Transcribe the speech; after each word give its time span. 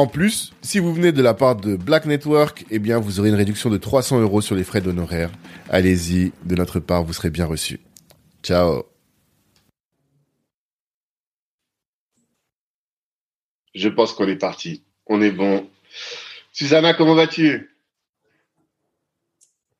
En 0.00 0.06
plus, 0.06 0.54
si 0.62 0.78
vous 0.78 0.94
venez 0.94 1.12
de 1.12 1.20
la 1.20 1.34
part 1.34 1.56
de 1.56 1.76
Black 1.76 2.06
Network, 2.06 2.64
eh 2.70 2.78
bien, 2.78 2.98
vous 2.98 3.20
aurez 3.20 3.28
une 3.28 3.34
réduction 3.34 3.68
de 3.68 3.76
300 3.76 4.18
euros 4.22 4.40
sur 4.40 4.56
les 4.56 4.64
frais 4.64 4.80
d'honoraires. 4.80 5.30
Allez-y, 5.68 6.32
de 6.42 6.54
notre 6.54 6.80
part, 6.80 7.04
vous 7.04 7.12
serez 7.12 7.28
bien 7.28 7.44
reçu. 7.44 7.80
Ciao. 8.42 8.84
Je 13.74 13.90
pense 13.90 14.14
qu'on 14.14 14.26
est 14.26 14.38
parti. 14.38 14.82
On 15.04 15.20
est 15.20 15.32
bon. 15.32 15.68
Susanna, 16.50 16.94
comment 16.94 17.14
vas-tu? 17.14 17.76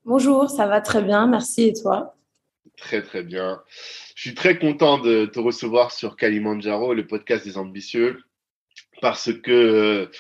Bonjour, 0.05 0.51
ça 0.51 0.67
va 0.67 0.83
très 0.83 1.01
bien, 1.01 1.29
merci. 1.29 1.69
Et 1.69 1.73
toi? 1.73 2.15
Très, 2.77 3.01
très 3.01 3.23
bien. 3.23 3.63
Je 4.15 4.21
suis 4.21 4.35
très 4.35 4.59
content 4.59 4.99
de 4.99 5.25
te 5.25 5.41
recevoir 5.41 5.93
sur 5.93 6.17
Kalimandjaro, 6.17 6.93
le 6.93 7.07
podcast 7.07 7.47
des 7.47 7.57
ambitieux 7.57 8.21
parce 9.01 9.33
que, 9.33 10.11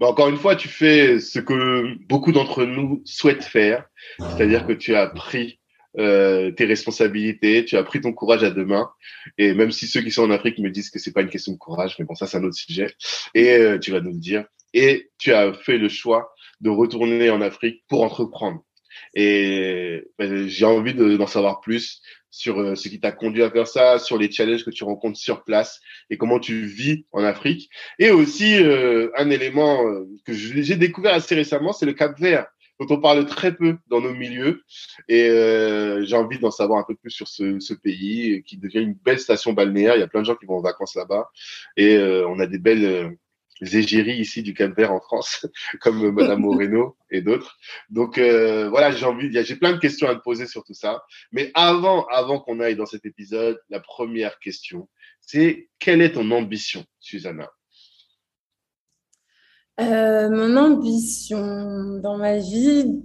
bah, 0.00 0.08
encore 0.08 0.28
une 0.28 0.36
fois, 0.36 0.56
tu 0.56 0.68
fais 0.68 1.18
ce 1.20 1.38
que 1.38 1.94
beaucoup 2.06 2.32
d'entre 2.32 2.64
nous 2.64 3.02
souhaitent 3.04 3.44
faire, 3.44 3.84
c'est-à-dire 4.18 4.66
que 4.66 4.72
tu 4.72 4.94
as 4.94 5.06
pris 5.06 5.58
euh, 5.98 6.50
tes 6.50 6.66
responsabilités, 6.66 7.64
tu 7.64 7.76
as 7.76 7.82
pris 7.82 8.02
ton 8.02 8.12
courage 8.12 8.44
à 8.44 8.50
deux 8.50 8.66
mains. 8.66 8.90
Et 9.38 9.54
même 9.54 9.70
si 9.70 9.86
ceux 9.86 10.02
qui 10.02 10.10
sont 10.10 10.24
en 10.24 10.30
Afrique 10.30 10.58
me 10.58 10.70
disent 10.70 10.90
que 10.90 10.98
c'est 10.98 11.12
pas 11.12 11.22
une 11.22 11.30
question 11.30 11.52
de 11.52 11.58
courage, 11.58 11.96
mais 11.98 12.04
bon, 12.04 12.14
ça 12.14 12.26
c'est 12.26 12.36
un 12.36 12.44
autre 12.44 12.56
sujet. 12.56 12.88
Et 13.34 13.52
euh, 13.52 13.78
tu 13.78 13.92
vas 13.92 14.00
nous 14.00 14.12
le 14.12 14.18
dire. 14.18 14.44
Et 14.74 15.10
tu 15.18 15.32
as 15.32 15.54
fait 15.54 15.78
le 15.78 15.88
choix 15.88 16.34
de 16.60 16.68
retourner 16.68 17.30
en 17.30 17.40
Afrique 17.40 17.82
pour 17.88 18.02
entreprendre. 18.02 18.62
Et 19.14 20.04
bah, 20.18 20.26
j'ai 20.46 20.66
envie 20.66 20.92
d'en 20.92 21.26
savoir 21.26 21.60
plus 21.60 22.02
sur 22.36 22.60
euh, 22.60 22.74
ce 22.74 22.88
qui 22.88 23.00
t'a 23.00 23.12
conduit 23.12 23.42
à 23.42 23.50
faire 23.50 23.66
ça, 23.66 23.98
sur 23.98 24.18
les 24.18 24.30
challenges 24.30 24.62
que 24.62 24.70
tu 24.70 24.84
rencontres 24.84 25.18
sur 25.18 25.42
place 25.42 25.80
et 26.10 26.18
comment 26.18 26.38
tu 26.38 26.66
vis 26.66 27.06
en 27.12 27.24
Afrique. 27.24 27.70
Et 27.98 28.10
aussi, 28.10 28.62
euh, 28.62 29.10
un 29.16 29.30
élément 29.30 29.86
euh, 29.86 30.06
que 30.26 30.34
j'ai 30.34 30.76
découvert 30.76 31.14
assez 31.14 31.34
récemment, 31.34 31.72
c'est 31.72 31.86
le 31.86 31.94
Cap 31.94 32.18
Vert 32.20 32.46
dont 32.78 32.94
on 32.94 33.00
parle 33.00 33.24
très 33.24 33.56
peu 33.56 33.78
dans 33.86 34.02
nos 34.02 34.12
milieux. 34.12 34.62
Et 35.08 35.30
j'ai 36.04 36.14
envie 36.14 36.38
d'en 36.38 36.50
savoir 36.50 36.78
un 36.78 36.84
peu 36.86 36.94
plus 36.94 37.10
sur 37.10 37.26
ce, 37.26 37.58
ce, 37.58 37.72
pays 37.72 38.42
qui 38.42 38.58
devient 38.58 38.80
une 38.80 38.92
belle 38.92 39.18
station 39.18 39.54
balnéaire. 39.54 39.96
Il 39.96 40.00
y 40.00 40.02
a 40.02 40.06
plein 40.06 40.20
de 40.20 40.26
gens 40.26 40.34
qui 40.34 40.44
vont 40.44 40.58
en 40.58 40.60
vacances 40.60 40.94
là-bas. 40.94 41.30
Et 41.78 41.96
on 41.98 42.38
a 42.38 42.46
des 42.46 42.58
belles 42.58 43.16
égéries 43.60 44.18
ici 44.18 44.42
du 44.42 44.54
Cap 44.54 44.76
Vert 44.76 44.92
en 44.92 45.00
France, 45.00 45.46
comme 45.80 46.10
Madame 46.10 46.40
Moreno 46.40 46.96
et 47.10 47.22
d'autres. 47.22 47.56
Donc 47.90 48.18
euh, 48.18 48.68
voilà, 48.68 48.90
j'ai 48.90 49.06
envie, 49.06 49.30
j'ai 49.32 49.56
plein 49.56 49.72
de 49.72 49.78
questions 49.78 50.08
à 50.08 50.14
te 50.14 50.22
poser 50.22 50.46
sur 50.46 50.64
tout 50.64 50.74
ça. 50.74 51.02
Mais 51.32 51.50
avant, 51.54 52.06
avant 52.06 52.40
qu'on 52.40 52.60
aille 52.60 52.76
dans 52.76 52.86
cet 52.86 53.06
épisode, 53.06 53.60
la 53.70 53.80
première 53.80 54.38
question, 54.38 54.88
c'est 55.20 55.68
quelle 55.78 56.02
est 56.02 56.12
ton 56.12 56.30
ambition, 56.30 56.84
Susanna? 57.00 57.50
Euh, 59.80 60.30
Mon 60.30 60.56
ambition 60.56 61.98
dans 61.98 62.16
ma 62.16 62.38
vie, 62.38 63.02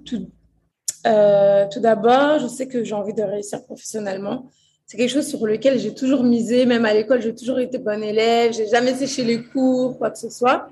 euh, 1.06 1.68
tout 1.72 1.80
d'abord, 1.80 2.40
je 2.40 2.48
sais 2.48 2.68
que 2.68 2.84
j'ai 2.84 2.94
envie 2.94 3.14
de 3.14 3.24
réussir 3.24 3.64
professionnellement 3.66 4.50
c'est 4.92 4.98
quelque 4.98 5.10
chose 5.12 5.28
sur 5.28 5.48
lequel 5.48 5.80
j'ai 5.80 5.94
toujours 5.96 6.22
misé. 6.22 6.66
Même 6.66 6.84
à 6.84 6.94
l'école, 6.94 7.22
j'ai 7.22 7.34
toujours 7.34 7.60
été 7.60 7.78
bonne 7.78 8.04
élève. 8.04 8.52
J'ai 8.52 8.68
jamais 8.68 8.94
séché 8.94 9.24
les 9.24 9.42
cours, 9.42 9.98
quoi 9.98 10.12
que 10.12 10.18
ce 10.18 10.30
soit. 10.30 10.68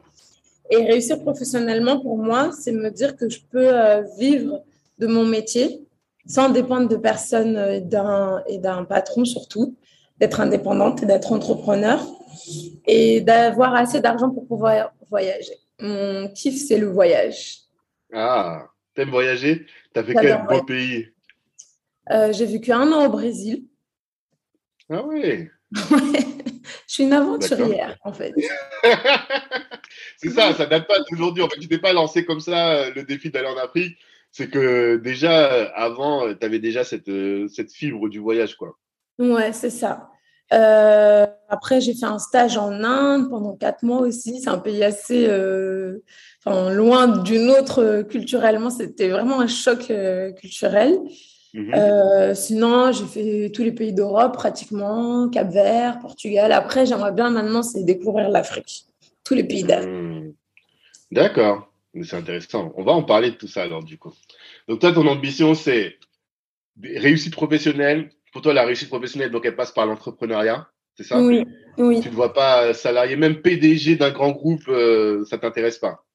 Et 0.69 0.75
réussir 0.75 1.21
professionnellement, 1.21 2.01
pour 2.01 2.17
moi, 2.17 2.51
c'est 2.51 2.73
me 2.73 2.89
dire 2.91 3.15
que 3.15 3.29
je 3.29 3.39
peux 3.49 3.73
euh, 3.73 4.01
vivre 4.17 4.61
de 4.97 5.07
mon 5.07 5.23
métier 5.23 5.87
sans 6.27 6.49
dépendre 6.49 6.89
de 6.89 6.97
personne 6.97 7.55
euh, 7.55 8.39
et 8.49 8.57
d'un 8.57 8.83
patron 8.83 9.23
surtout, 9.23 9.77
d'être 10.17 10.41
indépendante 10.41 11.01
et 11.01 11.05
d'être 11.05 11.31
entrepreneur 11.31 12.05
et 12.87 13.21
d'avoir 13.21 13.73
assez 13.73 14.01
d'argent 14.01 14.31
pour 14.31 14.45
pouvoir 14.45 14.91
voyager. 15.09 15.55
Mon 15.79 16.27
kiff, 16.27 16.57
c'est 16.57 16.77
le 16.77 16.87
voyage. 16.87 17.59
Ah, 18.13 18.67
t'aimes 18.93 19.11
voyager? 19.11 19.65
T'as 19.93 20.03
fait 20.03 20.13
quel 20.13 20.45
beau 20.45 20.61
pays? 20.63 21.07
Euh, 22.11 22.33
J'ai 22.33 22.47
vécu 22.47 22.73
un 22.73 22.91
an 22.91 23.05
au 23.05 23.09
Brésil. 23.09 23.63
Ah 24.89 25.03
oui. 25.05 25.47
je 25.71 25.81
suis 26.87 27.03
une 27.03 27.13
aventurière, 27.13 27.97
en 28.03 28.11
fait. 28.11 28.33
c'est 30.17 30.29
ça, 30.29 30.53
ça 30.53 30.65
date 30.65 30.87
pas 30.87 30.99
d'aujourd'hui. 31.09 31.43
En 31.43 31.49
fait, 31.49 31.59
tu 31.59 31.67
t'es 31.67 31.77
pas 31.77 31.93
lancé 31.93 32.25
comme 32.25 32.39
ça 32.39 32.71
euh, 32.71 32.91
le 32.95 33.03
défi 33.03 33.29
d'aller 33.29 33.47
en 33.47 33.57
Afrique. 33.57 33.97
C'est 34.31 34.49
que 34.49 34.97
déjà, 34.97 35.65
avant, 35.75 36.25
euh, 36.25 36.33
tu 36.33 36.45
avais 36.45 36.59
déjà 36.59 36.83
cette, 36.83 37.09
euh, 37.09 37.47
cette 37.47 37.71
fibre 37.71 38.09
du 38.09 38.19
voyage, 38.19 38.55
quoi. 38.55 38.77
Ouais, 39.19 39.53
c'est 39.53 39.69
ça. 39.69 40.09
après, 41.49 41.81
j'ai 41.81 41.93
fait 41.93 42.05
un 42.05 42.19
stage 42.19 42.57
en 42.57 42.71
Inde 42.83 43.29
pendant 43.29 43.55
quatre 43.55 43.83
mois 43.83 43.99
aussi. 43.99 44.41
C'est 44.41 44.49
un 44.49 44.57
pays 44.57 44.83
assez 44.83 45.27
loin 46.47 47.07
d'une 47.07 47.49
autre 47.51 48.01
culturellement. 48.09 48.71
C'était 48.71 49.09
vraiment 49.09 49.39
un 49.39 49.47
choc 49.47 49.91
culturel. 50.39 50.97
Mhm. 51.53 51.73
Euh, 51.73 52.35
sinon, 52.35 52.91
j'ai 52.91 53.05
fait 53.05 53.51
tous 53.51 53.63
les 53.63 53.71
pays 53.71 53.93
d'Europe 53.93 54.33
pratiquement, 54.33 55.29
Cap 55.29 55.49
Vert, 55.49 55.99
Portugal. 55.99 56.51
Après, 56.51 56.85
j'aimerais 56.85 57.11
bien 57.11 57.29
maintenant, 57.29 57.63
c'est 57.63 57.83
découvrir 57.83 58.29
l'Afrique, 58.29 58.85
tous 59.23 59.33
les 59.33 59.43
pays 59.43 59.63
d'Afrique. 59.63 59.89
Hmm. 59.89 60.31
D'accord, 61.11 61.71
c'est 62.03 62.15
intéressant. 62.15 62.71
On 62.75 62.83
va 62.83 62.91
en 62.91 63.03
parler 63.03 63.31
de 63.31 63.35
tout 63.35 63.47
ça 63.47 63.63
alors 63.63 63.83
du 63.83 63.97
coup. 63.97 64.13
Donc 64.67 64.79
toi, 64.79 64.91
ton 64.91 65.07
ambition, 65.07 65.55
c'est 65.55 65.97
réussite 66.83 67.33
professionnelle. 67.33 68.11
Pour 68.31 68.43
toi, 68.43 68.53
la 68.53 68.63
réussite 68.63 68.89
professionnelle, 68.89 69.31
donc 69.31 69.45
elle 69.45 69.55
passe 69.55 69.71
par 69.71 69.87
l'entrepreneuriat, 69.87 70.67
c'est 70.95 71.03
ça? 71.03 71.19
Oui, 71.19 71.43
oui. 71.79 72.01
Tu 72.01 72.09
ne 72.09 72.13
vois 72.13 72.33
pas 72.33 72.75
salarié, 72.75 73.15
même 73.15 73.41
PDG 73.41 73.95
d'un 73.95 74.11
grand 74.11 74.31
groupe, 74.31 74.67
euh, 74.67 75.25
ça 75.25 75.39
t'intéresse 75.39 75.79
pas? 75.79 76.05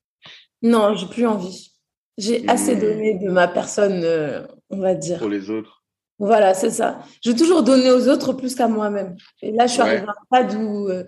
Non, 0.62 0.94
j'ai 0.94 1.08
plus 1.08 1.26
envie. 1.26 1.72
J'ai 2.16 2.48
assez 2.48 2.76
hmm. 2.76 2.80
donné 2.80 3.14
de 3.14 3.28
ma 3.28 3.48
personne, 3.48 4.02
euh, 4.04 4.46
on 4.70 4.78
va 4.78 4.94
dire. 4.94 5.18
Pour 5.18 5.28
les 5.28 5.50
autres. 5.50 5.82
Voilà, 6.18 6.54
c'est 6.54 6.70
ça. 6.70 7.00
Je 7.24 7.30
veux 7.30 7.36
toujours 7.36 7.62
donner 7.62 7.90
aux 7.90 8.08
autres 8.08 8.32
plus 8.32 8.54
qu'à 8.54 8.68
moi-même. 8.68 9.16
Et 9.42 9.50
là, 9.50 9.66
je 9.66 9.72
suis 9.72 9.82
arrivée 9.82 10.06
à 10.06 10.10
un 10.10 10.46
stade 10.46 10.60
où 10.60 10.88
euh, 10.88 11.04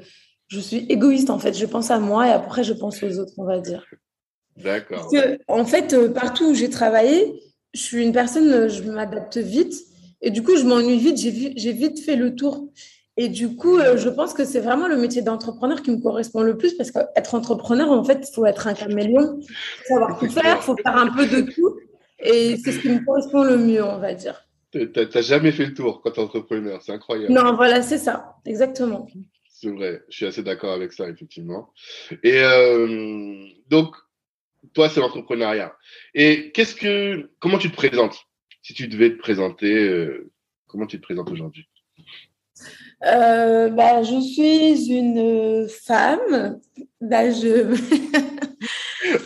je 0.48 0.58
suis 0.58 0.78
égoïste, 0.88 1.30
en 1.30 1.38
fait. 1.38 1.54
Je 1.54 1.66
pense 1.66 1.90
à 1.90 1.98
moi 1.98 2.26
et 2.26 2.32
après, 2.32 2.64
je 2.64 2.72
pense 2.72 3.02
aux 3.02 3.18
autres, 3.18 3.32
on 3.38 3.44
va 3.44 3.60
dire. 3.60 3.84
D'accord. 4.56 5.12
En 5.48 5.64
fait, 5.64 5.92
euh, 5.92 6.08
partout 6.08 6.50
où 6.50 6.54
j'ai 6.54 6.70
travaillé, 6.70 7.40
je 7.72 7.80
suis 7.80 8.02
une 8.02 8.12
personne, 8.12 8.68
je 8.68 8.82
m'adapte 8.82 9.36
vite. 9.36 9.74
Et 10.22 10.30
du 10.30 10.42
coup, 10.42 10.56
je 10.56 10.64
m'ennuie 10.64 10.98
vite. 10.98 11.18
J'ai 11.18 11.72
vite 11.72 12.00
fait 12.00 12.16
le 12.16 12.34
tour. 12.34 12.68
Et 13.18 13.28
du 13.28 13.56
coup, 13.56 13.78
euh, 13.78 13.96
je 13.96 14.10
pense 14.10 14.34
que 14.34 14.44
c'est 14.44 14.60
vraiment 14.60 14.88
le 14.88 14.96
métier 14.96 15.22
d'entrepreneur 15.22 15.80
qui 15.82 15.90
me 15.90 15.96
correspond 15.98 16.42
le 16.42 16.58
plus 16.58 16.74
parce 16.74 16.90
qu'être 16.90 17.34
entrepreneur, 17.34 17.90
en 17.90 18.04
fait, 18.04 18.28
il 18.28 18.34
faut 18.34 18.44
être 18.44 18.66
un 18.66 18.74
caméléon, 18.74 19.40
savoir 19.88 20.18
tout 20.18 20.28
faire, 20.28 20.58
il 20.60 20.62
faut 20.62 20.76
faire 20.76 20.96
un 20.96 21.10
peu 21.10 21.26
de 21.26 21.40
tout. 21.40 21.76
Et 22.18 22.56
c'est 22.56 22.72
ce 22.72 22.80
qui 22.80 22.88
me 22.88 23.04
correspond 23.04 23.44
le 23.44 23.58
mieux, 23.58 23.84
on 23.84 23.98
va 23.98 24.14
dire. 24.14 24.46
Tu 24.72 24.90
n'as 24.94 25.20
jamais 25.22 25.52
fait 25.52 25.66
le 25.66 25.74
tour 25.74 26.00
quand 26.02 26.10
tu 26.10 26.20
es 26.20 26.22
entrepreneur, 26.22 26.82
c'est 26.82 26.92
incroyable. 26.92 27.32
Non, 27.32 27.54
voilà, 27.54 27.82
c'est 27.82 27.98
ça, 27.98 28.36
exactement. 28.44 29.06
C'est 29.48 29.70
vrai, 29.70 30.02
je 30.10 30.16
suis 30.16 30.26
assez 30.26 30.42
d'accord 30.42 30.72
avec 30.72 30.92
ça, 30.92 31.08
effectivement. 31.08 31.72
Et 32.22 32.40
euh, 32.40 33.46
donc, 33.68 33.96
toi, 34.74 34.88
c'est 34.88 35.00
l'entrepreneuriat. 35.00 35.74
Et 36.14 36.50
qu'est-ce 36.52 36.74
que, 36.74 37.30
comment 37.38 37.58
tu 37.58 37.70
te 37.70 37.76
présentes? 37.76 38.18
Si 38.62 38.74
tu 38.74 38.88
devais 38.88 39.10
te 39.10 39.18
présenter, 39.18 39.72
euh, 39.74 40.30
comment 40.66 40.86
tu 40.86 40.98
te 40.98 41.02
présentes 41.02 41.30
aujourd'hui? 41.30 41.68
Euh, 43.04 43.68
bah, 43.70 44.02
Je 44.02 44.20
suis 44.20 44.90
une 44.92 45.68
femme 45.68 46.60
d'âge. 47.00 47.46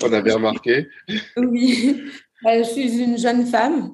On 0.02 0.12
a 0.12 0.22
bien 0.22 0.34
remarqué. 0.34 0.88
oui, 1.36 2.02
je 2.44 2.62
suis 2.62 2.98
une 2.98 3.18
jeune 3.18 3.46
femme. 3.46 3.92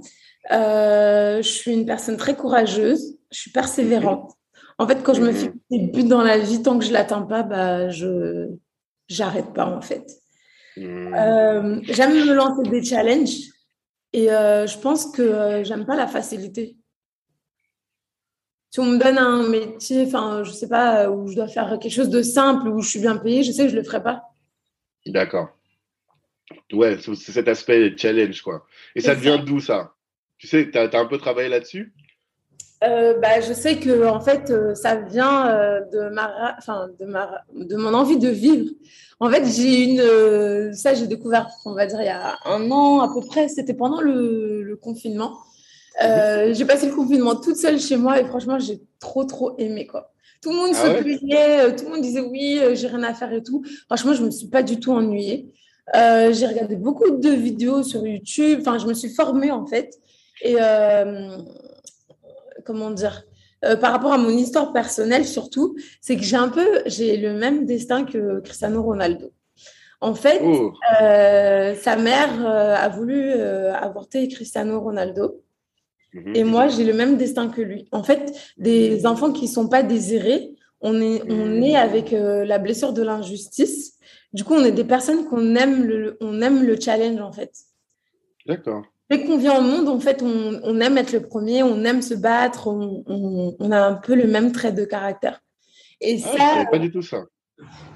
Euh, 0.52 1.38
je 1.38 1.48
suis 1.48 1.72
une 1.72 1.86
personne 1.86 2.16
très 2.16 2.34
courageuse. 2.34 3.18
Je 3.30 3.40
suis 3.40 3.50
persévérante. 3.50 4.32
En 4.78 4.86
fait, 4.86 5.02
quand 5.02 5.14
je 5.14 5.22
me 5.22 5.32
fais 5.32 5.48
mhm. 5.48 5.54
des 5.70 5.78
buts 5.88 6.08
dans 6.08 6.22
la 6.22 6.38
vie, 6.38 6.62
tant 6.62 6.78
que 6.78 6.84
je 6.84 6.92
l'atteins 6.92 7.22
pas, 7.22 7.42
bah, 7.42 7.88
je 7.90 8.48
j'arrête 9.08 9.52
pas 9.52 9.66
en 9.66 9.80
fait. 9.80 10.06
Mhm. 10.76 11.14
Euh, 11.14 11.80
j'aime 11.84 12.14
me 12.14 12.34
lancer 12.34 12.68
des 12.68 12.84
challenges 12.84 13.36
et 14.12 14.26
je 14.28 14.78
pense 14.78 15.06
que 15.06 15.62
j'aime 15.64 15.84
pas 15.84 15.96
la 15.96 16.06
facilité 16.06 16.76
si 18.76 18.80
on 18.80 18.84
me 18.84 18.98
donne 18.98 19.16
un 19.16 19.48
métier, 19.48 20.04
enfin, 20.06 20.44
je 20.44 20.50
sais 20.50 20.68
pas, 20.68 21.08
où 21.10 21.28
je 21.28 21.34
dois 21.34 21.48
faire 21.48 21.78
quelque 21.80 21.90
chose 21.90 22.10
de 22.10 22.20
simple, 22.20 22.68
où 22.68 22.82
je 22.82 22.90
suis 22.90 23.00
bien 23.00 23.16
payée, 23.16 23.42
je 23.42 23.50
sais 23.50 23.64
que 23.64 23.70
je 23.70 23.76
le 23.76 23.82
ferai 23.82 24.02
pas. 24.02 24.24
D'accord. 25.06 25.55
Ouais, 26.72 26.98
c'est 27.02 27.32
cet 27.32 27.48
aspect 27.48 27.96
challenge, 27.96 28.42
quoi. 28.42 28.66
Et 28.94 29.00
ça 29.00 29.14
vient 29.14 29.38
d'où, 29.38 29.60
ça? 29.60 29.94
Tu 30.38 30.46
sais, 30.46 30.70
tu 30.70 30.78
as, 30.78 30.98
un 30.98 31.06
peu 31.06 31.18
travaillé 31.18 31.48
là-dessus? 31.48 31.92
Euh, 32.84 33.18
bah, 33.18 33.40
je 33.40 33.52
sais 33.54 33.78
que 33.78 34.06
en 34.06 34.20
fait, 34.20 34.50
euh, 34.50 34.74
ça 34.74 34.96
vient 34.96 35.48
euh, 35.48 35.80
de 35.92 36.10
ma, 36.10 36.54
enfin, 36.58 36.88
de 37.00 37.06
ma, 37.06 37.42
de 37.54 37.74
mon 37.76 37.94
envie 37.94 38.18
de 38.18 38.28
vivre. 38.28 38.70
En 39.18 39.30
fait, 39.30 39.46
j'ai 39.46 39.84
une, 39.84 40.74
ça 40.74 40.92
j'ai 40.92 41.06
découvert, 41.06 41.48
on 41.64 41.72
va 41.72 41.86
dire 41.86 42.02
il 42.02 42.06
y 42.06 42.10
a 42.10 42.36
un 42.44 42.70
an 42.70 43.00
à 43.00 43.12
peu 43.12 43.26
près. 43.26 43.48
C'était 43.48 43.72
pendant 43.72 44.02
le, 44.02 44.62
le 44.62 44.76
confinement. 44.76 45.38
Euh, 46.02 46.52
j'ai 46.52 46.66
passé 46.66 46.86
le 46.86 46.94
confinement 46.94 47.34
toute 47.34 47.56
seule 47.56 47.80
chez 47.80 47.96
moi 47.96 48.20
et 48.20 48.26
franchement, 48.26 48.58
j'ai 48.58 48.82
trop, 49.00 49.24
trop 49.24 49.56
aimé. 49.56 49.86
Quoi. 49.86 50.12
Tout 50.42 50.50
le 50.50 50.56
monde 50.56 50.72
ah 50.74 50.96
se 50.98 51.02
plaignait, 51.02 51.74
tout 51.76 51.86
le 51.86 51.92
monde 51.92 52.02
disait 52.02 52.20
oui, 52.20 52.60
j'ai 52.74 52.88
rien 52.88 53.02
à 53.04 53.14
faire 53.14 53.32
et 53.32 53.42
tout. 53.42 53.64
Franchement, 53.86 54.12
je 54.12 54.22
me 54.22 54.30
suis 54.30 54.48
pas 54.48 54.62
du 54.62 54.78
tout 54.78 54.92
ennuyée. 54.92 55.50
J'ai 55.94 56.46
regardé 56.46 56.76
beaucoup 56.76 57.10
de 57.10 57.30
vidéos 57.30 57.82
sur 57.82 58.06
YouTube. 58.06 58.58
Enfin, 58.60 58.78
je 58.78 58.86
me 58.86 58.94
suis 58.94 59.10
formée 59.10 59.50
en 59.50 59.66
fait. 59.66 59.98
Et 60.42 60.56
comment 62.64 62.90
dire 62.90 63.24
par 63.80 63.90
rapport 63.90 64.12
à 64.12 64.18
mon 64.18 64.30
histoire 64.30 64.72
personnelle 64.72 65.24
surtout, 65.24 65.76
c'est 66.00 66.16
que 66.16 66.22
j'ai 66.22 66.36
un 66.36 66.50
peu, 66.50 66.82
j'ai 66.86 67.16
le 67.16 67.32
même 67.32 67.64
destin 67.64 68.04
que 68.04 68.40
Cristiano 68.40 68.82
Ronaldo. 68.82 69.32
En 70.00 70.14
fait, 70.14 70.40
oh. 70.44 70.72
sa 71.00 71.96
mère 71.96 72.46
a 72.46 72.88
voulu 72.90 73.32
avorter 73.32 74.28
Cristiano 74.28 74.80
Ronaldo. 74.80 75.40
Et 76.34 76.44
moi, 76.44 76.68
j'ai 76.68 76.84
le 76.84 76.94
même 76.94 77.16
destin 77.16 77.48
que 77.48 77.60
lui. 77.60 77.88
En 77.92 78.02
fait, 78.02 78.32
des 78.56 79.06
enfants 79.06 79.32
qui 79.32 79.46
ne 79.46 79.50
sont 79.50 79.68
pas 79.68 79.82
désirés, 79.82 80.52
on 80.80 81.00
est, 81.00 81.22
on 81.28 81.62
est 81.62 81.76
avec 81.76 82.12
euh, 82.12 82.44
la 82.44 82.58
blessure 82.58 82.92
de 82.92 83.02
l'injustice. 83.02 83.95
Du 84.32 84.44
coup, 84.44 84.54
on 84.54 84.64
est 84.64 84.72
des 84.72 84.84
personnes 84.84 85.26
qu'on 85.26 85.54
aime 85.54 85.84
le, 85.84 86.16
on 86.20 86.40
aime 86.42 86.64
le 86.64 86.78
challenge, 86.78 87.20
en 87.20 87.32
fait. 87.32 87.52
D'accord. 88.46 88.84
Dès 89.10 89.24
qu'on 89.24 89.38
vient 89.38 89.58
au 89.58 89.62
monde, 89.62 89.88
en 89.88 90.00
fait, 90.00 90.22
on, 90.22 90.60
on, 90.62 90.80
aime 90.80 90.98
être 90.98 91.12
le 91.12 91.22
premier, 91.22 91.62
on 91.62 91.84
aime 91.84 92.02
se 92.02 92.14
battre, 92.14 92.66
on, 92.66 93.04
on, 93.06 93.70
a 93.70 93.80
un 93.80 93.94
peu 93.94 94.14
le 94.14 94.26
même 94.26 94.52
trait 94.52 94.72
de 94.72 94.84
caractère. 94.84 95.40
Et 96.00 96.20
ah, 96.24 96.36
ça. 96.36 96.64
pas 96.70 96.78
du 96.78 96.90
tout 96.90 97.02
ça. 97.02 97.24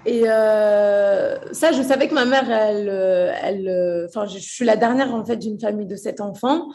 Et 0.07 0.23
euh, 0.27 1.53
ça, 1.53 1.73
je 1.73 1.83
savais 1.83 2.09
que 2.09 2.15
ma 2.15 2.25
mère, 2.25 2.51
elle, 2.51 2.89
elle, 3.43 4.07
enfin, 4.09 4.27
je 4.27 4.39
suis 4.39 4.65
la 4.65 4.77
dernière 4.77 5.13
en 5.13 5.25
fait 5.25 5.37
d'une 5.37 5.59
famille 5.59 5.87
de 5.87 5.97
sept 5.97 6.21
enfants. 6.21 6.69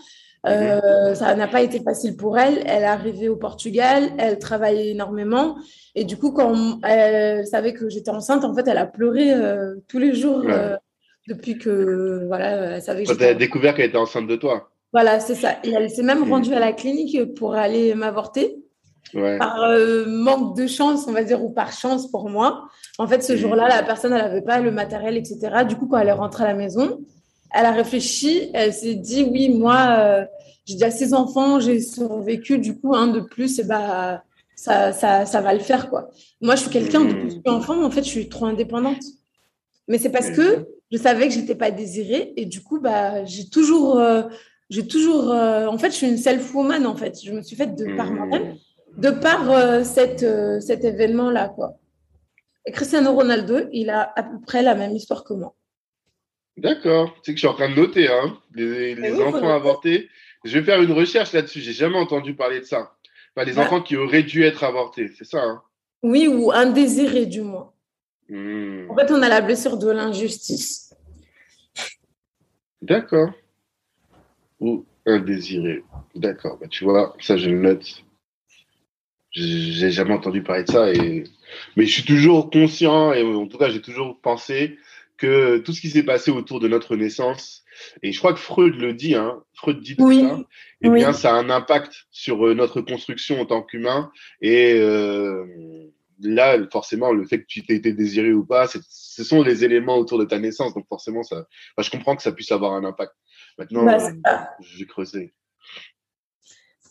Euh, 0.45 1.15
ça 1.15 1.33
n'a 1.35 1.47
pas 1.47 1.61
été 1.61 1.79
facile 1.81 2.15
pour 2.15 2.37
elle. 2.37 2.59
Elle 2.65 2.83
est 2.83 2.85
arrivée 2.85 3.29
au 3.29 3.35
Portugal, 3.35 4.11
elle 4.17 4.37
travaillait 4.39 4.91
énormément. 4.91 5.57
Et 5.95 6.03
du 6.03 6.17
coup, 6.17 6.31
quand 6.31 6.79
elle 6.83 7.45
savait 7.47 7.73
que 7.73 7.89
j'étais 7.89 8.11
enceinte, 8.11 8.43
en 8.43 8.53
fait, 8.53 8.67
elle 8.67 8.77
a 8.77 8.85
pleuré 8.85 9.33
euh, 9.33 9.75
tous 9.87 9.97
les 9.99 10.13
jours 10.13 10.43
euh, 10.47 10.75
depuis 11.27 11.57
que, 11.57 12.25
voilà, 12.27 12.75
elle 12.75 12.81
savait 12.81 13.03
que 13.03 13.11
Quand 13.11 13.21
elle 13.21 13.35
a 13.35 13.39
découvert 13.39 13.75
qu'elle 13.75 13.89
était 13.89 13.97
enceinte 13.97 14.27
de 14.27 14.35
toi. 14.35 14.69
Voilà, 14.93 15.19
c'est 15.19 15.35
ça. 15.35 15.57
Et 15.63 15.71
elle 15.71 15.89
s'est 15.89 16.03
même 16.03 16.25
mmh. 16.25 16.31
rendue 16.31 16.53
à 16.53 16.59
la 16.59 16.73
clinique 16.73 17.33
pour 17.35 17.55
aller 17.55 17.95
m'avorter. 17.95 18.57
Par 19.13 19.57
manque 20.07 20.57
de 20.57 20.67
chance, 20.67 21.05
on 21.07 21.13
va 21.13 21.23
dire, 21.23 21.41
ou 21.41 21.49
par 21.49 21.71
chance 21.71 22.09
pour 22.11 22.29
moi. 22.29 22.65
En 22.97 23.07
fait, 23.07 23.23
ce 23.23 23.33
mmh. 23.33 23.37
jour-là, 23.37 23.69
la 23.69 23.83
personne, 23.83 24.11
elle 24.11 24.21
n'avait 24.21 24.41
pas 24.41 24.59
le 24.59 24.71
matériel, 24.71 25.15
etc. 25.15 25.63
Du 25.65 25.75
coup, 25.75 25.87
quand 25.87 25.99
elle 25.99 26.09
est 26.09 26.13
rentrée 26.13 26.43
à 26.43 26.47
la 26.47 26.53
maison, 26.53 26.99
elle 27.55 27.65
a 27.65 27.71
réfléchi, 27.71 28.49
elle 28.53 28.73
s'est 28.73 28.95
dit 28.95 29.23
oui, 29.23 29.49
moi, 29.49 29.97
euh, 29.99 30.25
j'ai 30.65 30.73
déjà 30.73 30.91
six 30.91 31.13
enfants, 31.13 31.61
j'ai 31.61 31.79
survécu, 31.79 32.59
du 32.59 32.77
coup, 32.77 32.93
un 32.93 33.07
de 33.07 33.21
plus, 33.21 33.59
et 33.59 33.63
bah, 33.63 34.23
ça, 34.57 34.91
ça, 34.91 35.25
ça 35.25 35.39
va 35.39 35.53
le 35.53 35.61
faire, 35.61 35.89
quoi. 35.89 36.09
Moi, 36.41 36.55
je 36.55 36.61
suis 36.61 36.69
quelqu'un, 36.69 37.05
depuis 37.05 37.41
que 37.41 37.49
enfant, 37.49 37.81
en 37.81 37.89
fait, 37.89 38.03
je 38.03 38.09
suis 38.09 38.27
trop 38.27 38.45
indépendante. 38.45 39.01
Mais 39.87 39.97
c'est 39.97 40.09
parce 40.09 40.31
que 40.31 40.67
je 40.91 40.97
savais 40.97 41.29
que 41.29 41.33
j'étais 41.33 41.55
pas 41.55 41.71
désirée, 41.71 42.33
et 42.35 42.45
du 42.45 42.61
coup, 42.61 42.81
bah, 42.81 43.23
j'ai 43.23 43.47
toujours, 43.47 43.99
euh, 43.99 44.23
j'ai 44.69 44.85
toujours, 44.85 45.31
euh, 45.31 45.67
en 45.67 45.77
fait, 45.77 45.91
je 45.91 45.95
suis 45.95 46.09
une 46.09 46.17
self-woman, 46.17 46.85
en 46.85 46.97
fait. 46.97 47.17
Je 47.23 47.31
me 47.31 47.41
suis 47.41 47.55
faite 47.55 47.75
de 47.75 47.95
par 47.95 48.11
moi-même, 48.11 48.55
de 48.97 49.11
par 49.11 49.85
cette, 49.85 50.25
cet 50.59 50.83
événement-là, 50.83 51.49
quoi. 51.55 51.77
Et 52.65 52.71
Cristiano 52.73 53.13
Ronaldo, 53.13 53.59
il 53.71 53.89
a 53.91 54.11
à 54.13 54.23
peu 54.23 54.41
près 54.41 54.61
la 54.61 54.75
même 54.75 54.93
histoire 54.93 55.23
que 55.23 55.33
moi. 55.33 55.55
D'accord. 56.57 57.15
C'est 57.23 57.33
que 57.33 57.37
je 57.37 57.45
suis 57.45 57.47
en 57.47 57.53
train 57.53 57.69
de 57.69 57.75
noter, 57.75 58.07
hein, 58.07 58.37
les, 58.53 59.21
enfants 59.21 59.53
avortés. 59.53 60.09
Je 60.43 60.57
vais 60.57 60.65
faire 60.65 60.81
une 60.81 60.91
recherche 60.91 61.33
là-dessus. 61.33 61.61
J'ai 61.61 61.73
jamais 61.73 61.97
entendu 61.97 62.33
parler 62.35 62.59
de 62.59 62.65
ça. 62.65 62.95
Enfin, 63.35 63.45
les 63.45 63.53
bah. 63.53 63.63
enfants 63.63 63.81
qui 63.81 63.97
auraient 63.97 64.23
dû 64.23 64.43
être 64.43 64.63
avortés, 64.63 65.09
c'est 65.17 65.25
ça 65.25 65.43
hein? 65.43 65.61
Oui, 66.03 66.27
ou 66.27 66.51
indésirés 66.51 67.25
du 67.25 67.41
moins. 67.41 67.73
Hmm. 68.29 68.89
En 68.89 68.95
fait, 68.95 69.11
on 69.11 69.21
a 69.21 69.29
la 69.29 69.41
blessure 69.41 69.77
de 69.77 69.89
l'injustice. 69.89 70.95
D'accord. 72.81 73.31
Ou 74.59 74.85
indésirés. 75.05 75.83
D'accord. 76.13 76.57
Bah, 76.59 76.67
tu 76.69 76.83
vois, 76.83 77.15
ça, 77.19 77.37
je 77.37 77.49
le 77.49 77.59
note. 77.59 78.03
J'ai 79.31 79.91
jamais 79.91 80.13
entendu 80.13 80.43
parler 80.43 80.63
de 80.63 80.71
ça. 80.71 80.93
Et... 80.93 81.25
Mais 81.75 81.85
je 81.85 81.91
suis 81.91 82.05
toujours 82.05 82.49
conscient, 82.49 83.11
et 83.11 83.23
en 83.23 83.47
tout 83.47 83.57
cas, 83.57 83.69
j'ai 83.69 83.81
toujours 83.81 84.19
pensé 84.21 84.77
que 85.17 85.57
tout 85.59 85.73
ce 85.73 85.81
qui 85.81 85.89
s'est 85.89 86.03
passé 86.03 86.31
autour 86.31 86.59
de 86.59 86.67
notre 86.67 86.95
naissance, 86.95 87.63
et 88.03 88.11
je 88.11 88.19
crois 88.19 88.33
que 88.33 88.39
Freud 88.39 88.75
le 88.75 88.93
dit, 88.93 89.15
hein, 89.15 89.43
Freud 89.53 89.79
dit 89.79 89.95
tout 89.95 90.11
ça, 90.11 90.39
et 90.81 90.87
eh 90.87 90.89
bien, 90.89 91.13
ça 91.13 91.35
a 91.35 91.37
un 91.37 91.49
impact 91.49 92.05
sur 92.11 92.45
euh, 92.45 92.53
notre 92.53 92.81
construction 92.81 93.41
en 93.41 93.45
tant 93.45 93.61
qu'humain. 93.61 94.11
Et 94.41 94.73
euh, 94.73 95.45
là, 96.21 96.57
forcément, 96.71 97.11
le 97.11 97.25
fait 97.25 97.41
que 97.41 97.45
tu 97.47 97.65
t'aies 97.65 97.75
été 97.75 97.93
désiré 97.93 98.33
ou 98.33 98.45
pas, 98.45 98.67
ce 98.67 99.23
sont 99.23 99.41
les 99.41 99.63
éléments 99.63 99.97
autour 99.97 100.19
de 100.19 100.25
ta 100.25 100.39
naissance. 100.39 100.73
Donc 100.73 100.87
forcément, 100.87 101.23
ça, 101.23 101.45
je 101.77 101.89
comprends 101.89 102.15
que 102.15 102.21
ça 102.21 102.31
puisse 102.31 102.51
avoir 102.51 102.73
un 102.73 102.83
impact. 102.83 103.13
Maintenant, 103.57 103.85
bah, 103.85 103.97
je 104.61 104.79
vais 104.79 104.85
creuser. 104.85 105.33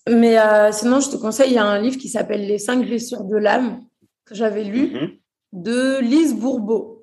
Mais 0.09 0.39
euh, 0.39 0.71
sinon, 0.73 1.01
je 1.01 1.11
te 1.11 1.17
conseille, 1.17 1.51
il 1.51 1.55
y 1.55 1.59
a 1.59 1.65
un 1.65 1.81
livre 1.81 1.97
qui 1.97 2.09
s'appelle 2.09 2.47
Les 2.47 2.59
cinq 2.59 2.85
blessures 2.85 3.25
de 3.25 3.37
l'âme 3.37 3.83
que 4.27 4.35
j'avais 4.35 4.65
lu 4.65 4.91
mhm. 4.91 5.11
de 5.53 6.01
Lise 6.01 6.35
Bourbeau. 6.35 6.94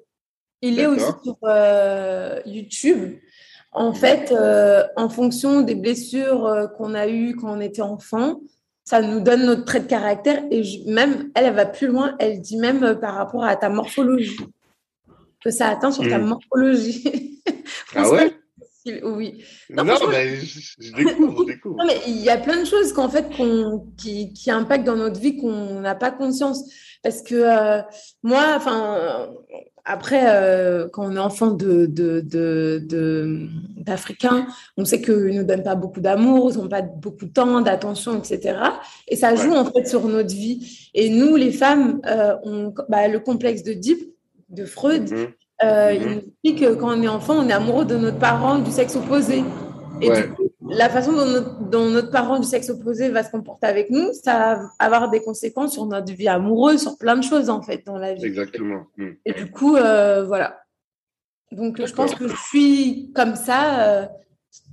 Il 0.61 0.79
est 0.79 0.85
aussi 0.85 1.11
sur 1.23 1.37
euh, 1.43 2.39
YouTube. 2.45 3.17
En 3.71 3.93
fait, 3.93 4.31
euh, 4.31 4.83
en 4.95 5.09
fonction 5.09 5.61
des 5.61 5.75
blessures 5.75 6.45
euh, 6.45 6.67
qu'on 6.67 6.93
a 6.93 7.07
eues 7.07 7.35
quand 7.35 7.57
on 7.57 7.61
était 7.61 7.81
enfant, 7.81 8.41
ça 8.83 9.01
nous 9.01 9.21
donne 9.21 9.45
notre 9.45 9.63
trait 9.63 9.79
de 9.79 9.87
caractère. 9.87 10.43
Et 10.51 10.61
même, 10.87 11.31
elle, 11.35 11.45
elle 11.45 11.53
va 11.55 11.65
plus 11.65 11.87
loin. 11.87 12.15
Elle 12.19 12.41
dit 12.41 12.57
même 12.57 12.99
par 12.99 13.15
rapport 13.15 13.43
à 13.43 13.55
ta 13.55 13.69
morphologie, 13.69 14.37
que 15.43 15.49
ça 15.49 15.69
atteint 15.69 15.91
sur 15.91 16.07
ta 16.07 16.19
hmm. 16.19 16.27
morphologie. 16.27 17.41
ah 17.95 18.09
ouais? 18.09 18.35
Oui. 19.03 19.43
Non, 19.69 19.83
mais 19.83 19.93
je, 19.95 20.91
découvre, 20.91 21.43
je 21.43 21.53
découvre. 21.53 21.75
Non, 21.77 21.85
mais 21.85 22.01
il 22.07 22.17
y 22.17 22.29
a 22.29 22.37
plein 22.37 22.59
de 22.59 22.65
choses 22.65 22.93
qu'en 22.93 23.09
fait, 23.09 23.27
qui, 23.95 24.33
qui, 24.33 24.51
impactent 24.51 24.85
dans 24.85 24.95
notre 24.95 25.19
vie 25.19 25.37
qu'on 25.37 25.79
n'a 25.81 25.93
pas 25.93 26.09
conscience. 26.09 26.63
Parce 27.03 27.21
que 27.21 27.83
moi, 28.23 28.53
enfin, 28.55 29.29
après, 29.85 30.23
euh, 30.27 30.87
quand 30.87 31.05
on 31.05 31.15
est 31.15 31.19
enfant 31.19 31.51
de, 31.51 31.85
d'Africains, 33.77 34.47
on 34.77 34.85
sait 34.85 35.01
qu'ils 35.01 35.15
ne 35.15 35.39
nous 35.39 35.43
donnent 35.43 35.63
pas 35.63 35.75
beaucoup 35.75 36.01
d'amour, 36.01 36.51
ils 36.51 36.57
n'ont 36.57 36.67
pas 36.67 36.81
beaucoup 36.81 37.25
de 37.25 37.31
temps, 37.31 37.61
d'attention, 37.61 38.17
etc. 38.17 38.59
Et 39.07 39.15
ça 39.15 39.35
joue 39.35 39.53
en 39.53 39.65
fait 39.65 39.87
sur 39.87 40.07
notre 40.07 40.33
vie. 40.33 40.89
Et 40.93 41.09
nous, 41.09 41.35
les 41.35 41.51
femmes, 41.51 42.01
euh, 42.05 42.35
on, 42.43 42.73
bah, 42.89 43.07
le 43.07 43.19
complexe 43.19 43.63
de 43.63 43.73
Deep, 43.73 44.13
de 44.49 44.65
Freud, 44.65 45.11
mhm. 45.11 45.27
Euh, 45.63 45.93
il 45.93 46.01
mhm. 46.01 46.15
nous 46.15 46.21
dit 46.43 46.55
que 46.55 46.73
quand 46.73 46.97
on 46.97 47.01
est 47.03 47.07
enfant, 47.07 47.35
on 47.37 47.47
est 47.47 47.53
amoureux 47.53 47.85
de 47.85 47.95
notre 47.95 48.17
parent 48.17 48.57
du 48.59 48.71
sexe 48.71 48.95
opposé. 48.95 49.43
Et 50.01 50.09
du 50.09 50.29
coup, 50.29 50.40
la 50.71 50.89
façon 50.89 51.11
dont 51.13 51.89
notre, 51.89 52.11
parent 52.11 52.39
du 52.39 52.47
sexe 52.47 52.69
opposé 52.69 53.09
va 53.09 53.23
se 53.23 53.31
comporter 53.31 53.67
avec 53.67 53.89
nous, 53.89 54.11
ça 54.13 54.37
va 54.37 54.69
avoir 54.79 55.09
des 55.09 55.21
conséquences 55.21 55.73
sur 55.73 55.85
notre 55.85 56.13
vie 56.13 56.27
amoureuse, 56.27 56.81
sur 56.81 56.97
plein 56.97 57.17
de 57.17 57.23
choses 57.23 57.49
en 57.49 57.61
fait 57.61 57.85
dans 57.85 57.97
la 57.97 58.13
vie. 58.13 58.25
Exactement. 58.25 58.85
Hmm. 58.97 59.11
Et 59.25 59.33
du 59.33 59.51
coup, 59.51 59.75
euh, 59.75 60.23
voilà. 60.25 60.61
Donc 61.51 61.85
je 61.85 61.93
pense 61.93 62.15
que 62.15 62.27
je 62.27 62.35
suis 62.35 63.11
comme 63.13 63.35
ça 63.35 63.81
euh, 63.83 64.05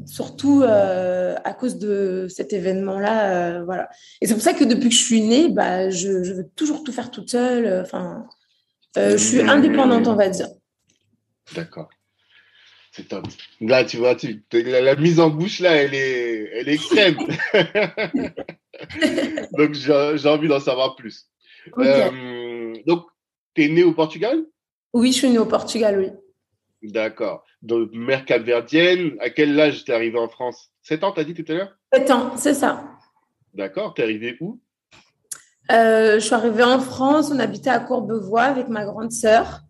surtout 0.06 0.62
à 0.62 1.54
cause 1.54 1.78
de 1.78 2.26
cet 2.28 2.52
événement-là. 2.52 3.64
voilà. 3.64 3.88
Et 4.20 4.26
c'est 4.26 4.34
pour 4.34 4.42
ça 4.42 4.54
que 4.54 4.64
depuis 4.64 4.88
que 4.88 4.94
je 4.94 5.04
suis 5.04 5.22
née, 5.22 5.48
bah, 5.48 5.90
je, 5.90 6.22
je 6.22 6.32
veux 6.32 6.48
toujours 6.54 6.84
tout 6.84 6.92
faire 6.92 7.10
toute 7.10 7.30
seule. 7.30 7.82
Enfin, 7.82 8.24
je 8.96 9.16
suis 9.16 9.40
indépendante, 9.40 10.06
on 10.06 10.14
va 10.14 10.28
dire. 10.28 10.48
D'accord. 11.54 11.88
Top. 13.04 13.26
Là, 13.60 13.84
tu 13.84 13.98
vois, 13.98 14.14
tu, 14.14 14.42
la, 14.52 14.96
mise 14.96 15.20
en 15.20 15.30
bouche, 15.30 15.60
là, 15.60 15.74
elle 15.74 15.94
est, 15.94 16.50
elle 16.54 16.68
est 16.68 16.74
extrême. 16.74 17.16
donc, 19.52 19.74
j'ai 19.74 20.28
envie 20.28 20.48
d'en 20.48 20.60
savoir 20.60 20.96
plus. 20.96 21.26
Euh, 21.78 22.74
donc, 22.86 23.06
tu 23.54 23.64
es 23.64 23.68
né 23.68 23.84
au 23.84 23.92
Portugal? 23.92 24.44
Oui, 24.92 25.12
je 25.12 25.18
suis 25.18 25.30
né 25.30 25.38
au 25.38 25.46
Portugal, 25.46 25.98
oui. 25.98 26.90
D'accord. 26.90 27.44
Donc, 27.62 27.90
mère 27.92 28.24
capverdienne, 28.24 29.16
à 29.20 29.30
quel 29.30 29.58
âge 29.60 29.84
t'es 29.84 29.92
arrivé 29.92 30.18
en 30.18 30.28
France? 30.28 30.70
7 30.82 31.04
ans, 31.04 31.12
t'as 31.12 31.24
dit 31.24 31.34
tout 31.34 31.44
à 31.52 31.54
l'heure? 31.54 31.76
7 31.92 32.10
ans, 32.10 32.36
c'est 32.36 32.54
ça. 32.54 32.84
D'accord. 33.54 33.94
T'es 33.94 34.02
arrivé 34.02 34.36
où? 34.40 34.60
Euh, 35.70 36.14
Je 36.14 36.24
suis 36.24 36.34
arrivée 36.34 36.62
en 36.62 36.78
France, 36.78 37.30
on 37.32 37.38
habitait 37.38 37.70
à 37.70 37.80
Courbevoie 37.80 38.42
avec 38.42 38.68
ma 38.68 38.84
grande 38.84 39.12
sœur. 39.12 39.62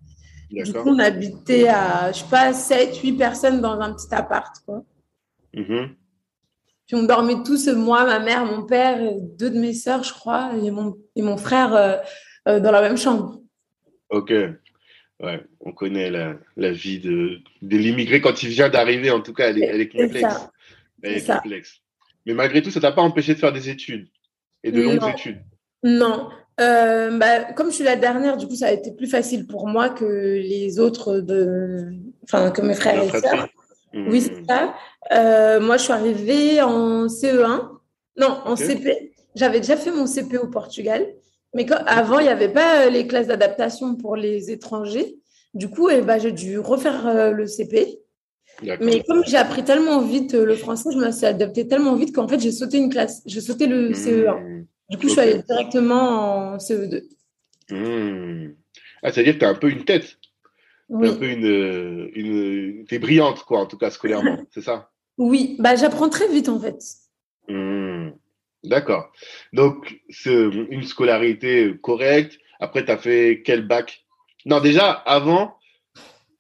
Du 0.50 0.72
coup, 0.72 0.90
on 0.90 0.98
habitait 0.98 1.68
à, 1.68 2.10
je 2.12 2.20
sais 2.20 2.30
pas, 2.30 2.52
7, 2.52 2.96
8 2.96 3.12
personnes 3.14 3.60
dans 3.60 3.78
un 3.80 3.92
petit 3.92 4.12
appart. 4.12 4.54
Quoi. 4.64 4.82
Mm-hmm. 5.54 5.90
Puis 6.86 6.96
on 6.96 7.02
dormait 7.02 7.42
tous, 7.44 7.68
moi, 7.68 8.04
ma 8.06 8.18
mère, 8.18 8.46
mon 8.46 8.64
père, 8.64 8.98
deux 9.38 9.50
de 9.50 9.58
mes 9.58 9.74
sœurs, 9.74 10.04
je 10.04 10.12
crois, 10.12 10.52
et 10.62 10.70
mon, 10.70 10.96
et 11.16 11.22
mon 11.22 11.36
frère 11.36 11.74
euh, 11.74 11.96
euh, 12.48 12.60
dans 12.60 12.70
la 12.70 12.80
même 12.80 12.96
chambre. 12.96 13.42
Ok. 14.08 14.32
Ouais, 15.20 15.44
on 15.60 15.72
connaît 15.72 16.10
la, 16.10 16.36
la 16.56 16.70
vie 16.70 17.00
de, 17.00 17.40
de 17.60 17.76
l'immigré 17.76 18.20
quand 18.20 18.42
il 18.42 18.48
vient 18.48 18.70
d'arriver, 18.70 19.10
en 19.10 19.20
tout 19.20 19.34
cas, 19.34 19.50
elle 19.50 19.62
est, 19.62 19.66
elle 19.66 19.80
est 19.82 19.88
complexe. 19.88 20.48
Elle 21.02 21.14
est, 21.14 21.26
complexe. 21.26 21.80
Mais 22.24 22.34
malgré 22.34 22.62
tout, 22.62 22.70
ça 22.70 22.80
t'a 22.80 22.92
pas 22.92 23.02
empêché 23.02 23.34
de 23.34 23.38
faire 23.38 23.52
des 23.52 23.68
études 23.68 24.08
et 24.62 24.72
de 24.72 24.80
longues 24.80 25.10
études. 25.10 25.42
Non, 25.82 26.30
euh, 26.60 27.16
bah, 27.18 27.52
comme 27.54 27.70
je 27.70 27.76
suis 27.76 27.84
la 27.84 27.96
dernière, 27.96 28.36
du 28.36 28.46
coup, 28.46 28.56
ça 28.56 28.66
a 28.66 28.72
été 28.72 28.90
plus 28.92 29.06
facile 29.06 29.46
pour 29.46 29.68
moi 29.68 29.88
que 29.88 30.04
les 30.04 30.80
autres, 30.80 31.20
de... 31.20 31.92
enfin, 32.24 32.50
que 32.50 32.62
mes 32.62 32.74
frères 32.74 33.02
et 33.02 33.08
sœurs. 33.08 33.48
Oui, 33.94 34.20
c'est 34.20 34.44
ça. 34.46 34.74
Euh, 35.12 35.60
moi, 35.60 35.76
je 35.76 35.84
suis 35.84 35.92
arrivée 35.92 36.60
en 36.60 37.06
CE1, 37.06 37.68
non, 38.16 38.38
en 38.44 38.56
CP. 38.56 39.12
J'avais 39.34 39.60
déjà 39.60 39.76
fait 39.76 39.92
mon 39.92 40.06
CP 40.06 40.36
au 40.38 40.48
Portugal, 40.48 41.06
mais 41.54 41.66
avant, 41.86 42.18
il 42.18 42.24
n'y 42.24 42.28
avait 42.28 42.52
pas 42.52 42.86
euh, 42.86 42.90
les 42.90 43.06
classes 43.06 43.28
d'adaptation 43.28 43.94
pour 43.94 44.16
les 44.16 44.50
étrangers. 44.50 45.16
Du 45.54 45.70
coup, 45.70 45.88
eh 45.88 46.02
ben, 46.02 46.18
j'ai 46.18 46.32
dû 46.32 46.58
refaire 46.58 47.32
le 47.32 47.46
CP. 47.46 48.00
Mais 48.62 49.02
comme 49.04 49.22
j'ai 49.24 49.36
appris 49.36 49.64
tellement 49.64 50.00
vite 50.00 50.34
le 50.34 50.54
français, 50.56 50.90
je 50.92 50.98
me 50.98 51.10
suis 51.12 51.24
adaptée 51.24 51.66
tellement 51.66 51.94
vite 51.94 52.14
qu'en 52.14 52.28
fait, 52.28 52.40
j'ai 52.40 52.52
sauté 52.52 52.78
une 52.78 52.90
classe. 52.90 53.22
J'ai 53.24 53.40
sauté 53.40 53.66
le 53.66 53.92
CE1. 53.92 54.66
Du 54.88 54.96
coup, 54.96 55.08
je 55.08 55.12
suis 55.12 55.20
allée 55.20 55.42
directement 55.42 56.54
en 56.54 56.56
CE2. 56.56 57.04
Hmm. 57.70 58.54
Ah, 59.02 59.12
c'est-à-dire 59.12 59.34
que 59.34 59.38
tu 59.40 59.44
as 59.44 59.50
un 59.50 59.54
peu 59.54 59.70
une 59.70 59.84
tête. 59.84 60.18
Oui. 60.88 61.08
un 61.08 61.14
peu 61.16 61.28
une, 61.28 62.10
une... 62.14 62.84
Tu 62.86 62.94
es 62.94 62.98
brillante, 62.98 63.44
quoi, 63.44 63.60
en 63.60 63.66
tout 63.66 63.76
cas 63.76 63.90
scolairement, 63.90 64.38
c'est 64.50 64.62
ça? 64.62 64.90
Oui, 65.18 65.56
bah, 65.58 65.76
j'apprends 65.76 66.08
très 66.08 66.28
vite, 66.28 66.48
en 66.48 66.58
fait. 66.58 66.78
Hmm. 67.48 68.10
D'accord. 68.64 69.12
Donc, 69.52 70.00
une 70.26 70.82
scolarité 70.82 71.76
correcte. 71.82 72.38
Après, 72.60 72.84
tu 72.84 72.90
as 72.90 72.98
fait 72.98 73.42
quel 73.44 73.66
bac? 73.66 74.04
Non, 74.46 74.60
déjà, 74.60 74.90
avant, 74.90 75.56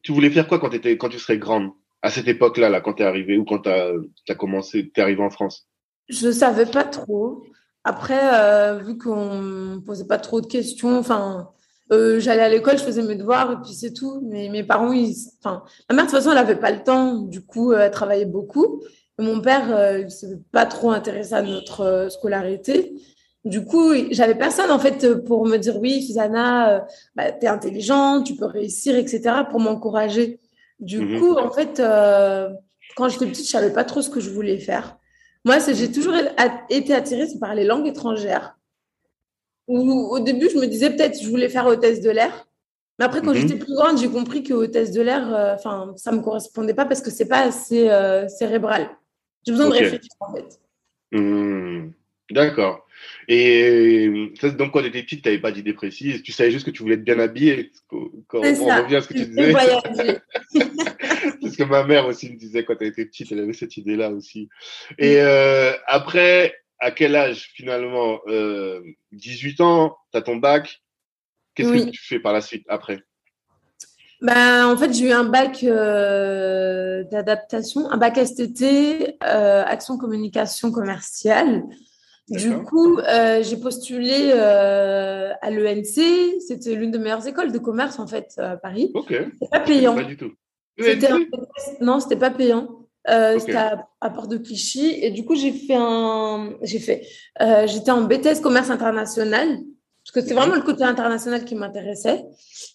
tu 0.02 0.12
voulais 0.12 0.30
faire 0.30 0.48
quoi 0.48 0.58
quand, 0.58 0.72
étais, 0.72 0.96
quand 0.96 1.08
tu 1.08 1.18
serais 1.18 1.38
grande? 1.38 1.70
À 2.00 2.10
cette 2.10 2.28
époque-là, 2.28 2.68
là, 2.68 2.80
quand 2.80 2.94
tu 2.94 3.02
es 3.02 3.06
arrivé 3.06 3.36
ou 3.36 3.44
quand 3.44 3.60
tu 3.60 3.68
as, 3.68 3.92
as, 4.28 4.34
commencé, 4.34 4.90
tu 4.92 5.00
es 5.00 5.02
arrivé 5.02 5.22
en 5.22 5.30
France? 5.30 5.68
Je 6.08 6.28
ne 6.28 6.32
savais 6.32 6.66
pas 6.66 6.84
trop. 6.84 7.44
Après, 7.88 8.20
euh, 8.34 8.80
vu 8.84 8.98
qu'on 8.98 9.40
ne 9.40 9.78
posait 9.78 10.06
pas 10.06 10.18
trop 10.18 10.42
de 10.42 10.46
questions, 10.46 10.98
enfin, 10.98 11.48
euh, 11.90 12.20
j'allais 12.20 12.42
à 12.42 12.50
l'école, 12.50 12.76
je 12.76 12.84
faisais 12.84 13.00
mes 13.00 13.14
devoirs 13.14 13.50
et 13.50 13.56
puis 13.64 13.72
c'est 13.72 13.94
tout. 13.94 14.20
Mais 14.28 14.50
mes 14.50 14.62
parents, 14.62 14.92
ils, 14.92 15.16
enfin, 15.42 15.62
ma 15.88 15.96
mère 15.96 16.04
de 16.04 16.10
toute 16.10 16.18
façon, 16.18 16.32
elle 16.32 16.36
n'avait 16.36 16.60
pas 16.60 16.70
le 16.70 16.82
temps. 16.84 17.14
Du 17.14 17.40
coup, 17.40 17.72
euh, 17.72 17.78
elle 17.80 17.90
travaillait 17.90 18.26
beaucoup. 18.26 18.82
Et 19.18 19.22
mon 19.22 19.40
père, 19.40 19.96
il 19.98 20.04
ne 20.04 20.10
s'est 20.10 20.38
pas 20.52 20.66
trop 20.66 20.90
intéressé 20.90 21.32
à 21.32 21.40
notre 21.40 22.08
scolarité. 22.10 22.92
Du 23.46 23.64
coup, 23.64 23.94
j'avais 24.10 24.34
personne 24.34 24.70
en 24.70 24.78
fait 24.78 25.24
pour 25.24 25.46
me 25.46 25.56
dire 25.56 25.78
oui, 25.80 26.02
Susanna, 26.02 26.86
bah, 27.16 27.32
tu 27.32 27.46
es 27.46 27.48
intelligente, 27.48 28.26
tu 28.26 28.36
peux 28.36 28.44
réussir, 28.44 28.96
etc. 28.96 29.46
pour 29.48 29.60
m'encourager. 29.60 30.40
Du 30.78 31.00
mhm. 31.00 31.20
coup, 31.20 31.38
en 31.38 31.50
fait, 31.50 31.82
quand 32.96 33.08
j'étais 33.08 33.26
petite, 33.26 33.46
je 33.46 33.50
savais 33.50 33.72
pas 33.72 33.84
trop 33.84 34.02
ce 34.02 34.10
que 34.10 34.20
je 34.20 34.28
voulais 34.28 34.58
faire. 34.58 34.97
Moi, 35.44 35.58
j'ai 35.72 35.90
toujours 35.90 36.14
été 36.70 36.94
attirée 36.94 37.26
par 37.40 37.54
les 37.54 37.64
langues 37.64 37.86
étrangères. 37.86 38.56
au 39.66 40.18
début, 40.20 40.48
je 40.50 40.58
me 40.58 40.66
disais 40.66 40.90
peut-être 40.90 41.22
je 41.22 41.28
voulais 41.28 41.48
faire 41.48 41.66
hôtesse 41.66 42.00
de 42.00 42.10
l'air. 42.10 42.48
Mais 42.98 43.04
après, 43.04 43.20
quand 43.20 43.32
mhm. 43.32 43.40
j'étais 43.40 43.56
plus 43.56 43.74
grande, 43.74 43.98
j'ai 43.98 44.08
compris 44.08 44.42
que 44.42 44.52
hôtesse 44.52 44.90
de 44.90 45.02
l'air, 45.02 45.32
euh, 45.32 45.54
enfin, 45.54 45.92
ça 45.96 46.10
me 46.10 46.20
correspondait 46.20 46.74
pas 46.74 46.84
parce 46.84 47.00
que 47.00 47.10
c'est 47.10 47.28
pas 47.28 47.42
assez 47.42 47.88
euh, 47.88 48.26
cérébral. 48.28 48.90
J'ai 49.46 49.52
besoin 49.52 49.68
de 49.68 49.74
réfléchir 49.74 50.10
en 50.20 50.34
fait. 50.34 50.60
Hmm. 51.12 51.90
D'accord. 52.30 52.86
Et 53.28 54.30
donc, 54.58 54.72
quand 54.72 54.82
tu 54.82 54.88
étais 54.88 55.02
petite, 55.02 55.22
tu 55.22 55.28
n'avais 55.28 55.40
pas 55.40 55.52
d'idée 55.52 55.72
précise. 55.72 56.22
Tu 56.22 56.32
savais 56.32 56.50
juste 56.50 56.66
que 56.66 56.70
tu 56.70 56.82
voulais 56.82 56.96
être 56.96 57.04
bien 57.04 57.18
habillée. 57.18 57.70
Quand 57.88 58.10
on 58.34 58.42
revient 58.42 58.96
à 58.96 59.00
ce 59.00 59.08
que 59.08 59.14
tu 59.14 59.26
disais. 59.26 59.54
Que 61.58 61.64
ma 61.64 61.82
mère 61.82 62.06
aussi 62.06 62.30
me 62.30 62.36
disait 62.36 62.64
quand 62.64 62.76
elle 62.80 62.86
était 62.86 63.04
petite. 63.04 63.32
Elle 63.32 63.40
avait 63.40 63.52
cette 63.52 63.76
idée-là 63.76 64.10
aussi. 64.10 64.48
Et 64.96 65.16
euh, 65.16 65.72
après, 65.88 66.54
à 66.78 66.92
quel 66.92 67.16
âge 67.16 67.50
finalement 67.52 68.20
18 69.10 69.60
euh, 69.60 69.64
ans, 69.64 69.96
tu 70.12 70.18
as 70.18 70.22
ton 70.22 70.36
bac? 70.36 70.80
Qu'est-ce 71.56 71.72
que 71.72 71.90
tu 71.90 72.00
fais 72.00 72.20
par 72.20 72.32
la 72.32 72.42
suite 72.42 72.64
après? 72.68 73.00
Ben, 74.22 74.68
en 74.68 74.76
fait, 74.76 74.92
j'ai 74.92 75.08
eu 75.08 75.10
un 75.10 75.24
bac 75.24 75.64
euh, 75.64 77.02
d'adaptation, 77.10 77.90
un 77.90 77.96
bac 77.96 78.24
STT, 78.24 79.16
action 79.20 79.98
communication 79.98 80.70
commerciale. 80.70 81.64
Du 82.28 82.56
coup, 82.62 82.98
euh, 82.98 83.42
j'ai 83.42 83.56
postulé 83.56 84.30
à 84.30 85.50
l'ENC. 85.50 86.40
C'était 86.46 86.76
l'une 86.76 86.92
des 86.92 86.98
meilleures 86.98 87.26
écoles 87.26 87.50
de 87.50 87.58
commerce, 87.58 87.98
en 87.98 88.06
fait, 88.06 88.34
à 88.38 88.56
Paris. 88.56 88.92
Ok. 88.94 89.12
Pas 89.50 89.58
payant. 89.58 89.96
Pas 89.96 90.04
du 90.04 90.16
tout. 90.16 90.30
Un... 90.80 91.20
Non, 91.80 92.00
c'était 92.00 92.16
pas 92.16 92.30
payant. 92.30 92.68
Euh, 93.08 93.38
C'était 93.38 93.56
à, 93.56 93.88
à, 94.00 94.10
Port 94.10 94.28
de 94.28 94.36
Clichy. 94.36 94.98
Et 95.00 95.10
du 95.10 95.24
coup, 95.24 95.34
j'ai 95.34 95.52
fait 95.52 95.76
un. 95.76 96.50
J'ai 96.62 96.78
fait. 96.78 97.06
Euh, 97.40 97.66
j'étais 97.66 97.90
en 97.90 98.02
BTS 98.02 98.40
commerce 98.42 98.70
international. 98.70 99.60
Parce 100.08 100.24
que 100.24 100.28
c'est 100.28 100.34
vraiment 100.34 100.54
le 100.54 100.62
côté 100.62 100.84
international 100.84 101.44
qui 101.44 101.54
m'intéressait. 101.54 102.24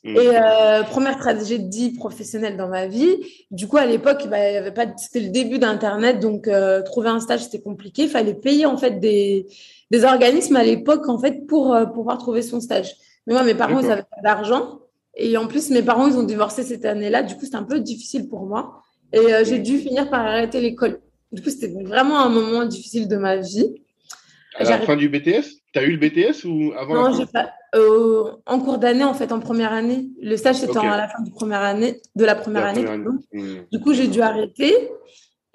Mm. 0.04 0.16
Et 0.18 0.38
euh, 0.38 0.84
première 0.84 1.18
tragédie 1.18 1.94
professionnelle 1.94 2.58
dans 2.58 2.68
ma 2.68 2.86
vie. 2.86 3.16
Du 3.50 3.68
coup, 3.68 3.78
à 3.78 3.88
l'époque, 3.88 4.28
bah, 4.30 4.52
il 4.52 4.54
y 4.54 4.58
avait 4.58 4.72
pas, 4.72 4.86
c'était 4.98 5.20
le 5.20 5.30
début 5.30 5.58
d'Internet, 5.58 6.20
donc 6.20 6.48
euh, 6.48 6.84
trouver 6.84 7.10
un 7.10 7.20
stage 7.20 7.46
c'était 7.46 7.62
compliqué. 7.62 8.04
Il 8.04 8.10
fallait 8.10 8.36
payer 8.36 8.68
en 8.68 8.78
fait 8.78 9.00
des, 9.00 9.48
des 9.90 10.04
organismes 10.04 10.58
à 10.58 10.64
l'époque 10.64 11.10
en 11.10 11.18
fait 11.18 11.48
pour 11.48 11.74
euh, 11.74 11.88
pouvoir 11.88 12.20
trouver 12.20 12.44
son 12.44 12.62
stage. 12.62 12.94
Mais 13.26 13.34
moi, 13.34 13.42
mes 13.42 13.56
parents, 13.56 13.80
ils 13.80 13.88
n'avaient 13.88 14.04
pas 14.04 14.22
d'argent. 14.22 14.82
Et 15.16 15.38
en 15.38 15.48
plus, 15.48 15.70
mes 15.70 15.84
parents, 15.84 16.08
ils 16.08 16.18
ont 16.18 16.24
divorcé 16.24 16.64
cette 16.64 16.86
année-là. 16.86 17.24
Du 17.24 17.36
coup, 17.36 17.46
c'était 17.46 17.56
un 17.56 17.64
peu 17.64 17.80
difficile 17.80 18.28
pour 18.28 18.46
moi. 18.46 18.82
Et 19.12 19.20
euh, 19.20 19.44
j'ai 19.46 19.60
dû 19.60 19.78
finir 19.78 20.10
par 20.10 20.26
arrêter 20.26 20.60
l'école. 20.60 21.00
Du 21.32 21.42
coup, 21.42 21.50
c'était 21.50 21.72
vraiment 21.84 22.20
un 22.20 22.30
moment 22.30 22.66
difficile 22.66 23.08
de 23.08 23.16
ma 23.16 23.38
vie. 23.38 23.76
À 24.56 24.64
la 24.64 24.80
fin 24.82 24.96
du 24.96 25.10
BTS 25.10 25.46
Tu 25.74 25.80
as 25.80 25.84
eu 25.84 25.96
le 25.96 25.98
BTS 25.98 26.46
ou 26.46 26.74
avant 26.78 27.10
Non, 27.10 27.18
j'ai 27.18 27.26
pas. 27.26 27.52
Euh, 27.76 28.32
en 28.46 28.60
cours 28.60 28.78
d'année, 28.78 29.04
en 29.04 29.16
fait, 29.16 29.32
en 29.32 29.40
première 29.40 29.74
année. 29.74 30.10
Le 30.22 30.36
stage, 30.38 30.58
c'était 30.58 30.78
à 30.78 30.98
la 30.98 31.08
fin 31.08 31.24
de, 31.24 31.32
première 31.32 31.62
année, 31.62 32.02
de 32.16 32.26
la 32.26 32.36
première 32.36 32.66
année. 32.66 32.86
Hmm. 33.34 33.62
Du 33.72 33.80
coup, 33.80 33.94
j'ai 33.94 34.08
dû 34.08 34.22
arrêter. 34.22 34.74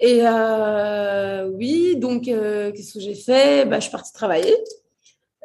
Et 0.01 0.21
euh, 0.23 1.49
oui, 1.55 1.97
donc, 1.97 2.23
qu'est-ce 2.23 2.93
que 2.93 2.99
j'ai 2.99 3.15
fait? 3.15 3.65
Bah, 3.65 3.77
Je 3.77 3.83
suis 3.83 3.91
partie 3.91 4.13
travailler. 4.13 4.55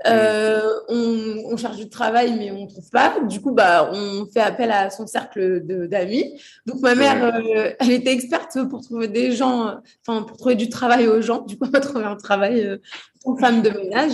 Euh, 0.07 0.61
on, 0.89 1.57
cherche 1.57 1.77
du 1.77 1.89
travail, 1.89 2.35
mais 2.37 2.51
on 2.51 2.65
ne 2.65 2.69
trouve 2.69 2.91
pas. 2.91 3.15
Du 3.29 3.41
coup, 3.41 3.53
bah, 3.53 3.91
on 3.93 4.27
fait 4.27 4.41
appel 4.41 4.71
à 4.71 4.91
son 4.91 5.07
cercle 5.07 5.61
d'amis. 5.89 6.41
Donc, 6.67 6.81
ma 6.81 6.95
mère, 6.95 7.25
euh, 7.25 7.71
elle 7.79 7.93
était 7.93 8.13
experte 8.13 8.59
pour 8.69 8.83
trouver 8.83 9.09
des 9.09 9.33
gens, 9.33 9.77
enfin, 10.07 10.23
pour 10.23 10.37
trouver 10.37 10.57
du 10.57 10.69
travail 10.69 11.09
aux 11.09 11.23
gens. 11.23 11.43
Du 11.43 11.57
coup, 11.57 11.65
elle 11.65 11.71
m'a 11.71 11.81
trouvé 11.81 12.05
un 12.05 12.17
travail 12.17 12.65
euh, 12.65 12.79
en 13.25 13.37
femme 13.37 13.63
de 13.63 13.71
ménage. 13.71 14.13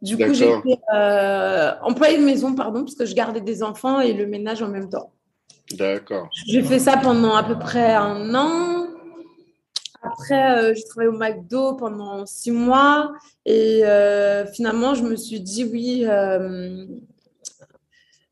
Du 0.00 0.16
coup, 0.16 0.32
j'étais 0.32 0.78
employée 1.82 2.18
de 2.18 2.24
maison, 2.24 2.54
pardon, 2.54 2.80
parce 2.80 2.94
que 2.94 3.04
je 3.06 3.14
gardais 3.14 3.40
des 3.40 3.62
enfants 3.62 4.00
et 4.00 4.14
le 4.14 4.26
ménage 4.26 4.62
en 4.62 4.68
même 4.68 4.88
temps. 4.88 5.12
D'accord. 5.72 6.28
J'ai 6.46 6.62
fait 6.62 6.78
ça 6.78 6.96
pendant 6.96 7.34
à 7.34 7.42
peu 7.42 7.58
près 7.58 7.94
un 7.94 8.34
an. 8.34 8.77
Après, 10.02 10.56
euh, 10.56 10.74
j'ai 10.74 10.84
travaillé 10.84 11.08
au 11.08 11.18
McDo 11.18 11.74
pendant 11.74 12.24
six 12.24 12.52
mois 12.52 13.12
et 13.44 13.84
euh, 13.84 14.46
finalement, 14.46 14.94
je 14.94 15.02
me 15.02 15.16
suis 15.16 15.40
dit 15.40 15.64
oui, 15.64 16.02
il 16.02 16.08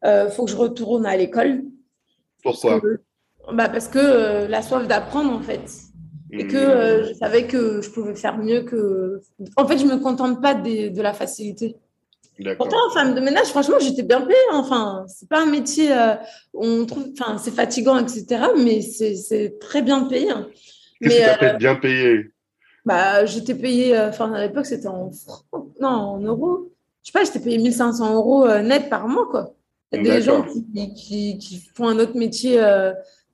euh, 0.05 0.31
faut 0.31 0.45
que 0.45 0.51
je 0.51 0.57
retourne 0.57 1.07
à 1.07 1.17
l'école. 1.17 1.65
Pourquoi? 2.43 2.81
Bah 3.53 3.69
Parce 3.69 3.89
que 3.89 4.47
la 4.47 4.63
soif 4.63 4.87
d'apprendre, 4.87 5.33
en 5.33 5.41
fait. 5.41 5.63
et 6.31 6.47
que 6.47 6.57
euh, 6.57 7.05
je 7.09 7.15
savais 7.15 7.47
que 7.47 7.81
je 7.81 7.91
pouvais 7.91 8.15
faire 8.15 8.39
mieux 8.39 8.63
que. 8.63 9.21
En 9.57 9.67
fait, 9.67 9.79
je 9.79 9.87
me 9.87 9.97
contente 9.97 10.41
pas 10.41 10.55
de 10.55 11.03
la 11.03 11.13
facilité. 11.13 11.77
Pourtant, 12.59 12.77
femme 12.93 13.15
de 13.15 13.21
ménage, 13.21 13.47
franchement, 13.47 13.79
j'étais 13.81 14.03
bien 14.03 14.21
payée. 14.21 14.37
Enfin, 14.53 15.05
c'est 15.09 15.29
pas 15.29 15.43
un 15.43 15.47
métier 15.47 15.89
on 16.55 16.85
trouve, 16.87 17.09
enfin, 17.19 17.39
c'est 17.39 17.51
fatigant, 17.51 17.99
etc. 17.99 18.49
Mais 18.57 18.83
c'est 18.83 19.59
très 19.59 19.83
bien 19.83 20.05
payé. 20.05 20.31
Hein. 20.31 20.47
Qu'est-ce 21.01 21.19
que 21.19 21.31
appelles 21.31 21.57
bien 21.59 21.75
payé? 21.77 22.31
Bah, 22.85 23.25
j'étais 23.27 23.55
payée. 23.55 23.99
Enfin, 23.99 24.33
à 24.33 24.47
l'époque, 24.47 24.67
c'était 24.67 24.87
en 24.87 25.11
francs, 25.11 25.73
non, 25.81 25.89
en 25.89 26.21
euros. 26.21 26.73
Je 27.03 27.11
sais 27.11 27.19
pas, 27.19 27.25
j'étais 27.25 27.41
payée 27.41 27.59
1500 27.59 28.15
euros 28.15 28.49
net 28.63 28.89
par 28.89 29.09
mois, 29.09 29.27
quoi. 29.31 29.55
Il 29.93 30.05
y 30.05 30.11
a 30.11 30.17
des 30.17 30.23
gens 30.23 30.45
qui, 30.45 31.39
qui, 31.39 31.63
font 31.75 31.89
un 31.89 31.99
autre 31.99 32.17
métier 32.17 32.61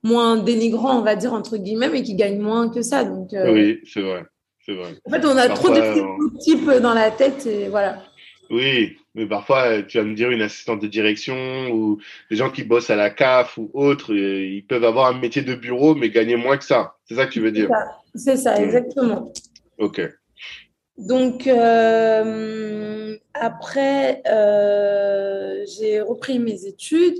moins 0.03 0.37
dénigrant, 0.37 0.99
on 0.99 1.01
va 1.01 1.15
dire, 1.15 1.33
entre 1.33 1.57
guillemets, 1.57 1.89
mais 1.89 2.03
qui 2.03 2.15
gagnent 2.15 2.41
moins 2.41 2.69
que 2.69 2.81
ça. 2.81 3.03
Donc, 3.03 3.33
euh, 3.33 3.53
Oui, 3.53 3.79
c'est 3.85 4.01
vrai. 4.01 4.25
vrai. 4.67 4.95
En 5.05 5.09
fait, 5.09 5.25
on 5.25 5.37
a 5.37 5.49
trop 5.49 5.69
de 5.69 6.39
types 6.39 6.69
dans 6.81 6.93
la 6.93 7.09
tête 7.09 7.45
et 7.45 7.69
voilà. 7.69 8.03
Oui, 8.49 8.97
mais 9.15 9.27
parfois, 9.27 9.83
tu 9.83 9.97
vas 9.97 10.03
me 10.03 10.15
dire 10.15 10.31
une 10.31 10.41
assistante 10.41 10.81
de 10.81 10.87
direction 10.87 11.69
ou 11.71 11.99
des 12.31 12.35
gens 12.35 12.49
qui 12.49 12.63
bossent 12.63 12.89
à 12.89 12.95
la 12.95 13.09
CAF 13.09 13.57
ou 13.57 13.69
autres, 13.73 14.13
ils 14.13 14.65
peuvent 14.67 14.83
avoir 14.83 15.07
un 15.07 15.19
métier 15.19 15.41
de 15.43 15.53
bureau, 15.53 15.95
mais 15.95 16.09
gagner 16.09 16.35
moins 16.35 16.57
que 16.57 16.65
ça. 16.65 16.95
C'est 17.05 17.15
ça 17.15 17.25
que 17.25 17.31
tu 17.31 17.39
veux 17.41 17.51
dire? 17.51 17.69
C'est 18.15 18.37
ça, 18.37 18.61
exactement. 18.61 19.31
Ok. 19.77 20.01
Donc, 20.97 21.47
euh, 21.47 23.15
après, 23.33 24.21
euh, 24.27 25.63
j'ai 25.77 26.01
repris 26.01 26.39
mes 26.39 26.65
études. 26.65 27.17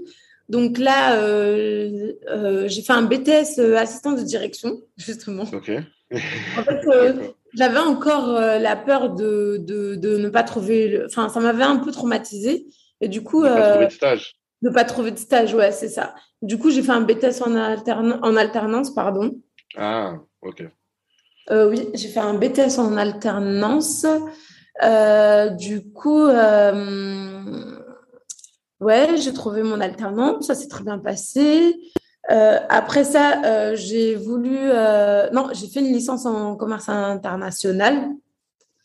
Donc 0.50 0.77
là, 0.77 1.17
euh, 1.17 2.13
euh, 2.29 2.67
j'ai 2.67 2.81
fait 2.81 2.93
un 2.93 3.03
BTS 3.03 3.59
euh, 3.59 3.77
assistant 3.77 4.12
de 4.12 4.21
direction, 4.21 4.81
justement. 4.97 5.45
Ok. 5.51 5.71
en 6.12 6.63
fait, 6.63 6.81
j'avais 7.55 7.79
encore 7.79 8.33
la 8.33 8.75
peur 8.75 9.12
de, 9.12 9.57
de, 9.57 10.17
ne 10.17 10.29
pas 10.29 10.43
trouver. 10.43 11.03
Enfin, 11.05 11.29
ça 11.29 11.39
m'avait 11.39 11.63
un 11.63 11.77
peu 11.77 11.91
traumatisé. 11.91 12.67
Et 13.01 13.07
du 13.07 13.24
coup. 13.24 13.43
De 13.43 13.50
ne 13.50 13.55
pas 13.55 13.69
trouver 13.69 13.88
de 13.88 13.91
stage. 13.91 14.33
De 14.62 14.69
pas 14.69 14.86
trouver 14.86 15.12
de 15.12 15.17
stage, 15.17 15.53
ouais, 15.53 15.72
c'est 15.72 15.89
ça. 15.89 16.15
Du 16.41 16.57
coup, 16.57 16.72
j'ai 16.72 16.81
fait 16.81 16.91
un 16.91 17.01
BTS 17.01 17.41
en, 17.41 17.55
en 17.55 18.36
alternance, 18.36 18.93
pardon. 18.93 19.31
Ah, 19.75 20.15
ok. 20.41 20.63
oui, 21.51 21.89
j'ai 21.93 22.07
fait 22.07 22.19
un 22.19 22.36
BTS 22.36 22.79
en 22.79 22.98
alternance. 22.98 24.05
du 25.60 25.91
coup, 25.91 26.27
ouais, 28.79 29.17
j'ai 29.17 29.33
trouvé 29.33 29.63
mon 29.63 29.81
alternance, 29.81 30.48
ça 30.48 30.55
s'est 30.55 30.67
très 30.67 30.83
bien 30.83 31.00
passé. 31.00 31.75
Euh, 32.32 32.58
après 32.70 33.03
ça, 33.03 33.42
euh, 33.46 33.75
j'ai 33.75 34.15
voulu. 34.15 34.58
Euh, 34.58 35.30
non, 35.32 35.50
j'ai 35.53 35.68
fait 35.68 35.82
une 35.82 35.92
licence 35.92 36.25
en 36.25 36.56
commerce 36.56 36.89
international. 36.89 38.10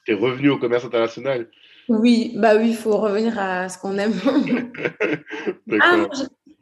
Tu 0.05 0.13
es 0.13 0.15
revenu 0.15 0.51
au 0.51 0.59
commerce 0.59 0.85
international? 0.85 1.49
Oui, 1.89 2.33
bah 2.37 2.57
oui, 2.57 2.71
il 2.71 2.77
faut 2.77 2.97
revenir 2.97 3.39
à 3.39 3.69
ce 3.69 3.79
qu'on 3.79 3.97
aime. 3.97 4.13
ah, 5.81 5.97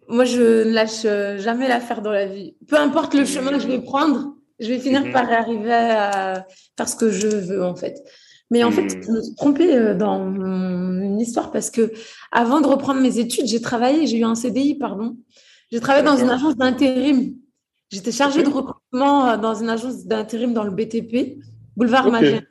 moi, 0.09 0.25
je, 0.25 0.64
ne 0.64 0.73
lâche 0.73 1.02
jamais 1.40 1.66
l'affaire 1.66 2.02
dans 2.02 2.12
la 2.12 2.26
vie. 2.26 2.54
Peu 2.68 2.76
importe 2.76 3.14
le 3.14 3.25
chemin 3.25 3.52
que 3.52 3.59
je 3.59 3.66
vais 3.66 3.80
prendre, 3.80 4.35
je 4.61 4.68
vais 4.68 4.78
finir 4.78 5.04
mhm. 5.04 5.12
par 5.12 5.30
arriver 5.33 5.73
à 5.73 6.47
faire 6.76 6.88
ce 6.88 6.95
que 6.95 7.11
je 7.11 7.26
veux, 7.26 7.64
en 7.64 7.75
fait. 7.75 8.04
Mais 8.50 8.62
en 8.62 8.71
fait, 8.71 8.83
hmm. 8.83 9.02
je 9.02 9.11
me 9.11 9.23
suis 9.23 9.35
trompée 9.35 9.76
euh, 9.76 9.95
dans 9.95 10.25
une 10.25 11.21
histoire 11.21 11.50
parce 11.50 11.71
que 11.71 11.92
avant 12.30 12.61
de 12.61 12.66
reprendre 12.66 13.00
mes 13.00 13.18
études, 13.18 13.47
j'ai 13.47 13.61
travaillé, 13.61 14.06
j'ai 14.06 14.18
eu 14.18 14.25
un 14.25 14.35
CDI, 14.35 14.76
pardon. 14.76 15.16
J'ai 15.70 15.80
travaillé 15.80 16.04
dans 16.04 16.16
une 16.16 16.30
agence 16.30 16.56
d'intérim. 16.56 17.35
J'étais 17.90 18.12
chargée 18.12 18.42
de 18.42 18.49
recrutement 18.49 19.28
euh, 19.28 19.37
dans 19.37 19.54
une 19.54 19.68
agence 19.68 20.06
d'intérim 20.06 20.52
dans 20.52 20.64
le 20.64 20.70
BTP, 20.70 21.38
boulevard 21.76 22.11
Magenta. 22.11 22.46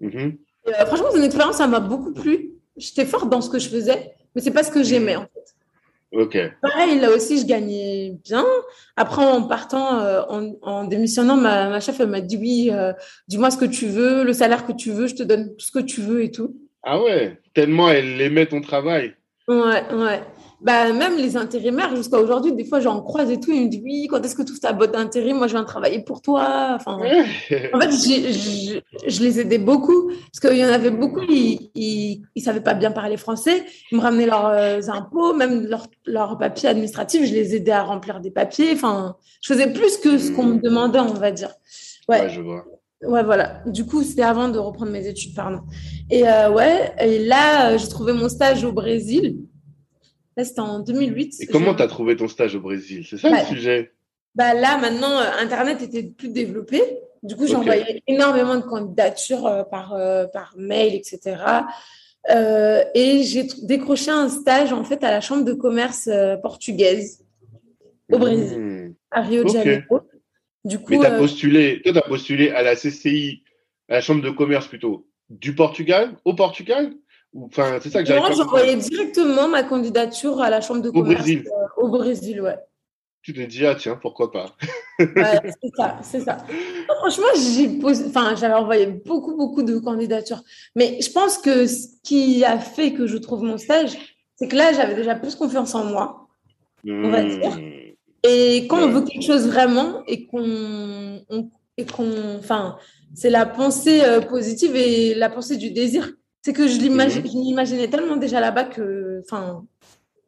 Mhm. 0.00 0.36
Euh, 0.68 0.86
franchement, 0.86 1.08
c'est 1.12 1.18
une 1.18 1.24
expérience, 1.24 1.56
ça 1.56 1.66
m'a 1.66 1.80
beaucoup 1.80 2.12
plu. 2.12 2.52
J'étais 2.76 3.06
forte 3.06 3.30
dans 3.30 3.40
ce 3.40 3.48
que 3.48 3.58
je 3.58 3.68
faisais, 3.68 4.12
mais 4.34 4.42
c'est 4.42 4.50
pas 4.50 4.62
ce 4.62 4.70
que 4.70 4.82
j'aimais 4.82 5.16
en 5.16 5.22
fait. 5.22 5.46
Ok. 6.12 6.38
Pareil, 6.62 6.98
là 7.00 7.10
aussi, 7.10 7.38
je 7.38 7.46
gagnais 7.46 8.16
bien. 8.24 8.44
Après, 8.96 9.24
en 9.24 9.42
partant, 9.42 9.98
euh, 10.00 10.22
en, 10.62 10.84
démissionnant, 10.84 11.36
ma, 11.36 11.80
chef 11.80 11.98
m'a 12.00 12.20
dit 12.20 12.36
oui, 12.36 12.70
euh, 12.72 12.92
dis-moi 13.28 13.50
ce 13.50 13.58
que 13.58 13.64
tu 13.64 13.86
veux, 13.86 14.24
le 14.24 14.32
salaire 14.32 14.66
que 14.66 14.72
tu 14.72 14.92
veux, 14.92 15.06
je 15.06 15.14
te 15.14 15.22
donne 15.22 15.56
tout 15.56 15.66
ce 15.66 15.72
que 15.72 15.84
tu 15.84 16.00
veux 16.00 16.22
et 16.22 16.30
tout. 16.30 16.56
Ah 16.82 17.02
ouais, 17.02 17.40
tellement 17.54 17.90
elle 17.90 18.20
aimait 18.20 18.46
ton 18.46 18.60
travail. 18.60 19.14
Ouais, 19.48 19.82
ouais 19.94 20.22
bah, 20.60 20.92
même 20.92 21.16
les 21.16 21.36
intérimaires, 21.36 21.94
jusqu'à 21.94 22.18
aujourd'hui, 22.18 22.52
des 22.52 22.64
fois, 22.64 22.80
j'en 22.80 23.00
croise 23.02 23.30
et 23.30 23.38
tout. 23.38 23.52
Ils 23.52 23.64
me 23.64 23.68
disent 23.68 23.82
Oui, 23.84 24.06
quand 24.08 24.22
est-ce 24.24 24.34
que 24.34 24.42
tu 24.42 24.52
ouvres 24.52 24.60
ta 24.60 24.72
boîte 24.72 24.92
d'intérim? 24.92 25.36
Moi, 25.36 25.46
je 25.46 25.52
viens 25.52 25.64
travailler 25.64 26.00
pour 26.00 26.22
toi. 26.22 26.72
Enfin, 26.74 26.94
en 27.72 27.80
fait, 27.80 27.90
je 27.90 29.22
les 29.22 29.40
aidais 29.40 29.58
beaucoup 29.58 30.08
parce 30.08 30.40
qu'il 30.40 30.58
y 30.58 30.64
en 30.64 30.72
avait 30.72 30.90
beaucoup, 30.90 31.20
ils 31.28 32.22
ne 32.34 32.40
savaient 32.40 32.60
pas 32.60 32.74
bien 32.74 32.90
parler 32.90 33.16
français. 33.16 33.64
Ils 33.92 33.98
me 33.98 34.02
ramenaient 34.02 34.26
leurs 34.26 34.46
euh, 34.46 34.80
impôts, 34.88 35.34
même 35.34 35.66
leurs 35.66 35.86
leur 36.06 36.38
papiers 36.38 36.68
administratifs. 36.68 37.26
Je 37.26 37.34
les 37.34 37.54
aidais 37.54 37.72
à 37.72 37.82
remplir 37.82 38.20
des 38.20 38.30
papiers. 38.30 38.72
Enfin, 38.72 39.16
je 39.42 39.52
faisais 39.52 39.72
plus 39.72 39.98
que 39.98 40.18
ce 40.18 40.30
qu'on 40.32 40.44
me 40.44 40.58
demandait, 40.58 41.00
on 41.00 41.14
va 41.14 41.32
dire. 41.32 41.50
Ouais, 42.08 42.28
je 42.30 42.40
vois. 42.40 42.64
Ouais, 43.02 43.22
voilà. 43.22 43.62
Du 43.66 43.84
coup, 43.84 44.02
c'était 44.02 44.22
avant 44.22 44.48
de 44.48 44.58
reprendre 44.58 44.90
mes 44.90 45.06
études, 45.06 45.34
pardon. 45.34 45.60
Et 46.10 46.26
euh, 46.26 46.50
ouais, 46.50 46.92
et 46.98 47.24
là, 47.24 47.70
euh, 47.70 47.78
j'ai 47.78 47.88
trouvé 47.88 48.12
mon 48.12 48.28
stage 48.28 48.64
au 48.64 48.72
Brésil. 48.72 49.36
Là, 50.36 50.44
c'était 50.44 50.60
en 50.60 50.80
2008. 50.80 51.36
Et 51.40 51.46
comment 51.46 51.74
tu 51.74 51.82
as 51.82 51.86
trouvé 51.86 52.16
ton 52.16 52.28
stage 52.28 52.54
au 52.54 52.60
Brésil? 52.60 53.06
C'est 53.08 53.16
ça 53.16 53.30
le 53.30 53.36
bah, 53.36 53.44
sujet 53.44 53.92
bah 54.34 54.54
Là, 54.54 54.76
maintenant, 54.76 55.18
euh, 55.18 55.30
Internet 55.40 55.82
était 55.82 56.02
plus 56.02 56.28
développé. 56.28 56.82
Du 57.22 57.34
coup, 57.36 57.46
j'envoyais 57.46 58.02
énormément 58.06 58.56
de 58.56 58.62
candidatures 58.62 59.46
euh, 59.46 59.62
par, 59.64 59.94
euh, 59.94 60.26
par 60.26 60.54
mail, 60.56 60.94
etc. 60.94 61.36
et 62.94 63.22
j'ai 63.22 63.44
décroché 63.62 64.10
un 64.10 64.28
stage, 64.28 64.72
en 64.72 64.84
fait, 64.84 65.02
à 65.02 65.10
la 65.10 65.20
Chambre 65.20 65.44
de 65.44 65.54
commerce 65.54 66.08
portugaise 66.42 67.24
au 68.12 68.18
Brésil, 68.18 68.58
hmm. 68.58 68.94
à 69.10 69.22
Rio 69.22 69.44
de 69.44 69.48
Janeiro. 69.48 70.00
Du 70.64 70.78
coup, 70.78 70.90
Mais 70.90 70.98
tu 70.98 71.06
as 71.06 71.16
postulé, 71.16 71.80
toi, 71.82 71.96
as 71.96 72.08
postulé 72.08 72.50
à 72.50 72.62
la 72.62 72.74
CCI, 72.74 73.42
à 73.88 73.94
la 73.94 74.00
Chambre 74.00 74.22
de 74.22 74.30
commerce 74.30 74.66
plutôt, 74.66 75.06
du 75.30 75.54
Portugal, 75.54 76.16
au 76.24 76.34
Portugal? 76.34 76.92
Enfin, 77.44 77.78
c'est 77.82 77.90
ça 77.90 78.02
que 78.02 78.18
Moi, 78.18 78.32
j'envoyais 78.32 78.76
directement 78.76 79.48
ma 79.48 79.62
candidature 79.62 80.40
à 80.40 80.50
la 80.50 80.60
Chambre 80.60 80.82
de 80.82 80.90
commerce. 80.90 81.20
Au 81.20 81.22
Brésil. 81.22 81.44
Euh, 81.46 81.82
au 81.82 81.88
Brésil, 81.88 82.40
ouais. 82.40 82.56
Tu 83.22 83.32
te 83.32 83.40
dis, 83.40 83.66
ah 83.66 83.74
tiens, 83.74 83.98
pourquoi 84.00 84.30
pas 84.30 84.56
C'est 84.98 85.76
ça, 85.76 85.98
c'est 86.02 86.20
ça. 86.20 86.38
franchement, 86.98 87.26
j'ai 87.34 87.78
enfin, 88.06 88.34
j'avais 88.36 88.54
envoyé 88.54 88.86
beaucoup, 88.86 89.36
beaucoup 89.36 89.62
de 89.62 89.78
candidatures. 89.78 90.42
Mais 90.76 91.00
je 91.00 91.10
pense 91.10 91.36
que 91.38 91.66
ce 91.66 91.88
qui 92.04 92.44
a 92.44 92.58
fait 92.58 92.92
que 92.92 93.06
je 93.06 93.16
trouve 93.16 93.42
mon 93.42 93.58
stage, 93.58 93.96
c'est 94.36 94.48
que 94.48 94.56
là, 94.56 94.72
j'avais 94.72 94.94
déjà 94.94 95.16
plus 95.16 95.34
confiance 95.34 95.74
en 95.74 95.84
moi, 95.84 96.28
on 96.86 97.10
va 97.10 97.24
dire. 97.24 97.56
Hmm. 97.56 97.86
Et 98.22 98.66
quand 98.68 98.78
on 98.78 98.88
veut 98.88 99.02
quelque 99.02 99.24
chose 99.24 99.48
vraiment 99.48 100.04
et 100.06 100.26
qu'on. 100.26 101.24
qu'on 101.96 102.36
enfin, 102.38 102.78
c'est 103.14 103.30
la 103.30 103.44
pensée 103.44 104.02
euh, 104.04 104.20
positive 104.20 104.76
et 104.76 105.14
la 105.14 105.30
pensée 105.30 105.56
du 105.56 105.70
désir 105.70 106.12
c'est 106.46 106.52
que 106.52 106.68
je 106.68 106.78
l'imaginais 106.78 107.88
tellement 107.88 108.14
déjà 108.14 108.38
là-bas 108.38 108.64
que. 108.66 109.20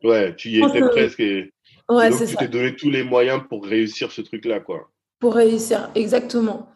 Ouais, 0.03 0.35
tu 0.35 0.49
y 0.49 0.61
étais 0.61 0.81
presque. 0.81 1.21
Et... 1.21 1.53
Ouais, 1.89 2.11
donc, 2.11 2.27
tu 2.27 2.35
t'es 2.35 2.49
donné 2.49 2.75
tous 2.75 2.91
les 2.91 3.05
moyens 3.05 3.43
pour 3.49 3.65
réussir 3.65 4.11
ce 4.11 4.23
truc-là, 4.23 4.59
quoi. 4.59 4.91
Pour 5.21 5.35
réussir, 5.35 5.91
exactement. 5.95 6.71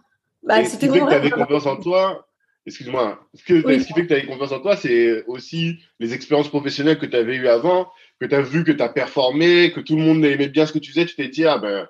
Bah, 0.44 0.64
ce 0.64 0.76
qui 0.76 0.86
fait 0.86 1.00
que 1.00 1.08
tu 1.08 1.14
avais 1.14 1.30
confiance 1.30 1.66
en 1.66 1.76
toi, 1.76 2.28
excuse-moi, 2.66 3.18
ce, 3.34 3.42
que, 3.42 3.60
ce 3.60 3.84
qui 3.84 3.92
fait 3.92 4.02
que 4.02 4.06
tu 4.06 4.12
avais 4.12 4.26
confiance 4.26 4.52
en 4.52 4.60
toi, 4.60 4.76
c'est 4.76 5.24
aussi 5.26 5.80
les 5.98 6.14
expériences 6.14 6.48
professionnelles 6.48 7.00
que 7.00 7.06
tu 7.06 7.16
avais 7.16 7.34
eues 7.34 7.48
avant, 7.48 7.90
que 8.20 8.26
tu 8.26 8.36
as 8.36 8.42
vu 8.42 8.62
que 8.62 8.70
tu 8.70 8.82
as 8.82 8.90
performé, 8.90 9.72
que 9.72 9.80
tout 9.80 9.96
le 9.96 10.02
monde 10.02 10.24
aimait 10.24 10.50
bien 10.50 10.66
ce 10.66 10.72
que 10.72 10.78
tu 10.78 10.92
faisais, 10.92 11.06
tu 11.06 11.16
t'es 11.16 11.26
dit, 11.26 11.44
ah 11.46 11.58
ben, 11.58 11.88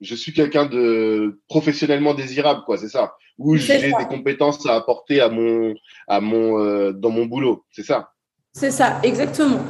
je 0.00 0.14
suis 0.14 0.32
quelqu'un 0.32 0.66
de 0.66 1.40
professionnellement 1.48 2.14
désirable, 2.14 2.62
quoi, 2.64 2.76
c'est 2.78 2.88
ça. 2.88 3.14
Ou 3.38 3.56
j'ai 3.56 3.78
des 3.80 4.06
compétences 4.08 4.64
à 4.66 4.74
apporter 4.74 5.20
à 5.20 5.28
mon, 5.28 5.74
à 6.06 6.20
mon, 6.20 6.60
euh, 6.60 6.92
dans 6.92 7.10
mon 7.10 7.26
boulot, 7.26 7.64
c'est 7.70 7.82
ça. 7.82 8.10
C'est 8.52 8.70
ça, 8.70 9.00
exactement. 9.02 9.60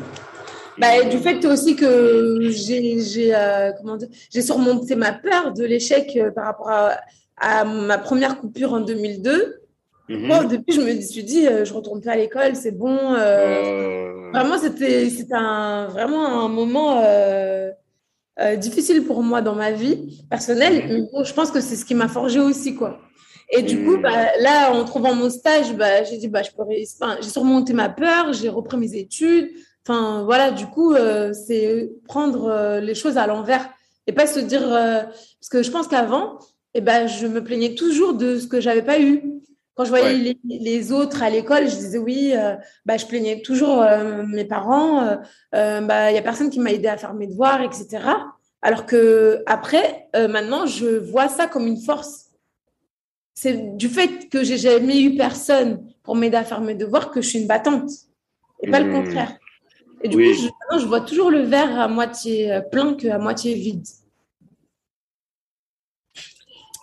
Bah, 0.76 1.02
du 1.04 1.18
fait 1.18 1.44
aussi 1.46 1.76
que 1.76 2.40
j'ai, 2.50 3.00
j'ai, 3.00 3.34
euh, 3.34 3.70
comment 3.78 3.96
dire, 3.96 4.08
j'ai 4.30 4.42
surmonté 4.42 4.96
ma 4.96 5.12
peur 5.12 5.52
de 5.52 5.64
l'échec 5.64 6.16
euh, 6.16 6.30
par 6.32 6.46
rapport 6.46 6.68
à, 6.68 6.96
à, 7.36 7.64
ma 7.64 7.96
première 7.96 8.38
coupure 8.38 8.72
en 8.72 8.80
2002. 8.80 9.60
Mhm. 10.08 10.26
Moi, 10.26 10.44
depuis, 10.44 10.74
je 10.74 10.80
me 10.80 11.00
suis 11.00 11.24
dit, 11.24 11.46
je 11.46 11.72
retourne 11.72 12.00
plus 12.00 12.10
à 12.10 12.16
l'école, 12.16 12.56
c'est 12.56 12.76
bon. 12.76 13.14
Vraiment, 13.14 14.58
c'était, 14.58 15.08
c'était 15.08 15.34
un, 15.34 15.86
vraiment 15.86 16.44
un 16.44 16.48
moment 16.48 17.00
euh, 18.40 18.56
difficile 18.56 19.04
pour 19.04 19.22
moi 19.22 19.42
dans 19.42 19.54
ma 19.54 19.70
vie 19.70 20.24
personnelle. 20.28 21.08
Mais 21.12 21.24
je 21.24 21.32
pense 21.32 21.50
que 21.50 21.60
c'est 21.60 21.76
ce 21.76 21.84
qui 21.84 21.94
m'a 21.94 22.08
forgé 22.08 22.40
aussi, 22.40 22.74
quoi. 22.74 22.98
Et 23.50 23.62
du 23.62 23.84
coup, 23.84 23.96
mhm. 23.96 24.02
bah, 24.02 24.26
là, 24.40 24.72
en 24.72 24.84
trouvant 24.84 25.14
mon 25.14 25.30
stage, 25.30 25.74
bah, 25.74 26.02
j'ai 26.04 26.16
dit, 26.16 26.28
bah, 26.28 26.42
je 26.42 26.50
peux, 26.50 26.62
enfin, 26.62 27.16
j'ai 27.20 27.28
surmonté 27.28 27.72
ma 27.72 27.88
peur, 27.88 28.32
j'ai 28.32 28.48
repris 28.48 28.76
mes 28.76 28.96
études. 28.96 29.50
Enfin, 29.86 30.24
voilà, 30.24 30.50
du 30.50 30.66
coup, 30.66 30.94
euh, 30.94 31.32
c'est 31.32 31.92
prendre 32.08 32.46
euh, 32.46 32.80
les 32.80 32.94
choses 32.94 33.18
à 33.18 33.26
l'envers 33.26 33.68
et 34.06 34.12
pas 34.12 34.26
se 34.26 34.40
dire, 34.40 34.68
parce 34.68 35.48
que 35.50 35.62
je 35.62 35.70
pense 35.70 35.88
qu'avant, 35.88 36.38
eh 36.74 36.80
ben, 36.80 37.06
je 37.06 37.26
me 37.26 37.42
plaignais 37.42 37.74
toujours 37.74 38.14
de 38.14 38.38
ce 38.38 38.46
que 38.46 38.60
j'avais 38.60 38.82
pas 38.82 39.00
eu. 39.00 39.22
Quand 39.74 39.84
je 39.84 39.88
voyais 39.88 40.36
les, 40.44 40.92
autres 40.92 41.22
à 41.22 41.30
l'école, 41.30 41.68
je 41.68 41.74
disais 41.74 41.98
oui, 41.98 42.32
euh, 42.32 42.54
bah, 42.86 42.96
je 42.96 43.06
plaignais 43.06 43.42
toujours 43.42 43.82
euh, 43.82 44.22
mes 44.24 44.44
parents. 44.44 45.02
Il 45.04 45.18
euh, 45.56 45.80
bah, 45.80 46.12
y 46.12 46.16
a 46.16 46.22
personne 46.22 46.48
qui 46.48 46.60
m'a 46.60 46.72
aidé 46.72 46.86
à 46.86 46.96
faire 46.96 47.12
mes 47.12 47.26
devoirs, 47.26 47.60
etc. 47.60 48.04
Alors 48.62 48.86
que 48.86 49.42
après, 49.46 50.08
maintenant, 50.14 50.66
je 50.66 50.86
vois 50.86 51.28
ça 51.28 51.48
comme 51.48 51.66
une 51.66 51.80
force. 51.80 52.30
C'est 53.34 53.76
du 53.76 53.88
fait 53.88 54.28
que 54.28 54.44
j'ai 54.44 54.58
jamais 54.58 55.02
eu 55.02 55.16
personne 55.16 55.84
pour 56.04 56.14
m'aider 56.14 56.36
à 56.36 56.44
faire 56.44 56.60
mes 56.60 56.76
devoirs 56.76 57.10
que 57.10 57.20
je 57.20 57.28
suis 57.28 57.40
une 57.40 57.48
battante, 57.48 57.90
et 58.62 58.70
pas 58.70 58.78
le 58.78 58.90
mmh. 58.90 58.92
contraire. 58.92 59.36
Et 60.02 60.08
du 60.08 60.16
coup, 60.16 60.22
je, 60.22 60.78
je 60.78 60.86
vois 60.86 61.00
toujours 61.00 61.30
le 61.30 61.40
verre 61.40 61.80
à 61.80 61.88
moitié 61.88 62.60
plein 62.70 62.94
qu'à 62.94 63.18
moitié 63.18 63.54
vide. 63.54 63.86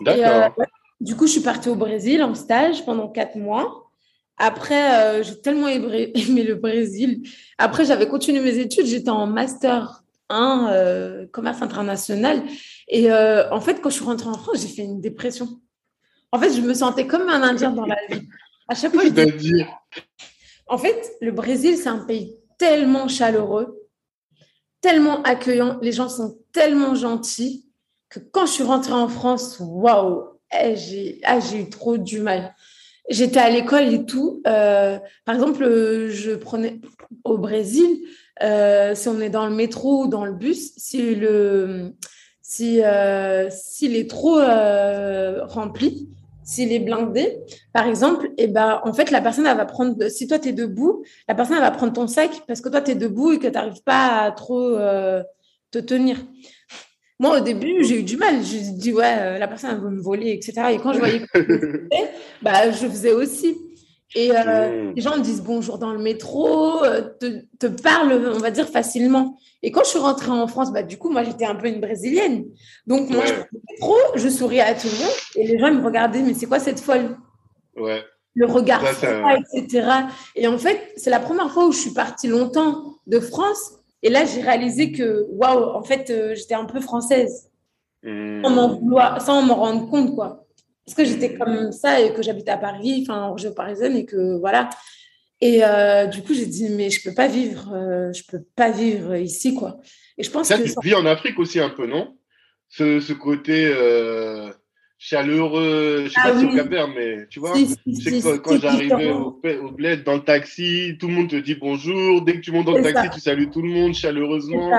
D'accord. 0.01 0.65
Du 1.01 1.15
coup, 1.15 1.25
je 1.25 1.31
suis 1.31 1.41
partie 1.41 1.67
au 1.67 1.75
Brésil 1.75 2.21
en 2.21 2.35
stage 2.35 2.85
pendant 2.85 3.09
quatre 3.09 3.35
mois. 3.35 3.89
Après, 4.37 4.99
euh, 4.99 5.23
j'ai 5.23 5.41
tellement 5.41 5.67
aimé, 5.67 6.13
le 6.43 6.53
Brésil. 6.53 7.27
Après, 7.57 7.85
j'avais 7.85 8.07
continué 8.07 8.39
mes 8.39 8.59
études. 8.59 8.85
J'étais 8.85 9.09
en 9.09 9.25
master 9.25 10.03
1 10.29 10.69
euh, 10.71 11.25
commerce 11.31 11.63
international. 11.63 12.43
Et 12.87 13.11
euh, 13.11 13.51
en 13.51 13.59
fait, 13.61 13.81
quand 13.81 13.89
je 13.89 13.95
suis 13.95 14.05
rentrée 14.05 14.29
en 14.29 14.37
France, 14.37 14.61
j'ai 14.61 14.67
fait 14.67 14.83
une 14.83 15.01
dépression. 15.01 15.59
En 16.31 16.39
fait, 16.39 16.53
je 16.53 16.61
me 16.61 16.75
sentais 16.75 17.07
comme 17.07 17.27
un 17.29 17.41
Indien 17.41 17.71
dans 17.71 17.87
la 17.87 17.97
vie. 18.07 18.27
À 18.67 18.75
chaque 18.75 18.93
fois, 18.93 19.03
je 19.03 19.09
dis... 19.37 19.65
En 20.67 20.77
fait, 20.77 21.13
le 21.19 21.31
Brésil, 21.31 21.77
c'est 21.77 21.89
un 21.89 22.05
pays 22.05 22.35
tellement 22.59 23.07
chaleureux, 23.07 23.75
tellement 24.81 25.23
accueillant. 25.23 25.79
Les 25.81 25.93
gens 25.93 26.09
sont 26.09 26.37
tellement 26.53 26.93
gentils 26.93 27.65
que 28.07 28.19
quand 28.19 28.45
je 28.45 28.51
suis 28.51 28.63
rentrée 28.63 28.93
en 28.93 29.07
France, 29.07 29.57
waouh, 29.59 30.30
eh, 30.53 30.75
j'ai 30.75 31.19
ah, 31.23 31.39
eu 31.55 31.69
trop 31.69 31.97
du 31.97 32.19
mal. 32.19 32.55
J'étais 33.09 33.39
à 33.39 33.49
l'école 33.49 33.93
et 33.93 34.05
tout. 34.05 34.41
Euh, 34.47 34.99
par 35.25 35.35
exemple, 35.35 35.63
je 36.09 36.35
prenais 36.35 36.79
au 37.23 37.37
Brésil, 37.37 38.03
euh, 38.43 38.95
si 38.95 39.07
on 39.09 39.19
est 39.19 39.29
dans 39.29 39.47
le 39.47 39.55
métro 39.55 40.03
ou 40.03 40.07
dans 40.07 40.25
le 40.25 40.33
bus, 40.33 40.73
si 40.77 41.15
le 41.15 41.93
si 42.41 42.83
euh, 42.83 43.49
s'il 43.49 43.95
est 43.95 44.09
trop 44.09 44.39
rempli, 45.47 46.09
s'il 46.43 46.71
est 46.71 46.79
blindé, 46.79 47.37
par 47.73 47.87
exemple, 47.87 48.27
et 48.37 48.43
eh 48.43 48.47
ben 48.47 48.81
en 48.83 48.93
fait 48.93 49.11
la 49.11 49.21
personne 49.21 49.45
va 49.45 49.65
prendre 49.65 50.07
si 50.09 50.27
toi 50.27 50.39
tu 50.39 50.49
es 50.49 50.53
debout, 50.53 51.03
la 51.27 51.35
personne 51.35 51.59
va 51.59 51.71
prendre 51.71 51.93
ton 51.93 52.07
sac 52.07 52.31
parce 52.47 52.61
que 52.61 52.69
toi 52.69 52.81
tu 52.81 52.91
es 52.91 52.95
debout 52.95 53.33
et 53.33 53.39
que 53.39 53.47
tu 53.47 53.53
n'arrives 53.53 53.83
pas 53.83 54.21
à 54.21 54.31
trop 54.31 54.77
te 55.71 55.79
tenir. 55.79 56.17
Moi, 57.21 57.37
au 57.37 57.39
début, 57.39 57.83
j'ai 57.83 57.99
eu 57.99 58.03
du 58.03 58.17
mal. 58.17 58.43
Je 58.43 58.57
me 58.57 58.79
dit, 58.79 58.91
ouais, 58.91 59.15
euh, 59.19 59.37
la 59.37 59.47
personne 59.47 59.79
va 59.79 59.89
me 59.91 60.01
voler, 60.01 60.31
etc. 60.31 60.69
Et 60.73 60.77
quand 60.79 60.91
je 60.91 60.97
voyais 60.97 61.19
que 61.19 61.27
je 61.35 61.87
bah, 62.41 62.71
je 62.71 62.87
faisais 62.87 63.13
aussi. 63.13 63.59
Et 64.15 64.31
euh, 64.31 64.89
mmh. 64.89 64.93
les 64.95 65.01
gens 65.03 65.17
me 65.17 65.21
disent 65.21 65.43
bonjour 65.43 65.77
dans 65.77 65.91
le 65.91 65.99
métro, 65.99 66.83
euh, 66.83 67.01
te, 67.19 67.43
te, 67.59 67.67
parlent, 67.67 68.31
on 68.33 68.39
va 68.39 68.49
dire, 68.49 68.67
facilement. 68.67 69.37
Et 69.61 69.71
quand 69.71 69.83
je 69.83 69.89
suis 69.89 69.99
rentrée 69.99 70.31
en 70.31 70.47
France, 70.47 70.73
bah, 70.73 70.81
du 70.81 70.97
coup, 70.97 71.11
moi, 71.11 71.21
j'étais 71.21 71.45
un 71.45 71.53
peu 71.53 71.67
une 71.67 71.79
brésilienne. 71.79 72.45
Donc, 72.87 73.11
moi, 73.11 73.23
je 73.23 73.33
métro, 73.69 73.95
je 74.15 74.27
souriais 74.27 74.61
à 74.61 74.73
tout 74.73 74.87
le 74.87 74.97
monde. 75.03 75.15
Et 75.35 75.45
les 75.45 75.59
gens 75.59 75.71
me 75.71 75.85
regardaient, 75.85 76.23
mais 76.23 76.33
c'est 76.33 76.47
quoi 76.47 76.57
cette 76.57 76.79
folle? 76.79 77.17
Ouais. 77.77 78.01
Le 78.33 78.47
regard, 78.47 78.83
etc. 78.83 79.87
Et 80.35 80.47
en 80.47 80.57
fait, 80.57 80.91
c'est 80.97 81.11
la 81.11 81.19
première 81.19 81.51
fois 81.51 81.67
où 81.67 81.71
je 81.71 81.77
suis 81.77 81.93
partie 81.93 82.27
longtemps 82.27 82.95
de 83.05 83.19
France 83.19 83.80
et 84.03 84.09
là, 84.09 84.25
j'ai 84.25 84.41
réalisé 84.41 84.91
que, 84.91 85.25
waouh, 85.29 85.75
en 85.75 85.83
fait, 85.83 86.09
euh, 86.09 86.35
j'étais 86.35 86.55
un 86.55 86.65
peu 86.65 86.79
française. 86.79 87.49
Mmh. 88.03 88.43
Sans 89.19 89.41
m'en 89.43 89.55
rendre 89.55 89.89
compte, 89.89 90.15
quoi. 90.15 90.47
Parce 90.85 90.95
que 90.95 91.05
j'étais 91.05 91.35
comme 91.35 91.71
ça 91.71 92.01
et 92.01 92.13
que 92.13 92.23
j'habitais 92.23 92.51
à 92.51 92.57
Paris, 92.57 93.05
enfin, 93.07 93.21
en 93.21 93.33
région 93.33 93.53
parisienne, 93.53 93.95
et 93.95 94.05
que 94.05 94.39
voilà. 94.39 94.69
Et 95.39 95.63
euh, 95.63 96.07
du 96.07 96.23
coup, 96.23 96.33
j'ai 96.33 96.47
dit, 96.47 96.69
mais 96.69 96.89
je 96.89 97.07
peux 97.07 97.13
pas 97.13 97.27
vivre, 97.27 97.71
euh, 97.73 98.11
je 98.13 98.23
peux 98.27 98.43
pas 98.55 98.71
vivre 98.71 99.15
ici, 99.15 99.53
quoi. 99.53 99.79
Et 100.17 100.23
je 100.23 100.31
pense 100.31 100.47
ça, 100.47 100.57
que. 100.57 100.63
Tu 100.63 100.73
vis 100.83 100.95
en 100.95 101.05
Afrique 101.05 101.37
aussi 101.37 101.59
un 101.59 101.69
peu, 101.69 101.85
non? 101.85 102.17
Ce, 102.69 102.99
ce, 102.99 103.13
côté 103.13 103.71
chaleureux, 105.03 106.03
je 106.05 106.09
sais 106.09 106.19
ah 106.23 106.29
pas 106.29 106.39
si 106.39 106.45
au 106.45 106.53
Cap 106.53 106.69
mais 106.95 107.25
tu 107.27 107.39
vois, 107.39 107.53
quand, 108.43 108.59
j'arrivais 108.61 109.09
au, 109.09 109.41
au, 109.63 109.71
bled 109.71 110.03
dans 110.03 110.13
le 110.13 110.23
taxi, 110.23 110.95
tout 110.99 111.07
le 111.07 111.13
monde 111.15 111.27
te 111.27 111.37
dit 111.37 111.55
bonjour. 111.55 112.21
Dès 112.21 112.35
que 112.35 112.41
tu 112.41 112.51
montes 112.51 112.67
dans 112.67 112.77
le 112.77 112.83
taxi, 112.83 113.09
tu 113.15 113.19
salues 113.19 113.49
tout 113.49 113.63
le 113.63 113.69
monde 113.69 113.95
chaleureusement. 113.95 114.69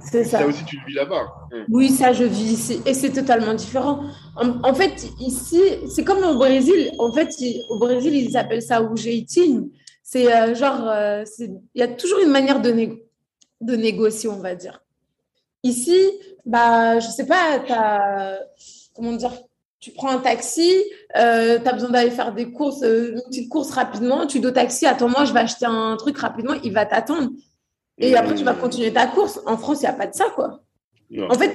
C'est 0.00 0.24
ça. 0.24 0.40
ça. 0.40 0.46
aussi, 0.46 0.66
tu 0.66 0.76
le 0.76 0.86
vis 0.86 0.92
là-bas. 0.92 1.32
Hum. 1.50 1.64
Oui, 1.70 1.88
ça, 1.88 2.12
je 2.12 2.24
vis 2.24 2.52
ici. 2.52 2.82
Et 2.84 2.92
c'est 2.92 3.08
totalement 3.08 3.54
différent. 3.54 4.04
En, 4.36 4.74
fait, 4.74 5.08
ici, 5.18 5.62
c'est 5.88 6.04
comme 6.04 6.22
au 6.22 6.34
Brésil. 6.34 6.92
En 6.98 7.10
fait, 7.10 7.30
au 7.70 7.78
Brésil, 7.78 8.14
ils 8.14 8.36
appellent 8.36 8.60
ça 8.60 8.82
o 8.82 8.94
jeitinho. 8.94 9.70
C'est 10.02 10.30
euh, 10.30 10.54
genre, 10.54 10.86
euh, 10.90 11.24
il 11.38 11.58
y 11.74 11.82
a 11.82 11.88
toujours 11.88 12.18
une 12.18 12.30
manière 12.30 12.60
de, 12.60 12.98
de 13.62 13.76
négocier, 13.76 14.28
on 14.28 14.40
va 14.40 14.54
dire. 14.54 14.82
Ici, 15.62 15.98
bah, 16.44 17.00
je 17.00 17.06
sais 17.06 17.26
pas, 17.26 17.60
tu 17.60 17.72
as, 17.72 18.38
comment 18.94 19.12
dire, 19.12 19.32
tu 19.84 19.90
prends 19.90 20.08
un 20.08 20.18
taxi, 20.18 20.70
euh, 21.14 21.58
tu 21.58 21.68
as 21.68 21.72
besoin 21.74 21.90
d'aller 21.90 22.10
faire 22.10 22.32
des 22.32 22.50
courses, 22.50 22.82
euh, 22.82 23.12
une 23.16 23.22
petite 23.28 23.50
course 23.50 23.70
rapidement, 23.70 24.26
tu 24.26 24.40
dois 24.40 24.50
taxi, 24.52 24.86
attends-moi, 24.86 25.26
je 25.26 25.34
vais 25.34 25.40
acheter 25.40 25.66
un 25.66 25.98
truc 25.98 26.16
rapidement, 26.16 26.54
il 26.64 26.72
va 26.72 26.86
t'attendre. 26.86 27.28
Et 27.98 28.16
après, 28.16 28.34
tu 28.34 28.44
vas 28.44 28.54
continuer 28.54 28.94
ta 28.94 29.06
course. 29.06 29.40
En 29.44 29.58
France, 29.58 29.82
il 29.82 29.82
n'y 29.82 29.88
a 29.90 29.92
pas 29.92 30.06
de 30.06 30.14
ça, 30.14 30.24
quoi. 30.34 30.62
en 31.20 31.34
fait, 31.34 31.54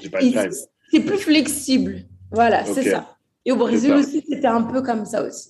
c'est 0.92 1.00
plus 1.00 1.18
flexible. 1.18 2.04
Voilà, 2.32 2.66
c'est 2.66 2.84
ça. 2.84 3.18
Et 3.46 3.52
au 3.52 3.56
Brésil 3.56 3.94
aussi, 3.94 4.24
c'était 4.30 4.46
un 4.46 4.62
peu 4.62 4.84
comme 4.84 5.06
ça 5.06 5.24
aussi. 5.24 5.50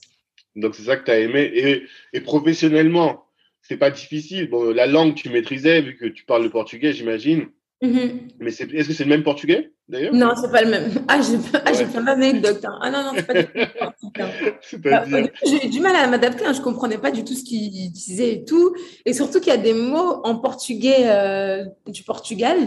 Donc, 0.55 0.73
c'est 0.73 0.83
ça 0.83 0.95
que 0.95 1.03
tu 1.03 1.11
as 1.11 1.19
aimé. 1.19 1.51
Et, 1.53 1.83
et 2.13 2.21
professionnellement, 2.21 3.25
c'est 3.61 3.77
pas 3.77 3.91
difficile. 3.91 4.49
Bon, 4.49 4.73
la 4.73 4.87
langue, 4.87 5.15
tu 5.15 5.29
maîtrisais, 5.29 5.81
vu 5.81 5.97
que 5.97 6.05
tu 6.05 6.23
parles 6.23 6.43
le 6.43 6.49
portugais, 6.49 6.93
j'imagine. 6.93 7.49
Mhm. 7.81 8.27
Mais 8.39 8.49
est-ce 8.49 8.87
que 8.87 8.93
c'est 8.93 9.05
le 9.05 9.09
même 9.09 9.23
portugais 9.23 9.71
d'ailleurs? 9.87 10.13
Non, 10.13 10.33
c'est 10.35 10.51
pas 10.51 10.61
le 10.61 10.69
même. 10.69 10.91
Ah, 11.07 11.21
j'ai 11.21 11.37
ah, 11.53 11.73
fait 11.73 11.97
une 11.97 12.07
anecdote. 12.09 12.63
Hein. 12.65 12.77
Ah 12.81 12.91
non, 12.91 13.03
non, 13.03 13.11
c'est 13.15 13.25
pas 13.25 13.41
du 13.41 13.47
tout. 13.47 14.79
Bah, 14.79 15.05
j'ai 15.45 15.65
eu 15.65 15.69
du 15.69 15.79
mal 15.79 15.95
à 15.95 16.07
m'adapter. 16.07 16.45
Hein. 16.45 16.51
Je 16.51 16.61
comprenais 16.61 16.97
pas 16.97 17.11
du 17.11 17.23
tout 17.23 17.33
ce 17.33 17.43
qu'il 17.43 17.91
disait 17.91 18.33
et 18.33 18.43
tout. 18.43 18.75
Et 19.05 19.13
surtout 19.13 19.39
qu'il 19.39 19.53
y 19.53 19.55
a 19.55 19.57
des 19.57 19.73
mots 19.73 20.19
en 20.25 20.35
portugais 20.35 21.05
euh, 21.05 21.63
du 21.87 22.03
Portugal 22.03 22.57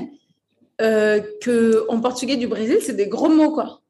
euh, 0.80 1.20
que 1.42 1.84
en 1.90 2.00
portugais 2.00 2.36
du 2.36 2.46
Brésil, 2.46 2.78
c'est 2.80 2.96
des 2.96 3.08
gros 3.08 3.28
mots, 3.28 3.52
quoi. 3.52 3.81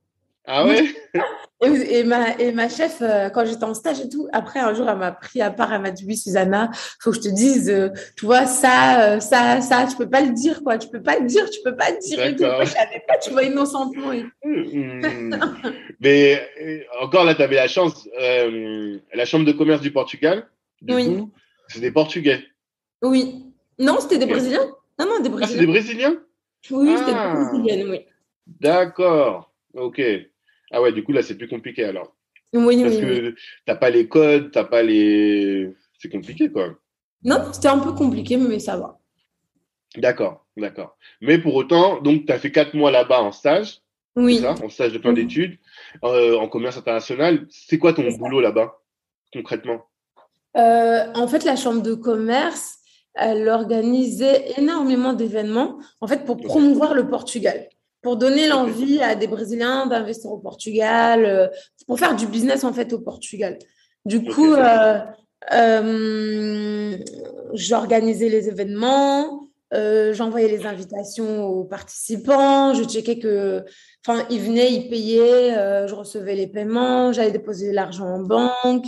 Ah 0.44 0.66
ouais? 0.66 0.84
Et, 1.64 2.02
ma, 2.02 2.36
et 2.40 2.50
ma 2.50 2.68
chef, 2.68 2.98
euh, 3.02 3.28
quand 3.28 3.46
j'étais 3.46 3.62
en 3.62 3.74
stage 3.74 4.00
et 4.00 4.08
tout, 4.08 4.26
après, 4.32 4.58
un 4.58 4.74
jour, 4.74 4.88
elle 4.88 4.98
m'a 4.98 5.12
pris 5.12 5.40
à 5.40 5.52
part, 5.52 5.72
elle 5.72 5.82
m'a 5.82 5.92
dit, 5.92 6.04
oui, 6.04 6.16
Susanna, 6.16 6.72
faut 7.00 7.10
que 7.10 7.16
je 7.18 7.22
te 7.22 7.28
dise, 7.28 7.70
euh, 7.70 7.90
tu 8.16 8.26
vois, 8.26 8.46
ça, 8.46 9.12
euh, 9.12 9.20
ça, 9.20 9.60
ça, 9.60 9.86
tu 9.88 9.96
peux 9.96 10.10
pas 10.10 10.22
le 10.22 10.32
dire, 10.32 10.64
quoi. 10.64 10.76
Tu 10.76 10.88
peux 10.88 11.00
pas 11.00 11.20
le 11.20 11.26
dire, 11.26 11.48
tu 11.50 11.60
peux 11.62 11.76
pas 11.76 11.90
le 11.90 11.98
dire. 11.98 12.20
Et 12.20 12.34
tout. 12.34 12.42
je 12.42 12.66
savais 12.66 13.04
pas, 13.06 13.16
tu 13.18 13.30
vois, 13.30 13.44
innocentement. 13.44 14.10
Et... 14.12 14.24
Hmm. 14.42 15.36
Mais 16.00 16.48
encore 17.00 17.24
là, 17.24 17.36
tu 17.36 17.42
avais 17.42 17.54
la 17.54 17.68
chance, 17.68 18.08
la 18.18 19.24
Chambre 19.24 19.44
de 19.44 19.52
commerce 19.52 19.82
du 19.82 19.92
Portugal, 19.92 20.48
du 20.80 20.94
oui. 20.94 21.24
c'est 21.68 21.80
des 21.80 21.92
Portugais. 21.92 22.42
Oui. 23.02 23.44
Non, 23.78 23.98
c'était 24.00 24.18
des 24.18 24.26
Brésiliens? 24.26 24.66
Non, 24.98 25.06
non, 25.06 25.20
des 25.20 25.28
Brésiliens. 25.28 25.46
Ah, 25.48 25.52
c'est 25.52 25.60
des 25.60 25.66
Brésiliens? 25.66 26.16
Oui, 26.72 26.94
c'était 26.98 27.12
des 27.12 27.18
ah. 27.18 27.34
Brésiliennes, 27.34 27.88
oui. 27.88 28.00
D'accord. 28.60 29.52
Ok. 29.74 30.02
Ah 30.72 30.80
ouais, 30.80 30.92
du 30.92 31.04
coup, 31.04 31.12
là, 31.12 31.22
c'est 31.22 31.36
plus 31.36 31.48
compliqué 31.48 31.84
alors. 31.84 32.14
Oui, 32.54 32.82
Parce 32.82 32.96
que 32.96 33.30
tu 33.30 33.36
n'as 33.66 33.76
pas 33.76 33.90
les 33.90 34.08
codes, 34.08 34.50
tu 34.50 34.58
n'as 34.58 34.64
pas 34.64 34.82
les. 34.82 35.70
C'est 35.98 36.10
compliqué, 36.10 36.50
quoi. 36.50 36.74
Non, 37.24 37.38
c'était 37.52 37.68
un 37.68 37.78
peu 37.78 37.92
compliqué, 37.92 38.36
mais 38.36 38.58
ça 38.58 38.76
va. 38.76 38.98
D'accord, 39.96 40.44
d'accord. 40.56 40.96
Mais 41.20 41.38
pour 41.38 41.54
autant, 41.54 42.00
donc, 42.00 42.26
tu 42.26 42.32
as 42.32 42.38
fait 42.38 42.50
quatre 42.50 42.74
mois 42.74 42.90
là-bas 42.90 43.22
en 43.22 43.32
stage. 43.32 43.78
Oui. 44.16 44.38
Ça, 44.38 44.54
en 44.62 44.68
stage 44.68 44.92
de 44.92 44.98
fin 44.98 45.12
d'études, 45.12 45.58
euh, 46.04 46.36
en 46.36 46.48
commerce 46.48 46.76
international. 46.76 47.46
C'est 47.50 47.78
quoi 47.78 47.94
ton 47.94 48.10
boulot 48.10 48.40
là-bas, 48.40 48.78
concrètement? 49.32 49.86
Euh, 50.56 51.06
En 51.14 51.26
fait, 51.28 51.44
la 51.44 51.56
chambre 51.56 51.82
de 51.82 51.94
commerce, 51.94 52.78
elle 53.14 53.48
organisait 53.48 54.52
énormément 54.58 55.14
d'événements, 55.14 55.78
en 56.00 56.06
fait, 56.06 56.24
pour 56.26 56.38
promouvoir 56.38 56.92
le 56.94 57.08
Portugal 57.08 57.68
pour 58.02 58.16
donner 58.16 58.48
l'envie 58.48 59.00
à 59.00 59.14
des 59.14 59.28
Brésiliens 59.28 59.86
d'investir 59.86 60.30
au 60.30 60.38
Portugal, 60.38 61.24
euh, 61.24 61.46
pour 61.86 61.98
faire 61.98 62.16
du 62.16 62.26
business 62.26 62.64
en 62.64 62.72
fait 62.72 62.92
au 62.92 62.98
Portugal. 62.98 63.58
Du 64.04 64.24
coup, 64.24 64.52
euh, 64.52 64.98
euh, 65.52 66.96
j'organisais 67.54 68.28
les 68.28 68.48
événements, 68.48 69.46
j'envoyais 69.72 70.48
les 70.48 70.66
invitations 70.66 71.46
aux 71.46 71.64
participants, 71.64 72.74
je 72.74 72.82
checkais 72.82 73.18
que, 73.18 73.64
enfin, 74.04 74.26
ils 74.28 74.40
venaient, 74.40 74.72
ils 74.72 74.90
payaient, 74.90 75.86
je 75.86 75.94
recevais 75.94 76.34
les 76.34 76.48
paiements, 76.48 77.12
j'allais 77.12 77.30
déposer 77.30 77.72
l'argent 77.72 78.06
en 78.06 78.18
banque. 78.18 78.86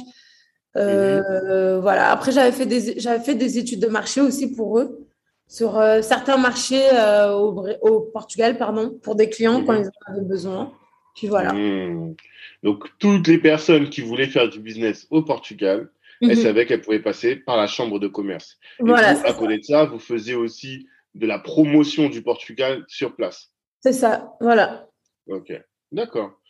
Mhm. 0.75 1.79
Voilà. 1.81 2.11
Après, 2.11 2.33
j'avais 2.33 2.53
fait 2.53 2.67
des, 2.67 2.99
j'avais 2.99 3.23
fait 3.23 3.37
des 3.37 3.59
études 3.59 3.81
de 3.81 3.87
marché 3.87 4.21
aussi 4.21 4.53
pour 4.53 4.81
eux 4.81 5.04
sur 5.47 5.79
euh, 5.79 6.03
certains 6.03 6.37
marchés 6.37 6.89
euh, 6.93 7.33
au, 7.33 7.67
au, 7.81 8.01
Portugal, 8.01 8.59
pardon, 8.59 8.99
pour 9.03 9.15
des 9.15 9.29
clients 9.29 9.65
quand 9.65 9.75
mhm. 9.75 9.83
ils 9.83 9.87
en 9.87 10.13
avaient 10.13 10.27
besoin. 10.27 10.73
Puis 11.15 11.29
voilà. 11.29 11.53
Hmm. 11.53 12.15
Donc, 12.63 12.89
toutes 12.99 13.29
les 13.29 13.39
personnes 13.39 13.89
qui 13.89 14.01
voulaient 14.01 14.27
faire 14.27 14.49
du 14.49 14.59
business 14.59 15.07
au 15.11 15.23
Portugal, 15.23 15.91
elles 16.21 16.31
Mhm. 16.31 16.43
savaient 16.43 16.67
qu'elles 16.67 16.81
pouvaient 16.81 17.03
passer 17.03 17.37
par 17.37 17.57
la 17.57 17.67
chambre 17.67 17.99
de 17.99 18.09
commerce. 18.09 18.59
Et 18.81 18.85
Voilà, 18.85 19.15
vous, 19.15 19.27
à 19.27 19.33
côté 19.35 19.59
de 19.59 19.65
ça, 19.65 19.85
vous 19.85 19.99
faisiez 19.99 20.35
aussi 20.35 20.87
de 21.15 21.27
la 21.27 21.39
promotion 21.39 22.09
du 22.09 22.23
Portugal 22.23 22.85
sur 22.89 23.15
place. 23.15 23.51
c'est 23.81 23.93
ça. 23.93 24.33
Voilà. 24.41 24.89
Ok, 25.29 25.53
d'accord. 25.93 26.41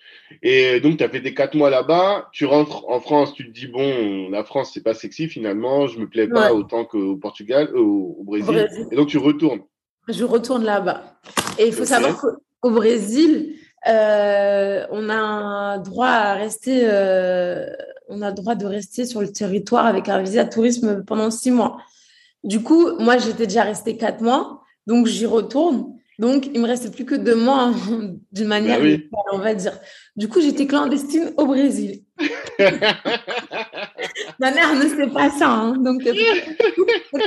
Et 0.43 0.81
donc, 0.81 0.99
tu 0.99 1.05
as 1.05 1.09
fait 1.09 1.23
tes 1.23 1.35
quatre 1.35 1.55
mois 1.55 1.71
là-bas, 1.71 2.29
tu 2.33 2.47
rentres 2.47 2.89
en 2.89 3.01
France, 3.01 3.35
tu 3.35 3.47
te 3.47 3.53
dis, 3.53 3.67
bon, 3.67 4.29
la 4.31 4.45
France, 4.45 4.71
c'est 4.75 4.83
pas 4.83 4.95
sexy 4.95 5.29
finalement, 5.29 5.87
je 5.87 5.99
me 5.99 6.09
plais 6.09 6.29
pas 6.29 6.53
Ouais. 6.53 6.59
autant 6.59 6.85
qu'au 6.85 7.17
Portugal, 7.17 7.71
euh, 7.75 7.79
au, 7.79 8.23
Brésil. 8.25 8.55
Brésil. 8.55 8.87
Et 8.91 8.97
donc, 8.97 9.09
tu 9.09 9.19
retournes. 9.19 9.61
Je 10.09 10.25
retourne 10.25 10.65
là-bas. 10.65 11.19
Et 11.59 11.67
il 11.67 11.73
faut 11.73 11.85
savoir 11.85 12.21
qu'au 12.21 12.71
Brésil, 12.71 13.55
euh, 13.87 14.87
on 14.91 15.09
a 15.09 15.15
un 15.15 15.79
droit 15.79 16.09
à 16.09 16.35
rester, 16.35 16.83
euh, 16.85 17.67
on 18.09 18.23
a 18.23 18.31
le 18.31 18.35
droit 18.35 18.55
de 18.55 18.67
rester 18.67 19.05
sur 19.07 19.21
le 19.21 19.33
territoire 19.33 19.87
avec 19.87 20.09
un 20.09 20.23
visa 20.23 20.45
de 20.45 20.51
tourisme 20.51 21.05
pendant 21.05 21.31
six 21.31 21.51
mois. 21.51 21.79
Du 22.43 22.63
coup, 22.63 22.99
moi, 22.99 23.19
j'étais 23.19 23.47
déjà 23.47 23.63
restée 23.63 23.97
quatre 23.97 24.21
mois, 24.21 24.63
donc 24.87 25.07
j'y 25.07 25.27
retourne. 25.27 25.94
Donc, 26.19 26.47
il 26.55 26.61
me 26.61 26.67
restait 26.67 26.91
plus 26.91 27.05
que 27.05 27.15
deux 27.15 27.35
mois 27.35 27.73
d'une 28.33 28.47
manière, 28.49 28.79
Bah 28.79 28.83
oui. 28.85 28.91
légale, 28.91 29.09
on 29.33 29.39
va 29.39 29.55
dire. 29.55 29.73
Du 30.17 30.29
coup, 30.29 30.41
j'étais 30.41 30.67
clandestine 30.67 31.33
au 31.37 31.47
Brésil. 31.47 32.03
Ma 34.39 34.51
mère 34.53 34.75
ne 34.77 34.89
sait 34.89 35.09
pas 35.09 35.31
ça, 35.31 35.51
hein, 35.51 35.77
donc 35.77 36.07
euh, 36.07 36.15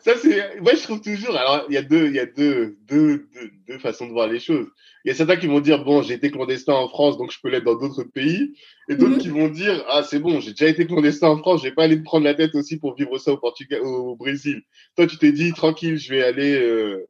Ça, 0.00 0.12
c'est. 0.16 0.60
Moi, 0.60 0.72
je 0.74 0.82
trouve 0.82 1.00
toujours. 1.00 1.36
Alors, 1.36 1.64
il 1.68 1.74
y 1.74 1.76
a 1.76 1.82
deux, 1.82 2.06
il 2.06 2.14
y 2.14 2.18
a 2.20 2.26
deux, 2.26 2.76
deux, 2.88 3.26
deux, 3.34 3.50
deux 3.68 3.78
façons 3.78 4.06
de 4.06 4.12
voir 4.12 4.28
les 4.28 4.38
choses. 4.40 4.66
Il 5.04 5.08
y 5.08 5.10
a 5.10 5.14
certains 5.14 5.36
qui 5.36 5.46
vont 5.46 5.60
dire 5.60 5.84
bon, 5.84 6.02
j'ai 6.02 6.14
été 6.14 6.30
clandestin 6.30 6.74
en 6.74 6.88
France, 6.88 7.16
donc 7.18 7.30
je 7.32 7.38
peux 7.42 7.48
l'être 7.48 7.64
dans 7.64 7.76
d'autres 7.76 8.04
pays. 8.04 8.54
Et 8.88 8.96
d'autres 8.96 9.14
Mhm. 9.16 9.20
qui 9.20 9.28
vont 9.28 9.48
dire 9.48 9.84
ah, 9.88 10.02
c'est 10.02 10.18
bon, 10.18 10.40
j'ai 10.40 10.50
déjà 10.50 10.68
été 10.68 10.86
clandestin 10.86 11.28
en 11.28 11.38
France, 11.38 11.60
je 11.62 11.68
vais 11.68 11.74
pas 11.74 11.84
aller 11.84 11.96
me 11.96 12.02
prendre 12.02 12.24
la 12.24 12.34
tête 12.34 12.54
aussi 12.54 12.78
pour 12.78 12.94
vivre 12.96 13.16
ça 13.18 13.32
au 13.32 13.38
Portugal, 13.38 13.80
au 13.82 14.16
Brésil. 14.16 14.62
Toi, 14.96 15.06
tu 15.06 15.16
t'es 15.18 15.32
dit 15.32 15.52
tranquille, 15.52 15.96
je 15.98 16.10
vais 16.14 16.22
aller, 16.22 16.54
euh, 16.54 17.06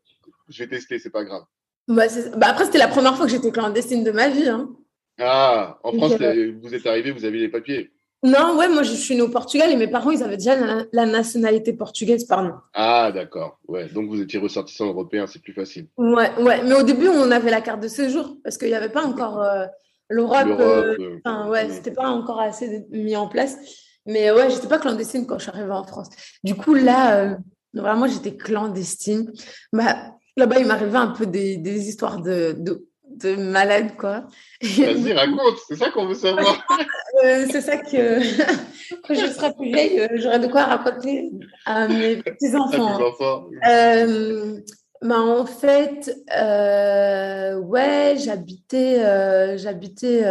je 0.48 0.62
vais 0.62 0.68
tester, 0.68 0.98
c'est 0.98 1.10
pas 1.10 1.24
grave. 1.24 1.42
bah, 1.86 2.04
bah, 2.36 2.48
après, 2.48 2.64
c'était 2.66 2.78
la 2.78 2.88
première 2.88 3.16
fois 3.16 3.26
que 3.26 3.32
j'étais 3.32 3.50
clandestine 3.50 4.04
de 4.04 4.10
ma 4.10 4.28
vie. 4.28 4.48
Hein. 4.48 4.70
Ah, 5.18 5.78
en. 5.82 5.92
France, 5.92 6.14
euh, 6.20 6.52
vous 6.62 6.74
êtes 6.74 6.86
arrivé, 6.86 7.10
vous 7.10 7.24
avez 7.24 7.38
les 7.38 7.48
papiers. 7.48 7.90
Non, 8.24 8.58
ouais, 8.58 8.68
moi 8.68 8.82
je 8.82 8.94
suis 8.94 9.14
née 9.14 9.22
au 9.22 9.28
Portugal 9.28 9.70
et 9.70 9.76
mes 9.76 9.86
parents, 9.86 10.10
ils 10.10 10.24
avaient 10.24 10.36
déjà 10.36 10.56
la, 10.56 10.84
la 10.92 11.06
nationalité 11.06 11.72
portugaise, 11.72 12.24
pardon. 12.24 12.52
Ah, 12.74 13.12
d'accord. 13.14 13.60
Ouais, 13.68 13.88
donc 13.88 14.08
vous 14.08 14.20
étiez 14.20 14.40
ressortissant 14.40 14.86
européen, 14.86 15.28
c'est 15.28 15.40
plus 15.40 15.52
facile. 15.52 15.86
Ouais, 15.96 16.34
ouais, 16.40 16.64
mais 16.64 16.74
au 16.74 16.82
début, 16.82 17.06
on 17.06 17.30
avait 17.30 17.50
la 17.50 17.60
carte 17.60 17.80
de 17.80 17.86
séjour 17.86 18.36
parce 18.42 18.58
qu'il 18.58 18.68
n'y 18.68 18.74
avait 18.74 18.88
pas 18.88 19.04
encore 19.04 19.40
euh, 19.40 19.66
l'Europe. 20.08 20.48
Euh, 20.58 20.96
euh, 21.28 21.48
ouais, 21.48 21.68
c'était 21.70 21.92
pas 21.92 22.08
encore 22.08 22.40
assez 22.40 22.86
mis 22.90 23.14
en 23.14 23.28
place. 23.28 23.56
Mais 24.04 24.32
ouais, 24.32 24.50
j'étais 24.50 24.66
pas 24.66 24.78
clandestine 24.78 25.24
quand 25.24 25.38
je 25.38 25.44
suis 25.44 25.52
arrivée 25.52 25.70
en 25.70 25.84
France. 25.84 26.08
Du 26.42 26.56
coup, 26.56 26.74
là, 26.74 27.18
euh, 27.18 27.36
vraiment, 27.72 28.08
j'étais 28.08 28.36
clandestine. 28.36 29.30
Bah, 29.72 29.96
là-bas, 30.38 30.58
il 30.58 30.66
m'arrivait 30.66 30.96
un 30.96 31.08
peu 31.08 31.26
des, 31.26 31.56
des 31.56 31.88
histoires 31.88 32.20
de, 32.20 32.54
de, 32.58 32.88
de 33.16 33.36
malades, 33.36 33.96
quoi. 33.96 34.24
Vas-y, 34.62 35.12
raconte, 35.12 35.58
c'est 35.66 35.76
ça 35.76 35.90
qu'on 35.90 36.06
veut 36.06 36.14
savoir. 36.14 36.64
Euh, 37.24 37.46
c'est 37.50 37.62
ça 37.62 37.78
que 37.78 38.20
quand 39.02 39.14
je 39.14 39.26
serai 39.26 39.52
plus 39.54 39.72
vieille, 39.72 39.98
euh, 39.98 40.08
j'aurai 40.16 40.38
de 40.38 40.46
quoi 40.46 40.64
raconter 40.64 41.32
à 41.64 41.88
mes 41.88 42.16
petits-enfants. 42.16 43.02
enfants. 43.02 43.46
Euh, 43.68 44.60
bah, 45.02 45.18
en 45.18 45.44
fait, 45.46 46.14
euh, 46.38 47.56
ouais, 47.56 48.14
j'habitais, 48.18 49.58
j'habitais, 49.58 50.22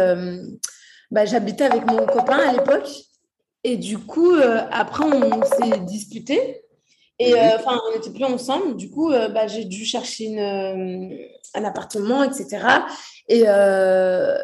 bah, 1.10 1.26
j'habitais 1.26 1.64
avec 1.64 1.84
mon 1.84 2.06
copain 2.06 2.38
à 2.38 2.52
l'époque. 2.52 2.88
Et 3.64 3.76
du 3.76 3.98
coup, 3.98 4.32
après, 4.70 5.04
on 5.04 5.42
s'est 5.42 5.80
disputé. 5.80 6.62
Et 7.20 7.34
euh, 7.34 7.56
enfin, 7.56 7.80
on 7.88 7.94
n'était 7.94 8.10
plus 8.12 8.24
ensemble. 8.24 8.76
Du 8.76 8.90
coup, 8.90 9.10
euh, 9.12 9.28
bah, 9.28 9.46
j'ai 9.48 9.64
dû 9.64 9.84
chercher 9.84 10.24
une, 10.24 10.38
euh, 10.38 11.16
un 11.54 11.64
appartement, 11.64 12.22
etc. 12.22 12.58
Et 13.28 13.44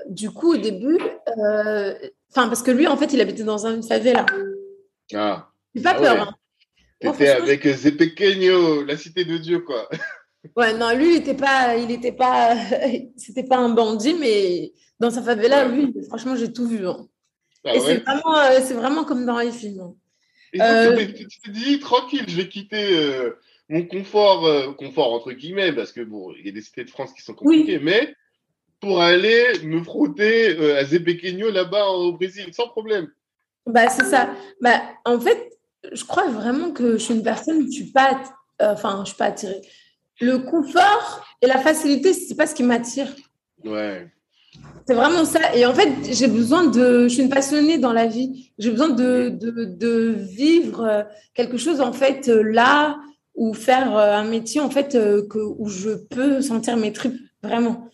du 0.08 0.30
coup, 0.30 0.54
au 0.54 0.56
début, 0.56 0.98
enfin, 2.30 2.48
parce 2.48 2.62
que 2.62 2.70
lui, 2.70 2.87
en 2.87 2.96
fait, 2.96 3.12
il 3.12 3.20
habitait 3.20 3.44
dans 3.44 3.66
une 3.66 3.82
favela. 3.82 4.26
Ah, 5.14 5.48
J'ai 5.74 5.82
pas 5.82 5.94
Ah 5.96 6.00
peur. 6.00 6.14
ouais. 6.14 6.20
hein. 6.20 6.34
T'étais 7.00 7.28
avec 7.28 7.66
Zepequeño, 7.68 8.84
la 8.84 8.96
cité 8.96 9.24
de 9.24 9.37
Dieu, 9.38 9.60
quoi. 9.60 9.88
Ouais, 10.56 10.74
non, 10.74 10.94
lui, 10.94 11.14
il 11.14 11.16
était 11.16 11.32
pas, 11.32 11.74
il 11.74 11.90
était 11.90 12.12
pas, 12.12 12.54
c'était 13.16 13.44
pas 13.44 13.56
un 13.56 13.70
bandit, 13.70 14.12
mais 14.12 14.72
dans 15.00 15.10
sa 15.10 15.22
favela, 15.22 15.66
Ouais. 15.68 15.72
oui, 15.94 15.94
franchement, 16.06 16.37
j'ai 16.37 16.52
tout 16.52 16.66
vu. 16.68 16.87
hein. 16.87 17.08
Ah 17.64 17.74
Et 17.74 17.80
c'est 17.80 17.96
vraiment, 18.04 18.34
c'est 18.62 18.74
vraiment 18.74 19.04
comme 19.04 19.24
dans 19.24 19.38
les 19.38 19.50
films. 19.52 19.80
hein. 19.80 19.94
Et 20.55 20.61
Euh, 20.62 20.97
tu 20.97 21.12
t'es- 21.14 21.27
tu 21.27 21.40
t'es 21.40 21.51
dit, 21.51 21.79
tranquille, 21.81 22.25
je 22.29 22.37
vais 22.37 22.49
quitter 22.49 22.97
euh, 22.97 23.31
mon 23.69 23.85
confort, 23.85 24.47
euh, 24.47 24.73
confort 24.73 25.12
entre 25.12 25.33
guillemets, 25.33 25.73
parce 25.73 25.93
que 25.93 26.01
bon, 26.01 26.33
il 26.38 26.47
y 26.47 26.49
a 26.49 26.53
des 26.53 26.62
cités 26.62 26.85
de 26.85 26.90
France 26.90 27.12
qui 27.12 27.23
sont 27.23 27.35
compliquées, 27.35 27.79
mais 27.81 28.14
pour 28.81 29.03
aller 29.03 29.45
me 29.64 29.83
frotter 29.83 30.57
à 30.77 30.85
Zepequeño 30.85 31.51
là-bas 31.51 31.88
au 31.88 32.12
Brésil, 32.12 32.47
sans 32.53 32.69
problème. 32.69 33.09
Bah, 33.67 33.88
c'est 33.88 34.05
ça. 34.05 34.33
Bah, 34.61 34.81
en 35.05 35.19
fait, 35.19 35.51
je 35.93 36.05
crois 36.05 36.29
vraiment 36.31 36.71
que 36.71 36.93
je 36.93 36.99
suis 36.99 37.14
une 37.14 37.23
personne, 37.23 37.64
je 37.67 37.71
suis 37.71 37.90
pas, 37.93 38.23
enfin, 38.61 39.03
je 39.05 39.09
suis 39.09 39.17
pas 39.19 39.27
attirée. 39.27 39.61
Le 40.21 40.38
confort 40.38 41.27
et 41.43 41.47
la 41.47 41.59
facilité, 41.59 42.12
c'est 42.12 42.37
pas 42.37 42.47
ce 42.47 42.55
qui 42.55 42.62
m'attire. 42.62 43.09
Ouais. 43.64 44.07
C'est 44.87 44.95
vraiment 44.95 45.25
ça. 45.25 45.55
Et 45.55 45.64
en 45.64 45.75
fait, 45.75 45.88
j'ai 46.12 46.29
besoin 46.29 46.64
de. 46.67 47.05
Je 47.05 47.14
suis 47.14 47.23
une 47.23 47.31
passionnée 47.31 47.79
dans 47.79 47.93
la 47.93 48.07
vie. 48.07 48.53
J'ai 48.59 48.71
besoin 48.71 48.90
de, 48.90 49.31
de, 49.31 49.64
de 49.64 50.14
vivre 50.19 50.85
euh, 50.85 51.03
quelque 51.33 51.57
chose, 51.57 51.81
en 51.81 51.93
fait, 51.93 52.29
euh, 52.29 52.43
là, 52.43 52.99
ou 53.35 53.55
faire 53.55 53.97
euh, 53.97 54.14
un 54.14 54.25
métier, 54.25 54.61
en 54.61 54.71
fait, 54.71 54.93
que, 54.93 55.38
où 55.38 55.69
je 55.69 55.90
peux 55.90 56.43
sentir 56.43 56.77
mes 56.77 56.93
tripes, 56.93 57.19
vraiment. 57.43 57.88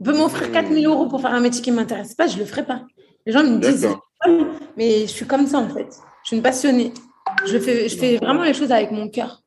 On 0.00 0.04
peut 0.04 0.16
m'offrir 0.16 0.48
Mmh. 0.48 0.52
4000 0.52 0.86
euros 0.86 1.06
pour 1.08 1.20
faire 1.20 1.32
un 1.32 1.40
métier 1.40 1.62
qui 1.62 1.70
ne 1.70 1.76
m'intéresse 1.76 2.14
pas, 2.14 2.26
je 2.26 2.34
ne 2.34 2.40
le 2.40 2.46
ferai 2.46 2.64
pas. 2.64 2.82
Les 3.24 3.32
gens 3.32 3.42
me 3.42 3.58
disent, 3.58 3.82
D'accord. 3.82 4.46
mais 4.76 5.02
je 5.02 5.06
suis 5.06 5.26
comme 5.26 5.46
ça, 5.46 5.58
en 5.58 5.68
fait. 5.68 5.88
Je 6.22 6.28
suis 6.28 6.36
une 6.36 6.42
passionnée. 6.42 6.92
Je 7.44 7.58
fais, 7.58 7.88
je 7.88 7.96
fais 7.96 8.16
vraiment 8.18 8.44
les 8.44 8.54
choses 8.54 8.70
avec 8.70 8.92
mon 8.92 9.08
cœur. 9.08 9.42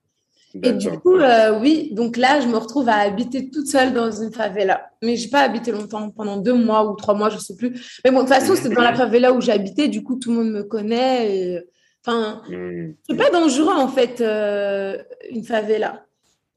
Et 0.64 0.72
du 0.74 0.90
coup, 1.00 1.16
euh, 1.16 1.60
oui, 1.60 1.90
donc 1.94 2.18
là, 2.18 2.40
je 2.42 2.48
me 2.48 2.58
retrouve 2.58 2.90
à 2.90 2.96
habiter 2.98 3.52
toute 3.52 3.68
seule 3.68 3.94
dans 3.94 4.10
une 4.12 4.32
favela. 4.34 4.90
Mais 5.04 5.16
j'ai 5.16 5.30
pas 5.30 5.42
habité 5.42 5.72
longtemps, 5.72 6.10
pendant 6.10 6.38
deux 6.38 6.54
mois 6.56 6.90
ou 6.90 6.96
trois 6.96 7.14
mois, 7.14 7.30
je 7.30 7.38
sais 7.38 7.56
plus. 7.56 8.00
Mais 8.04 8.10
bon, 8.12 8.18
de 8.18 8.22
toute 8.26 8.34
façon, 8.34 8.54
c'est 8.56 8.70
dans 8.70 8.82
la 8.82 8.96
favela 8.96 9.32
où 9.34 9.42
j'habitais, 9.42 9.88
du 9.88 10.04
coup, 10.04 10.16
tout 10.16 10.32
le 10.32 10.38
monde 10.38 10.52
me 10.52 10.64
connaît. 10.64 11.36
et- 11.38 11.60
Enfin, 12.06 12.42
Hmm. 12.50 12.94
c'est 13.08 13.18
pas 13.18 13.30
dangereux, 13.30 13.74
en 13.76 13.90
fait, 13.90 14.22
euh, 14.22 14.98
une 15.30 15.44
favela. 15.44 16.06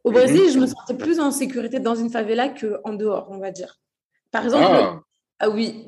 Au 0.05 0.11
Mhm. 0.11 0.15
Brésil, 0.17 0.41
je 0.55 0.59
me 0.59 0.67
sentais 0.67 0.95
plus 0.95 1.19
en 1.21 1.31
sécurité 1.33 1.81
dans 1.81 1.95
une 1.97 2.11
favela 2.11 2.49
qu'en 2.49 2.93
dehors, 2.95 3.27
on 3.31 3.39
va 3.39 3.51
dire. 3.51 3.79
Par 4.31 4.45
exemple, 4.45 4.65
Ah, 4.69 5.01
ah 5.41 5.51
oui, 5.51 5.85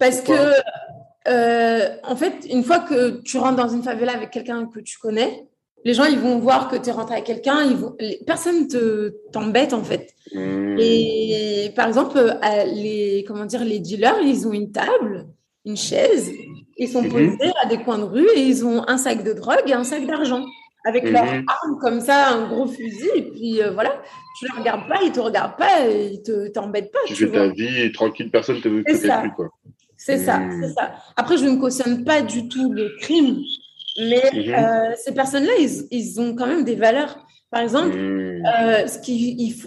parce 0.00 0.20
que, 0.20 0.32
euh, 1.28 1.88
en 2.02 2.16
fait, 2.16 2.44
une 2.50 2.64
fois 2.64 2.80
que 2.80 3.22
tu 3.22 3.38
rentres 3.38 3.56
dans 3.56 3.68
une 3.68 3.82
favela 3.82 4.12
avec 4.14 4.30
quelqu'un 4.30 4.66
que 4.66 4.80
tu 4.80 4.98
connais, 4.98 5.46
les 5.84 5.94
gens, 5.94 6.04
ils 6.04 6.18
vont 6.18 6.38
voir 6.38 6.68
que 6.68 6.76
tu 6.76 6.88
es 6.88 6.92
rentré 6.92 7.14
avec 7.14 7.26
quelqu'un, 7.26 7.62
ils 7.64 7.76
vont... 7.76 7.96
personne 8.26 8.68
te 8.68 9.14
t'embête, 9.32 9.72
en 9.72 9.82
fait. 9.82 10.14
hmm. 10.34 10.76
Et 10.78 11.72
par 11.74 11.88
exemple, 11.88 12.18
euh, 12.18 12.64
les, 12.66 13.24
comment 13.26 13.44
dire, 13.46 13.64
les 13.64 13.78
dealers, 13.80 14.20
ils 14.22 14.46
ont 14.46 14.52
une 14.52 14.70
table, 14.72 15.26
une 15.64 15.76
chaise, 15.76 16.30
ils 16.78 16.88
sont 16.88 17.02
Mhm. 17.02 17.10
posés 17.10 17.52
à 17.62 17.66
des 17.66 17.78
coins 17.78 17.98
de 17.98 18.04
rue 18.04 18.28
et 18.36 18.40
ils 18.42 18.64
ont 18.64 18.82
un 18.88 18.96
sac 18.98 19.22
de 19.24 19.32
drogue 19.32 19.62
et 19.66 19.72
un 19.72 19.84
sac 19.84 20.06
d'argent. 20.06 20.44
Avec 20.84 21.04
Mhm. 21.04 21.12
leur 21.12 21.22
arme 21.24 21.78
comme 21.80 22.00
ça, 22.00 22.30
un 22.30 22.48
gros 22.48 22.66
fusil, 22.66 23.08
et 23.14 23.22
puis 23.22 23.62
euh, 23.62 23.70
voilà, 23.70 24.02
tu 24.38 24.46
ne 24.46 24.50
les 24.54 24.58
regardes 24.60 24.88
pas, 24.88 24.98
ils 25.02 25.10
ne 25.10 25.14
te 25.14 25.20
regardent 25.20 25.56
pas, 25.56 25.86
ils 25.88 26.20
ne 26.26 26.48
t'embêtent 26.48 26.90
pas. 26.90 26.98
Tu 27.06 27.14
tu 27.14 27.24
fais 27.26 27.30
vois. 27.30 27.48
ta 27.48 27.54
vie 27.54 27.92
tranquille, 27.92 28.30
personne 28.32 28.56
ne 28.56 28.60
te 28.62 28.68
veut 28.68 28.82
te 28.82 28.90
plus, 29.20 29.30
quoi. 29.36 29.48
C'est 29.96 30.18
ça, 30.18 30.38
Mm. 30.40 30.60
c'est 30.60 30.72
ça. 30.72 30.94
Après, 31.16 31.36
je 31.38 31.44
ne 31.44 31.56
cautionne 31.60 32.02
pas 32.04 32.22
du 32.22 32.48
tout 32.48 32.72
le 32.72 32.96
crime, 33.00 33.38
mais 33.98 34.22
euh, 34.34 34.92
ces 34.96 35.12
personnes-là, 35.12 35.52
ils, 35.58 35.86
ils 35.90 36.20
ont 36.20 36.34
quand 36.34 36.46
même 36.46 36.64
des 36.64 36.76
valeurs. 36.76 37.18
Par 37.50 37.60
exemple, 37.60 37.94
Hmm. 37.96 38.42
euh, 38.46 38.86
ce 38.86 38.98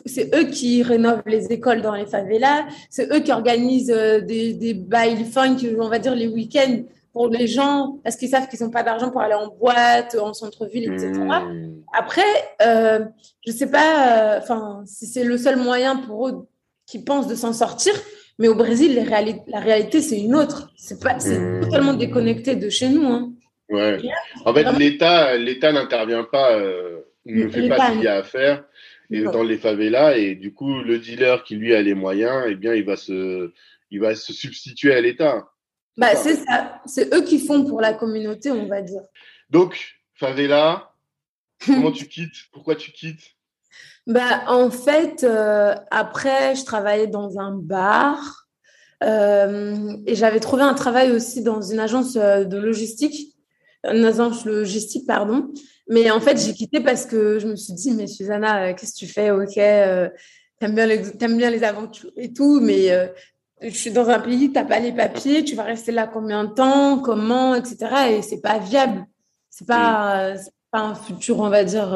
c'est 0.07 0.35
eux 0.35 0.45
qui 0.45 0.81
rénovent 0.81 1.21
les 1.27 1.45
écoles 1.53 1.81
dans 1.83 1.93
les 1.93 2.07
favelas, 2.07 2.65
c'est 2.89 3.11
eux 3.13 3.19
qui 3.19 3.31
organisent 3.31 3.91
euh, 3.95 4.21
des, 4.21 4.53
des 4.53 4.73
bails 4.73 5.23
funk, 5.25 5.57
on 5.79 5.87
va 5.87 5.99
dire 5.99 6.15
les 6.15 6.27
week-ends 6.27 6.79
pour 7.13 7.27
les 7.29 7.45
gens, 7.47 7.99
parce 8.03 8.15
qu'ils 8.15 8.27
savent 8.29 8.47
qu'ils 8.49 8.61
n'ont 8.63 8.71
pas 8.71 8.81
d'argent 8.83 9.11
pour 9.11 9.21
aller 9.21 9.35
en 9.35 9.47
boîte, 9.55 10.17
en 10.19 10.33
centre-ville, 10.33 10.91
etc. 10.91 11.11
Hmm. 11.13 11.75
Après, 11.97 12.23
euh, 12.63 13.05
je 13.45 13.51
sais 13.51 13.67
pas, 13.67 14.35
euh, 14.35 14.39
enfin, 14.41 14.81
si 14.87 15.05
c'est 15.05 15.23
le 15.23 15.37
seul 15.37 15.55
moyen 15.57 15.95
pour 15.97 16.27
eux 16.27 16.47
qui 16.87 16.99
pensent 17.03 17.27
de 17.27 17.35
s'en 17.35 17.53
sortir, 17.53 17.93
mais 18.39 18.47
au 18.49 18.55
Brésil, 18.55 18.95
les 18.95 19.03
réali- 19.03 19.43
la 19.47 19.59
réalité, 19.59 20.01
c'est 20.01 20.19
une 20.19 20.35
autre. 20.35 20.71
C'est 20.75 20.99
pas, 21.01 21.19
c'est 21.19 21.39
Mmh. 21.39 21.61
totalement 21.61 21.93
déconnecté 21.93 22.55
de 22.55 22.67
chez 22.69 22.89
nous. 22.89 23.05
Hein. 23.05 23.31
Ouais. 23.69 23.97
En 24.45 24.53
fait, 24.53 24.71
l'État, 24.73 25.37
l'État 25.37 25.71
n'intervient 25.71 26.23
pas, 26.23 26.55
euh, 26.55 27.01
ne 27.25 27.47
fait 27.47 27.67
pas 27.67 27.87
ce 27.87 27.91
qu'il 27.93 28.03
y 28.03 28.07
a 28.07 28.15
à 28.15 28.23
faire. 28.23 28.63
et 29.11 29.21
dans 29.21 29.43
les 29.43 29.57
favelas. 29.57 30.17
Et 30.17 30.35
du 30.35 30.53
coup, 30.53 30.81
le 30.81 30.99
dealer 30.99 31.43
qui 31.43 31.55
lui 31.55 31.73
a 31.73 31.81
les 31.81 31.93
moyens, 31.93 32.45
eh 32.47 32.55
bien, 32.55 32.73
il 32.73 32.85
va 32.85 32.95
se, 32.95 33.51
il 33.91 33.99
va 33.99 34.15
se 34.15 34.33
substituer 34.33 34.93
à 34.93 35.01
l'État. 35.01 35.49
Bah, 35.97 36.15
c'est 36.15 36.35
ça. 36.35 36.81
C'est 36.85 37.13
eux 37.13 37.21
qui 37.21 37.39
font 37.39 37.63
pour 37.65 37.81
la 37.81 37.93
communauté, 37.93 38.51
on 38.51 38.67
va 38.67 38.81
dire. 38.81 39.01
Donc, 39.49 39.95
favela, 40.13 40.91
comment 41.65 41.91
tu 41.91 42.07
quittes? 42.07 42.35
Pourquoi 42.51 42.75
tu 42.75 42.91
quittes? 42.91 43.35
Bah, 44.07 44.43
En 44.47 44.69
fait, 44.69 45.23
euh, 45.23 45.73
après, 45.91 46.55
je 46.55 46.65
travaillais 46.65 47.07
dans 47.07 47.39
un 47.39 47.51
bar 47.55 48.45
euh, 49.03 49.97
et 50.05 50.15
j'avais 50.15 50.39
trouvé 50.39 50.63
un 50.63 50.73
travail 50.73 51.11
aussi 51.11 51.43
dans 51.43 51.61
une 51.61 51.79
agence 51.79 52.15
euh, 52.15 52.43
de 52.43 52.57
logistique, 52.57 53.34
agence 53.85 54.45
logistique, 54.45 55.05
pardon. 55.07 55.51
Mais 55.87 56.09
en 56.11 56.19
fait, 56.19 56.37
j'ai 56.37 56.53
quitté 56.53 56.79
parce 56.79 57.05
que 57.05 57.39
je 57.39 57.47
me 57.47 57.55
suis 57.55 57.73
dit, 57.73 57.91
mais 57.91 58.07
Susanna, 58.07 58.73
qu'est-ce 58.73 58.93
que 58.93 58.97
tu 58.97 59.07
fais? 59.07 59.31
Ok, 59.31 59.53
t'aimes 59.55 60.75
bien, 60.75 60.87
les, 60.87 60.97
bien 60.97 61.49
les 61.49 61.63
aventures 61.63 62.11
et 62.17 62.33
tout, 62.33 62.59
mais 62.59 62.89
je 63.61 63.69
suis 63.69 63.91
dans 63.91 64.09
un 64.09 64.19
pays, 64.19 64.47
tu 64.47 64.53
n'as 64.53 64.65
pas 64.65 64.79
les 64.79 64.91
papiers, 64.91 65.43
tu 65.43 65.55
vas 65.55 65.63
rester 65.63 65.91
là 65.91 66.07
combien 66.07 66.43
de 66.45 66.53
temps, 66.53 66.99
comment, 66.99 67.55
etc. 67.55 67.77
Et 68.11 68.21
c'est 68.21 68.41
pas 68.41 68.59
viable. 68.59 69.05
C'est 69.49 69.67
pas, 69.67 70.33
pas 70.71 70.79
un 70.79 70.95
futur, 70.95 71.39
on 71.39 71.49
va 71.49 71.63
dire, 71.63 71.93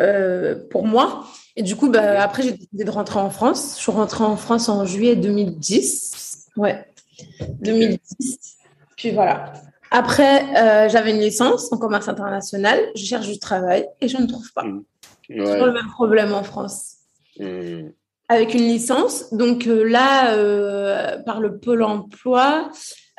euh, 0.00 0.54
pour 0.70 0.86
moi. 0.86 1.24
Et 1.54 1.62
du 1.62 1.76
coup, 1.76 1.88
bah, 1.88 2.22
après, 2.22 2.42
j'ai 2.42 2.52
décidé 2.52 2.84
de 2.84 2.90
rentrer 2.90 3.18
en 3.20 3.30
France. 3.30 3.74
Je 3.76 3.82
suis 3.82 3.92
rentrée 3.92 4.24
en 4.24 4.36
France 4.36 4.68
en 4.68 4.84
juillet 4.84 5.16
2010. 5.16 6.48
Ouais, 6.56 6.84
2010. 7.60 8.56
Puis 8.96 9.12
voilà. 9.12 9.52
Après, 9.90 10.42
euh, 10.56 10.88
j'avais 10.88 11.10
une 11.10 11.20
licence 11.20 11.72
en 11.72 11.78
commerce 11.78 12.08
international. 12.08 12.78
Je 12.94 13.04
cherche 13.04 13.28
du 13.28 13.38
travail 13.38 13.86
et 14.00 14.08
je 14.08 14.18
ne 14.18 14.26
trouve 14.26 14.52
pas. 14.52 14.64
Mmh. 14.64 14.84
C'est 15.28 15.36
le 15.36 15.72
même 15.72 15.90
problème 15.92 16.32
en 16.32 16.42
France. 16.42 16.96
Mmh. 17.38 17.88
Avec 18.28 18.54
une 18.54 18.66
licence. 18.66 19.32
Donc 19.32 19.66
euh, 19.66 19.84
là, 19.84 21.16
par 21.24 21.40
le 21.40 21.58
Pôle 21.58 21.82
emploi, 21.82 22.70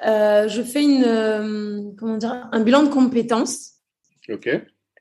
je 0.03 0.62
fais 0.63 0.84
une, 0.84 1.95
comment 1.97 2.17
dire, 2.17 2.49
un 2.51 2.60
bilan 2.62 2.84
de 2.84 2.89
compétences. 2.89 3.73
OK. 4.30 4.49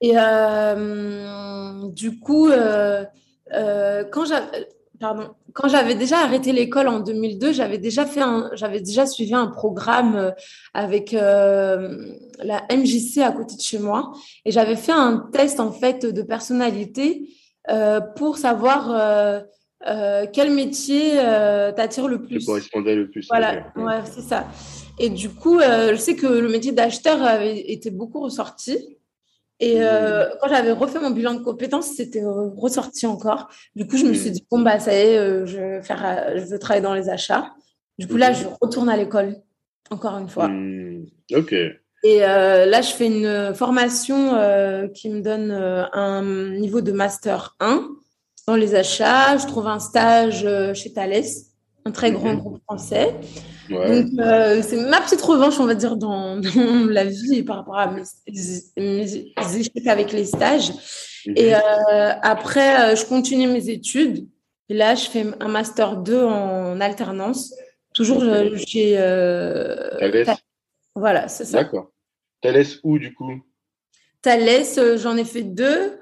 Et 0.00 0.12
euh, 0.14 1.88
du 1.88 2.18
coup, 2.18 2.48
euh, 2.48 3.04
euh, 3.52 4.04
quand 4.10 4.26
j'avais 4.26 4.68
pardon, 4.98 5.30
quand 5.52 5.68
j'avais 5.68 5.94
déjà 5.94 6.18
arrêté 6.18 6.52
l'école 6.52 6.88
en 6.88 7.00
2002, 7.00 7.52
j'avais 7.52 7.78
déjà 7.78 8.06
fait 8.06 8.20
un, 8.20 8.50
j'avais 8.54 8.80
déjà 8.80 9.06
suivi 9.06 9.34
un 9.34 9.46
programme 9.46 10.32
avec 10.74 11.12
la 11.12 12.62
MJC 12.70 13.18
à 13.18 13.32
côté 13.32 13.56
de 13.56 13.60
chez 13.60 13.78
moi, 13.78 14.12
et 14.44 14.50
j'avais 14.50 14.76
fait 14.76 14.92
un 14.92 15.28
test 15.32 15.60
en 15.60 15.72
fait 15.72 16.06
de 16.06 16.22
personnalité 16.22 17.28
pour 18.16 18.38
savoir 18.38 19.44
quel 20.32 20.50
métier 20.52 21.16
t'attire 21.76 22.08
le 22.08 22.22
plus. 22.22 22.44
correspondait 22.44 22.96
le 22.96 23.10
plus. 23.10 23.26
Voilà, 23.28 23.72
ouais, 23.76 24.00
c'est 24.04 24.22
ça. 24.22 24.46
Et 24.98 25.10
du 25.10 25.28
coup, 25.30 25.60
je 25.60 25.96
sais 25.96 26.16
que 26.16 26.26
le 26.26 26.48
métier 26.48 26.72
d'acheteur 26.72 27.22
avait 27.22 27.70
été 27.70 27.90
beaucoup 27.90 28.20
ressorti. 28.20 28.95
Et 29.58 29.82
euh, 29.82 30.26
quand 30.40 30.48
j'avais 30.48 30.72
refait 30.72 31.00
mon 31.00 31.10
bilan 31.10 31.34
de 31.34 31.42
compétences, 31.42 31.92
c'était 31.96 32.22
ressorti 32.24 33.06
encore. 33.06 33.48
Du 33.74 33.86
coup, 33.86 33.96
je 33.96 34.04
me 34.04 34.12
suis 34.12 34.30
dit, 34.30 34.46
bon, 34.50 34.60
bah, 34.60 34.78
ça 34.78 34.92
y 34.92 34.96
est, 34.96 35.18
euh, 35.18 35.46
je, 35.46 35.58
veux 35.58 35.82
faire, 35.82 36.04
euh, 36.04 36.38
je 36.38 36.44
veux 36.44 36.58
travailler 36.58 36.82
dans 36.82 36.94
les 36.94 37.08
achats. 37.08 37.54
Du 37.98 38.06
coup, 38.06 38.16
là, 38.16 38.32
je 38.32 38.44
retourne 38.60 38.90
à 38.90 38.96
l'école, 38.96 39.36
encore 39.90 40.18
une 40.18 40.28
fois. 40.28 40.48
Hmm, 40.48 41.06
OK. 41.34 41.54
Et 42.04 42.18
là, 42.20 42.82
je 42.82 42.92
fais 42.92 43.06
une 43.06 43.54
formation 43.54 44.30
qui 44.94 45.08
me 45.08 45.22
donne 45.22 45.50
un 45.50 46.22
niveau 46.52 46.80
de 46.80 46.92
master 46.92 47.56
1 47.58 47.88
dans 48.46 48.54
les 48.54 48.74
achats. 48.74 49.38
Je 49.38 49.46
trouve 49.46 49.66
un 49.66 49.80
stage 49.80 50.46
chez 50.74 50.92
Thales, 50.92 51.24
un 51.86 51.92
très 51.92 52.10
grand 52.10 52.34
groupe 52.34 52.60
français. 52.64 53.14
Donc, 53.70 54.06
euh, 54.18 54.60
c'est 54.62 54.76
ma 54.76 55.00
petite 55.00 55.22
revanche, 55.22 55.60
on 55.60 55.66
va 55.66 55.74
dire, 55.74 55.96
dans, 55.96 56.36
dans 56.36 56.86
la 56.90 57.04
vie 57.04 57.44
par 57.44 57.58
rapport 57.58 57.78
à 57.78 57.92
mes, 57.92 58.02
échecs 58.76 59.86
avec 59.86 60.12
les 60.12 60.24
stages. 60.24 60.72
Mhm. 61.26 61.34
Et 61.36 61.54
euh, 61.54 61.60
après, 62.22 62.92
euh, 62.92 62.96
je 62.96 63.04
continue 63.04 63.46
mes 63.46 63.68
études. 63.70 64.26
Et 64.68 64.74
là, 64.74 64.96
je 64.96 65.08
fais 65.08 65.24
un 65.38 65.48
master 65.48 65.96
2 65.96 66.24
en 66.24 66.80
alternance, 66.80 67.54
toujours 67.94 68.24
chez 68.66 68.94
Thales. 70.00 70.36
Voilà, 70.96 71.28
c'est 71.28 71.44
ça. 71.44 71.58
D'accord. 71.62 71.92
Thales 72.40 72.66
où, 72.82 72.98
du 72.98 73.14
coup? 73.14 73.42
Thales, 74.22 74.98
j'en 74.98 75.16
ai 75.16 75.24
fait 75.24 75.44
deux. 75.44 76.00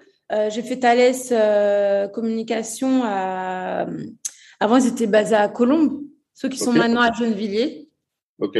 J'ai 0.49 0.63
fait 0.63 0.79
Thales 0.79 2.11
Communication 2.11 3.03
à... 3.05 3.87
Avant, 4.61 4.77
ils 4.77 4.87
étaient 4.87 5.07
basés 5.07 5.35
à 5.35 5.49
Colombes 5.49 6.03
ceux 6.35 6.49
qui 6.49 6.59
sont 6.59 6.73
maintenant 6.73 7.01
à 7.01 7.13
Gennevilliers. 7.13 7.89
OK. 8.41 8.59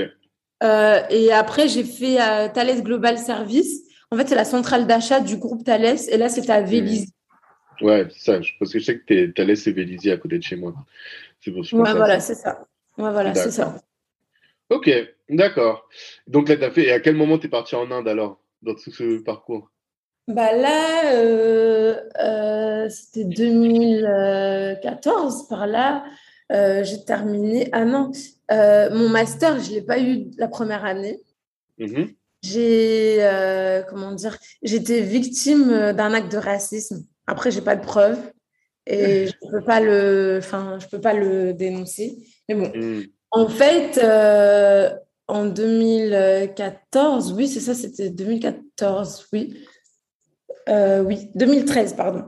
Euh, 0.63 1.03
et 1.11 1.33
après, 1.33 1.69
j'ai 1.69 1.85
fait 1.85 2.21
euh, 2.21 2.49
Thales 2.53 2.83
Global 2.83 3.19
Service. 3.19 3.83
En 4.11 4.17
fait, 4.17 4.29
c'est 4.29 4.37
la 4.37 4.45
centrale 4.45 4.87
d'achat 4.87 5.21
du 5.21 5.37
groupe 5.37 5.65
Thales. 5.65 5.97
Et 6.09 6.17
là, 6.17 6.29
c'était 6.29 6.53
à 6.53 6.63
Vélizy. 6.63 7.13
Ouais, 7.81 8.07
c'est 8.11 8.33
ça. 8.33 8.41
Parce 8.59 8.73
que 8.73 8.79
je 8.79 8.85
sais 8.85 8.99
que 8.99 9.27
Thales 9.27 9.51
et 9.51 9.73
Vélizy 9.73 10.11
à 10.11 10.17
côté 10.17 10.39
de 10.39 10.43
chez 10.43 10.57
moi. 10.57 10.75
C'est 11.41 11.51
pour 11.51 11.61
ouais, 11.61 11.93
voilà, 11.93 12.21
c'est 12.21 12.37
ça. 12.37 12.67
Ouais, 12.97 13.11
voilà, 13.11 13.35
c'est 13.35 13.51
ça. 13.51 13.77
Ok, 14.71 14.89
d'accord. 15.29 15.89
Donc 16.27 16.49
là, 16.49 16.57
tu 16.57 16.65
as 16.65 16.71
fait. 16.71 16.85
Et 16.85 16.93
à 16.93 17.01
quel 17.01 17.17
moment 17.17 17.39
tu 17.39 17.47
es 17.47 17.51
parti 17.51 17.75
en 17.75 17.91
Inde 17.91 18.09
alors, 18.09 18.41
dans 18.63 18.75
tout 18.75 18.91
ce 18.91 19.19
parcours? 19.23 19.71
Bah 20.27 20.57
là, 20.57 21.13
euh, 21.13 22.89
c'était 22.89 23.25
2014, 23.25 25.49
par 25.49 25.67
là. 25.67 26.05
Euh, 26.53 26.85
j'ai 26.85 27.05
terminé. 27.05 27.69
Ah 27.73 27.85
non, 27.85 28.13
euh, 28.51 28.91
mon 28.91 29.09
master, 29.09 29.61
je 29.61 29.71
ne 29.71 29.75
l'ai 29.77 29.83
pas 29.83 29.99
eu 29.99 30.31
la 30.39 30.49
première 30.49 30.85
année. 30.85 31.21
Mm-hmm. 31.79 32.15
J'ai, 32.43 33.17
euh, 33.21 33.83
comment 33.89 34.13
dire, 34.13 34.37
j'étais 34.63 35.01
victime 35.01 35.93
d'un 35.93 36.13
acte 36.13 36.31
de 36.31 36.39
racisme. 36.39 37.05
Après, 37.27 37.51
j'ai 37.51 37.63
pas 37.63 37.77
de 37.77 37.85
preuves 37.85 38.21
et 38.87 39.29
je 39.29 39.33
peux 39.51 39.65
pas 39.65 39.81
le, 39.81 40.37
enfin, 40.39 40.79
je 40.79 40.87
peux 40.89 41.01
pas 41.01 41.15
le 41.15 41.55
dénoncer. 41.55 42.19
Mais 42.49 42.55
bon, 42.55 42.71
mm. 42.75 43.05
en 43.31 43.49
fait, 43.49 43.99
en 45.27 45.47
2014, 45.47 47.33
oui, 47.33 47.49
c'est 47.49 47.61
ça, 47.61 47.75
c'était 47.75 48.11
2014, 48.11 49.29
oui. 49.33 49.65
Oui, 50.69 51.31
2013, 51.35 51.95
pardon. 51.95 52.25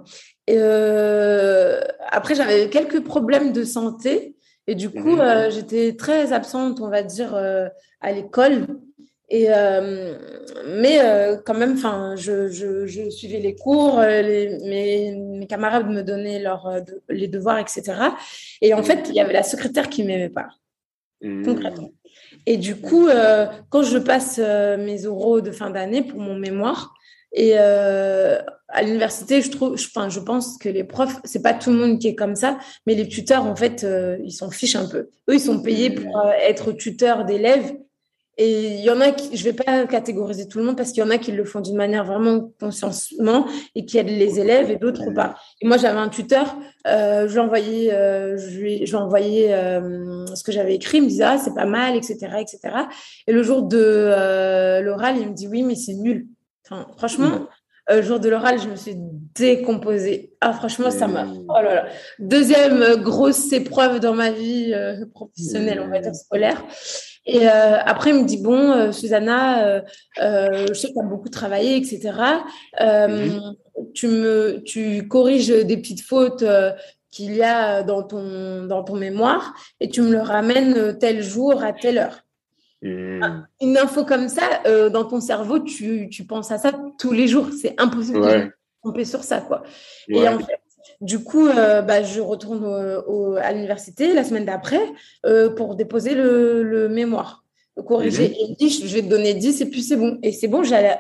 Euh, 0.51 1.81
après, 2.11 2.35
j'avais 2.35 2.69
quelques 2.69 3.03
problèmes 3.03 3.53
de 3.53 3.65
santé 3.65 4.37
et 4.67 4.75
du 4.75 4.91
coup, 4.91 5.17
mhm. 5.17 5.21
euh, 5.21 5.51
j'étais 5.51 5.97
très 5.97 6.33
absente, 6.33 6.81
on 6.81 6.89
va 6.89 7.03
dire, 7.03 7.35
euh, 7.35 7.69
à 8.01 8.13
l'école. 8.13 8.67
Et 9.29 9.49
mais 10.69 11.01
quand 11.45 11.55
même, 11.55 11.73
enfin, 11.73 12.15
je, 12.15 12.47
je, 12.47 12.87
je, 12.87 13.11
suivais 13.11 13.41
les 13.41 13.57
cours, 13.57 14.01
les, 14.01 14.57
mes, 14.65 15.17
mes, 15.17 15.47
camarades 15.49 15.91
me 15.91 16.03
donnaient 16.03 16.39
leurs 16.39 16.81
les 17.09 17.27
devoirs, 17.27 17.59
etc. 17.59 17.83
Et 18.63 18.73
en 18.73 18.85
fait, 18.85 19.09
il 19.09 19.17
y 19.17 19.21
avait 19.21 19.33
la 19.33 19.43
secrétaire 19.43 19.89
qui 19.89 20.05
m'aimait 20.05 20.29
pas, 20.29 20.47
mhm. 21.23 21.45
concrètement. 21.45 21.91
Et 22.47 22.57
du 22.57 22.77
coup, 22.77 23.09
quand 23.69 23.83
je 23.83 23.99
passe 23.99 24.39
mes 24.39 25.07
oraux 25.07 25.41
de 25.41 25.51
fin 25.51 25.71
d'année 25.71 26.03
pour 26.03 26.21
mon 26.21 26.37
mémoire, 26.37 26.96
et 27.37 27.53
euh, 27.59 28.39
à 28.69 28.83
l'université, 28.83 29.43
je 29.43 29.51
trouve, 29.51 29.75
enfin, 29.75 30.09
je 30.09 30.21
pense 30.21 30.57
que 30.57 30.71
les 30.71 30.85
profs, 30.85 31.21
c'est 31.25 31.43
pas 31.43 31.53
tout 31.53 31.71
le 31.71 31.77
monde 31.77 31.99
qui 31.99 32.09
est 32.09 32.15
comme 32.15 32.35
ça, 32.35 32.59
mais 32.87 32.95
les 32.95 33.07
tuteurs, 33.07 33.45
en 33.45 33.55
fait, 33.55 33.85
euh, 33.85 34.17
ils 34.25 34.33
s'en 34.33 34.51
fichent 34.51 34.75
un 34.75 34.89
peu. 34.89 35.11
Eux, 35.29 35.35
ils 35.35 35.41
sont 35.41 35.61
payés 35.61 35.91
pour 35.91 36.19
euh, 36.19 36.31
être 36.41 36.73
tuteurs 36.73 37.27
d'élèves. 37.27 37.77
Et 38.39 38.75
il 38.75 38.85
y 38.85 38.91
en 38.91 39.01
a 39.01 39.13
qui, 39.13 39.35
je 39.35 39.45
vais 39.45 39.55
pas 39.55 39.87
catégoriser 39.87 40.47
tout 40.47 40.59
le 40.59 40.65
monde 40.65 40.77
parce 40.77 40.93
qu'il 40.93 41.03
y 41.03 41.07
en 41.07 41.11
a 41.11 41.17
qui 41.17 41.33
le 41.33 41.45
font 41.47 41.61
d'une 41.61 41.77
manière 41.77 42.05
vraiment 42.05 42.51
conscientement 42.61 43.47
et 43.75 43.87
qui 43.87 43.97
aident 43.97 44.11
les 44.11 44.39
élèves 44.39 44.71
et 44.71 44.77
d'autres 44.77 45.11
pas. 45.11 45.37
Et 45.63 45.67
moi, 45.67 45.79
j'avais 45.79 45.99
un 45.99 46.11
tuteur, 46.11 46.55
je 46.85 47.33
lui 47.33 47.39
envoyais, 47.39 47.89
je 47.89 48.59
lui, 48.59 48.87
je 48.87 48.95
envoyais 48.95 49.49
ce 50.35 50.45
que 50.45 50.53
j'avais 50.53 50.75
écrit, 50.75 50.99
il 50.99 51.05
me 51.05 51.09
disait 51.09 51.25
ah 51.25 51.39
c'est 51.39 51.55
pas 51.55 51.65
mal, 51.65 51.97
etc., 51.97 52.15
etc. 52.39 52.59
Et 53.27 53.33
le 53.33 53.43
jour 53.43 53.63
de 53.63 54.83
l'oral, 54.83 55.17
il 55.17 55.31
me 55.31 55.35
dit 55.35 55.49
oui, 55.49 55.63
mais 55.63 55.75
c'est 55.75 55.95
nul 55.95 56.27
franchement, 56.97 57.29
mm. 57.29 57.49
euh, 57.91 57.97
le 57.97 58.03
jour 58.03 58.21
de 58.21 58.29
l'oral, 58.29 58.61
je 58.61 58.69
me 58.69 58.77
suis 58.77 58.95
décomposée. 58.97 60.33
Ah, 60.41 60.53
franchement, 60.53 60.91
ça 60.91 61.07
m'a. 61.07 61.27
Oh 61.49 61.63
là 61.63 61.75
là. 61.75 61.87
Deuxième 62.19 62.83
euh, 62.83 62.97
grosse 62.97 63.53
épreuve 63.53 64.01
dans 64.01 64.15
ma 64.15 64.31
vie 64.31 64.73
euh, 64.75 65.05
professionnelle, 65.13 65.81
on 65.81 65.89
va 65.89 66.01
dire 66.01 66.15
scolaire. 66.15 66.63
Et 67.29 67.49
après, 67.49 68.11
il 68.11 68.23
me 68.23 68.25
dit 68.25 68.41
Bon, 68.41 68.93
Susanna, 68.93 69.83
je 70.17 70.73
sais 70.75 70.89
que 70.89 70.93
tu 70.93 71.01
as 71.01 71.09
beaucoup 71.09 71.29
travaillé, 71.29 71.77
etc. 71.77 72.13
Mm-hmm. 72.81 73.57
tu, 73.95 74.07
me, 74.07 74.63
tu 74.65 75.09
corriges 75.09 75.49
des 75.49 75.77
petites 75.77 76.03
fautes 76.03 76.45
qu'il 77.11 77.35
y 77.35 77.43
a 77.43 77.83
dans 77.83 78.05
ton, 78.05 78.67
dans 78.67 78.85
ton 78.85 78.95
mémoire 78.95 79.55
et 79.81 79.89
tu 79.89 80.03
me 80.03 80.13
le 80.13 80.21
ramènes 80.21 80.99
tel 80.99 81.21
jour 81.21 81.65
à 81.65 81.73
telle 81.73 81.99
heure. 81.99 82.26
Ah, 83.23 83.45
une 83.61 83.77
info 83.77 84.05
comme 84.05 84.29
ça, 84.29 84.63
euh, 84.67 84.89
dans 84.91 85.05
ton 85.05 85.21
cerveau, 85.21 85.59
tu, 85.61 86.09
tu, 86.11 86.25
penses 86.25 86.51
à 86.51 86.59
ça 86.59 86.73
tous 86.99 87.13
les 87.13 87.29
jours. 87.29 87.49
C'est 87.59 87.75
impossible 87.79 88.21
de 88.21 88.51
tomber 88.83 89.05
sur 89.05 89.23
ça. 89.23 89.41
Quoi. 89.41 89.63
Et 90.09 90.29
en 90.29 90.39
fait, 90.39 90.61
du 91.01 91.21
coup, 91.21 91.47
euh, 91.47 91.83
bah, 91.83 92.03
je 92.03 92.21
retourne 92.21 92.65
à 93.41 93.53
l'université 93.53 94.13
la 94.13 94.25
semaine 94.25 94.45
d'après 94.45 94.81
euh, 95.25 95.51
pour 95.51 95.75
déposer 95.75 96.15
le, 96.15 96.89
mémoire, 96.89 97.45
corriger. 97.87 98.29
Mhm. 98.29 98.57
Et 98.61 98.69
je 98.69 98.95
vais 98.95 99.03
te 99.03 99.09
donner 99.09 99.35
10 99.35 99.61
et 99.61 99.67
puis 99.67 99.83
c'est 99.83 99.97
bon. 99.97 100.19
Et 100.23 100.33
c'est 100.33 100.49
bon, 100.49 100.63
j'allais 100.63 100.99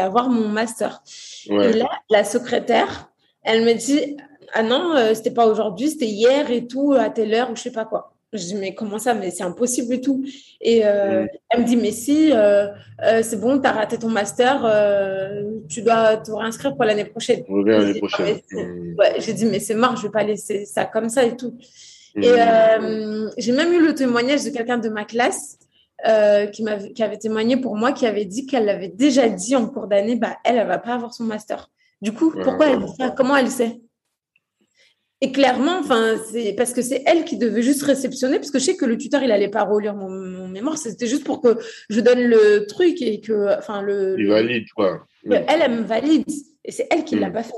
avoir 0.00 0.28
mon 0.30 0.48
master. 0.48 1.02
Et 1.50 1.72
là, 1.72 1.88
la 2.10 2.24
secrétaire, 2.24 3.10
elle 3.42 3.64
me 3.64 3.72
dit, 3.74 4.16
ah 4.54 4.62
non, 4.62 4.94
c'était 5.14 5.30
pas 5.30 5.46
aujourd'hui, 5.46 5.90
c'était 5.90 6.06
hier 6.06 6.50
et 6.50 6.66
tout, 6.66 6.92
à 6.92 7.10
telle 7.10 7.34
heure 7.34 7.50
ou 7.50 7.56
je 7.56 7.62
sais 7.62 7.72
pas 7.72 7.84
quoi. 7.84 8.17
Je 8.32 8.44
dis, 8.44 8.54
mais 8.56 8.74
comment 8.74 8.98
ça 8.98 9.14
Mais 9.14 9.30
c'est 9.30 9.42
impossible 9.42 9.94
et 9.94 10.00
tout. 10.00 10.22
Et 10.60 10.84
euh, 10.84 11.24
mm. 11.24 11.28
elle 11.50 11.60
me 11.60 11.66
dit, 11.66 11.76
mais 11.76 11.92
si, 11.92 12.30
euh, 12.32 12.68
euh, 13.02 13.22
c'est 13.22 13.40
bon, 13.40 13.58
tu 13.58 13.66
as 13.66 13.72
raté 13.72 13.98
ton 13.98 14.10
master, 14.10 14.62
tu 15.68 15.82
dois 15.82 16.18
te 16.18 16.30
réinscrire 16.30 16.74
pour 16.74 16.84
l'année 16.84 17.06
prochaine. 17.06 17.42
l'année 17.48 17.98
prochaine. 17.98 18.40
Ouais, 18.98 19.14
j'ai 19.18 19.32
dit, 19.32 19.46
mais 19.46 19.60
c'est 19.60 19.74
mort, 19.74 19.96
je 19.96 20.02
vais 20.02 20.12
pas 20.12 20.24
laisser 20.24 20.66
ça 20.66 20.84
comme 20.84 21.08
ça 21.08 21.24
et 21.24 21.36
tout. 21.36 21.56
Mm. 22.14 22.22
Et 22.22 22.34
j'ai 23.38 23.52
même 23.52 23.72
eu 23.72 23.84
le 23.84 23.94
témoignage 23.94 24.44
de 24.44 24.50
quelqu'un 24.50 24.78
de 24.78 24.90
ma 24.90 25.04
classe 25.04 25.58
qui, 26.52 26.64
qui 26.94 27.02
avait 27.02 27.18
témoigné 27.18 27.56
pour 27.56 27.76
moi, 27.76 27.92
qui 27.92 28.06
avait 28.06 28.26
dit 28.26 28.46
qu'elle 28.46 28.68
avait 28.68 28.88
déjà 28.88 29.28
dit 29.28 29.56
en 29.56 29.66
cours 29.68 29.86
d'année, 29.86 30.16
bah, 30.16 30.36
elle, 30.44 30.56
elle 30.56 30.66
va 30.66 30.78
pas 30.78 30.94
avoir 30.94 31.14
son 31.14 31.24
master. 31.24 31.70
Du 32.02 32.12
coup, 32.12 32.30
pourquoi 32.30 32.68
elle 32.68 32.78
dit 32.78 32.92
ça 32.96 33.10
Comment 33.10 33.36
elle 33.36 33.50
sait? 33.50 33.80
Et 35.20 35.32
clairement, 35.32 35.78
enfin, 35.80 36.14
c'est 36.30 36.52
parce 36.52 36.72
que 36.72 36.80
c'est 36.80 37.02
elle 37.04 37.24
qui 37.24 37.38
devait 37.38 37.62
juste 37.62 37.82
réceptionner, 37.82 38.36
parce 38.38 38.52
que 38.52 38.60
je 38.60 38.64
sais 38.64 38.76
que 38.76 38.84
le 38.84 38.96
tuteur, 38.96 39.22
il 39.22 39.32
allait 39.32 39.48
pas 39.48 39.64
relire 39.64 39.96
mon, 39.96 40.46
mémoire, 40.46 40.78
c'était 40.78 41.08
juste 41.08 41.24
pour 41.24 41.40
que 41.40 41.58
je 41.90 42.00
donne 42.00 42.22
le 42.22 42.66
truc 42.66 43.02
et 43.02 43.20
que, 43.20 43.58
enfin, 43.58 43.82
le. 43.82 44.14
Il 44.18 44.28
valide, 44.28 44.66
quoi. 44.76 45.04
Elle, 45.24 45.44
elle 45.48 45.72
me 45.72 45.82
valide, 45.82 46.24
et 46.64 46.70
c'est 46.70 46.86
elle 46.90 47.04
qui 47.04 47.16
ne 47.16 47.20
l'a 47.20 47.30
mm. 47.30 47.32
pas 47.32 47.42
fait. 47.42 47.52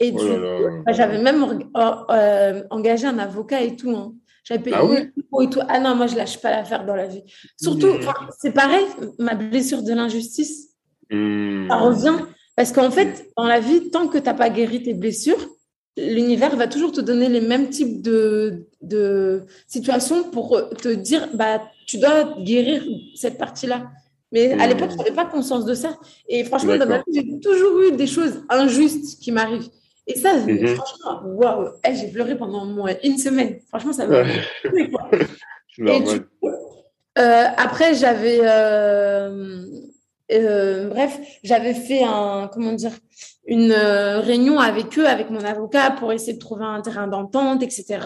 Et 0.00 0.12
oh 0.14 0.18
du 0.18 0.24
coup, 0.24 0.92
j'avais 0.92 1.20
même 1.20 1.68
euh, 1.76 2.62
engagé 2.70 3.06
un 3.06 3.18
avocat 3.18 3.62
et 3.62 3.74
tout. 3.74 3.90
Hein. 3.90 4.14
J'avais 4.44 4.62
payé 4.62 4.76
ah 4.78 5.42
et 5.42 5.50
tout. 5.50 5.60
Ah 5.68 5.80
non, 5.80 5.94
moi, 5.96 6.06
je 6.06 6.16
lâche 6.16 6.40
pas 6.40 6.50
l'affaire 6.50 6.84
dans 6.84 6.96
la 6.96 7.06
vie. 7.06 7.22
Surtout, 7.60 7.94
mm. 7.94 8.00
c'est 8.38 8.52
pareil, 8.52 8.84
ma 9.18 9.34
blessure 9.34 9.82
de 9.82 9.92
l'injustice, 9.92 10.70
mm. 11.10 11.68
ça 11.68 11.76
revient. 11.76 12.16
Parce 12.56 12.70
qu'en 12.70 12.92
fait, 12.92 13.26
dans 13.36 13.46
la 13.46 13.58
vie, 13.58 13.90
tant 13.90 14.06
que 14.06 14.18
tu 14.18 14.24
n'as 14.24 14.34
pas 14.34 14.48
guéri 14.48 14.80
tes 14.82 14.94
blessures, 14.94 15.48
l'univers 15.96 16.56
va 16.56 16.66
toujours 16.66 16.92
te 16.92 17.00
donner 17.00 17.28
les 17.28 17.40
mêmes 17.40 17.70
types 17.70 18.02
de, 18.02 18.66
de 18.82 19.42
situations 19.66 20.24
pour 20.24 20.68
te 20.70 20.88
dire 20.88 21.28
bah 21.34 21.62
tu 21.86 21.98
dois 21.98 22.36
guérir 22.40 22.82
cette 23.14 23.38
partie-là. 23.38 23.90
Mais 24.32 24.52
à 24.60 24.66
l'époque, 24.66 24.90
je 24.90 24.96
n'avais 24.96 25.12
pas 25.12 25.26
conscience 25.26 25.64
de 25.64 25.74
ça. 25.74 25.96
Et 26.28 26.42
franchement, 26.42 26.76
dans 26.76 26.88
ma 26.88 26.98
vie, 26.98 27.04
j'ai 27.14 27.40
toujours 27.40 27.80
eu 27.82 27.92
des 27.92 28.08
choses 28.08 28.42
injustes 28.48 29.20
qui 29.20 29.30
m'arrivent. 29.30 29.68
Et 30.06 30.18
ça, 30.18 30.34
mhm. 30.34 30.66
franchement, 30.66 31.22
waouh, 31.24 31.68
eh, 31.86 31.94
j'ai 31.94 32.08
pleuré 32.08 32.36
pendant 32.36 32.66
moins 32.66 32.94
une 33.04 33.16
semaine. 33.16 33.60
Franchement, 33.68 33.92
ça 33.92 34.06
m'a 34.06 34.22
ouais. 34.22 34.90
euh, 37.18 37.44
après, 37.56 37.94
j'avais 37.94 38.40
euh, 38.42 39.64
euh, 40.42 40.88
bref, 40.88 41.18
j'avais 41.42 41.74
fait 41.74 42.02
un, 42.02 42.48
comment 42.52 42.72
dire, 42.72 42.92
une 43.46 43.72
euh, 43.72 44.20
réunion 44.20 44.58
avec 44.58 44.98
eux, 44.98 45.06
avec 45.06 45.30
mon 45.30 45.44
avocat, 45.44 45.90
pour 45.92 46.12
essayer 46.12 46.34
de 46.34 46.38
trouver 46.38 46.64
un 46.64 46.80
terrain 46.80 47.06
d'entente, 47.06 47.62
etc. 47.62 47.98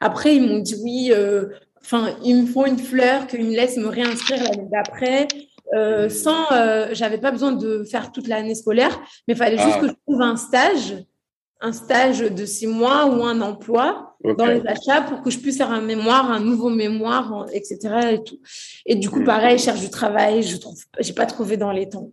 Après, 0.00 0.36
ils 0.36 0.46
m'ont 0.46 0.58
dit 0.58 0.76
oui, 0.82 1.10
euh, 1.12 1.46
enfin, 1.80 2.10
il 2.24 2.42
me 2.42 2.46
faut 2.46 2.66
une 2.66 2.78
fleur, 2.78 3.26
qu'ils 3.26 3.44
me 3.44 3.54
laissent 3.54 3.76
me 3.76 3.88
réinscrire 3.88 4.42
l'année 4.42 4.68
d'après. 4.70 5.28
sans, 6.08 6.46
j'avais 6.92 7.18
pas 7.18 7.30
besoin 7.30 7.52
de 7.52 7.84
faire 7.84 8.12
toute 8.12 8.28
l'année 8.28 8.54
scolaire, 8.54 8.98
mais 9.26 9.34
il 9.34 9.36
fallait 9.36 9.58
juste 9.58 9.76
ah. 9.76 9.80
que 9.80 9.88
je 9.88 9.94
trouve 10.06 10.22
un 10.22 10.36
stage 10.36 10.94
un 11.60 11.72
stage 11.72 12.20
de 12.20 12.46
six 12.46 12.66
mois 12.66 13.06
ou 13.06 13.24
un 13.24 13.40
emploi 13.40 14.16
dans 14.24 14.46
les 14.46 14.62
achats 14.66 15.02
pour 15.02 15.22
que 15.22 15.30
je 15.30 15.38
puisse 15.38 15.56
faire 15.56 15.70
un 15.70 15.80
mémoire, 15.80 16.30
un 16.30 16.40
nouveau 16.40 16.70
mémoire, 16.70 17.46
etc. 17.52 17.78
Et, 18.12 18.22
tout. 18.22 18.38
et 18.86 18.94
du 18.94 19.10
coup, 19.10 19.24
pareil, 19.24 19.58
je 19.58 19.64
cherche 19.64 19.80
du 19.80 19.90
travail, 19.90 20.42
je 20.42 20.56
trouve, 20.56 20.78
j'ai 21.00 21.12
pas 21.12 21.26
trouvé 21.26 21.56
dans 21.56 21.72
les 21.72 21.88
temps. 21.88 22.10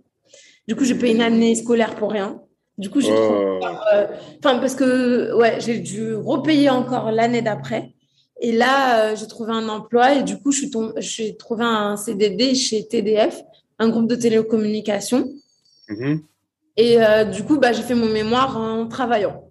Du 0.68 0.76
coup, 0.76 0.84
j'ai 0.84 0.96
payé 0.96 1.14
une 1.14 1.22
année 1.22 1.56
scolaire 1.56 1.96
pour 1.96 2.12
rien. 2.12 2.42
Du 2.78 2.90
coup, 2.90 3.02
j'ai 3.02 3.12
oh. 3.12 3.60
euh, 3.94 4.08
enfin, 4.44 4.60
parce 4.60 4.76
que, 4.76 5.34
ouais, 5.36 5.60
j'ai 5.60 5.80
dû 5.80 6.16
repayer 6.16 6.70
encore 6.70 7.12
l'année 7.12 7.42
d'après. 7.42 7.94
Et 8.42 8.52
là, 8.52 9.12
euh, 9.12 9.16
j'ai 9.16 9.28
trouvé 9.28 9.54
un 9.54 9.70
emploi 9.70 10.16
et 10.16 10.24
du 10.24 10.38
coup, 10.40 10.52
je 10.52 10.60
suis 10.60 10.72
j'ai 10.98 11.38
trouvé 11.38 11.64
un 11.64 11.96
CDD 11.96 12.54
chez 12.54 12.86
TDF, 12.86 13.42
un 13.80 13.90
groupe 13.90 14.08
de 14.08 14.16
télécommunications. 14.16 15.30
Mm-hmm. 15.90 16.20
Et 16.78 17.02
euh, 17.02 17.24
du 17.24 17.44
coup, 17.44 17.58
bah, 17.58 17.72
j'ai 17.72 17.84
fait 17.84 17.96
mon 17.96 18.10
mémoire 18.10 18.58
en 18.58 18.88
travaillant. 18.88 19.44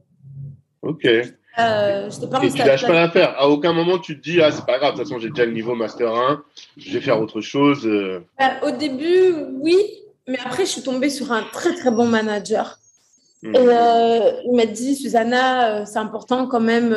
Ok. 0.82 1.06
Euh, 1.06 2.10
pas 2.30 2.44
Et 2.44 2.50
tu 2.50 2.58
lâches 2.58 2.86
pas 2.86 2.92
l'affaire. 2.92 3.34
À 3.38 3.48
aucun 3.48 3.72
moment, 3.72 3.98
tu 3.98 4.20
te 4.20 4.28
dis, 4.28 4.42
ah, 4.42 4.50
c'est 4.50 4.66
pas 4.66 4.78
grave, 4.78 4.94
de 4.94 4.98
toute 4.98 5.08
façon, 5.08 5.20
j'ai 5.20 5.30
déjà 5.30 5.46
le 5.46 5.52
niveau 5.52 5.74
Master 5.74 6.12
1, 6.12 6.42
je 6.76 6.92
vais 6.92 7.00
faire 7.00 7.20
autre 7.20 7.40
chose. 7.40 7.86
Euh. 7.86 8.20
Bah, 8.38 8.52
au 8.62 8.70
début, 8.72 9.34
oui. 9.60 9.76
Mais 10.26 10.38
après, 10.44 10.64
je 10.64 10.70
suis 10.70 10.82
tombée 10.82 11.10
sur 11.10 11.32
un 11.32 11.42
très, 11.52 11.74
très 11.74 11.90
bon 11.90 12.06
manager. 12.06 12.78
Hmm. 13.42 13.54
Et 13.54 13.58
euh, 13.58 14.32
il 14.46 14.56
m'a 14.56 14.66
dit, 14.66 14.96
Susanna, 14.96 15.86
c'est 15.86 15.98
important 15.98 16.46
quand 16.46 16.60
même 16.60 16.94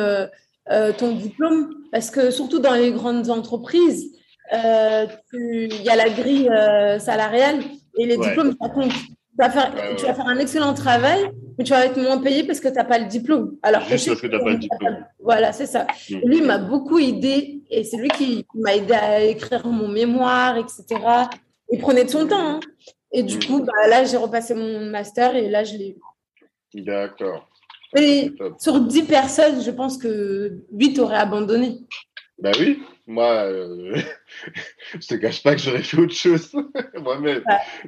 ton 0.98 1.14
diplôme. 1.14 1.74
Parce 1.92 2.10
que 2.10 2.30
surtout 2.30 2.58
dans 2.58 2.74
les 2.74 2.92
grandes 2.92 3.30
entreprises, 3.30 4.12
il 4.52 5.82
y 5.82 5.88
a 5.88 5.96
la 5.96 6.10
grille 6.10 6.50
salariale 6.98 7.60
et 7.98 8.06
les 8.06 8.16
diplômes, 8.16 8.54
ça 8.60 8.68
compte 8.70 8.92
vas 9.38 9.50
faire, 9.50 9.72
tu 9.96 10.04
vas 10.04 10.14
faire 10.14 10.26
un 10.26 10.38
excellent 10.38 10.74
travail, 10.74 11.30
mais 11.56 11.64
tu 11.64 11.72
vas 11.72 11.86
être 11.86 12.00
moins 12.00 12.18
payé 12.18 12.44
parce 12.44 12.60
que 12.60 12.68
tu 12.68 12.74
n'as 12.74 12.84
pas 12.84 12.98
le 12.98 13.06
diplôme. 13.06 13.56
Alors 13.62 13.82
Juste 13.82 14.08
parce 14.08 14.20
que 14.20 14.26
tu 14.26 14.32
n'as 14.32 14.42
pas 14.42 14.50
le 14.50 14.58
diplôme. 14.58 15.04
Voilà, 15.20 15.52
c'est 15.52 15.66
ça. 15.66 15.86
Mm. 16.10 16.16
Lui, 16.24 16.40
m'a 16.42 16.58
beaucoup 16.58 16.98
aidé 16.98 17.62
et 17.70 17.84
c'est 17.84 17.96
lui 17.96 18.08
qui 18.08 18.46
m'a 18.54 18.76
aidé 18.76 18.94
à 18.94 19.24
écrire 19.24 19.66
mon 19.66 19.88
mémoire, 19.88 20.56
etc. 20.56 20.84
Il 21.70 21.78
prenait 21.80 22.04
de 22.04 22.10
son 22.10 22.26
temps. 22.26 22.56
Hein. 22.56 22.60
Et 23.12 23.22
du 23.22 23.36
mm. 23.36 23.44
coup, 23.44 23.60
bah, 23.62 23.88
là, 23.88 24.04
j'ai 24.04 24.16
repassé 24.16 24.54
mon 24.54 24.86
master 24.86 25.36
et 25.36 25.48
là, 25.48 25.64
je 25.64 25.76
l'ai 25.76 25.90
eu. 25.90 26.82
D'accord. 26.82 27.48
Et 27.96 28.32
sur 28.58 28.80
10 28.80 29.02
personnes, 29.04 29.62
je 29.62 29.70
pense 29.70 29.96
que 29.96 30.58
8 30.72 30.98
auraient 30.98 31.16
abandonné. 31.16 31.78
Ben 32.38 32.52
oui, 32.58 32.82
moi, 33.08 33.44
euh, 33.44 33.96
je 34.94 35.06
te 35.06 35.14
cache 35.14 35.42
pas 35.42 35.54
que 35.54 35.60
j'aurais 35.60 35.82
fait 35.82 35.98
autre 35.98 36.14
chose 36.14 36.52
moi-même. 36.94 37.42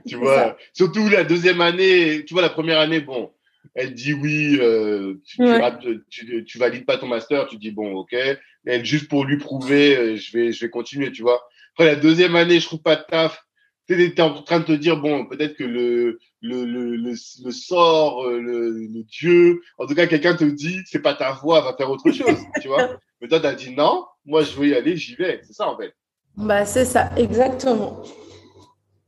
tu 0.06 0.16
vois, 0.16 0.56
surtout 0.72 1.08
la 1.08 1.24
deuxième 1.24 1.60
année, 1.60 2.24
tu 2.24 2.34
vois, 2.34 2.42
la 2.42 2.50
première 2.50 2.80
année, 2.80 3.00
bon, 3.00 3.30
elle 3.74 3.94
dit 3.94 4.12
oui, 4.12 4.58
euh, 4.60 5.14
tu, 5.24 6.44
tu, 6.44 6.58
valides 6.58 6.86
pas 6.86 6.98
ton 6.98 7.06
master, 7.06 7.46
tu 7.46 7.56
dis 7.56 7.70
bon, 7.70 7.94
ok. 7.94 8.16
Mais 8.64 8.84
juste 8.84 9.08
pour 9.08 9.24
lui 9.24 9.38
prouver, 9.38 9.96
euh, 9.96 10.16
je 10.16 10.32
vais, 10.32 10.52
je 10.52 10.64
vais 10.64 10.70
continuer, 10.70 11.12
tu 11.12 11.22
vois. 11.22 11.42
Après 11.74 11.86
la 11.86 11.96
deuxième 11.96 12.36
année, 12.36 12.60
je 12.60 12.66
trouve 12.66 12.82
pas 12.82 12.96
de 12.96 13.04
taf. 13.08 13.44
Tu 13.88 14.00
es 14.00 14.20
en 14.20 14.42
train 14.42 14.60
de 14.60 14.64
te 14.64 14.72
dire 14.72 14.96
bon, 14.96 15.26
peut-être 15.26 15.56
que 15.56 15.64
le 15.64 16.18
le, 16.42 16.64
le, 16.64 16.96
le, 16.96 17.10
le 17.10 17.50
sort, 17.50 18.26
euh, 18.26 18.40
le, 18.40 18.70
le, 18.70 19.02
Dieu, 19.04 19.60
en 19.78 19.86
tout 19.86 19.94
cas, 19.94 20.06
quelqu'un 20.06 20.34
te 20.34 20.44
dit 20.44 20.80
c'est 20.86 21.02
pas 21.02 21.14
ta 21.14 21.32
voix, 21.32 21.60
va 21.60 21.76
faire 21.76 21.90
autre 21.90 22.10
chose, 22.10 22.38
tu 22.62 22.68
vois. 22.68 22.98
Mais 23.20 23.28
toi, 23.28 23.40
tu 23.40 23.46
as 23.46 23.54
dit 23.54 23.74
non, 23.74 24.06
moi 24.24 24.42
je 24.42 24.56
veux 24.56 24.68
y 24.68 24.74
aller, 24.74 24.96
j'y 24.96 25.14
vais. 25.14 25.40
C'est 25.44 25.52
ça 25.52 25.68
en 25.68 25.76
fait. 25.76 25.92
Bah, 26.36 26.64
c'est 26.64 26.84
ça, 26.84 27.10
exactement. 27.16 28.02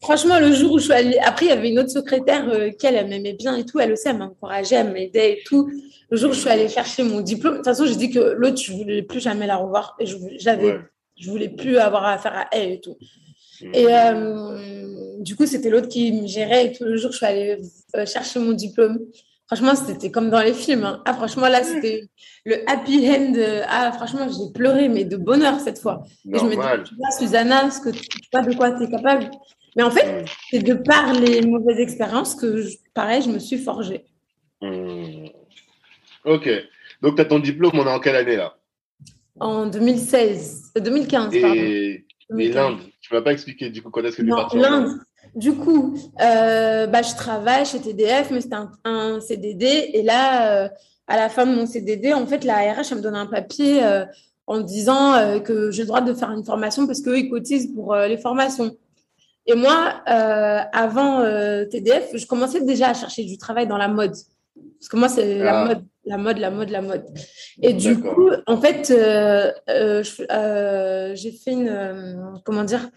Franchement, 0.00 0.40
le 0.40 0.52
jour 0.52 0.72
où 0.72 0.78
je 0.78 0.84
suis 0.84 0.92
allée, 0.92 1.18
après, 1.18 1.46
il 1.46 1.48
y 1.50 1.52
avait 1.52 1.70
une 1.70 1.78
autre 1.78 1.90
secrétaire 1.90 2.48
euh, 2.48 2.70
qui, 2.70 2.86
elle, 2.86 3.06
m'aimait 3.06 3.34
bien 3.34 3.56
et 3.56 3.64
tout. 3.64 3.78
Elle 3.78 3.92
aussi, 3.92 4.08
elle 4.08 4.18
m'encourageait, 4.18 4.74
elle 4.74 4.92
m'aidait 4.92 5.34
et 5.34 5.42
tout. 5.46 5.70
Le 6.10 6.16
jour 6.16 6.30
où 6.30 6.34
je 6.34 6.40
suis 6.40 6.48
allée 6.48 6.68
chercher 6.68 7.04
mon 7.04 7.20
diplôme, 7.20 7.52
de 7.52 7.58
toute 7.58 7.66
façon, 7.66 7.86
j'ai 7.86 7.94
dit 7.94 8.10
que 8.10 8.18
l'autre, 8.18 8.60
je 8.60 8.72
voulais 8.72 9.02
plus 9.02 9.20
jamais 9.20 9.46
la 9.46 9.56
revoir 9.56 9.94
et 10.00 10.06
je, 10.06 10.16
j'avais, 10.38 10.80
je 11.16 11.30
voulais 11.30 11.48
plus 11.48 11.78
avoir 11.78 12.04
affaire 12.04 12.34
à 12.34 12.48
elle 12.50 12.72
et 12.72 12.80
tout. 12.80 12.96
Mm. 13.60 13.74
Et 13.74 13.86
euh, 13.88 15.20
du 15.20 15.36
coup, 15.36 15.46
c'était 15.46 15.70
l'autre 15.70 15.88
qui 15.88 16.12
me 16.12 16.26
gérait 16.26 16.66
et 16.66 16.72
tout. 16.72 16.84
Le 16.84 16.96
jour 16.96 17.10
où 17.10 17.12
je 17.12 17.18
suis 17.18 17.26
allée 17.26 17.58
euh, 17.94 18.04
chercher 18.04 18.40
mon 18.40 18.52
diplôme, 18.52 18.98
Franchement, 19.53 19.74
c'était 19.74 20.11
comme 20.11 20.30
dans 20.30 20.40
les 20.40 20.55
films. 20.55 20.84
Hein. 20.84 21.03
Ah, 21.05 21.12
franchement, 21.12 21.46
là, 21.46 21.62
c'était 21.62 22.09
le 22.46 22.66
happy 22.66 23.07
end. 23.07 23.34
Ah, 23.68 23.92
franchement, 23.92 24.26
j'ai 24.26 24.50
pleuré, 24.50 24.88
mais 24.88 25.05
de 25.05 25.18
bonheur 25.18 25.61
cette 25.61 25.78
fois. 25.78 26.05
Et 26.24 26.38
je 26.38 26.44
me 26.44 26.53
dis, 26.53 26.88
tu 26.88 26.94
vois, 26.94 27.11
Susanna, 27.11 27.70
ce 27.70 27.82
que 27.82 27.90
tu 27.90 28.09
vois 28.32 28.40
de 28.40 28.55
quoi 28.55 28.70
tu 28.72 28.84
es 28.84 28.88
capable. 28.88 29.30
Mais 29.76 29.82
en 29.82 29.90
fait, 29.90 30.24
c'est 30.50 30.61
de 30.61 30.72
par 30.72 31.12
les 31.12 31.42
mauvaises 31.42 31.80
expériences 31.80 32.34
que, 32.34 32.64
pareil, 32.94 33.20
je 33.20 33.28
me 33.28 33.38
suis 33.38 33.59
forgée. 33.59 34.07
Hmm. 34.62 35.26
Ok. 36.24 36.48
Donc, 37.03 37.16
tu 37.16 37.20
as 37.20 37.26
ton 37.26 37.38
diplôme, 37.38 37.72
on 37.74 37.86
est 37.86 37.90
en 37.90 38.00
quelle 38.00 38.16
année 38.16 38.36
là? 38.36 38.57
En 39.38 39.66
2016. 39.66 40.72
2015, 40.80 41.34
et... 41.34 41.40
pardon. 41.42 41.55
Et 42.38 42.48
l'Inde, 42.48 42.78
tu 43.03 43.12
ne 43.12 43.18
m'as 43.18 43.22
pas 43.22 43.32
expliqué 43.32 43.68
du 43.68 43.82
coup 43.82 43.90
quand 43.90 44.03
est-ce 44.03 44.16
que 44.16 44.22
tu 44.22 44.28
es 44.28 44.34
parti 44.34 44.57
l'Inde, 44.57 44.98
du 45.35 45.55
coup, 45.55 45.97
euh, 46.20 46.87
bah, 46.87 47.03
je 47.03 47.14
travaille 47.14 47.64
chez 47.64 47.80
TDF, 47.80 48.30
mais 48.30 48.41
c'était 48.41 48.57
un, 48.85 49.20
CDD. 49.20 49.91
Et 49.95 50.03
là, 50.03 50.64
euh, 50.64 50.68
à 51.07 51.16
la 51.16 51.28
fin 51.28 51.47
de 51.47 51.55
mon 51.55 51.66
CDD, 51.66 52.12
en 52.12 52.26
fait, 52.26 52.45
la 52.45 52.57
RH, 52.72 52.89
elle 52.91 52.99
me 52.99 53.03
donne 53.03 53.16
un 53.16 53.26
papier 53.26 53.83
euh, 53.83 54.05
en 54.47 54.61
disant 54.61 55.41
que 55.45 55.70
j'ai 55.70 55.83
le 55.83 55.87
droit 55.87 56.01
de 56.01 56.12
faire 56.12 56.30
une 56.30 56.45
formation 56.45 56.87
parce 56.87 57.01
qu'eux, 57.01 57.18
ils 57.18 57.30
cotisent 57.30 57.72
pour 57.74 57.95
les 57.95 58.18
formations. 58.18 58.76
Et 59.47 59.55
moi, 59.55 60.03
avant 60.05 61.22
TDF, 61.70 62.11
je 62.14 62.26
commençais 62.26 62.61
déjà 62.61 62.89
à 62.89 62.95
chercher 62.95 63.24
du 63.24 63.39
travail 63.39 63.66
dans 63.66 63.78
la 63.78 63.89
mode. 63.89 64.14
Parce 64.78 64.89
que 64.91 64.97
moi, 64.97 65.09
c'est 65.09 65.39
la 65.39 65.62
ah. 65.62 65.64
mode, 65.66 65.85
la 66.12 66.18
mode, 66.18 66.38
la 66.38 66.50
mode, 66.50 66.68
la 66.68 66.82
mode. 66.82 67.04
Et 67.62 67.72
du 67.72 67.98
coup, 67.98 68.28
en 68.46 68.60
fait, 68.60 68.90
euh, 68.90 69.50
euh, 69.68 71.12
j'ai 71.14 71.32
fait 71.32 71.52
une. 71.52 72.40
comment 72.44 72.64
dire 72.64 72.90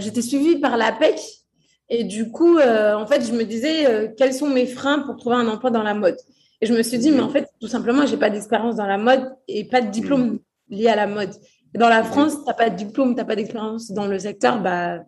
J'étais 0.00 0.22
suivie 0.22 0.56
par 0.56 0.76
la 0.76 0.90
PEC. 0.92 1.20
Et 1.88 2.04
du 2.04 2.30
coup, 2.30 2.58
en 2.58 3.06
fait, 3.06 3.24
je 3.24 3.32
me 3.32 3.44
disais 3.44 4.12
quels 4.16 4.34
sont 4.34 4.48
mes 4.48 4.66
freins 4.66 5.00
pour 5.00 5.16
trouver 5.16 5.36
un 5.36 5.46
emploi 5.48 5.70
dans 5.70 5.82
la 5.82 5.94
mode? 5.94 6.16
Et 6.60 6.66
je 6.66 6.72
me 6.72 6.82
suis 6.82 6.98
dit, 6.98 7.10
mais 7.10 7.20
en 7.20 7.28
fait, 7.28 7.48
tout 7.60 7.66
simplement, 7.66 8.06
j'ai 8.06 8.16
pas 8.16 8.30
d'expérience 8.30 8.76
dans 8.76 8.86
la 8.86 8.98
mode 8.98 9.24
et 9.48 9.64
pas 9.64 9.80
de 9.80 9.90
diplôme 9.90 10.38
lié 10.70 10.88
à 10.88 10.96
la 10.96 11.06
mode. 11.06 11.30
dans 11.74 11.88
la 11.88 12.02
France, 12.02 12.34
tu 12.38 12.46
n'as 12.46 12.54
pas 12.54 12.70
de 12.70 12.76
diplôme, 12.76 13.10
tu 13.10 13.16
n'as 13.16 13.24
pas 13.24 13.36
d'expérience 13.36 13.90
dans 13.90 14.06
le 14.06 14.18
secteur, 14.18 14.60
bah, 14.60 15.00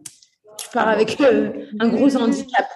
tu 0.58 0.68
pars 0.72 0.88
avec 0.88 1.20
un 1.80 1.88
gros 1.88 2.16
handicap. 2.16 2.66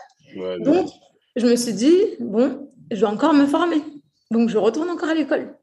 Donc, 0.60 0.88
je 1.36 1.46
me 1.46 1.56
suis 1.56 1.72
dit, 1.72 1.96
bon, 2.20 2.68
je 2.90 3.00
dois 3.00 3.10
encore 3.10 3.34
me 3.34 3.46
former. 3.46 3.82
Donc, 4.30 4.48
je 4.48 4.58
retourne 4.58 4.90
encore 4.90 5.08
à 5.08 5.14
l'école. 5.14 5.54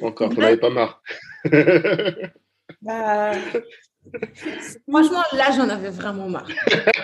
Encore, 0.00 0.30
tu 0.30 0.40
n'avais 0.40 0.56
pas 0.56 0.70
marre. 0.70 1.02
bah, 2.82 3.32
franchement, 4.88 5.22
là, 5.32 5.50
j'en 5.56 5.68
avais 5.68 5.90
vraiment 5.90 6.28
marre. 6.28 6.48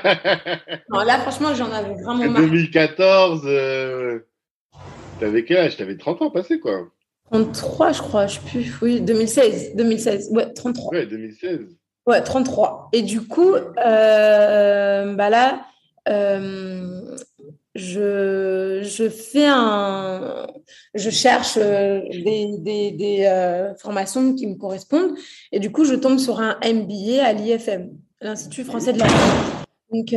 non, 0.90 1.00
là, 1.00 1.18
franchement, 1.18 1.54
j'en 1.54 1.70
avais 1.72 1.94
vraiment 2.02 2.28
marre. 2.28 2.42
2014, 2.42 3.42
euh, 3.46 4.20
tu 5.18 5.24
avais 5.24 5.44
quel 5.44 5.58
âge? 5.58 5.76
Tu 5.76 5.82
avais 5.82 5.96
30 5.96 6.22
ans 6.22 6.30
passé, 6.30 6.60
quoi. 6.60 6.88
33, 7.30 7.92
je 7.92 8.00
crois, 8.00 8.26
je 8.26 8.34
sais 8.34 8.46
plus. 8.46 8.78
Oui, 8.82 9.00
2016. 9.00 9.76
2016, 9.76 10.30
ouais, 10.32 10.52
33. 10.52 10.92
Ouais, 10.92 11.06
2016. 11.06 11.76
Ouais, 12.06 12.22
33. 12.22 12.88
Et 12.92 13.02
du 13.02 13.20
coup, 13.20 13.54
euh, 13.54 15.14
bah 15.14 15.28
là, 15.28 15.66
euh, 16.08 17.16
je, 17.78 18.80
je, 18.82 19.08
fais 19.08 19.46
un. 19.46 20.46
Je 20.94 21.10
cherche 21.10 21.56
euh, 21.56 22.00
des, 22.10 22.58
des, 22.58 22.90
des 22.92 23.72
formations 23.78 24.34
qui 24.34 24.46
me 24.46 24.56
correspondent. 24.56 25.14
Et 25.52 25.60
du 25.60 25.72
coup, 25.72 25.84
je 25.84 25.94
tombe 25.94 26.18
sur 26.18 26.40
un 26.40 26.58
MBA 26.62 27.24
à 27.24 27.32
l'IFM, 27.32 27.90
l'Institut 28.20 28.64
français 28.64 28.92
de 28.92 28.98
la 28.98 29.06
donc, 29.90 30.14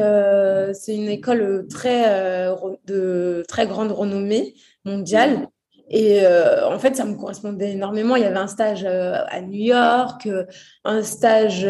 c'est 0.75 0.93
une 0.93 1.07
école 1.07 1.65
très, 1.69 2.49
de 2.85 3.45
très 3.47 3.67
grande 3.67 3.93
renommée 3.93 4.53
mondiale. 4.83 5.47
Et 5.93 6.21
euh, 6.25 6.65
en 6.69 6.79
fait, 6.79 6.95
ça 6.95 7.03
me 7.03 7.15
correspondait 7.15 7.73
énormément. 7.73 8.15
Il 8.15 8.23
y 8.23 8.25
avait 8.25 8.37
un 8.37 8.47
stage 8.47 8.85
euh, 8.85 9.17
à 9.27 9.41
New 9.41 9.59
York, 9.59 10.25
euh, 10.25 10.45
un 10.85 11.03
stage 11.03 11.65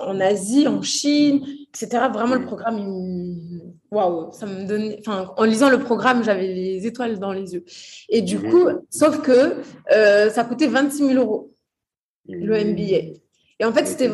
en 0.00 0.20
Asie, 0.20 0.66
en 0.66 0.82
Chine, 0.82 1.46
etc. 1.68 2.08
Vraiment, 2.12 2.34
le 2.34 2.44
programme, 2.44 3.53
waouh, 3.94 4.32
ça 4.32 4.46
me 4.46 4.66
donnait. 4.66 4.98
Enfin, 5.00 5.32
en 5.36 5.44
lisant 5.44 5.70
le 5.70 5.78
programme, 5.78 6.22
j'avais 6.24 6.48
les 6.48 6.86
étoiles 6.86 7.18
dans 7.18 7.32
les 7.32 7.54
yeux. 7.54 7.64
Et 8.08 8.22
du 8.22 8.38
mhm. 8.38 8.50
coup, 8.50 8.68
sauf 8.90 9.22
que 9.22 9.56
ça 10.30 10.44
coûtait 10.44 10.66
26 10.66 11.08
000 11.08 11.12
euros, 11.14 11.52
le 12.28 12.64
MBA. 12.64 13.18
Et 13.60 13.64
en 13.64 13.72
fait, 13.72 13.86
c'était. 13.86 14.10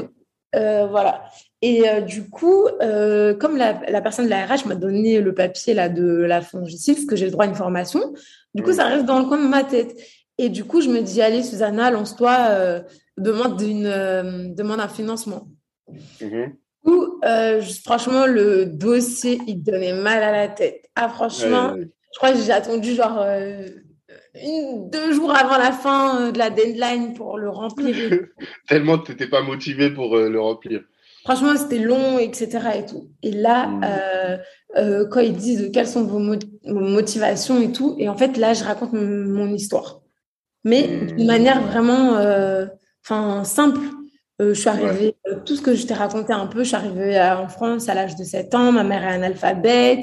voilà. 0.53 1.25
Et 1.63 1.89
euh, 1.89 2.01
du 2.01 2.29
coup, 2.29 2.67
euh, 2.81 3.35
comme 3.35 3.57
la, 3.57 3.81
la, 3.89 4.01
personne 4.01 4.25
de 4.25 4.31
la 4.31 4.47
RH 4.47 4.67
m'a 4.67 4.75
donné 4.75 5.21
le 5.21 5.35
papier 5.35 5.75
là, 5.75 5.91
de 5.91 6.07
la 6.07 6.41
fongicide, 6.41 7.07
que 7.07 7.17
j'ai 7.17 7.27
le 7.27 7.33
droit 7.33 7.45
à 7.45 7.49
une 7.49 7.55
formation, 7.55 8.15
du 8.55 8.63
coup, 8.63 8.73
ça 8.73 8.87
reste 8.87 9.05
dans 9.05 9.19
le 9.19 9.27
coin 9.27 9.43
de 9.43 9.47
ma 9.47 9.63
tête. 9.63 9.97
Et 10.39 10.49
du 10.49 10.65
coup, 10.65 10.81
je 10.81 10.89
me 10.89 11.03
dis, 11.03 11.21
allez, 11.21 11.43
Susanna, 11.43 11.91
lance-toi, 11.91 12.47
euh, 12.51 12.83
demande, 13.19 13.61
une, 13.61 13.87
euh, 13.87 14.49
demande 14.49 14.81
un 14.81 14.89
financement. 14.89 15.49
Ou, 16.85 17.21
franchement, 17.85 18.27
le 18.27 18.67
dossier, 18.67 19.39
il 19.47 19.63
donnait 19.63 19.93
mal 19.93 20.23
à 20.23 20.33
la 20.33 20.49
tête. 20.49 20.89
Ah, 20.95 21.09
franchement, 21.09 21.75
je 21.77 22.19
crois 22.19 22.33
que 22.33 22.39
j'ai 22.39 22.53
attendu 22.53 22.95
genre 22.95 23.25
une, 24.35 24.89
deux 24.91 25.13
jours 25.13 25.35
avant 25.35 25.59
la 25.59 25.73
fin 25.73 26.31
de 26.31 26.39
la 26.39 26.51
deadline 26.51 27.15
pour 27.15 27.39
le 27.39 27.51
remplir. 27.51 27.95
Tellement 28.69 28.99
tu 28.99 29.13
n'étais 29.13 29.29
pas 29.29 29.43
motivé 29.43 29.91
pour 29.91 30.17
le 30.17 30.41
remplir. 30.41 30.81
Franchement, 31.25 31.55
c'était 31.57 31.79
long, 31.79 32.19
etc. 32.19 32.49
Et, 32.77 32.87
tout. 32.87 33.11
et 33.23 33.33
là, 33.33 33.67
mm. 33.67 33.85
euh, 33.85 34.37
euh, 34.77 35.07
quand 35.09 35.21
ils 35.21 35.37
disent 35.37 35.71
quelles 35.73 35.87
sont 35.87 36.05
vos, 36.05 36.19
motivations 36.65 37.61
et 37.61 37.73
tout, 37.73 37.95
et 37.99 38.09
en 38.09 38.17
fait, 38.17 38.37
là, 38.37 38.55
je 38.55 38.65
raconte 38.65 38.93
mon 38.93 39.53
histoire. 39.53 40.01
Mais 40.65 40.87
mm. 40.87 41.17
d'une 41.17 41.27
manière 41.27 41.61
vraiment 41.63 42.17
euh, 42.17 42.67
enfin 43.05 43.45
simple. 43.45 43.81
Je 44.49 44.55
suis 44.55 44.69
arrivée, 44.69 45.17
tout 45.45 45.55
ce 45.55 45.63
que 45.63 45.75
je 45.75 45.87
t'ai 45.87 45.95
raconté 45.95 46.33
un 46.33 46.47
peu, 46.47 46.61
je 46.61 46.69
suis 46.69 46.77
arrivée 46.77 47.21
en 47.21 47.49
France 47.49 47.89
à 47.89 47.95
l'âge 47.95 48.17
de 48.17 48.25
7 48.25 48.55
ans, 48.55 48.73
ma 48.73 48.85
mère 48.85 49.03
est 49.03 49.15
analphabète, 49.15 50.01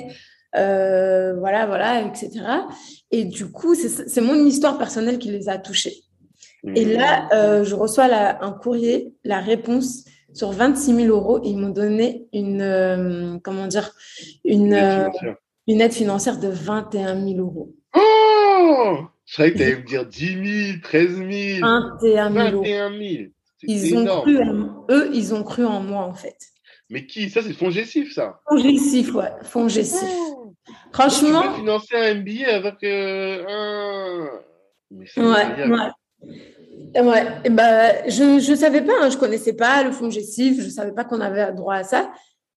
voilà, 0.54 1.66
voilà, 1.66 2.02
etc. 2.02 2.30
Et 3.12 3.26
du 3.26 3.52
coup, 3.52 3.76
c'est 3.76 4.22
mon 4.22 4.36
histoire 4.36 4.78
personnelle 4.78 5.18
qui 5.18 5.32
les 5.32 5.50
a 5.50 5.58
touchés. 5.58 6.04
Et 6.76 6.86
là, 6.86 7.64
je 7.64 7.74
reçois 7.76 8.06
un 8.06 8.52
courrier, 8.52 9.14
la 9.24 9.40
réponse 9.40 10.06
sur 10.38 10.52
26 10.52 10.96
000 10.96 11.08
euros, 11.08 11.42
ils 11.44 11.58
m'ont 11.58 11.70
donné 11.70 12.28
une, 12.32 12.62
euh, 12.62 13.38
comment 13.44 13.68
dire, 13.68 13.92
une, 14.46 14.74
euh, 14.74 15.10
une, 15.68 15.82
aide 15.82 15.94
financière 15.94 16.40
de 16.40 16.48
21 16.48 17.20
000 17.20 17.40
euros. 17.40 17.74
Oh 17.96 18.98
Je 19.26 19.36
savais 19.36 19.54
que 19.54 19.58
tu 19.58 19.64
allais 19.64 19.78
me 19.78 19.84
dire 19.84 20.06
10 20.06 20.74
000, 20.74 20.80
13 20.84 21.16
000. 21.16 21.28
21 21.62 22.32
000. 22.32 22.62
21 22.62 22.90
000. 22.92 23.24
Ils 23.64 23.98
ont 23.98 24.22
cru 24.22 24.40
eux, 24.90 25.10
ils 25.14 25.34
ont 25.34 25.44
cru 25.44 25.66
en 25.66 25.82
moi, 25.82 26.04
en 26.04 26.14
fait. 26.14 26.38
Mais 26.90 27.06
qui? 27.06 27.30
Ça, 27.30 27.42
c'est 27.42 27.54
Fongessif, 27.54 28.14
ça 28.14 28.40
Fongessif, 28.48 29.14
ouais. 29.14 29.32
Fongessif. 29.44 30.04
Oh. 30.04 30.54
Franchement. 30.94 31.42
Tu 31.42 31.48
peux 31.50 31.56
financer 31.56 31.96
un 31.96 32.16
MBA 32.16 32.56
avec 32.56 32.84
euh, 32.84 33.44
un. 33.48 34.30
Mais 34.92 35.06
ouais, 35.18 35.70
ouais. 35.70 37.02
Ouais, 37.02 37.28
et 37.44 37.50
ben, 37.50 38.10
je 38.10 38.50
ne 38.50 38.56
savais 38.56 38.82
pas, 38.82 38.94
hein, 39.02 39.10
je 39.10 39.16
ne 39.16 39.20
connaissais 39.20 39.54
pas 39.54 39.84
le 39.84 39.92
fonds 39.92 40.10
gestif, 40.10 40.60
je 40.60 40.66
ne 40.66 40.70
savais 40.72 40.94
pas 40.94 41.04
qu'on 41.04 41.20
avait 41.20 41.52
droit 41.54 41.76
à 41.76 41.84
ça. 41.84 42.12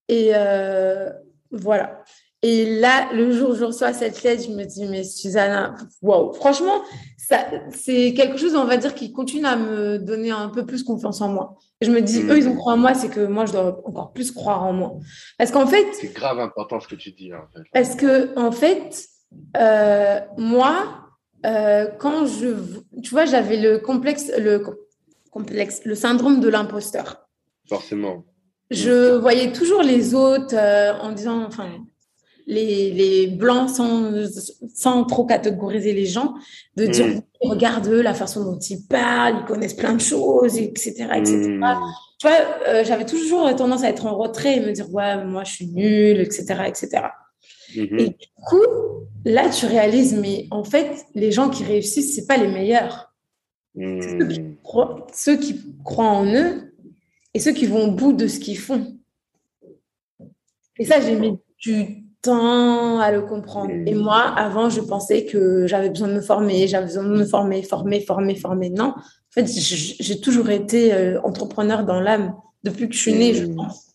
Et 0.08 0.30
euh, 0.34 1.10
voilà. 1.50 2.02
Et 2.42 2.80
là, 2.80 3.12
le 3.12 3.32
jour 3.32 3.50
où 3.50 3.54
je 3.54 3.64
reçois 3.64 3.92
cette 3.92 4.22
lettre, 4.22 4.44
je 4.44 4.50
me 4.50 4.64
dis, 4.64 4.86
mais 4.86 5.04
Susanna, 5.04 5.74
waouh, 6.00 6.32
franchement, 6.32 6.82
c'est 7.70 8.14
quelque 8.14 8.38
chose, 8.38 8.56
on 8.56 8.64
va 8.64 8.78
dire, 8.78 8.94
qui 8.94 9.12
continue 9.12 9.44
à 9.44 9.56
me 9.56 9.98
donner 9.98 10.30
un 10.30 10.48
peu 10.48 10.64
plus 10.64 10.82
confiance 10.82 11.20
en 11.20 11.28
moi. 11.28 11.58
je 11.82 11.90
me 11.90 12.00
dis, 12.00 12.22
eux, 12.22 12.38
ils 12.38 12.48
ont 12.48 12.56
croit 12.56 12.72
en 12.72 12.78
moi, 12.78 12.94
c'est 12.94 13.10
que 13.10 13.26
moi, 13.26 13.44
je 13.44 13.52
dois 13.52 13.80
encore 13.84 14.12
plus 14.12 14.32
croire 14.32 14.62
en 14.64 14.72
moi. 14.72 14.94
Parce 15.36 15.50
qu'en 15.50 15.66
fait. 15.66 15.86
C'est 15.92 16.14
grave 16.14 16.38
important 16.38 16.80
ce 16.80 16.88
que 16.88 16.94
tu 16.94 17.12
dis, 17.12 17.32
en 17.34 17.46
fait. 17.52 17.62
Parce 17.74 17.94
que, 17.94 18.36
en 18.38 18.52
fait, 18.52 19.04
euh, 19.58 20.20
moi, 20.38 21.08
euh, 21.44 21.88
quand 21.98 22.26
je, 22.26 22.48
tu 23.02 23.10
vois, 23.10 23.26
j'avais 23.26 23.58
le 23.58 23.78
complexe, 23.78 24.32
le 24.38 24.64
complexe, 25.30 25.82
le 25.84 25.94
syndrome 25.94 26.40
de 26.40 26.48
l'imposteur. 26.48 27.28
Forcément. 27.68 28.24
Je 28.70 29.16
voyais 29.16 29.52
toujours 29.52 29.82
les 29.82 30.14
autres 30.14 30.54
euh, 30.54 30.94
en 31.00 31.12
disant, 31.12 31.44
enfin, 31.44 31.68
les, 32.50 32.90
les 32.92 33.26
blancs 33.28 33.70
sans, 33.70 34.12
sans 34.74 35.04
trop 35.04 35.24
catégoriser 35.24 35.92
les 35.92 36.06
gens, 36.06 36.34
de 36.76 36.86
dire, 36.86 37.06
mm. 37.06 37.22
regarde 37.42 37.88
la 37.88 38.14
façon 38.14 38.44
dont 38.44 38.58
ils 38.58 38.86
parlent, 38.86 39.38
ils 39.42 39.46
connaissent 39.46 39.74
plein 39.74 39.94
de 39.94 40.00
choses, 40.00 40.58
etc., 40.58 41.08
etc. 41.16 41.36
Mm. 41.48 41.76
Tu 42.18 42.26
vois, 42.26 42.36
euh, 42.68 42.84
j'avais 42.84 43.06
toujours 43.06 43.54
tendance 43.56 43.84
à 43.84 43.88
être 43.88 44.06
en 44.06 44.16
retrait 44.16 44.56
et 44.56 44.60
me 44.60 44.72
dire, 44.72 44.92
ouais, 44.92 45.24
moi, 45.24 45.44
je 45.44 45.52
suis 45.52 45.66
nulle, 45.68 46.20
etc., 46.20 46.64
etc. 46.66 46.88
Mm-hmm. 47.74 48.00
Et 48.00 48.08
du 48.08 48.26
coup, 48.46 48.66
là, 49.24 49.48
tu 49.48 49.66
réalises, 49.66 50.14
mais 50.14 50.46
en 50.50 50.64
fait, 50.64 51.06
les 51.14 51.32
gens 51.32 51.50
qui 51.50 51.64
réussissent, 51.64 52.14
c'est 52.14 52.26
pas 52.26 52.36
les 52.36 52.48
meilleurs. 52.48 53.10
Ceux, 53.76 54.26
qui 54.26 54.40
hmm. 54.40 54.56
croient, 54.64 55.06
ceux, 55.14 55.36
qui 55.36 55.60
croient, 55.84 56.10
en 56.10 56.26
eux 56.26 56.74
et 57.34 57.38
ceux 57.38 57.52
qui 57.52 57.66
vont 57.66 57.88
au 57.88 57.92
bout 57.92 58.12
de 58.12 58.26
ce 58.26 58.40
qu'ils 58.40 58.58
font. 58.58 58.98
Et 60.78 60.84
ça, 60.84 61.00
j'ai 61.00 61.14
mis 61.14 61.38
du 61.58 62.09
temps 62.22 62.98
à 62.98 63.10
le 63.10 63.22
comprendre. 63.22 63.72
Et 63.86 63.94
moi, 63.94 64.20
avant, 64.36 64.70
je 64.70 64.80
pensais 64.80 65.24
que 65.24 65.66
j'avais 65.66 65.90
besoin 65.90 66.08
de 66.08 66.14
me 66.14 66.20
former, 66.20 66.68
j'avais 66.68 66.86
besoin 66.86 67.04
de 67.04 67.16
me 67.16 67.24
former, 67.24 67.62
former, 67.62 68.00
former, 68.00 68.34
former. 68.36 68.70
Non, 68.70 68.94
en 68.96 69.32
fait, 69.32 69.46
j'ai 69.46 70.20
toujours 70.20 70.50
été 70.50 70.92
euh, 70.92 71.20
entrepreneur 71.22 71.84
dans 71.84 72.00
l'âme 72.00 72.34
depuis 72.64 72.88
que 72.88 72.94
je 72.94 73.00
suis 73.00 73.14
née, 73.14 73.34
je 73.34 73.46
pense. 73.46 73.94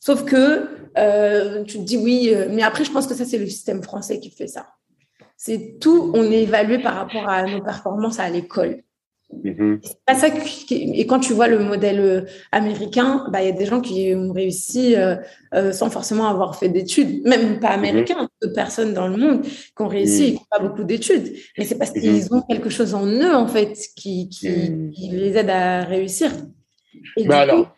Sauf 0.00 0.24
que 0.24 0.68
euh, 0.98 1.64
tu 1.64 1.78
te 1.78 1.82
dis 1.82 1.96
oui, 1.96 2.30
euh, 2.32 2.48
mais 2.50 2.62
après, 2.62 2.84
je 2.84 2.92
pense 2.92 3.06
que 3.06 3.14
ça, 3.14 3.24
c'est 3.24 3.38
le 3.38 3.46
système 3.46 3.82
français 3.82 4.20
qui 4.20 4.30
fait 4.30 4.46
ça. 4.46 4.68
C'est 5.36 5.78
tout, 5.80 6.12
on 6.14 6.24
est 6.24 6.42
évalué 6.42 6.78
par 6.78 6.94
rapport 6.94 7.28
à 7.28 7.44
nos 7.44 7.62
performances 7.62 8.18
à 8.18 8.30
l'école. 8.30 8.82
Mm-hmm. 9.34 9.80
Pas 10.06 10.14
ça 10.14 10.28
et 10.70 11.06
quand 11.06 11.18
tu 11.18 11.32
vois 11.32 11.48
le 11.48 11.58
modèle 11.58 12.00
euh, 12.00 12.20
américain, 12.52 13.26
bah, 13.30 13.42
il 13.42 13.46
y 13.46 13.52
a 13.52 13.56
des 13.56 13.66
gens 13.66 13.80
qui 13.80 14.14
ont 14.14 14.32
réussi 14.32 14.94
sans 15.72 15.90
forcément 15.90 16.28
avoir 16.28 16.56
fait 16.58 16.68
d'études, 16.68 17.24
même 17.24 17.58
pas 17.58 17.70
mm-hmm. 17.70 17.78
américains, 17.78 18.28
d'autres 18.40 18.54
personnes 18.54 18.94
dans 18.94 19.08
le 19.08 19.16
monde 19.16 19.42
qui 19.42 19.82
ont 19.82 19.88
réussi 19.88 20.24
et 20.24 20.32
qui 20.32 20.34
n'ont 20.34 20.46
pas 20.50 20.60
beaucoup 20.60 20.84
d'études. 20.84 21.34
Mais 21.58 21.64
c'est 21.64 21.76
parce 21.76 21.90
qu'ils 21.90 22.02
mm-hmm. 22.02 22.34
ont 22.34 22.42
quelque 22.42 22.70
chose 22.70 22.94
en 22.94 23.06
eux, 23.06 23.34
en 23.34 23.48
fait, 23.48 23.76
qui, 23.96 24.28
qui, 24.28 24.48
les 25.10 25.36
aide 25.36 25.50
à 25.50 25.84
réussir. 25.84 26.30
Et 27.16 27.26
bah 27.26 27.40
alors, 27.40 27.76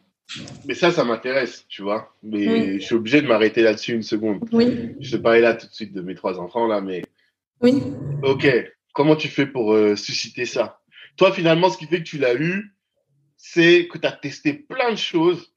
Mais 0.66 0.74
ça, 0.74 0.90
ça 0.90 1.04
m'intéresse, 1.04 1.64
tu 1.68 1.82
vois. 1.82 2.14
Mais 2.22 2.78
je 2.78 2.84
suis 2.84 2.94
obligé 2.94 3.22
de 3.22 3.26
m'arrêter 3.26 3.62
là-dessus 3.62 3.94
une 3.94 4.02
seconde. 4.02 4.40
Oui. 4.52 4.96
Je 5.00 5.16
te 5.16 5.22
parlais 5.22 5.40
là 5.40 5.54
tout 5.54 5.66
de 5.66 5.72
suite 5.72 5.92
de 5.92 6.02
mes 6.02 6.14
trois 6.14 6.38
enfants, 6.38 6.66
là, 6.66 6.80
mais. 6.80 7.02
Oui. 7.60 7.82
Ok. 8.22 8.46
Comment 8.92 9.16
tu 9.16 9.28
fais 9.28 9.46
pour 9.46 9.74
euh, 9.74 9.96
susciter 9.96 10.44
ça? 10.44 10.77
Toi, 11.18 11.32
finalement, 11.32 11.68
ce 11.68 11.76
qui 11.76 11.86
fait 11.86 11.98
que 11.98 12.08
tu 12.08 12.18
l'as 12.18 12.34
eu, 12.34 12.74
c'est 13.36 13.86
que 13.88 13.98
tu 13.98 14.06
as 14.06 14.12
testé 14.12 14.52
plein 14.54 14.90
de 14.92 14.96
choses 14.96 15.52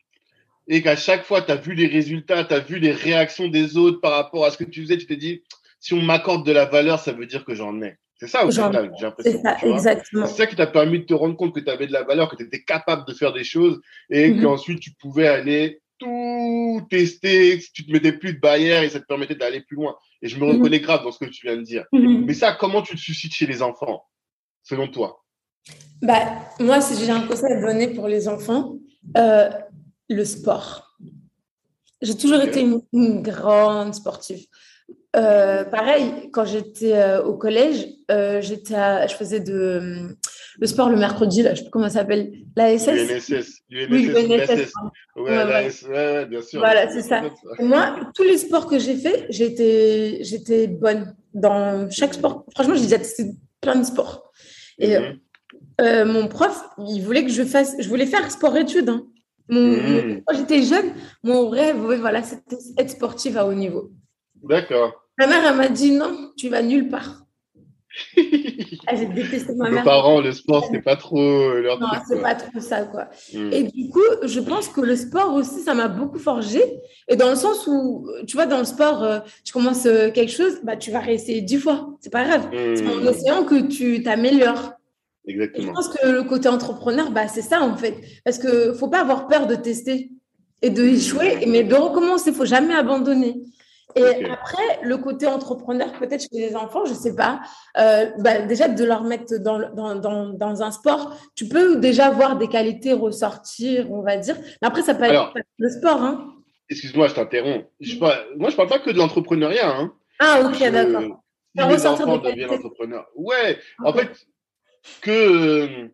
et 0.67 0.81
qu'à 0.81 0.95
chaque 0.95 1.23
fois, 1.23 1.41
tu 1.41 1.51
as 1.51 1.55
vu 1.55 1.73
les 1.73 1.87
résultats, 1.87 2.43
tu 2.43 2.53
as 2.53 2.59
vu 2.59 2.79
les 2.79 2.91
réactions 2.91 3.47
des 3.47 3.77
autres 3.77 3.99
par 4.01 4.11
rapport 4.11 4.45
à 4.45 4.51
ce 4.51 4.57
que 4.57 4.63
tu 4.63 4.81
faisais, 4.81 4.97
tu 4.97 5.05
t'es 5.05 5.15
dit, 5.17 5.43
si 5.79 5.93
on 5.93 6.01
m'accorde 6.01 6.45
de 6.45 6.51
la 6.51 6.65
valeur, 6.65 6.99
ça 6.99 7.11
veut 7.11 7.25
dire 7.25 7.45
que 7.45 7.55
j'en 7.55 7.81
ai. 7.81 7.95
C'est 8.15 8.27
ça 8.27 8.45
au 8.45 8.51
final, 8.51 8.91
j'ai 8.99 9.05
l'impression. 9.05 9.31
C'est 9.31 9.41
ça, 9.41 9.57
exactement. 9.67 10.25
C'est 10.27 10.35
ça 10.35 10.45
qui 10.47 10.55
t'a 10.55 10.67
permis 10.67 10.99
de 10.99 11.05
te 11.05 11.13
rendre 11.13 11.35
compte 11.35 11.55
que 11.55 11.59
tu 11.59 11.69
avais 11.71 11.87
de 11.87 11.91
la 11.93 12.03
valeur, 12.03 12.29
que 12.29 12.35
tu 12.35 12.43
étais 12.43 12.61
capable 12.63 13.03
de 13.07 13.13
faire 13.13 13.33
des 13.33 13.43
choses 13.43 13.81
et 14.11 14.29
mm 14.29 14.33
-hmm. 14.37 14.41
qu'ensuite 14.41 14.79
tu 14.79 14.91
pouvais 15.01 15.27
aller 15.27 15.81
tout 15.97 16.81
tester, 16.89 17.59
tu 17.73 17.85
te 17.85 17.91
mettais 17.91 18.11
plus 18.13 18.33
de 18.33 18.39
barrières 18.39 18.83
et 18.83 18.89
ça 18.89 18.99
te 18.99 19.05
permettait 19.05 19.35
d'aller 19.41 19.61
plus 19.61 19.75
loin. 19.75 19.95
Et 20.21 20.27
je 20.27 20.35
me 20.39 20.45
Mhm. 20.45 20.51
reconnais 20.53 20.79
grave 20.79 21.03
dans 21.03 21.11
ce 21.11 21.19
que 21.23 21.29
tu 21.35 21.41
viens 21.47 21.57
de 21.57 21.63
dire. 21.73 21.85
Mhm. 21.93 22.25
Mais 22.27 22.35
ça, 22.41 22.49
comment 22.61 22.81
tu 22.87 22.93
le 22.93 22.99
suscites 22.99 23.33
chez 23.33 23.47
les 23.47 23.61
enfants, 23.69 24.03
selon 24.63 24.87
toi? 24.87 25.09
Bah, 26.01 26.19
moi, 26.59 26.81
si 26.81 27.03
j'ai 27.03 27.11
un 27.11 27.21
conseil 27.27 27.53
à 27.53 27.61
donner 27.61 27.87
pour 27.93 28.07
les 28.07 28.27
enfants, 28.27 28.75
euh, 29.17 29.49
le 30.09 30.25
sport. 30.25 30.97
J'ai 32.01 32.15
toujours 32.15 32.41
été 32.41 32.61
une, 32.61 32.81
une 32.93 33.21
grande 33.21 33.93
sportive. 33.93 34.45
Euh, 35.15 35.63
pareil, 35.65 36.29
quand 36.31 36.45
j'étais 36.45 36.93
euh, 36.93 37.21
au 37.23 37.35
collège, 37.35 37.87
j'étais 38.39 38.75
à- 38.75 39.05
je 39.07 39.15
faisais 39.15 39.39
de, 39.39 40.07
le 40.59 40.67
sport 40.67 40.89
le 40.89 40.97
mercredi, 40.97 41.43
là, 41.43 41.51
je 41.51 41.57
sais 41.57 41.63
plus 41.65 41.71
comment 41.71 41.87
ça 41.89 41.99
s'appelle, 41.99 42.31
l'ASS. 42.55 42.87
L'UNSS, 42.87 43.59
Oui, 43.69 43.85
l'UNSS, 44.07 44.27
l'ASS. 44.47 44.73
Ouais, 45.15 45.21
Ouais, 45.23 45.29
ouais. 45.37 45.45
l'AS, 45.63 45.83
ouais, 45.83 46.25
bien 46.25 46.41
sûr. 46.41 46.59
Voilà, 46.59 46.89
c'est 46.89 47.01
ça. 47.03 47.21
Et 47.59 47.63
Moi, 47.63 47.99
tous 48.15 48.23
les 48.23 48.37
sports 48.37 48.67
que 48.67 48.79
j'ai 48.79 48.95
faits, 48.95 49.27
j'étais, 49.29 50.19
j'étais 50.23 50.67
bonne 50.67 51.15
dans 51.33 51.89
chaque 51.91 52.13
sport. 52.15 52.45
Franchement, 52.55 52.75
j'ai 52.75 52.83
déjà 52.83 52.97
testé 52.97 53.25
plein 53.61 53.75
de 53.75 53.83
sports. 53.85 54.31
Et 54.79 54.97
Mhm. 54.97 55.19
Euh, 55.81 56.05
mon 56.05 56.27
prof, 56.27 56.63
il 56.77 57.01
voulait 57.01 57.23
que 57.25 57.31
je 57.31 57.43
fasse, 57.43 57.75
je 57.79 57.87
voulais 57.89 58.05
faire 58.05 58.29
sport-études. 58.31 58.89
hein. 58.89 59.05
Mon- 59.49 60.21
quand 60.25 60.37
j'étais 60.37 60.61
jeune, 60.61 60.93
mon 61.23 61.49
rêve, 61.49 61.75
voilà, 61.99 62.23
c'était 62.23 62.57
être 62.77 62.89
sportive 62.91 63.37
à 63.37 63.45
haut 63.45 63.53
niveau. 63.53 63.91
D'accord. 64.43 64.93
Ma 65.19 65.27
mère, 65.27 65.43
elle 65.45 65.55
m'a 65.57 65.67
dit 65.67 65.91
non, 65.91 66.31
tu 66.37 66.47
vas 66.49 66.61
nulle 66.61 66.87
part. 66.89 67.25
Ah, 68.87 68.95
j'ai 68.95 69.05
détesté 69.05 69.53
ma 69.55 69.67
Nos 69.69 69.75
mère. 69.75 69.83
parents, 69.83 70.21
le 70.21 70.31
sport, 70.31 70.65
c'était 70.65 70.81
pas 70.81 70.95
trop 70.95 71.53
leur 71.55 71.79
Non, 71.79 71.87
c'est 72.07 72.21
pas 72.21 72.35
trop 72.35 72.59
ça, 72.59 72.83
quoi. 72.83 73.09
Mhm. 73.33 73.53
Et 73.53 73.63
du 73.63 73.89
coup, 73.89 73.99
je 74.23 74.39
pense 74.39 74.69
que 74.69 74.81
le 74.81 74.95
sport 74.95 75.33
aussi, 75.35 75.59
ça 75.61 75.73
m'a 75.73 75.87
beaucoup 75.87 76.17
forgé. 76.17 76.61
Et 77.07 77.15
dans 77.15 77.29
le 77.29 77.35
sens 77.35 77.67
où, 77.67 78.07
tu 78.27 78.35
vois, 78.37 78.45
dans 78.47 78.57
le 78.59 78.65
sport, 78.65 79.03
euh, 79.03 79.19
tu 79.43 79.53
commences 79.53 79.85
euh, 79.85 80.09
quelque 80.09 80.31
chose, 80.31 80.59
bah, 80.63 80.77
tu 80.77 80.89
vas 80.91 80.99
réessayer 80.99 81.41
dix 81.41 81.57
fois. 81.57 81.89
C'est 81.99 82.11
pas 82.11 82.23
grave. 82.23 82.47
C'est 82.51 82.87
en 82.87 83.05
essayant 83.07 83.43
que 83.43 83.61
tu 83.67 84.01
t'améliores. 84.03 84.71
Et 85.25 85.33
je 85.33 85.41
Exactement. 85.41 85.73
pense 85.73 85.89
que 85.89 86.07
le 86.07 86.23
côté 86.23 86.49
entrepreneur, 86.49 87.11
bah, 87.11 87.27
c'est 87.27 87.41
ça, 87.43 87.61
en 87.61 87.75
fait. 87.77 87.95
Parce 88.25 88.37
que 88.39 88.73
faut 88.73 88.87
pas 88.89 89.01
avoir 89.01 89.27
peur 89.27 89.45
de 89.47 89.55
tester 89.55 90.09
et 90.61 90.69
de 90.69 90.83
échouer, 90.83 91.45
mais 91.47 91.63
de 91.63 91.75
recommencer. 91.75 92.31
faut 92.31 92.45
jamais 92.45 92.73
abandonner. 92.73 93.41
Et 93.97 94.25
après, 94.25 94.79
le 94.83 94.97
côté 94.97 95.27
entrepreneur, 95.27 95.91
peut-être 95.99 96.21
chez 96.21 96.29
les 96.39 96.55
enfants, 96.55 96.85
je 96.85 96.93
sais 96.93 97.13
pas, 97.13 97.41
euh, 97.77 98.05
bah, 98.19 98.41
déjà 98.43 98.69
de 98.69 98.83
leur 98.85 99.03
mettre 99.03 99.37
dans, 99.39 99.59
dans, 99.73 99.95
dans, 99.95 100.29
dans 100.29 100.61
un 100.63 100.71
sport, 100.71 101.13
tu 101.35 101.45
peux 101.49 101.75
déjà 101.75 102.09
voir 102.09 102.37
des 102.37 102.47
qualités 102.47 102.93
ressortir, 102.93 103.91
on 103.91 104.01
va 104.01 104.15
dire. 104.15 104.37
Mais 104.61 104.67
après, 104.69 104.81
ça 104.81 104.95
peut 104.95 105.03
être 105.03 105.09
Alors- 105.11 105.33
le 105.57 105.69
sport. 105.69 106.01
Hein. 106.01 106.33
Excuse-moi, 106.69 107.07
je 107.09 107.15
t'interromps. 107.15 107.65
Je 107.81 107.97
parle- 107.97 108.25
Moi, 108.37 108.49
je 108.49 108.55
parle 108.55 108.69
pas 108.69 108.79
que 108.79 108.91
de 108.91 108.97
l'entrepreneuriat. 108.97 109.69
Hein. 109.77 109.91
Ah, 110.19 110.41
ok, 110.45 110.57
d'accord. 110.71 111.01
Si 111.57 111.67
les 111.67 111.85
enfants 111.85 112.17
deviennent 112.17 112.49
entrepreneurs. 112.49 113.07
Ouais, 113.17 113.59
en 113.83 113.91
fait, 113.91 114.09
que 115.01 115.11
euh, 115.11 115.87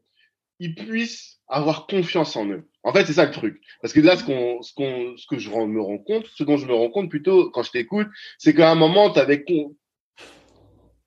ils 0.60 0.76
puissent 0.76 1.40
avoir 1.48 1.88
confiance 1.88 2.36
en 2.36 2.48
eux. 2.48 2.68
En 2.84 2.94
fait, 2.94 3.06
c'est 3.06 3.14
ça 3.14 3.26
le 3.26 3.32
truc. 3.32 3.62
Parce 3.82 3.94
que 3.94 4.00
là, 4.00 4.18
ce 4.18 4.24
qu'on, 4.24 4.62
ce 4.62 4.74
qu'on, 4.74 5.16
ce 5.18 5.26
que 5.28 5.38
je 5.38 5.50
me 5.50 5.82
rends 5.82 5.98
compte, 5.98 6.26
ce 6.36 6.44
dont 6.44 6.58
je 6.58 6.66
me 6.66 6.74
rends 6.74 6.90
compte 6.90 7.10
plutôt 7.10 7.50
quand 7.52 7.64
je 7.64 7.72
t'écoute, 7.72 8.08
c'est 8.38 8.54
qu'à 8.54 8.72
un 8.72 8.76
moment, 8.76 9.10
t'avais 9.12 9.44
con... 9.44 9.76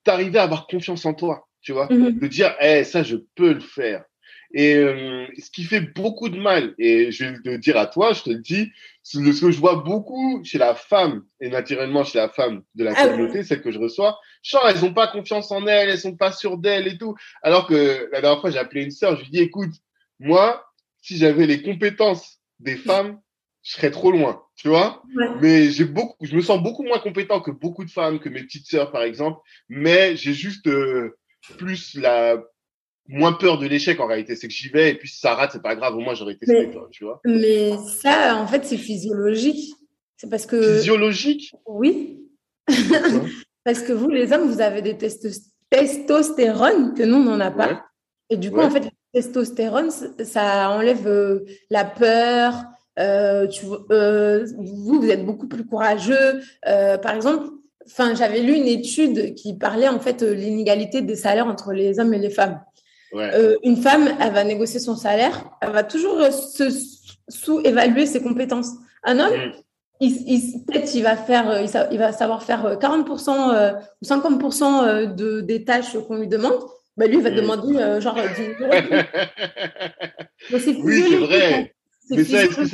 t'arrivais 0.05 0.39
à 0.39 0.45
avoir 0.45 0.67
confiance 0.67 1.05
en 1.05 1.15
toi, 1.15 1.49
tu 1.61 1.73
vois, 1.73 1.89
Mhm. 1.91 2.19
de 2.19 2.27
dire, 2.27 2.55
eh, 2.61 2.85
ça, 2.85 3.03
je 3.03 3.17
peux 3.35 3.53
le 3.53 3.61
faire. 3.61 4.05
Et 4.53 4.75
euh, 4.75 5.27
ce 5.39 5.51
qui 5.51 5.63
fait 5.63 5.81
beaucoup 5.81 6.29
de 6.29 6.39
mal, 6.39 6.75
et 6.79 7.13
je 7.13 7.25
vais 7.25 7.39
te 7.41 7.49
le 7.49 7.59
dire 7.59 7.77
à 7.77 7.87
toi, 7.87 8.13
je 8.13 8.23
te 8.23 8.31
le 8.31 8.39
dis, 8.41 8.73
ce 9.03 9.19
ce 9.33 9.41
que 9.41 9.51
je 9.51 9.61
vois 9.61 9.77
beaucoup 9.77 10.43
chez 10.45 10.59
la 10.59 10.75
femme, 10.75 11.25
et 11.41 11.49
naturellement 11.49 12.03
chez 12.05 12.19
la 12.19 12.29
femme 12.29 12.63
de 12.75 12.85
la 12.85 12.93
Ah 12.97 13.05
oui. 13.05 13.11
communauté, 13.11 13.45
celle 13.45 13.63
que 13.63 13.71
je 13.71 13.79
reçois, 13.79 14.19
genre, 14.43 14.67
elles 14.69 14.81
n'ont 14.81 14.93
pas 14.95 15.07
confiance 15.07 15.53
en 15.53 15.67
elles, 15.67 15.91
elles 15.91 15.99
sont 16.01 16.17
pas 16.17 16.33
sûres 16.33 16.59
d'elles 16.59 16.89
et 16.89 16.99
tout. 16.99 17.15
Alors 17.43 17.67
que 17.67 18.09
la 18.13 18.21
dernière 18.21 18.41
fois, 18.41 18.51
j'ai 18.51 18.59
appelé 18.59 18.83
une 18.83 18.91
sœur, 18.91 19.17
je 19.17 19.23
lui 19.23 19.31
dis, 19.31 19.41
écoute, 19.41 19.73
moi, 20.19 20.67
si 21.01 21.17
j'avais 21.17 21.47
les 21.47 21.63
compétences 21.63 22.39
des 22.59 22.77
femmes, 22.77 23.21
je 23.63 23.73
serais 23.73 23.91
trop 23.91 24.11
loin, 24.11 24.43
tu 24.57 24.69
vois? 24.69 25.03
Ouais. 25.15 25.27
Mais 25.41 25.71
j'ai 25.71 25.85
beaucoup, 25.85 26.17
je 26.25 26.35
me 26.35 26.41
sens 26.41 26.63
beaucoup 26.63 26.83
moins 26.83 26.99
compétent 26.99 27.41
que 27.41 27.51
beaucoup 27.51 27.85
de 27.85 27.91
femmes, 27.91 28.19
que 28.19 28.29
mes 28.29 28.43
petites 28.43 28.67
sœurs, 28.67 28.91
par 28.91 29.03
exemple. 29.03 29.39
Mais 29.69 30.17
j'ai 30.17 30.33
juste 30.33 30.67
euh, 30.67 31.17
plus 31.59 31.95
la 31.95 32.43
moins 33.11 33.33
peur 33.33 33.59
de 33.59 33.67
l'échec 33.67 34.01
en 34.01 34.07
réalité. 34.07 34.37
C'est 34.37 34.49
que 34.49 34.55
j'y 34.55 34.69
vais 34.69 34.91
et 34.91 34.95
puis 34.95 35.09
si 35.09 35.21
ça 35.21 35.35
rate, 35.35 35.51
c'est 35.53 35.63
pas 35.63 35.75
grave. 35.77 35.95
Au 35.97 36.01
moins, 36.01 36.15
j'aurais 36.15 36.37
testé, 36.37 36.67
Mais- 36.67 36.73
toi, 36.73 36.89
tu 36.91 37.05
vois. 37.05 37.21
Mais 37.25 37.73
ça, 38.03 38.37
en 38.37 38.47
fait, 38.47 38.65
c'est 38.65 38.77
physiologique. 38.79 39.75
C'est 40.17 40.29
parce 40.31 40.47
que. 40.47 40.77
Physiologique? 40.77 41.53
Oui. 41.67 42.19
Parce 43.65 43.81
que 43.83 43.93
vous, 43.93 44.09
les 44.09 44.33
hommes, 44.33 44.49
vous 44.51 44.61
avez 44.63 44.81
des 44.81 44.95
testos- 44.95 45.51
testostérone 45.69 46.95
que 46.95 47.03
nous, 47.03 47.17
on 47.17 47.25
n'en 47.25 47.41
a 47.41 47.51
pas. 47.51 47.69
Ouais. 47.69 47.79
Et 48.31 48.37
du 48.37 48.51
coup, 48.51 48.59
Ouais. 48.59 48.65
en 48.65 48.71
fait, 48.71 48.85
le 48.85 48.91
testostérone, 49.13 49.91
ça 50.25 50.71
enlève 50.71 51.07
euh, 51.07 51.41
la 51.71 51.85
peur. 51.85 52.55
euh, 52.99 53.47
tu 53.47 53.65
euh, 53.91 54.47
vous, 54.57 55.01
vous 55.01 55.09
êtes 55.11 55.25
beaucoup 55.25 55.47
plus 55.49 55.65
courageux. 55.65 56.41
Par 56.65 57.15
exemple, 57.15 57.49
enfin, 57.87 58.15
j'avais 58.15 58.41
lu 58.41 58.55
une 58.55 58.67
étude 58.67 59.35
qui 59.35 59.57
parlait 59.57 59.89
en 59.89 60.01
fait 60.01 60.23
de 60.25 60.31
l'inégalité 60.31 61.01
des 61.03 61.17
salaires 61.17 61.47
entre 61.47 61.73
les 61.73 61.99
hommes 61.99 62.13
et 62.15 62.19
les 62.19 62.31
femmes. 62.31 62.61
Ouais. 63.13 63.31
Euh, 63.35 63.57
une 63.65 63.77
femme, 63.77 64.09
elle 64.21 64.33
va 64.33 64.45
négocier 64.45 64.79
son 64.81 64.95
salaire, 64.97 65.51
elle 65.61 65.71
va 65.71 65.83
toujours 65.83 66.19
euh, 66.21 66.31
se 66.31 66.65
sous-évaluer 67.29 68.07
ses 68.07 68.23
compétences. 68.23 68.71
Un 69.05 69.19
homme, 69.19 69.33
Mm. 69.35 69.53
il, 70.01 70.13
il- 70.33 70.65
peut-être 70.65 70.95
il 70.95 71.03
va 71.03 71.17
faire, 71.17 71.51
euh, 71.51 71.67
il, 71.91 71.99
va 71.99 72.13
savoir 72.13 72.43
faire 72.43 72.65
euh, 72.67 72.77
40% 72.77 73.53
euh, 73.55 73.73
ou 74.03 74.05
50% 74.07 74.85
euh, 74.85 75.07
de, 75.07 75.41
des 75.41 75.65
tâches 75.65 75.97
qu'on 76.07 76.17
lui 76.17 76.29
demande. 76.29 76.59
Bah, 76.97 77.07
lui, 77.07 77.17
il 77.17 77.23
va 77.23 77.31
Mm. 77.31 77.35
demander 77.37 77.77
euh, 77.77 78.01
genre 78.01 78.15
10 78.17 78.21
000 78.37 78.49
euros. 78.61 78.73
Oui, 80.53 81.05
c'est 81.09 81.17
vrai. 81.17 81.75
Mais 82.11 82.25
ça, 82.25 82.43
est-ce 82.45 82.57
que 82.57 82.63
physiologique. 82.65 82.71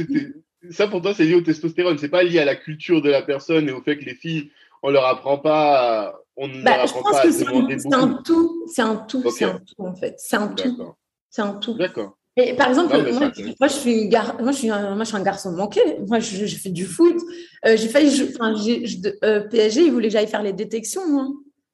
c'était 0.63 0.73
ça 0.73 0.87
pour 0.89 1.03
toi, 1.03 1.13
c'est 1.15 1.25
lié 1.25 1.35
au 1.35 1.41
testostérone 1.43 1.99
C'est 1.99 2.09
pas 2.09 2.23
lié 2.23 2.39
à 2.41 2.45
la 2.45 2.57
culture 2.57 3.03
de 3.03 3.11
la 3.11 3.23
personne 3.23 3.69
et 3.69 3.73
au 3.73 3.83
fait 3.83 3.99
que 3.99 4.05
les 4.05 4.15
filles, 4.15 4.51
on 4.83 4.91
leur 4.91 5.05
apprend 5.07 5.39
pas, 5.39 6.19
on 6.37 6.49
ne 6.49 6.63
Bah, 6.63 6.85
je 6.87 6.93
pense 6.93 7.21
que 7.21 7.31
c'est 7.31 7.47
un, 7.95 8.23
tout, 8.25 8.65
c'est 8.69 8.83
un 8.83 8.97
tout, 8.97 9.31
c'est 9.31 9.45
un 9.45 9.59
tout 9.59 9.85
en 9.85 9.95
fait, 9.95 10.15
c'est 10.19 10.37
un 10.37 10.49
tout, 10.49 10.95
c'est 11.31 11.43
un 11.43 11.55
tout. 11.55 11.75
D'accord. 11.75 12.17
Et 12.39 12.53
par 12.55 12.69
exemple, 12.69 12.95
Non, 12.95 13.31
moi, 13.59 13.69
je 13.69 13.73
suis 13.73 14.03
une 14.03 14.09
gar... 14.11 14.39
moi, 14.43 14.53
je 14.53 14.59
suis 14.59 14.69
un... 14.71 14.95
moi, 14.95 15.05
je 15.05 15.09
suis 15.09 15.17
un 15.17 15.23
garçon 15.23 15.53
manqué. 15.53 15.81
Moi, 16.07 16.19
je, 16.19 16.45
je 16.45 16.57
fais 16.59 16.69
du 16.69 16.85
foot. 16.85 17.17
Euh, 17.65 17.79
j'ai 17.79 17.89
failli, 17.89 18.29
enfin, 18.35 18.55
je- 18.55 19.09
euh, 19.25 19.41
PSG, 19.49 19.85
ils 19.87 19.91
voulaient 19.91 20.09
que 20.09 20.13
j'aille 20.13 20.27
faire 20.27 20.43
les 20.43 20.53
détections, 20.53 21.09
moi, 21.09 21.29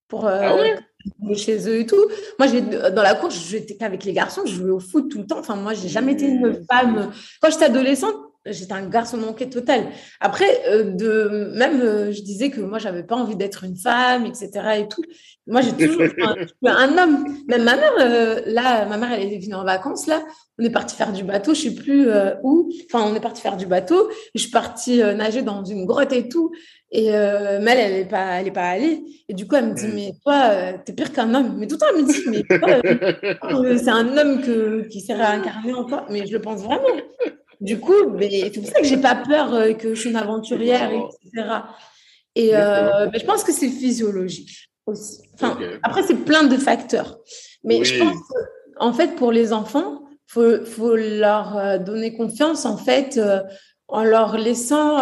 pour 0.07 0.25
euh, 0.29 0.39
Ah 0.41 0.55
ouais? 0.57 1.35
chez 1.35 1.69
eux 1.69 1.81
et 1.81 1.87
tout. 1.87 2.07
Moi, 2.39 2.47
j'ai, 2.47 2.61
dans 2.61 3.03
la 3.03 3.17
cour, 3.17 3.29
je 3.31 3.57
n'étais 3.57 3.75
qu'avec 3.77 4.05
les 4.05 4.13
garçons. 4.13 4.43
Je 4.47 4.55
jouais 4.55 4.71
au 4.71 4.79
foot 4.79 5.11
tout 5.11 5.19
le 5.19 5.27
temps. 5.27 5.41
Enfin, 5.41 5.57
moi, 5.57 5.75
j'ai 5.75 5.89
jamais 5.89 6.13
été 6.13 6.27
une 6.27 6.65
femme. 6.71 7.11
Quand 7.41 7.51
j'étais 7.51 7.65
adolescente, 7.65 8.15
j'étais 8.47 8.73
un 8.73 8.89
garçon 8.89 9.17
manqué 9.17 9.49
total. 9.49 9.89
Après, 10.21 10.63
euh, 10.69 10.85
de 10.85 11.53
même, 11.55 11.81
euh, 11.81 12.13
je 12.13 12.23
disais 12.23 12.51
que 12.51 12.61
moi, 12.61 12.79
j'avais 12.79 13.03
pas 13.03 13.17
envie 13.17 13.37
d'être 13.37 13.65
une 13.65 13.77
femme, 13.77 14.27
etc. 14.27 14.51
Et 14.81 14.89
tout. 14.89 15.03
Moi, 15.47 15.61
j'ai 15.61 15.73
toujours 15.73 16.03
un 16.67 16.99
homme. 16.99 17.25
Même 17.49 17.65
ma 17.65 17.77
mère, 17.77 17.93
euh, 18.01 18.41
là, 18.47 18.87
ma 18.87 18.97
mère, 18.97 19.13
elle 19.13 19.33
est 19.33 19.39
venue 19.39 19.55
en 19.55 19.65
vacances 19.65 20.07
là. 20.07 20.23
On 20.59 20.65
est 20.65 20.71
parti 20.71 20.95
faire 20.95 21.13
du 21.13 21.25
bateau, 21.25 21.55
je 21.55 21.63
sais 21.63 21.75
plus 21.75 22.09
euh, 22.09 22.35
où. 22.43 22.71
Enfin, 22.87 23.05
on 23.11 23.15
est 23.15 23.21
parti 23.21 23.41
faire 23.41 23.57
du 23.57 23.67
bateau. 23.67 24.11
Je 24.35 24.43
suis 24.43 24.51
partie 24.51 25.03
euh, 25.03 25.15
nager 25.15 25.43
dans 25.43 25.65
une 25.65 25.87
grotte 25.87 26.13
et 26.13 26.29
tout. 26.29 26.53
Et 26.95 27.15
euh, 27.15 27.59
mais 27.63 27.73
elle, 27.73 27.93
elle 27.93 28.01
est 28.01 28.05
pas, 28.05 28.41
elle 28.41 28.49
est 28.49 28.53
pas 28.53 28.69
allée. 28.69 29.03
Et 29.29 29.35
du 29.35 29.49
coup, 29.49 29.57
elle 29.57 29.71
me 29.71 29.75
dit, 29.75 29.89
mais 29.95 30.13
toi, 30.23 30.51
euh, 30.51 30.73
t'es 30.85 30.93
pire 30.93 31.11
qu'un 31.11 31.35
homme. 31.35 31.57
Mais 31.59 31.67
tout 31.67 31.77
le 31.77 31.81
temps, 31.81 31.87
elle 31.97 32.05
me 32.05 32.13
dit, 32.13 32.23
mais 32.29 32.43
toi, 33.41 33.79
c'est 33.79 33.89
un 33.89 34.17
homme 34.17 34.43
que, 34.43 34.87
qui 34.89 35.01
s'est 35.01 35.15
réincarné 35.15 35.73
en 35.73 35.85
toi. 35.85 36.05
Mais 36.11 36.27
je 36.27 36.33
le 36.35 36.41
pense 36.43 36.61
vraiment. 36.61 36.83
Du 37.63 37.79
coup, 37.79 37.95
c'est 38.19 38.61
pour 38.61 38.67
ça 38.69 38.81
que 38.81 38.87
j'ai 38.87 38.97
pas 38.97 39.15
peur 39.15 39.55
euh, 39.55 39.73
que 39.73 39.95
je 39.95 40.01
suis 40.01 40.11
une 40.11 40.17
aventurière, 40.17 40.91
etc. 40.91 41.49
Et 42.35 42.57
euh, 42.57 43.09
mais 43.13 43.21
je 43.21 43.25
pense 43.25 43.45
que 43.45 43.53
c'est 43.53 43.69
physiologique 43.69 44.69
aussi. 44.85 45.21
Enfin, 45.35 45.57
après, 45.85 46.03
c'est 46.03 46.25
plein 46.25 46.43
de 46.43 46.57
facteurs. 46.57 47.21
Mais 47.63 47.85
je 47.85 48.03
pense 48.03 48.17
que, 48.17 48.39
en 48.81 48.93
fait, 48.93 49.15
pour 49.15 49.31
les 49.31 49.53
enfants, 49.53 50.03
faut, 50.27 50.65
faut 50.65 50.97
leur 50.97 51.79
donner 51.79 52.17
confiance, 52.17 52.67
en 52.67 52.77
fait, 52.77 53.21
en 53.87 54.03
leur 54.03 54.37
laissant 54.39 54.97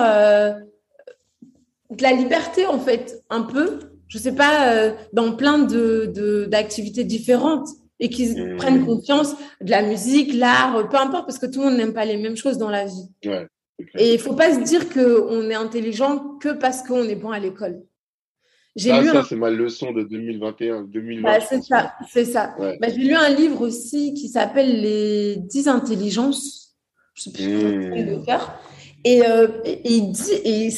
de 1.91 2.03
la 2.03 2.13
liberté, 2.13 2.67
en 2.67 2.79
fait, 2.79 3.23
un 3.31 3.43
peu. 3.43 3.79
Je 4.09 4.19
sais 4.19 4.35
pas, 4.35 4.91
dans 5.15 5.33
plein 5.33 5.61
de 5.61 6.45
d'activités 6.47 7.05
différentes 7.05 7.69
et 8.01 8.09
qu'ils 8.09 8.43
mmh. 8.43 8.57
prennent 8.57 8.85
confiance 8.85 9.37
de 9.61 9.71
la 9.71 9.83
musique, 9.83 10.33
l'art, 10.35 10.89
peu 10.89 10.97
importe, 10.97 11.27
parce 11.27 11.39
que 11.39 11.47
tout 11.47 11.61
le 11.61 11.67
monde 11.67 11.77
n'aime 11.77 11.93
pas 11.93 12.07
les 12.07 12.17
mêmes 12.17 12.37
choses 12.37 12.59
dans 12.59 12.71
la 12.71 12.87
vie. 12.87 13.09
et 13.97 14.15
il 14.15 14.19
faut 14.19 14.35
pas 14.35 14.53
se 14.55 14.61
dire 14.61 14.89
qu'on 14.89 15.49
est 15.51 15.55
intelligent 15.55 16.37
que 16.41 16.49
parce 16.49 16.83
qu'on 16.83 17.05
est 17.05 17.15
bon 17.15 17.31
à 17.31 17.39
l'école. 17.39 17.83
J'ai 18.77 18.93
ah, 18.93 19.03
lu 19.03 19.09
ça, 19.09 19.25
c'est 19.29 19.37
ma 19.37 19.51
leçon 19.51 19.93
de 19.93 20.03
2021, 20.05 20.85
2020. 20.85 21.23
Bah, 21.23 21.41
c'est 21.41 21.63
ça, 21.63 21.93
c'est 22.09 22.25
ça. 22.25 22.55
Bah, 22.59 22.89
j'ai 22.89 23.03
lu 23.03 23.15
un 23.15 23.29
livre 23.29 23.61
aussi 23.63 24.15
qui 24.15 24.29
s'appelle 24.29 24.81
Les 24.81 25.37
10 25.37 25.69
intelligences. 25.69 26.77
Je 27.15 27.25
sais 27.25 27.33
plus 27.33 27.49
mmh. 27.49 28.17
de 28.17 28.25
faire. 28.25 28.59
Et, 29.05 29.27
euh, 29.27 29.49
et, 29.65 29.81
il 29.85 30.13
dit, 30.13 30.33
et 30.45 30.69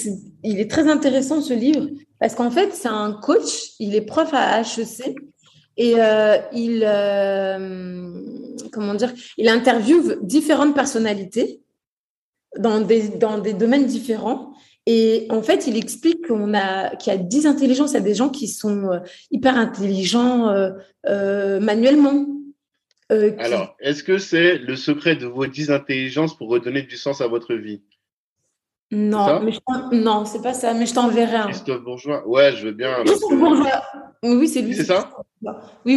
il 0.42 0.58
est 0.58 0.70
très 0.70 0.88
intéressant 0.88 1.40
ce 1.40 1.52
livre 1.52 1.88
parce 2.18 2.34
qu'en 2.34 2.50
fait, 2.50 2.72
c'est 2.72 2.88
un 2.88 3.12
coach, 3.12 3.72
il 3.78 3.94
est 3.94 4.02
prof 4.02 4.30
à 4.32 4.60
HEC 4.60 5.14
et 5.82 5.94
euh, 5.96 6.36
il, 6.52 6.84
euh, 6.86 7.58
comment 8.70 8.94
dire, 8.94 9.12
il 9.36 9.48
interviewe 9.48 10.16
différentes 10.22 10.76
personnalités 10.76 11.60
dans 12.56 12.80
des, 12.80 13.08
dans 13.08 13.38
des 13.38 13.52
domaines 13.52 13.86
différents. 13.86 14.54
Et 14.86 15.26
en 15.28 15.42
fait, 15.42 15.66
il 15.66 15.76
explique 15.76 16.28
qu'on 16.28 16.54
a, 16.54 16.94
qu'il 16.94 17.12
y 17.12 17.16
a 17.16 17.18
10 17.18 17.46
intelligences. 17.46 17.92
Il 17.92 17.94
y 17.94 17.96
a 17.96 18.00
des 18.00 18.14
gens 18.14 18.28
qui 18.28 18.46
sont 18.46 18.92
euh, 18.92 19.00
hyper 19.32 19.56
intelligents 19.56 20.54
manuellement. 21.04 22.26
Alors, 23.10 23.76
est-ce 23.80 24.04
que 24.04 24.18
c'est 24.18 24.58
le 24.58 24.76
secret 24.76 25.16
de 25.16 25.26
vos 25.26 25.46
10 25.46 25.72
intelligences 25.72 26.36
pour 26.36 26.48
redonner 26.48 26.82
du 26.82 26.96
sens 26.96 27.20
à 27.20 27.26
votre 27.26 27.54
vie? 27.54 27.82
Non, 28.92 29.40
mais 29.40 29.52
non, 29.90 30.26
c'est 30.26 30.42
pas 30.42 30.52
ça, 30.52 30.74
mais 30.74 30.84
je 30.84 30.92
t'enverrai 30.92 31.36
un. 31.36 31.46
Christophe 31.46 31.82
Bourgeois, 31.82 32.28
ouais, 32.28 32.52
je 32.52 32.66
veux 32.66 32.72
bien. 32.72 33.02
Christophe 33.04 33.38
Bourgeois. 33.38 33.82
Oui, 34.22 34.46
c'est 34.46 34.60
lui. 34.60 34.74
C'est 34.74 34.84
ça 34.84 35.10
Oui, 35.40 35.48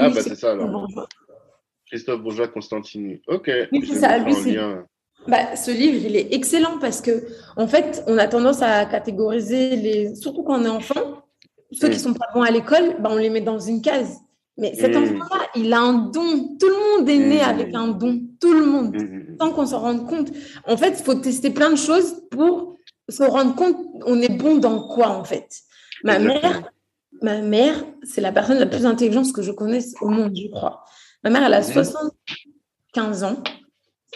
ah, 0.02 0.08
oui. 0.08 0.14
bah, 0.14 0.22
c'est 0.22 0.36
ça 0.36 0.54
alors. 0.54 0.88
Christophe 1.88 2.22
Bourgeois 2.22 2.48
Constantini. 2.48 3.22
Ok. 3.28 3.52
Oui, 3.74 3.86
c'est 3.86 4.00
ça. 4.00 4.18
Lui, 4.18 4.34
bah, 5.28 5.56
ce 5.56 5.72
livre, 5.72 6.06
il 6.06 6.16
est 6.16 6.34
excellent 6.34 6.78
parce 6.80 7.02
que, 7.02 7.26
en 7.58 7.68
fait, 7.68 8.04
on 8.08 8.18
a 8.18 8.28
tendance 8.28 8.62
à 8.62 8.86
catégoriser 8.86 9.76
les, 9.76 10.16
surtout 10.16 10.44
quand 10.44 10.62
on 10.62 10.66
est 10.66 10.70
enfant, 10.70 11.24
ceux 11.72 11.90
qui 11.90 11.98
mm. 11.98 12.00
sont 12.00 12.14
pas 12.14 12.28
bons 12.34 12.44
à 12.44 12.52
l'école, 12.52 12.96
bah, 13.00 13.10
on 13.12 13.18
les 13.18 13.30
met 13.30 13.42
dans 13.42 13.60
une 13.60 13.82
case. 13.82 14.20
Mais 14.58 14.74
cet 14.74 14.96
mm. 14.96 15.04
enfant-là, 15.04 15.48
il 15.56 15.74
a 15.74 15.82
un 15.82 15.94
don. 15.94 16.56
Tout 16.60 16.68
le 16.68 16.98
monde 17.00 17.10
est 17.10 17.18
né 17.18 17.40
mm. 17.40 17.50
avec 17.50 17.76
un 17.76 17.88
don. 17.90 18.22
Tout 18.40 18.54
le 18.54 18.66
monde. 18.66 18.96
Sans 19.42 19.52
qu'on 19.52 19.66
s'en 19.66 19.80
rende 19.80 20.08
compte. 20.08 20.32
En 20.66 20.78
fait, 20.78 20.96
il 21.00 21.04
faut 21.04 21.16
tester 21.16 21.50
plein 21.50 21.72
de 21.72 21.76
choses 21.76 22.22
pour 22.32 22.75
se 23.10 23.24
rendre 23.24 23.56
compte, 23.56 23.78
on 24.06 24.22
est 24.22 24.36
bon 24.36 24.58
dans 24.58 24.88
quoi 24.88 25.10
en 25.10 25.24
fait? 25.24 25.48
Ma 26.04 26.20
mère, 26.20 26.70
ma 27.22 27.42
mère, 27.42 27.84
c'est 28.04 28.22
la 28.22 28.32
personne 28.32 28.60
la 28.60 28.66
plus 28.66 28.86
intelligente 28.86 29.32
que 29.34 29.42
je 29.42 29.52
connaisse 29.52 29.94
au 30.02 30.10
monde, 30.10 30.36
je 30.36 30.50
crois. 30.50 30.84
Ma 31.24 31.30
mère, 31.30 31.44
elle 31.44 31.54
a 31.54 31.64
75 31.64 33.24
ans. 33.24 33.44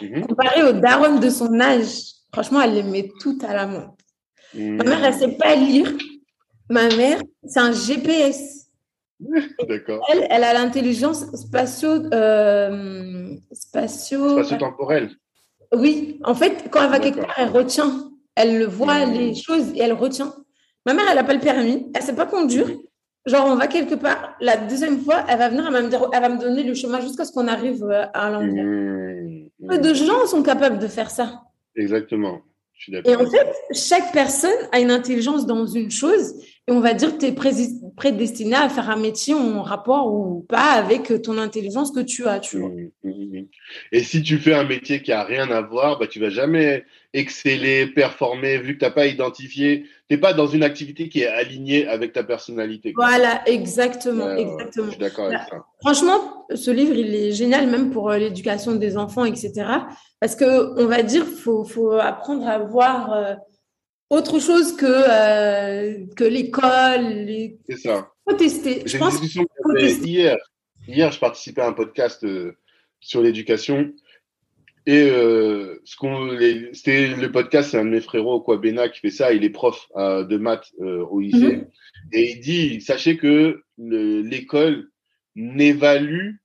Mhm. 0.01 0.27
Comparée 0.27 0.63
au 0.63 0.73
daron 0.73 1.19
de 1.19 1.29
son 1.29 1.59
âge, 1.59 2.03
franchement, 2.31 2.61
elle 2.61 2.73
les 2.73 2.83
met 2.83 3.11
toutes 3.19 3.43
à 3.43 3.53
la 3.53 3.67
main. 3.67 3.95
Ma 4.53 4.83
mère, 4.83 5.03
elle 5.03 5.13
ne 5.13 5.19
sait 5.19 5.37
pas 5.37 5.55
lire. 5.55 5.91
Ma 6.69 6.87
mère, 6.89 7.19
c'est 7.45 7.59
un 7.59 7.71
GPS. 7.71 8.67
D'accord. 9.67 10.05
Elle, 10.11 10.27
elle 10.29 10.43
a 10.43 10.53
l'intelligence 10.53 11.25
spatio, 11.35 11.89
euh, 12.13 13.35
spatio... 13.51 14.43
spatio-temporelle. 14.43 15.11
Oui, 15.73 16.19
en 16.23 16.33
fait, 16.33 16.69
quand 16.71 16.83
elle 16.83 16.89
va 16.89 16.99
quelque 16.99 17.19
part, 17.19 17.35
elle 17.37 17.49
retient. 17.49 18.08
Elle 18.41 18.57
le 18.57 18.65
voit 18.65 19.05
mmh. 19.05 19.13
les 19.13 19.35
choses 19.35 19.69
et 19.75 19.79
elle 19.79 19.91
retient. 19.91 20.33
Ma 20.85 20.93
mère, 20.93 21.03
elle 21.09 21.17
n'a 21.17 21.25
pas 21.25 21.33
le 21.33 21.41
permis, 21.41 21.91
elle 21.93 22.01
ne 22.01 22.05
sait 22.05 22.15
pas 22.15 22.25
conduire. 22.25 22.69
Genre, 23.25 23.45
on 23.45 23.55
va 23.55 23.67
quelque 23.67 23.95
part, 23.95 24.37
la 24.39 24.55
deuxième 24.55 25.01
fois, 25.01 25.25
elle 25.27 25.37
va 25.37 25.49
venir, 25.49 25.65
elle 25.67 25.73
va 25.73 25.81
me, 25.81 25.89
dire, 25.89 26.09
elle 26.13 26.21
va 26.21 26.29
me 26.29 26.39
donner 26.39 26.63
le 26.63 26.73
chemin 26.73 27.01
jusqu'à 27.01 27.25
ce 27.25 27.33
qu'on 27.33 27.49
arrive 27.49 27.83
euh, 27.83 28.05
à 28.13 28.29
l'endroit. 28.29 28.63
Mmh. 28.63 29.49
Peu 29.67 29.77
de 29.77 29.93
gens 29.93 30.25
sont 30.25 30.41
capables 30.41 30.79
de 30.79 30.87
faire 30.87 31.11
ça. 31.11 31.41
Exactement. 31.75 32.39
et 32.87 33.13
en 33.13 33.25
fait, 33.25 33.53
chaque 33.73 34.13
personne 34.13 34.57
a 34.71 34.79
une 34.79 34.89
intelligence 34.89 35.45
dans 35.45 35.65
une 35.65 35.91
chose 35.91 36.33
et 36.69 36.71
on 36.71 36.81
va 36.81 36.93
dire 36.93 37.17
que 37.17 37.21
tu 37.21 37.25
es 37.25 37.31
prédestiné 37.95 38.55
à 38.55 38.69
faire 38.69 38.91
un 38.91 38.95
métier 38.95 39.33
en 39.33 39.63
rapport 39.63 40.13
ou 40.13 40.45
pas 40.47 40.73
avec 40.73 41.11
ton 41.23 41.39
intelligence 41.39 41.89
que 41.89 41.99
tu 41.99 42.27
as. 42.27 42.39
Tu 42.39 42.59
vois. 42.59 42.69
Et 43.91 44.03
si 44.03 44.21
tu 44.21 44.37
fais 44.37 44.53
un 44.53 44.65
métier 44.65 45.01
qui 45.01 45.11
a 45.11 45.23
rien 45.23 45.49
à 45.49 45.61
voir, 45.61 45.97
bah, 45.97 46.05
tu 46.05 46.19
vas 46.19 46.29
jamais 46.29 46.85
exceller, 47.13 47.87
performer, 47.87 48.59
vu 48.59 48.75
que 48.75 48.79
tu 48.81 48.85
n'as 48.85 48.91
pas 48.91 49.07
identifié, 49.07 49.81
tu 49.81 50.15
n'es 50.15 50.17
pas 50.19 50.33
dans 50.33 50.45
une 50.45 50.61
activité 50.61 51.09
qui 51.09 51.21
est 51.21 51.27
alignée 51.27 51.87
avec 51.87 52.13
ta 52.13 52.23
personnalité. 52.23 52.93
Voilà, 52.95 53.41
exactement. 53.47 54.35
exactement. 54.35 54.85
je 54.85 54.91
suis 54.91 54.99
d'accord 54.99 55.25
avec 55.25 55.39
ça. 55.49 55.65
Franchement, 55.81 56.45
ce 56.53 56.69
livre, 56.69 56.93
il 56.93 57.15
est 57.15 57.31
génial 57.31 57.65
même 57.65 57.89
pour 57.89 58.11
euh, 58.11 58.19
l'éducation 58.19 58.75
des 58.75 58.95
enfants, 58.95 59.25
etc. 59.25 59.65
Parce 60.19 60.35
que 60.35 60.79
on 60.79 60.85
va 60.85 61.01
dire, 61.01 61.25
faut, 61.25 61.63
faut 61.63 61.93
apprendre 61.93 62.47
à 62.47 62.59
voir 62.59 63.13
euh, 63.13 63.33
autre 64.09 64.39
chose 64.39 64.75
que, 64.75 64.85
euh, 64.85 66.05
que 66.15 66.23
l'école. 66.23 67.25
Les... 67.25 67.57
C'est 67.69 67.77
ça. 67.77 68.11
Faut 68.27 68.35
tester. 68.35 68.83
Je 68.85 68.97
pense 68.97 69.19
hier, 70.03 70.37
hier, 70.87 71.11
je 71.11 71.19
participais 71.19 71.61
à 71.61 71.67
un 71.67 71.73
podcast 71.73 72.25
sur 72.99 73.21
l'éducation 73.21 73.93
et 74.89 75.07
euh, 75.11 75.79
ce 75.83 75.95
qu'on, 75.95 76.35
c'était 76.73 77.13
le 77.13 77.31
podcast, 77.31 77.69
c'est 77.69 77.77
un 77.77 77.85
de 77.85 77.91
mes 77.91 78.01
frérots, 78.01 78.43
Bena, 78.57 78.89
qui 78.89 78.99
fait 79.01 79.11
ça. 79.11 79.33
Il 79.33 79.43
est 79.43 79.51
prof 79.51 79.87
euh, 79.95 80.23
de 80.23 80.37
maths 80.37 80.71
euh, 80.81 81.05
au 81.05 81.19
lycée. 81.19 81.57
Mhm. 81.57 81.67
Et 82.13 82.31
il 82.31 82.39
dit, 82.39 82.81
sachez 82.81 83.15
que 83.15 83.61
l'école 83.77 84.89
n'évalue 85.35 86.37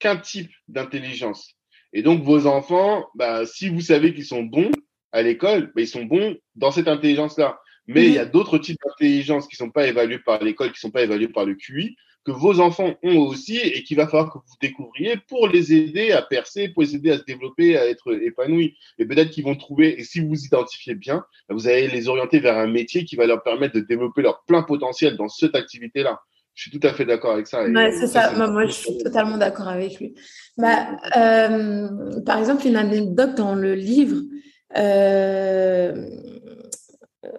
qu'un 0.00 0.16
type 0.16 0.50
d'intelligence. 0.66 1.54
Et 1.92 2.02
donc, 2.02 2.24
vos 2.24 2.46
enfants, 2.46 3.06
bah, 3.14 3.46
si 3.46 3.68
vous 3.68 3.80
savez 3.80 4.14
qu'ils 4.14 4.26
sont 4.26 4.42
bons 4.42 4.72
à 5.12 5.22
l'école, 5.22 5.72
bah, 5.74 5.82
ils 5.82 5.88
sont 5.88 6.04
bons 6.04 6.36
dans 6.56 6.70
cette 6.70 6.88
intelligence-là. 6.88 7.60
Mais 7.88 8.06
il 8.06 8.14
y 8.14 8.18
a 8.18 8.24
mhm. 8.24 8.30
d'autres 8.30 8.58
types 8.58 8.78
d'intelligence 8.84 9.48
qui 9.48 9.56
sont 9.56 9.70
pas 9.70 9.86
évalués 9.86 10.20
par 10.20 10.42
l'école, 10.42 10.72
qui 10.72 10.80
sont 10.80 10.90
pas 10.90 11.02
évalués 11.02 11.28
par 11.28 11.44
le 11.44 11.54
QI 11.54 11.96
que 12.24 12.30
vos 12.30 12.60
enfants 12.60 12.94
ont 13.02 13.18
aussi 13.18 13.56
et 13.56 13.82
qu'il 13.82 13.96
va 13.96 14.06
falloir 14.06 14.32
que 14.32 14.38
vous 14.38 14.54
découvriez 14.60 15.16
pour 15.28 15.48
les 15.48 15.72
aider 15.72 16.12
à 16.12 16.22
percer, 16.22 16.68
pour 16.68 16.82
les 16.82 16.94
aider 16.94 17.10
à 17.10 17.18
se 17.18 17.24
développer, 17.24 17.76
à 17.76 17.86
être 17.88 18.14
épanouis. 18.14 18.76
Et 18.98 19.06
peut-être 19.06 19.30
qu'ils 19.30 19.44
vont 19.44 19.56
trouver, 19.56 19.98
et 19.98 20.04
si 20.04 20.20
vous 20.20 20.28
vous 20.28 20.44
identifiez 20.44 20.94
bien, 20.94 21.24
vous 21.48 21.66
allez 21.66 21.88
les 21.88 22.08
orienter 22.08 22.38
vers 22.38 22.56
un 22.56 22.68
métier 22.68 23.04
qui 23.04 23.16
va 23.16 23.26
leur 23.26 23.42
permettre 23.42 23.74
de 23.74 23.80
développer 23.80 24.22
leur 24.22 24.44
plein 24.44 24.62
potentiel 24.62 25.16
dans 25.16 25.28
cette 25.28 25.54
activité-là. 25.54 26.20
Je 26.54 26.68
suis 26.68 26.78
tout 26.78 26.86
à 26.86 26.92
fait 26.92 27.06
d'accord 27.06 27.32
avec 27.32 27.46
ça. 27.46 27.64
c'est 27.92 28.06
ça, 28.06 28.32
moi, 28.46 28.66
je 28.66 28.72
suis 28.72 28.98
totalement 28.98 29.38
d'accord 29.38 29.68
avec 29.68 29.98
lui. 29.98 30.14
Bah, 30.58 30.98
euh, 31.16 32.20
par 32.26 32.38
exemple, 32.38 32.66
une 32.66 32.76
anecdote 32.76 33.34
dans 33.34 33.54
le 33.54 33.74
livre, 33.74 34.18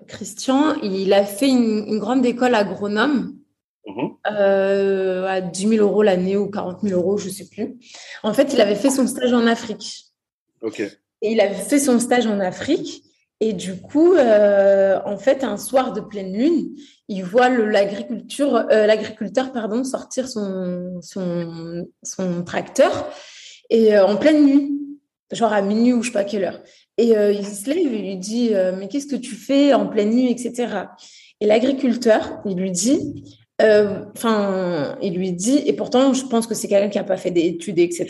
Christian, 0.07 0.75
il 0.81 1.13
a 1.13 1.23
fait 1.23 1.49
une, 1.49 1.85
une 1.87 1.99
grande 1.99 2.25
école 2.25 2.55
agronome 2.55 3.37
Mhm. 3.85 4.11
Euh, 4.31 5.25
à 5.25 5.41
10 5.41 5.67
000 5.67 5.85
euros 5.85 6.03
l'année 6.03 6.37
ou 6.37 6.49
40 6.49 6.81
000 6.81 6.99
euros, 6.99 7.17
je 7.17 7.27
ne 7.27 7.33
sais 7.33 7.47
plus. 7.49 7.75
En 8.23 8.33
fait, 8.33 8.53
il 8.53 8.61
avait 8.61 8.75
fait 8.75 8.89
son 8.89 9.07
stage 9.07 9.33
en 9.33 9.45
Afrique. 9.45 10.05
Ok. 10.61 10.79
Et 10.79 11.31
il 11.31 11.41
avait 11.41 11.53
fait 11.53 11.79
son 11.79 11.99
stage 11.99 12.25
en 12.25 12.39
Afrique. 12.39 13.03
Et 13.39 13.51
du 13.51 13.75
coup, 13.75 14.13
euh, 14.13 14.99
en 15.05 15.17
fait, 15.17 15.43
un 15.43 15.57
soir 15.57 15.91
de 15.91 15.99
pleine 15.99 16.31
lune, 16.33 16.75
il 17.09 17.25
voit 17.25 17.49
euh, 17.49 17.65
l'agriculteur 18.87 19.51
pardon, 19.51 19.83
sortir 19.83 20.29
son, 20.29 21.01
son, 21.01 21.85
son 22.03 22.43
tracteur 22.43 23.09
et 23.69 23.97
en 23.97 24.15
pleine 24.15 24.45
nuit, 24.45 24.79
genre 25.31 25.51
à 25.51 25.61
minuit 25.61 25.91
ou 25.91 26.03
je 26.03 26.07
sais 26.07 26.13
pas 26.13 26.23
quelle 26.23 26.45
heure. 26.45 26.61
Et 26.97 27.13
il 27.13 27.45
se 27.45 27.69
lève 27.69 27.91
et 27.91 27.97
lui 27.97 28.17
dit 28.17 28.51
mais 28.77 28.87
qu'est-ce 28.87 29.07
que 29.07 29.15
tu 29.15 29.35
fais 29.35 29.73
en 29.73 29.87
pleine 29.87 30.11
nuit, 30.11 30.29
etc. 30.29 30.85
Et 31.39 31.47
l'agriculteur, 31.47 32.41
il 32.45 32.55
lui 32.55 32.71
dit 32.71 33.23
euh, 33.61 34.05
enfin, 34.15 34.97
il 35.01 35.15
lui 35.15 35.31
dit, 35.31 35.61
et 35.65 35.73
pourtant, 35.73 36.13
je 36.13 36.25
pense 36.25 36.47
que 36.47 36.55
c'est 36.55 36.67
quelqu'un 36.67 36.89
qui 36.89 36.97
n'a 36.97 37.03
pas 37.03 37.17
fait 37.17 37.31
d'études, 37.31 37.79
etc. 37.79 38.07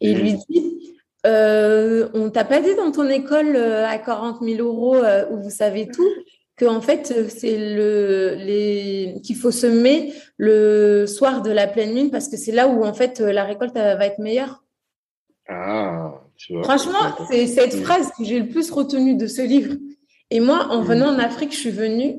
Et 0.00 0.10
il 0.10 0.18
lui 0.18 0.34
dit, 0.48 0.94
euh, 1.26 2.08
on 2.14 2.30
t'a 2.30 2.44
pas 2.44 2.60
dit 2.60 2.74
dans 2.74 2.90
ton 2.90 3.08
école 3.08 3.56
euh, 3.56 3.86
à 3.86 3.98
40 3.98 4.42
000 4.42 4.66
euros 4.66 4.96
où 5.30 5.42
vous 5.42 5.50
savez 5.50 5.86
tout, 5.86 6.08
qu'en 6.58 6.80
fait, 6.80 7.28
c'est 7.28 7.74
le, 7.74 8.34
les, 8.36 9.20
qu'il 9.22 9.36
faut 9.36 9.50
semer 9.50 10.12
le 10.38 11.06
soir 11.06 11.42
de 11.42 11.50
la 11.50 11.66
pleine 11.66 11.94
lune 11.94 12.10
parce 12.10 12.28
que 12.28 12.36
c'est 12.36 12.52
là 12.52 12.66
où, 12.66 12.84
en 12.84 12.94
fait, 12.94 13.20
la 13.20 13.44
récolte 13.44 13.74
va 13.74 14.06
être 14.06 14.18
meilleure. 14.18 14.64
Ah, 15.46 16.23
tu 16.36 16.54
vois. 16.54 16.64
Franchement, 16.64 17.26
c'est 17.30 17.46
cette 17.46 17.74
phrase 17.82 18.10
que 18.16 18.24
j'ai 18.24 18.40
le 18.40 18.48
plus 18.48 18.70
retenue 18.70 19.16
de 19.16 19.26
ce 19.26 19.42
livre. 19.42 19.74
Et 20.30 20.40
moi, 20.40 20.68
en 20.70 20.82
venant 20.82 21.08
en 21.14 21.18
Afrique, 21.18 21.52
je 21.52 21.58
suis 21.58 21.70
venue 21.70 22.16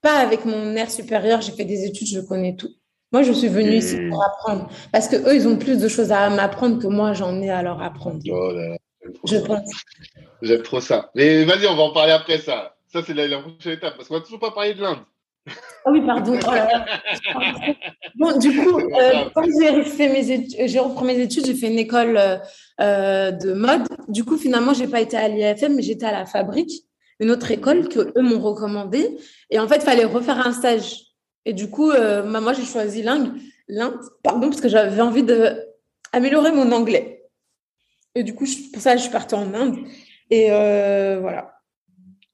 pas 0.00 0.18
avec 0.18 0.44
mon 0.44 0.76
air 0.76 0.90
supérieur, 0.90 1.40
j'ai 1.40 1.52
fait 1.52 1.64
des 1.64 1.84
études, 1.84 2.06
je 2.06 2.20
connais 2.20 2.54
tout. 2.56 2.70
Moi, 3.10 3.22
je 3.22 3.32
suis 3.32 3.48
venue 3.48 3.76
ici 3.76 3.96
pour 4.10 4.22
apprendre. 4.24 4.68
Parce 4.92 5.08
que 5.08 5.16
eux, 5.16 5.34
ils 5.34 5.48
ont 5.48 5.56
plus 5.56 5.78
de 5.78 5.88
choses 5.88 6.12
à 6.12 6.28
m'apprendre 6.28 6.80
que 6.80 6.86
moi, 6.86 7.14
j'en 7.14 7.40
ai 7.40 7.50
à 7.50 7.62
leur 7.62 7.82
apprendre. 7.82 8.20
Oh 8.30 8.52
là 8.52 8.68
là, 8.68 8.76
je 9.24 9.36
pense. 9.38 9.70
J'aime 10.42 10.62
trop 10.62 10.80
ça. 10.80 11.10
Mais 11.14 11.44
vas-y, 11.44 11.66
on 11.66 11.74
va 11.74 11.84
en 11.84 11.92
parler 11.92 12.12
après 12.12 12.38
ça. 12.38 12.76
Ça, 12.92 13.02
c'est 13.04 13.14
la, 13.14 13.38
prochaine 13.38 13.72
étape. 13.72 13.96
Parce 13.96 14.08
qu'on 14.08 14.14
va 14.14 14.20
toujours 14.20 14.40
pas 14.40 14.50
parler 14.50 14.74
de 14.74 14.82
l'Inde. 14.82 14.98
Ah 15.84 15.90
oui, 15.90 16.00
pardon. 16.04 16.38
Oh 16.44 16.50
bon, 18.16 18.38
du 18.38 18.50
coup, 18.50 18.78
euh, 18.78 19.24
quand 19.34 19.44
j'ai 19.44 19.82
fait 19.84 20.08
mes 20.08 20.30
études, 20.30 20.56
j'ai 20.66 20.78
repris 20.78 21.04
mes 21.04 21.20
études, 21.20 21.46
j'ai 21.46 21.54
fait 21.54 21.68
une 21.68 21.78
école 21.78 22.16
euh, 22.16 22.36
euh, 22.80 23.30
de 23.30 23.52
mode. 23.52 23.82
Du 24.08 24.24
coup, 24.24 24.36
finalement, 24.36 24.74
j'ai 24.74 24.86
pas 24.86 25.00
été 25.00 25.16
à 25.16 25.28
l'IFM, 25.28 25.74
mais 25.74 25.82
j'étais 25.82 26.06
à 26.06 26.12
la 26.12 26.26
fabrique, 26.26 26.84
une 27.20 27.30
autre 27.30 27.50
école 27.50 27.88
que 27.88 28.12
eux 28.16 28.22
m'ont 28.22 28.40
recommandé. 28.40 29.18
Et 29.50 29.58
en 29.58 29.68
fait, 29.68 29.76
il 29.76 29.82
fallait 29.82 30.04
refaire 30.04 30.46
un 30.46 30.52
stage. 30.52 31.04
Et 31.44 31.52
du 31.52 31.70
coup, 31.70 31.90
bah, 31.90 32.40
moi, 32.40 32.52
j'ai 32.52 32.64
choisi 32.64 33.02
l'Inde, 33.02 33.32
l'Inde, 33.68 33.98
pardon, 34.22 34.48
parce 34.50 34.60
que 34.60 34.68
j'avais 34.68 35.00
envie 35.00 35.22
d'améliorer 35.22 36.52
mon 36.52 36.70
anglais. 36.72 37.24
Et 38.14 38.22
du 38.22 38.34
coup, 38.34 38.46
pour 38.72 38.82
ça, 38.82 38.96
je 38.96 39.02
suis 39.02 39.10
partie 39.10 39.34
en 39.34 39.54
Inde. 39.54 39.76
Et 40.30 40.48
voilà. 40.50 41.57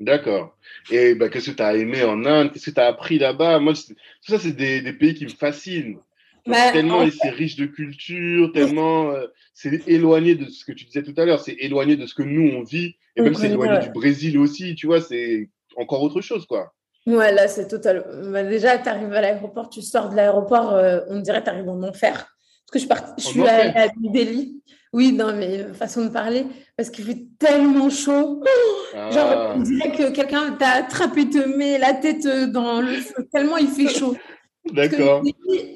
D'accord. 0.04 0.56
Et 0.90 1.14
bah, 1.14 1.28
qu'est-ce 1.28 1.50
que 1.50 1.56
tu 1.56 1.62
as 1.62 1.74
aimé 1.76 2.04
en 2.04 2.24
Inde? 2.26 2.52
Qu'est-ce 2.52 2.66
que 2.66 2.74
tu 2.74 2.80
as 2.80 2.86
appris 2.86 3.18
là-bas? 3.18 3.58
Moi, 3.58 3.72
tout 3.72 3.94
ça, 4.32 4.38
c'est 4.38 4.52
des, 4.52 4.82
des, 4.82 4.92
pays 4.92 5.14
qui 5.14 5.24
me 5.24 5.30
fascinent. 5.30 5.98
Bah, 6.46 6.72
tellement 6.72 7.08
c'est 7.10 7.30
riche 7.30 7.56
de 7.56 7.64
culture, 7.64 8.52
tellement 8.52 9.10
euh, 9.12 9.28
c'est 9.54 9.88
éloigné 9.88 10.34
de 10.34 10.44
ce 10.50 10.66
que 10.66 10.72
tu 10.72 10.84
disais 10.84 11.02
tout 11.02 11.14
à 11.16 11.24
l'heure, 11.24 11.40
c'est 11.40 11.56
éloigné 11.58 11.96
de 11.96 12.04
ce 12.04 12.14
que 12.14 12.22
nous 12.22 12.54
on 12.54 12.62
vit, 12.62 12.96
et 13.16 13.22
même 13.22 13.32
c'est 13.32 13.46
éloigné 13.46 13.78
du 13.82 13.88
Brésil 13.88 14.36
aussi, 14.38 14.74
tu 14.74 14.86
vois, 14.86 15.00
c'est 15.00 15.48
encore 15.78 16.02
autre 16.02 16.20
chose, 16.20 16.44
quoi. 16.44 16.74
Ouais, 17.06 17.32
là, 17.32 17.48
c'est 17.48 17.66
total. 17.66 18.04
Bah, 18.30 18.42
déjà, 18.42 18.76
tu 18.76 18.90
arrives 18.90 19.12
à 19.14 19.22
l'aéroport, 19.22 19.70
tu 19.70 19.80
sors 19.80 20.10
de 20.10 20.16
l'aéroport, 20.16 20.74
euh, 20.74 21.00
on 21.08 21.20
dirait 21.20 21.40
que 21.40 21.44
tu 21.44 21.50
arrives 21.50 21.68
en 21.68 21.82
enfer. 21.82 22.12
Parce 22.12 22.72
que 22.72 22.78
je, 22.78 22.86
part... 22.86 23.14
je 23.16 23.24
suis 23.24 23.46
à, 23.46 23.84
à 23.84 23.88
Delhi. 23.96 24.62
Oui, 24.94 25.12
dans 25.12 25.34
mes 25.34 25.64
façons 25.74 26.04
de 26.04 26.08
parler, 26.08 26.46
parce 26.76 26.88
qu'il 26.88 27.04
fait 27.04 27.26
tellement 27.40 27.90
chaud. 27.90 28.44
Genre, 28.94 29.28
ah. 29.28 29.54
on 29.56 29.60
dirait 29.60 29.90
que 29.90 30.12
quelqu'un 30.12 30.52
t'a 30.52 30.68
attrapé, 30.68 31.28
te 31.28 31.38
met 31.58 31.78
la 31.78 31.94
tête 31.94 32.24
dans 32.52 32.80
le 32.80 32.92
feu, 32.92 33.28
tellement 33.32 33.56
il 33.56 33.66
fait 33.66 33.88
chaud. 33.88 34.14
D'accord. 34.72 35.24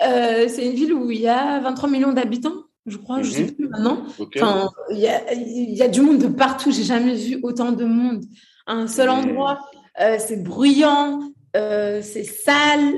Euh, 0.07 0.47
c'est 0.47 0.64
une 0.64 0.73
ville 0.73 0.95
où 0.95 1.11
il 1.11 1.21
y 1.21 1.27
a 1.27 1.59
23 1.59 1.91
millions 1.91 2.12
d'habitants, 2.12 2.55
je 2.87 2.97
crois, 2.97 3.21
je 3.23 3.31
ne 3.31 3.35
sais 3.35 3.43
mhm. 3.43 3.55
plus 3.55 3.69
maintenant. 3.69 4.05
Enfin, 4.37 4.71
il 4.93 4.99
y, 4.99 5.09
a, 5.09 5.33
il 5.33 5.77
y, 5.77 5.83
a, 5.83 5.89
du 5.89 6.01
monde 6.01 6.19
de 6.19 6.29
partout. 6.29 6.71
J'ai 6.71 6.85
jamais 6.85 7.16
vu 7.16 7.41
autant 7.43 7.73
de 7.73 7.85
monde 7.85 8.25
à 8.69 8.75
un 8.75 8.87
seul 8.87 9.11
endroit. 9.11 9.59
Euh, 10.01 10.16
c'est 10.21 10.45
bruyant, 10.45 11.19
euh, 11.57 12.03
c'est 12.03 12.23
sale 12.23 12.95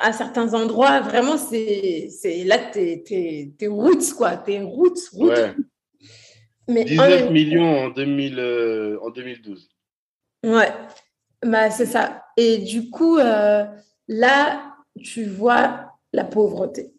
à 0.00 0.12
certains 0.12 0.54
endroits, 0.54 1.00
vraiment, 1.00 1.36
c'est, 1.36 2.08
là, 2.44 2.58
t'es, 2.58 3.54
roots, 3.66 4.14
quoi. 4.16 4.36
T'es 4.36 4.60
roots, 4.60 5.08
roots. 5.12 5.30
Ouais. 5.30 5.54
Mais 6.68 6.84
19 6.84 7.30
millions 7.30 7.86
en, 7.86 7.90
2000, 7.90 8.38
euh, 8.38 8.98
en 9.02 9.10
2012. 9.10 9.68
Ouais, 10.44 10.72
bah, 11.44 11.70
c'est 11.70 11.86
ça. 11.86 12.24
Et 12.36 12.58
du 12.58 12.90
coup, 12.90 13.18
euh, 13.18 13.64
là, 14.08 14.74
tu 15.02 15.24
vois 15.24 15.92
la 16.12 16.24
pauvreté. 16.24 16.92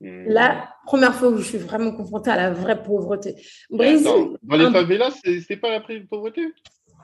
Hmm. 0.00 0.28
La 0.28 0.74
première 0.86 1.14
fois 1.14 1.28
où 1.28 1.38
je 1.38 1.42
suis 1.42 1.58
vraiment 1.58 1.92
confrontée 1.92 2.30
à 2.30 2.36
la 2.36 2.50
vraie 2.50 2.82
pauvreté. 2.82 3.34
Brésil, 3.68 4.06
Attends, 4.06 4.34
dans 4.42 4.56
les 4.56 4.70
favelas, 4.70 5.12
c'est 5.46 5.56
pas 5.56 5.70
la 5.70 5.80
pauvreté 6.08 6.52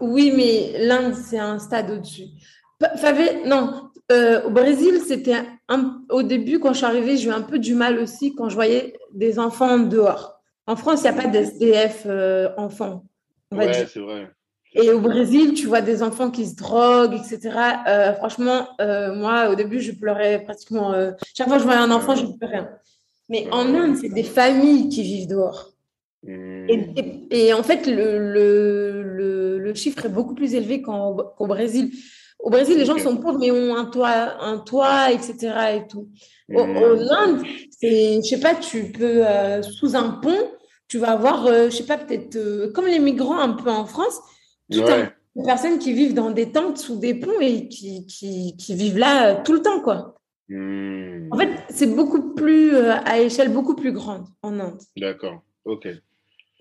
Oui, 0.01 0.33
mais 0.35 0.85
l'Inde, 0.85 1.15
c'est 1.15 1.39
un 1.39 1.59
stade 1.59 1.91
au-dessus. 1.91 2.27
Non, 3.47 3.91
euh, 4.13 4.43
au 4.43 4.51
Brésil, 4.51 5.01
c'était 5.07 5.37
au 6.11 6.23
début, 6.23 6.59
quand 6.59 6.73
je 6.73 6.79
suis 6.79 6.87
arrivée, 6.87 7.17
j'ai 7.17 7.29
eu 7.29 7.33
un 7.33 7.43
peu 7.43 7.59
du 7.59 7.75
mal 7.75 7.99
aussi 7.99 8.35
quand 8.35 8.49
je 8.49 8.55
voyais 8.55 8.95
des 9.13 9.39
enfants 9.39 9.79
dehors. 9.79 10.41
En 10.67 10.77
France, 10.77 11.01
il 11.05 11.11
n'y 11.11 11.19
a 11.19 11.23
pas 11.23 11.29
d'SDF 11.29 12.05
euh, 12.07 12.49
enfants. 12.57 13.05
Ouais, 13.53 13.87
c'est 13.87 14.01
vrai. 14.01 14.31
Et 14.75 14.91
au 14.91 15.01
Brésil, 15.01 15.55
tu 15.55 15.67
vois 15.67 15.83
des 15.83 16.03
enfants 16.03 16.31
qui 16.31 16.47
se 16.47 16.57
droguent, 16.57 17.15
etc. 17.15 17.57
Euh, 17.87 18.13
franchement, 18.15 18.69
moi, 18.79 19.49
au 19.51 19.55
début, 19.55 19.81
je 19.81 19.93
pleurais 19.93 20.43
pratiquement. 20.43 20.93
chaque 21.37 21.47
fois 21.47 21.57
que 21.57 21.63
je 21.63 21.67
voyais 21.67 21.81
un 21.81 21.93
enfant, 21.93 22.17
je 22.17 22.27
pleurais. 22.27 22.69
Mais 23.29 23.47
en 23.53 23.75
Inde, 23.75 23.97
c'est 23.97 24.09
des 24.09 24.25
familles 24.25 24.89
qui 24.89 25.03
vivent 25.03 25.29
dehors. 25.29 25.71
Hmm. 26.27 26.67
Et, 27.31 27.53
en 27.53 27.63
fait, 27.63 27.87
le, 27.87 28.19
le, 28.19 29.59
le, 29.59 29.75
chiffre 29.75 30.07
est 30.07 30.11
beaucoup 30.11 30.35
plus 30.35 30.55
élevé 30.55 30.83
qu'au 30.83 31.47
Brésil. 31.47 31.91
Au 32.45 32.51
Brésil, 32.51 32.77
les 32.77 32.85
gens 32.85 32.99
sont 32.99 33.17
pauvres, 33.17 33.39
mais 33.39 33.51
ont 33.51 33.75
un 33.75 33.87
toit, 33.87 34.43
un 34.43 34.59
toit 34.59 35.11
etc. 35.11 35.55
Et 35.77 35.89
tout. 35.89 36.11
Au, 36.53 36.67
hmm. 36.67 37.09
Inde, 37.11 37.43
c'est, 37.71 38.17
je 38.17 38.29
sais 38.29 38.41
pas, 38.41 38.55
tu 38.55 38.93
peux, 38.93 39.27
euh, 39.27 39.63
sous 39.63 39.97
un 39.97 40.11
pont, 40.11 40.51
tu 40.87 40.99
vas 40.99 41.13
avoir, 41.13 41.47
je 41.47 41.53
euh, 41.53 41.71
je 41.71 41.77
sais 41.77 41.87
pas, 41.87 41.97
peut-être, 41.97 42.37
euh, 42.37 42.71
comme 42.71 42.87
les 42.87 42.99
migrants 42.99 43.39
un 43.39 43.55
peu 43.55 43.71
en 43.71 43.87
France, 43.87 44.21
tout 44.71 44.83
des 44.83 45.43
personnes 45.47 45.79
qui 45.79 45.95
vivent 45.95 46.13
dans 46.13 46.31
des 46.31 46.53
tentes 46.53 46.77
sous 46.77 46.97
des 46.97 47.15
ponts 47.15 47.41
et 47.41 47.67
qui, 47.67 48.07
qui, 48.07 48.55
qui 48.59 48.75
vivent 48.75 48.99
là 48.99 49.37
tout 49.37 49.55
le 49.55 49.63
temps, 49.63 49.81
quoi. 49.81 50.21
Hmm. 50.51 51.29
En 51.31 51.39
fait, 51.39 51.49
c'est 51.71 51.95
beaucoup 51.97 52.35
plus, 52.35 52.77
à 52.77 53.21
échelle 53.21 53.51
beaucoup 53.51 53.75
plus 53.75 53.93
grande 53.93 54.27
en 54.43 54.61
Inde. 54.61 54.83
D'accord, 54.99 55.41
ok. 55.65 55.89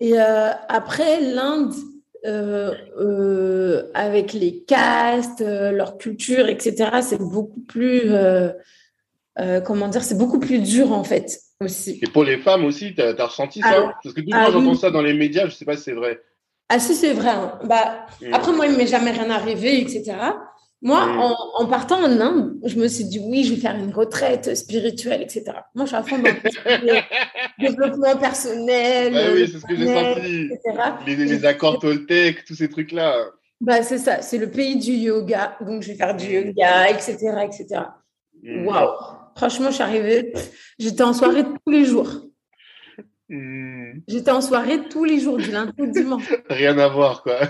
Et 0.00 0.16
après, 0.18 1.20
l'Inde, 1.20 1.74
euh, 2.24 2.74
euh, 2.98 3.90
avec 3.92 4.32
les 4.32 4.62
castes, 4.62 5.42
euh, 5.42 5.72
leur 5.72 5.98
culture, 5.98 6.48
etc. 6.48 6.90
C'est 7.02 7.20
beaucoup 7.20 7.60
plus, 7.60 8.10
comment 9.64 9.88
dire, 9.88 10.02
c'est 10.02 10.16
beaucoup 10.16 10.38
plus 10.38 10.58
dur 10.60 10.92
en 10.92 11.04
fait 11.04 11.38
aussi. 11.60 11.98
Et 12.02 12.06
pour 12.06 12.24
les 12.24 12.38
femmes 12.38 12.64
aussi, 12.64 12.94
tu 12.94 13.02
as, 13.02 13.26
ressenti 13.26 13.60
ça 13.60 13.94
Parce 14.02 14.14
que 14.14 14.20
tout 14.22 14.30
le 14.30 14.38
monde 14.38 14.52
j'entends 14.52 14.74
ça 14.74 14.90
dans 14.90 15.02
les 15.02 15.12
médias, 15.14 15.42
je 15.42 15.48
ne 15.48 15.52
sais 15.52 15.64
pas 15.66 15.76
si 15.76 15.82
c'est 15.82 15.92
vrai. 15.92 16.20
Ah 16.70 16.78
si, 16.78 16.94
c'est 16.94 17.12
vrai. 17.12 17.28
Hein. 17.28 17.58
Bah, 17.64 18.06
mm. 18.22 18.32
Après, 18.32 18.52
moi, 18.52 18.66
il 18.66 18.72
ne 18.72 18.78
m'est 18.78 18.86
jamais 18.86 19.10
rien 19.10 19.28
arrivé, 19.28 19.80
etc. 19.80 20.16
Moi, 20.84 21.06
mm. 21.06 21.18
en, 21.54 21.66
partant 21.66 21.96
en 21.96 22.20
Inde, 22.20 22.58
je 22.62 22.78
me 22.78 22.88
suis 22.88 23.04
dit, 23.04 23.18
oui, 23.18 23.42
je 23.42 23.54
vais 23.54 23.60
faire 23.60 23.74
une 23.74 23.92
retraite 23.92 24.54
spirituelle, 24.54 25.22
etc. 25.22 25.44
Moi, 25.74 25.86
je 25.86 25.88
suis 25.88 25.96
à 25.96 26.02
fond 26.02 26.18
dans 26.18 26.24
le 26.24 27.00
développement 27.66 28.16
personnel. 28.18 29.32
oui, 29.34 29.48
c'est 29.50 29.60
ce 29.60 29.64
que 29.64 29.74
j'ai 29.74 29.86
senti. 29.86 30.50
Les, 31.06 31.16
les, 31.16 31.46
accords 31.46 31.78
Toltec, 31.78 32.44
tous 32.44 32.54
ces 32.54 32.68
trucs-là. 32.68 33.16
Bah, 33.62 33.82
c'est 33.82 33.96
ça, 33.96 34.20
c'est 34.20 34.36
le 34.36 34.50
pays 34.50 34.76
du 34.76 34.92
yoga. 34.92 35.56
Donc, 35.62 35.82
je 35.82 35.88
vais 35.88 35.94
faire 35.94 36.14
du 36.14 36.26
yoga, 36.26 36.90
etc. 36.90 37.16
etc. 37.44 37.80
Mm. 38.42 38.66
Waouh! 38.66 38.90
Franchement, 39.36 39.70
je 39.70 39.76
suis 39.76 39.82
arrivée, 39.82 40.34
j'étais 40.78 41.02
en 41.02 41.14
soirée 41.14 41.44
tous 41.44 41.72
les 41.72 41.86
jours. 41.86 42.23
Mm. 43.28 44.00
J'étais 44.06 44.30
en 44.30 44.40
soirée 44.40 44.80
tous 44.88 45.04
les 45.04 45.20
jours, 45.20 45.38
du 45.38 45.50
lundi 45.50 45.72
au 45.78 45.86
dimanche. 45.86 46.32
Rien 46.50 46.78
à 46.78 46.88
voir, 46.88 47.22
quoi. 47.22 47.40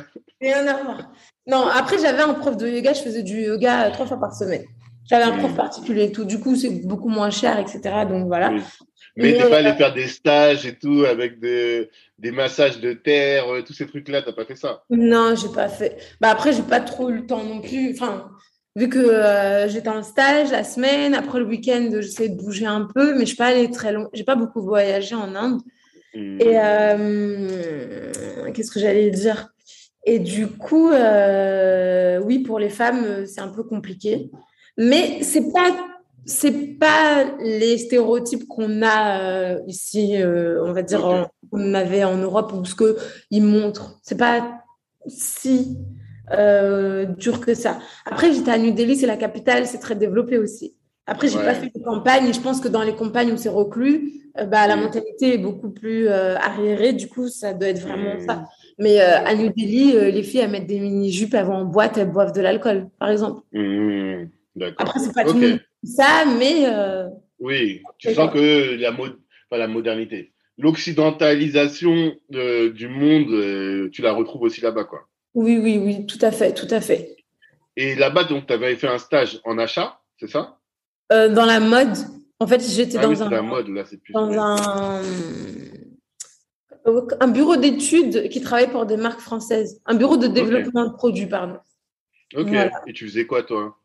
Rien 0.41 0.67
à 0.67 0.83
voir. 0.83 1.13
Non, 1.47 1.67
après, 1.67 1.99
j'avais 1.99 2.23
un 2.23 2.35
prof 2.35 2.57
de 2.57 2.69
yoga, 2.69 2.93
je 2.93 3.03
faisais 3.03 3.23
du 3.23 3.43
yoga 3.43 3.87
euh, 3.87 3.91
trois 3.91 4.07
fois 4.07 4.19
par 4.19 4.35
semaine. 4.35 4.65
J'avais 5.09 5.25
un 5.25 5.37
prof 5.39 5.53
hmm. 5.53 5.57
particulier 5.57 6.05
et 6.05 6.13
tout. 6.13 6.25
Du 6.25 6.41
coup, 6.41 6.57
c'est 6.57 6.87
beaucoup 6.87 7.09
moins 7.09 7.31
cher, 7.31 7.59
etc. 7.59 7.81
Donc 8.09 8.27
voilà. 8.27 8.51
Mais, 9.17 9.35
tu 9.35 9.39
n'es 9.39 9.51
pas 9.51 9.59
allé 9.59 9.71
euh, 9.71 9.75
faire 9.75 9.95
des 9.95 10.09
stages 10.09 10.67
et 10.67 10.77
tout 10.77 11.05
avec 11.05 11.39
des, 11.39 11.91
des 12.19 12.33
massages 12.33 12.81
de 12.81 12.95
terre, 12.95 13.53
euh, 13.53 13.63
tous 13.63 13.73
ces 13.73 13.87
trucs-là, 13.87 14.23
tu 14.23 14.29
n'as 14.29 14.35
pas 14.35 14.45
fait 14.45 14.57
ça? 14.57 14.83
Non, 14.91 15.35
j'ai 15.37 15.53
pas 15.55 15.69
fait. 15.69 15.99
Bah 16.21 16.31
après, 16.31 16.53
j'ai 16.53 16.63
pas 16.63 16.81
trop 16.81 17.11
eu 17.11 17.19
le 17.19 17.27
temps 17.27 17.45
non 17.45 17.61
plus. 17.61 17.93
Enfin, 17.93 18.31
vu 18.77 18.89
que 18.89 19.67
j'étais 19.69 19.89
en 19.89 20.03
stage 20.03 20.51
la 20.51 20.65
semaine, 20.65 21.15
après 21.15 21.39
le 21.39 21.47
week-end, 21.47 21.89
j'essayais 22.01 22.29
de 22.29 22.37
bouger 22.37 22.67
un 22.67 22.89
peu, 22.95 23.17
mais 23.17 23.27
je 23.27 23.37
pas 23.37 23.53
très 23.69 23.93
long. 23.93 24.09
J'ai 24.13 24.25
pas 24.25 24.37
beaucoup 24.37 24.63
voyagé 24.63 25.15
en 25.15 25.35
Inde. 25.35 25.61
Hmm. 26.15 26.41
Et 26.41 28.53
qu'est-ce 28.53 28.71
que 28.71 28.81
j'allais 28.81 29.11
dire? 29.11 29.49
Et 30.07 30.19
du 30.19 30.49
coup, 30.49 30.91
euh, 30.91 32.21
oui, 32.25 32.41
pour 32.41 32.59
les 32.59 32.69
femmes, 32.69 33.27
c'est 33.27 33.41
un 33.41 33.49
peu 33.49 33.63
compliqué. 33.63 34.31
Mais 34.77 35.23
c'est 35.23 35.53
pas 35.53 35.71
c'est 36.27 36.79
pas 36.79 37.25
les 37.41 37.77
stéréotypes 37.77 38.49
qu'on 38.49 38.81
a 38.83 39.21
euh, 39.21 39.61
ici, 39.67 40.17
euh, 40.17 40.65
on 40.65 40.73
va 40.73 40.83
dire, 40.83 41.31
qu'on 41.51 41.75
avait 41.75 42.05
en 42.05 42.17
Europe, 42.17 42.53
ou 42.55 42.65
ce 42.65 42.75
qu'ils 42.75 43.43
montrent. 43.43 43.99
C'est 44.03 44.17
pas 44.17 44.63
si 45.07 45.77
dur 46.31 47.41
que 47.41 47.55
ça. 47.55 47.79
Après, 48.07 48.33
j'étais 48.33 48.51
à 48.51 48.59
New 48.59 48.73
Delhi, 48.73 48.97
c'est 48.97 49.07
la 49.07 49.17
capitale, 49.17 49.67
c'est 49.67 49.79
très 49.79 49.95
développé 49.95 50.39
aussi. 50.39 50.75
Après, 51.07 51.29
j'ai 51.29 51.39
pas 51.39 51.55
fait 51.55 51.71
de 51.75 51.85
campagne 51.85 52.29
et 52.29 52.33
je 52.33 52.41
pense 52.41 52.61
que 52.61 52.69
dans 52.69 52.83
les 52.83 52.95
campagnes 52.95 53.33
où 53.33 53.37
c'est 53.37 53.51
reclus, 53.51 54.13
bah, 54.35 54.67
la 54.67 54.77
mentalité 54.77 55.35
est 55.35 55.39
beaucoup 55.39 55.71
plus 55.71 56.09
arriérée. 56.09 56.93
Du 56.95 57.09
coup, 57.09 57.29
ça 57.29 57.53
doit 57.53 57.69
être 57.69 57.81
vraiment 57.81 58.19
ça. 58.27 58.37
Hmm. 58.37 58.45
Mais 58.79 59.01
euh, 59.01 59.25
à 59.25 59.35
New 59.35 59.53
Delhi, 59.57 59.93
euh, 59.95 60.11
les 60.11 60.23
filles, 60.23 60.41
elles 60.41 60.51
mettent 60.51 60.67
des 60.67 60.81
mini-jupes, 60.81 61.35
elles 61.35 61.47
vont 61.47 61.55
en 61.55 61.65
boîte, 61.65 61.97
elles 61.97 62.11
boivent 62.11 62.33
de 62.33 62.41
l'alcool, 62.41 62.89
par 62.99 63.11
exemple. 63.11 63.43
Mmh, 63.53 64.25
Après, 64.79 64.99
c'est 64.99 65.15
pas 65.15 65.25
tout 65.25 65.41
ça, 65.85 66.25
mais. 66.39 66.67
Euh, 66.67 67.09
oui, 67.39 67.83
tu 67.99 68.13
sens 68.15 68.33
que 68.33 68.75
la, 68.77 68.93
la 69.57 69.69
modernité, 69.69 70.33
l'occidentalisation 70.59 72.15
du 72.31 72.89
monde, 72.89 73.91
tu 73.91 74.03
la 74.03 74.13
retrouves 74.13 74.43
aussi 74.43 74.61
là-bas, 74.61 74.85
quoi. 74.85 75.01
Oui, 75.35 75.59
oui, 75.59 75.79
oui, 75.79 76.07
tout 76.07 76.19
à 76.21 76.31
fait, 76.31 76.55
tout 76.55 76.69
à 76.71 76.81
fait. 76.81 77.17
Et 77.77 77.95
là-bas, 77.97 78.25
donc, 78.25 78.47
tu 78.47 78.53
avais 78.53 78.77
fait 78.77 78.89
un 78.89 78.99
stage 78.99 79.41
en 79.45 79.59
achat, 79.59 79.99
c'est 80.19 80.31
ça? 80.31 80.59
Dans 81.11 81.45
la 81.45 81.61
mode. 81.61 81.97
En 82.41 82.47
fait, 82.47 82.61
j'étais 82.61 82.99
Ah 82.99 83.03
dans 83.03 83.09
oui, 83.11 83.23
un 83.23 83.31
la 83.31 83.43
mode, 83.43 83.69
là, 83.69 83.85
c'est 83.89 83.97
plus. 83.99 84.13
dans 84.13 84.31
un, 84.33 85.01
un 87.21 87.29
bureau 87.29 87.57
d'études 87.57 88.29
qui 88.29 88.41
travaille 88.41 88.71
pour 88.71 88.87
des 88.87 88.97
marques 88.97 89.21
françaises. 89.21 89.81
Un 89.87 89.95
bureau 89.95 90.17
de 90.17 90.27
développement 90.27 90.87
de 90.87 90.93
produits, 90.93 91.27
pardon. 91.27 91.59
Ok. 92.37 92.49
Voilà. 92.49 92.71
Et 92.87 92.93
tu 92.93 93.07
faisais 93.07 93.27
quoi, 93.27 93.43
toi? 93.45 93.77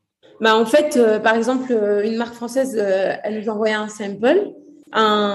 Bah, 0.41 0.55
en 0.55 0.65
fait, 0.65 0.97
euh, 0.97 1.19
par 1.19 1.35
exemple, 1.35 1.71
euh, 1.71 2.03
une 2.03 2.15
marque 2.15 2.33
française, 2.33 2.75
euh, 2.79 3.13
elle 3.23 3.39
nous 3.39 3.49
envoyait 3.49 3.75
un 3.75 3.89
sample, 3.89 4.53
un, 4.91 5.33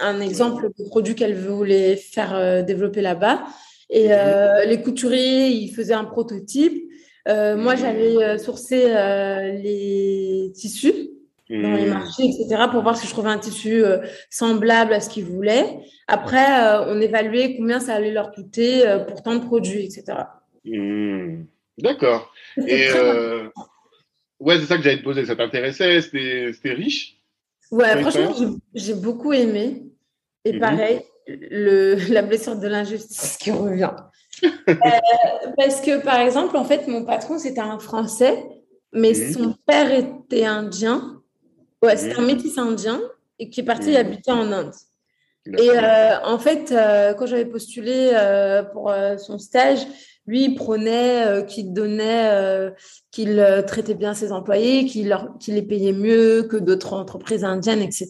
un 0.00 0.20
exemple 0.20 0.70
de 0.78 0.84
produit 0.84 1.14
qu'elle 1.14 1.36
voulait 1.38 1.96
faire 1.96 2.34
euh, 2.34 2.62
développer 2.62 3.00
là-bas. 3.02 3.44
Et 3.90 4.12
euh, 4.12 4.64
les 4.64 4.82
couturiers, 4.82 5.48
ils 5.48 5.72
faisaient 5.74 5.94
un 5.94 6.04
prototype. 6.04 6.88
Euh, 7.28 7.56
moi, 7.56 7.74
euh, 7.74 8.38
sourcer 8.38 8.84
euh, 8.88 9.52
les 9.52 10.50
tissus 10.54 11.10
dans 11.50 11.74
les 11.74 11.86
Hmm. 11.86 11.88
marchés, 11.88 12.24
etc., 12.24 12.64
pour 12.70 12.82
voir 12.82 12.96
si 12.96 13.06
je 13.06 13.12
trouvais 13.12 13.30
un 13.30 13.38
tissu 13.38 13.82
semblable 14.28 14.92
à 14.92 15.00
ce 15.00 15.08
qu'ils 15.08 15.24
voulaient. 15.24 15.78
Après, 16.06 16.46
on 16.88 17.00
évaluait 17.00 17.56
combien 17.56 17.80
ça 17.80 17.94
allait 17.94 18.12
leur 18.12 18.32
coûter 18.32 18.82
pour 19.08 19.22
tant 19.22 19.34
de 19.34 19.44
produits, 19.44 19.84
etc. 19.86 20.18
D'accord. 21.78 22.30
Et 22.66 22.88
ouais, 24.40 24.58
c'est 24.58 24.66
ça 24.66 24.76
que 24.76 24.82
j'allais 24.82 24.98
te 24.98 25.04
poser. 25.04 25.24
Ça 25.24 25.36
t'intéressait 25.36 26.02
C'était 26.02 26.52
riche? 26.74 27.16
Ouais, 27.70 27.98
franchement, 28.02 28.34
j'ai 28.74 28.94
beaucoup 28.94 29.32
aimé. 29.32 29.84
Et 30.44 30.52
Mhm. 30.52 30.60
pareil, 30.60 31.00
le, 31.28 31.94
la 32.12 32.22
blessure 32.22 32.56
de 32.56 32.66
l'injustice 32.66 33.36
qui 33.36 33.50
revient. 33.50 33.92
Euh, 34.68 35.50
parce 35.56 35.80
que, 35.80 36.00
par 36.00 36.20
exemple, 36.20 36.56
en 36.56 36.64
fait, 36.64 36.86
mon 36.86 37.04
patron, 37.04 37.38
c'était 37.38 37.60
un 37.60 37.80
Français, 37.80 38.44
mais 38.92 39.12
son 39.12 39.56
père 39.66 39.90
était 39.90 40.44
indien. 40.44 41.20
Ouais, 41.82 41.96
Mhm. 41.96 42.12
un 42.18 42.22
métis 42.22 42.56
indien 42.56 43.00
et 43.40 43.50
qui 43.50 43.60
est 43.60 43.64
parti 43.64 43.96
habiter 43.96 44.30
en 44.30 44.52
Inde. 44.52 44.72
Et 45.46 45.70
euh, 45.70 46.20
en 46.24 46.38
fait, 46.38 46.70
euh, 46.72 47.14
quand 47.14 47.26
j'avais 47.26 47.46
postulé 47.46 48.12
pour 48.72 48.92
son 49.18 49.38
stage, 49.38 49.86
lui, 50.26 50.44
il 50.44 50.54
prônait 50.54 51.26
euh, 51.26 51.42
qu'il 51.42 51.72
donnait, 51.72 52.70
qu'il 53.10 53.42
traitait 53.66 53.94
bien 53.94 54.12
ses 54.12 54.30
employés, 54.30 54.84
qu'il 54.84 55.16
qu'il 55.40 55.54
les 55.54 55.62
payait 55.62 55.92
mieux 55.92 56.42
que 56.42 56.56
d'autres 56.58 56.92
entreprises 56.92 57.44
indiennes, 57.44 57.80
etc. 57.80 58.08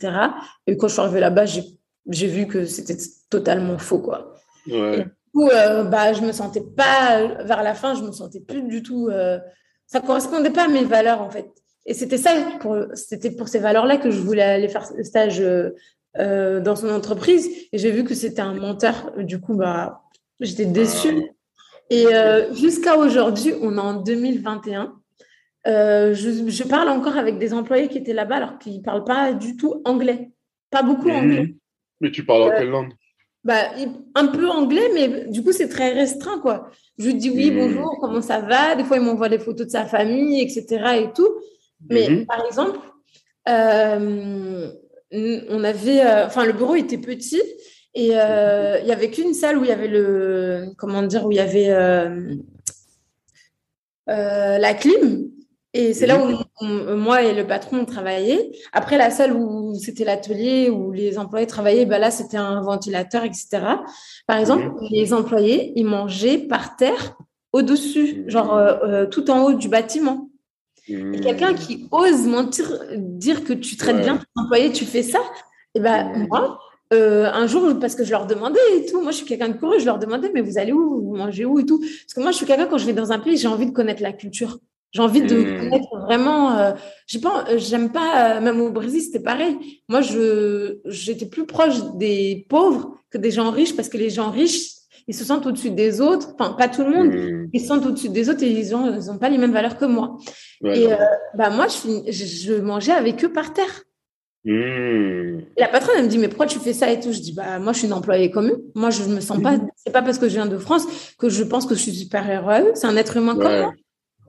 Et 0.66 0.76
quand 0.76 0.88
je 0.88 0.94
suis 0.94 1.00
arrivée 1.00 1.20
là-bas, 1.20 1.46
j'ai 1.46 1.62
j'ai 2.08 2.26
vu 2.26 2.46
que 2.46 2.64
c'était 2.64 2.96
totalement 3.30 3.78
faux, 3.78 3.98
quoi. 3.98 4.34
Ouais. 4.70 5.04
Du 5.04 5.10
coup, 5.32 5.48
euh, 5.48 5.84
bah, 5.84 6.12
je 6.12 6.22
me 6.22 6.32
sentais 6.32 6.62
pas, 6.62 7.44
vers 7.44 7.62
la 7.62 7.74
fin, 7.74 7.94
je 7.94 8.02
me 8.02 8.12
sentais 8.12 8.40
plus 8.40 8.62
du 8.62 8.82
tout, 8.82 9.08
euh, 9.08 9.38
ça 9.86 10.00
correspondait 10.00 10.50
pas 10.50 10.64
à 10.64 10.68
mes 10.68 10.84
valeurs, 10.84 11.22
en 11.22 11.30
fait. 11.30 11.48
Et 11.86 11.94
c'était 11.94 12.18
ça, 12.18 12.30
pour, 12.60 12.76
c'était 12.94 13.30
pour 13.30 13.48
ces 13.48 13.58
valeurs-là 13.58 13.96
que 13.96 14.10
je 14.10 14.20
voulais 14.20 14.42
aller 14.42 14.68
faire 14.68 14.86
ce 14.86 15.02
stage 15.02 15.40
euh, 15.40 15.70
euh, 16.18 16.60
dans 16.60 16.74
son 16.74 16.90
entreprise. 16.90 17.48
Et 17.72 17.78
j'ai 17.78 17.90
vu 17.90 18.02
que 18.02 18.14
c'était 18.14 18.40
un 18.40 18.54
menteur. 18.54 19.12
Du 19.18 19.40
coup, 19.40 19.54
bah, 19.54 20.02
j'étais 20.40 20.64
déçue. 20.64 21.30
Et 21.90 22.06
euh, 22.08 22.52
jusqu'à 22.54 22.96
aujourd'hui, 22.96 23.54
on 23.62 23.76
est 23.76 23.80
en 23.80 23.94
2021. 23.94 24.94
Euh, 25.66 26.14
je, 26.14 26.48
je 26.48 26.64
parle 26.64 26.88
encore 26.88 27.16
avec 27.16 27.38
des 27.38 27.54
employés 27.54 27.88
qui 27.88 27.98
étaient 27.98 28.14
là-bas 28.14 28.36
alors 28.36 28.58
qu'ils 28.58 28.78
ne 28.78 28.82
parlent 28.82 29.04
pas 29.04 29.32
du 29.32 29.56
tout 29.56 29.80
anglais. 29.84 30.30
Pas 30.70 30.82
beaucoup 30.82 31.10
anglais. 31.10 31.54
Mais 32.00 32.10
tu 32.10 32.24
parles 32.24 32.42
en 32.42 32.48
Euh, 32.48 32.58
quelle 32.58 32.68
langue? 32.70 32.92
Bah, 33.44 33.70
un 34.14 34.26
peu 34.26 34.48
anglais, 34.48 34.90
mais 34.94 35.26
du 35.28 35.42
coup, 35.42 35.52
c'est 35.52 35.68
très 35.68 35.92
restreint, 35.92 36.38
quoi. 36.40 36.70
Je 36.98 37.06
lui 37.06 37.14
dis 37.14 37.30
oui, 37.30 37.50
Mhm. 37.50 37.58
bonjour, 37.58 37.98
comment 38.00 38.20
ça 38.20 38.40
va? 38.40 38.74
Des 38.74 38.84
fois, 38.84 38.96
il 38.96 39.02
m'envoie 39.02 39.28
des 39.28 39.38
photos 39.38 39.66
de 39.66 39.70
sa 39.72 39.84
famille, 39.86 40.40
etc. 40.42 40.98
et 40.98 41.12
tout. 41.12 41.28
Mais 41.88 42.08
Mhm. 42.08 42.26
par 42.26 42.44
exemple, 42.44 42.78
euh, 43.48 44.70
on 45.12 45.64
avait, 45.64 46.04
euh, 46.04 46.26
enfin, 46.26 46.44
le 46.44 46.52
bureau 46.52 46.74
était 46.74 46.98
petit 46.98 47.40
et 47.94 48.10
euh, 48.18 48.78
il 48.82 48.86
y 48.88 48.92
avait 48.92 49.10
qu'une 49.10 49.32
salle 49.34 49.56
où 49.58 49.64
il 49.64 49.68
y 49.68 49.72
avait 49.72 49.88
le, 49.88 50.66
comment 50.76 51.02
dire, 51.02 51.24
où 51.24 51.30
il 51.32 51.36
y 51.36 51.40
avait 51.40 51.68
la 54.06 54.74
clim. 54.74 55.30
Et 55.72 55.94
c'est 55.94 56.06
là 56.06 56.18
où 56.18 56.36
on- 56.60 56.96
moi 56.96 57.22
et 57.22 57.34
le 57.34 57.46
patron 57.46 57.78
on 57.80 57.84
travaillait. 57.84 58.50
Après, 58.72 58.98
la 58.98 59.10
salle 59.10 59.32
où 59.32 59.74
c'était 59.74 60.04
l'atelier, 60.04 60.70
où 60.70 60.92
les 60.92 61.18
employés 61.18 61.46
travaillaient, 61.46 61.86
ben 61.86 61.98
là, 62.00 62.10
c'était 62.10 62.36
un 62.36 62.60
ventilateur, 62.62 63.24
etc. 63.24 63.46
Par 64.26 64.38
exemple, 64.38 64.70
les 64.90 65.12
employés, 65.12 65.72
ils 65.76 65.84
mangeaient 65.86 66.38
par 66.38 66.76
terre 66.76 67.16
au-dessus, 67.52 68.22
Mhm. 68.24 68.30
genre 68.30 68.54
euh, 68.56 68.74
euh, 68.84 69.06
tout 69.06 69.30
en 69.30 69.42
haut 69.44 69.52
du 69.54 69.68
bâtiment. 69.68 70.28
Et 70.88 71.20
quelqu'un 71.20 71.52
qui 71.54 71.86
ose 71.90 72.26
mentir, 72.26 72.66
dire 72.96 73.44
que 73.44 73.52
tu 73.52 73.76
traites 73.76 73.96
Ouais. 73.96 74.02
bien 74.02 74.16
ton 74.16 74.42
employé, 74.42 74.72
tu 74.72 74.84
fais 74.86 75.02
ça, 75.02 75.18
et 75.74 75.80
ben 75.80 76.08
Mhm. 76.14 76.26
moi, 76.28 76.58
euh, 76.94 77.26
un 77.30 77.46
jour, 77.46 77.78
parce 77.78 77.94
que 77.94 78.04
je 78.04 78.10
leur 78.10 78.26
demandais 78.26 78.58
et 78.74 78.86
tout, 78.86 79.02
moi 79.02 79.10
je 79.12 79.18
suis 79.18 79.26
quelqu'un 79.26 79.48
de 79.48 79.58
courageux, 79.58 79.80
je 79.80 79.84
leur 79.84 79.98
demandais, 79.98 80.30
mais 80.32 80.40
vous 80.40 80.56
allez 80.58 80.72
où, 80.72 81.02
vous 81.04 81.14
mangez 81.16 81.44
où 81.44 81.58
et 81.58 81.66
tout? 81.66 81.78
Parce 81.78 82.14
que 82.14 82.20
moi, 82.20 82.30
je 82.30 82.36
suis 82.38 82.46
quelqu'un, 82.46 82.64
quand 82.66 82.78
je 82.78 82.86
vais 82.86 82.94
dans 82.94 83.12
un 83.12 83.18
pays, 83.18 83.36
j'ai 83.36 83.48
envie 83.48 83.66
de 83.66 83.72
connaître 83.72 84.02
la 84.02 84.12
culture. 84.14 84.58
J'ai 84.92 85.02
envie 85.02 85.20
de 85.22 85.36
Mhm. 85.36 85.58
connaître 85.58 85.98
vraiment. 86.06 86.56
euh, 86.58 86.72
j'ai 87.06 87.20
pas, 87.20 87.44
euh, 87.50 87.58
j'aime 87.58 87.90
pas. 87.92 88.36
euh, 88.36 88.40
même 88.40 88.60
au 88.60 88.70
Brésil, 88.70 89.02
c'était 89.02 89.20
pareil. 89.22 89.56
Moi, 89.88 90.00
je, 90.00 90.78
j'étais 90.86 91.26
plus 91.26 91.44
proche 91.46 91.76
des 91.96 92.46
pauvres 92.48 92.96
que 93.10 93.18
des 93.18 93.30
gens 93.30 93.50
riches 93.50 93.76
parce 93.76 93.88
que 93.88 93.98
les 93.98 94.08
gens 94.10 94.30
riches, 94.30 94.72
ils 95.06 95.14
se 95.14 95.24
sentent 95.24 95.46
au-dessus 95.46 95.70
des 95.70 96.00
autres. 96.00 96.30
Enfin, 96.38 96.52
pas 96.58 96.68
tout 96.68 96.84
le 96.84 96.90
monde. 96.90 97.12
Hmm. 97.14 97.48
Ils 97.52 97.60
se 97.60 97.66
sentent 97.66 97.84
au-dessus 97.86 98.08
des 98.08 98.28
autres 98.30 98.42
et 98.42 98.50
ils 98.50 98.74
ont, 98.74 98.94
ils 98.94 99.10
ont 99.10 99.18
pas 99.18 99.28
les 99.28 99.38
mêmes 99.38 99.52
valeurs 99.52 99.76
que 99.78 99.84
moi. 99.84 100.16
Ouais, 100.62 100.80
Et 100.80 100.92
euh, 100.92 100.96
bah 101.34 101.50
moi, 101.50 101.66
je, 101.68 102.10
je, 102.10 102.54
mangeais 102.54 102.92
avec 102.92 103.22
eux 103.24 103.32
par 103.32 103.52
terre. 103.52 103.82
Hmm. 104.44 105.40
La 105.58 105.68
patronne, 105.68 105.96
elle 105.98 106.04
me 106.04 106.08
dit, 106.08 106.18
mais 106.18 106.28
pourquoi 106.28 106.46
tu 106.46 106.58
fais 106.58 106.72
ça 106.72 106.90
et 106.90 107.00
tout? 107.00 107.12
Je 107.12 107.20
dis, 107.20 107.32
bah 107.32 107.58
moi, 107.58 107.72
je 107.72 107.78
suis 107.78 107.86
une 107.86 107.92
employée 107.92 108.30
comme 108.30 108.48
eux. 108.48 108.64
Moi, 108.74 108.90
je 108.90 109.02
me 109.04 109.20
sens 109.20 109.42
pas. 109.42 109.56
C'est 109.76 109.92
pas 109.92 110.02
parce 110.02 110.18
que 110.18 110.28
je 110.28 110.34
viens 110.34 110.46
de 110.46 110.56
France 110.58 110.86
que 111.18 111.28
je 111.28 111.42
pense 111.42 111.66
que 111.66 111.74
je 111.74 111.80
suis 111.80 111.92
supérieure 111.94 112.48
à 112.48 112.62
eux. 112.62 112.70
C'est 112.74 112.86
un 112.86 112.96
être 112.96 113.16
humain 113.16 113.34
comme 113.36 113.58
moi. 113.60 113.72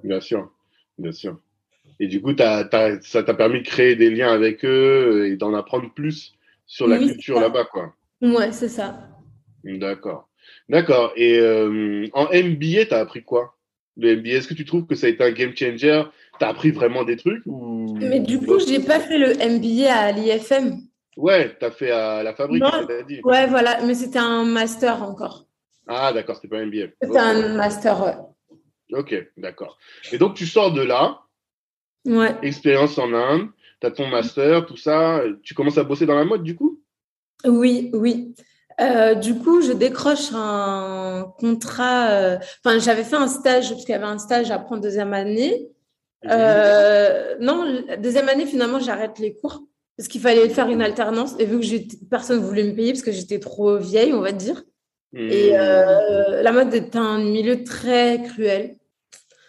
Bien 0.03 0.19
sûr, 0.19 0.51
bien 0.97 1.11
sûr. 1.11 1.37
Et 1.99 2.07
du 2.07 2.21
coup, 2.21 2.33
ça 2.37 2.63
t'a 2.65 3.33
permis 3.33 3.61
de 3.61 3.65
créer 3.67 3.95
des 3.95 4.09
liens 4.09 4.31
avec 4.31 4.63
eux 4.63 5.27
et 5.27 5.35
d'en 5.35 5.53
apprendre 5.53 5.91
plus 5.93 6.33
sur 6.65 6.87
la 6.87 6.97
Oui, 6.97 7.07
culture 7.07 7.39
là-bas, 7.39 7.65
quoi. 7.65 7.93
Ouais, 8.21 8.51
c'est 8.51 8.69
ça. 8.69 8.99
D'accord. 9.63 10.29
D'accord. 10.69 11.11
Et 11.15 11.37
euh, 11.39 12.07
en 12.13 12.25
MBA, 12.25 12.85
t'as 12.89 12.99
appris 12.99 13.23
quoi? 13.23 13.55
Le 13.97 14.15
MBA, 14.15 14.29
est-ce 14.29 14.47
que 14.47 14.53
tu 14.53 14.65
trouves 14.65 14.85
que 14.85 14.95
ça 14.95 15.07
a 15.07 15.09
été 15.09 15.23
un 15.23 15.31
game 15.31 15.55
changer? 15.55 16.03
T'as 16.39 16.49
appris 16.49 16.71
vraiment 16.71 17.03
des 17.03 17.17
trucs 17.17 17.43
ou... 17.45 17.97
Mais 17.99 18.21
du 18.21 18.39
coup, 18.39 18.59
j'ai 18.59 18.79
pas 18.79 18.99
fait 18.99 19.17
le 19.17 19.33
MBA 19.33 19.93
à 19.93 20.11
l'IFM. 20.13 20.79
Ouais, 21.17 21.53
t'as 21.59 21.71
fait 21.71 21.91
à 21.91 22.23
la 22.23 22.33
fabrique, 22.33 22.63
Non. 22.63 22.71
dit. 23.07 23.19
Ouais, 23.25 23.45
voilà. 23.47 23.79
Mais 23.85 23.93
c'était 23.93 24.19
un 24.19 24.45
master 24.45 25.03
encore. 25.03 25.47
Ah, 25.85 26.13
d'accord, 26.13 26.35
c'était 26.37 26.47
pas 26.47 26.59
un 26.59 26.65
MBA. 26.67 26.93
C'était 27.01 27.17
un 27.17 27.55
master, 27.55 28.01
ouais. 28.05 28.13
Ok, 28.93 29.15
d'accord. 29.37 29.77
Et 30.11 30.17
donc, 30.17 30.35
tu 30.35 30.45
sors 30.45 30.71
de 30.73 30.81
là, 30.81 31.19
Ouais. 32.05 32.35
expérience 32.41 32.97
en 32.97 33.13
Inde, 33.13 33.49
t'as 33.81 33.91
ton 33.91 34.07
master, 34.07 34.65
tout 34.65 34.77
ça, 34.77 35.21
tu 35.43 35.53
commences 35.53 35.77
à 35.77 35.83
bosser 35.83 36.05
dans 36.05 36.15
la 36.15 36.25
mode, 36.25 36.43
du 36.43 36.55
coup? 36.55 36.81
Oui, 37.45 37.91
oui. 37.93 38.33
Euh, 38.81 39.13
du 39.15 39.35
coup, 39.37 39.61
je 39.61 39.73
décroche 39.73 40.31
un 40.33 41.33
contrat. 41.37 42.09
euh, 42.11 42.37
Enfin, 42.63 42.79
j'avais 42.79 43.03
fait 43.03 43.17
un 43.17 43.27
stage, 43.27 43.69
parce 43.69 43.81
qu'il 43.83 43.91
y 43.91 43.95
avait 43.95 44.05
un 44.05 44.17
stage 44.17 44.49
après 44.51 44.75
en 44.75 44.77
deuxième 44.79 45.13
année. 45.13 45.67
Euh, 46.29 47.35
non, 47.39 47.83
deuxième 47.99 48.27
année, 48.29 48.45
finalement, 48.45 48.79
j'arrête 48.79 49.19
les 49.19 49.35
cours 49.35 49.63
parce 49.97 50.07
qu'il 50.07 50.21
fallait 50.21 50.47
faire 50.49 50.69
une 50.69 50.81
alternance. 50.81 51.35
Et 51.39 51.45
vu 51.45 51.59
que 51.59 52.05
personne 52.09 52.39
ne 52.41 52.45
voulait 52.45 52.63
me 52.63 52.73
payer 52.73 52.93
parce 52.93 53.03
que 53.03 53.11
j'étais 53.11 53.39
trop 53.39 53.77
vieille, 53.77 54.13
on 54.13 54.21
va 54.21 54.31
dire. 54.31 54.63
Et 55.13 55.51
Hmm. 55.51 55.59
euh, 55.59 56.41
la 56.43 56.51
mode 56.51 56.73
est 56.73 56.95
un 56.95 57.17
milieu 57.19 57.63
très 57.63 58.21
cruel. 58.23 58.77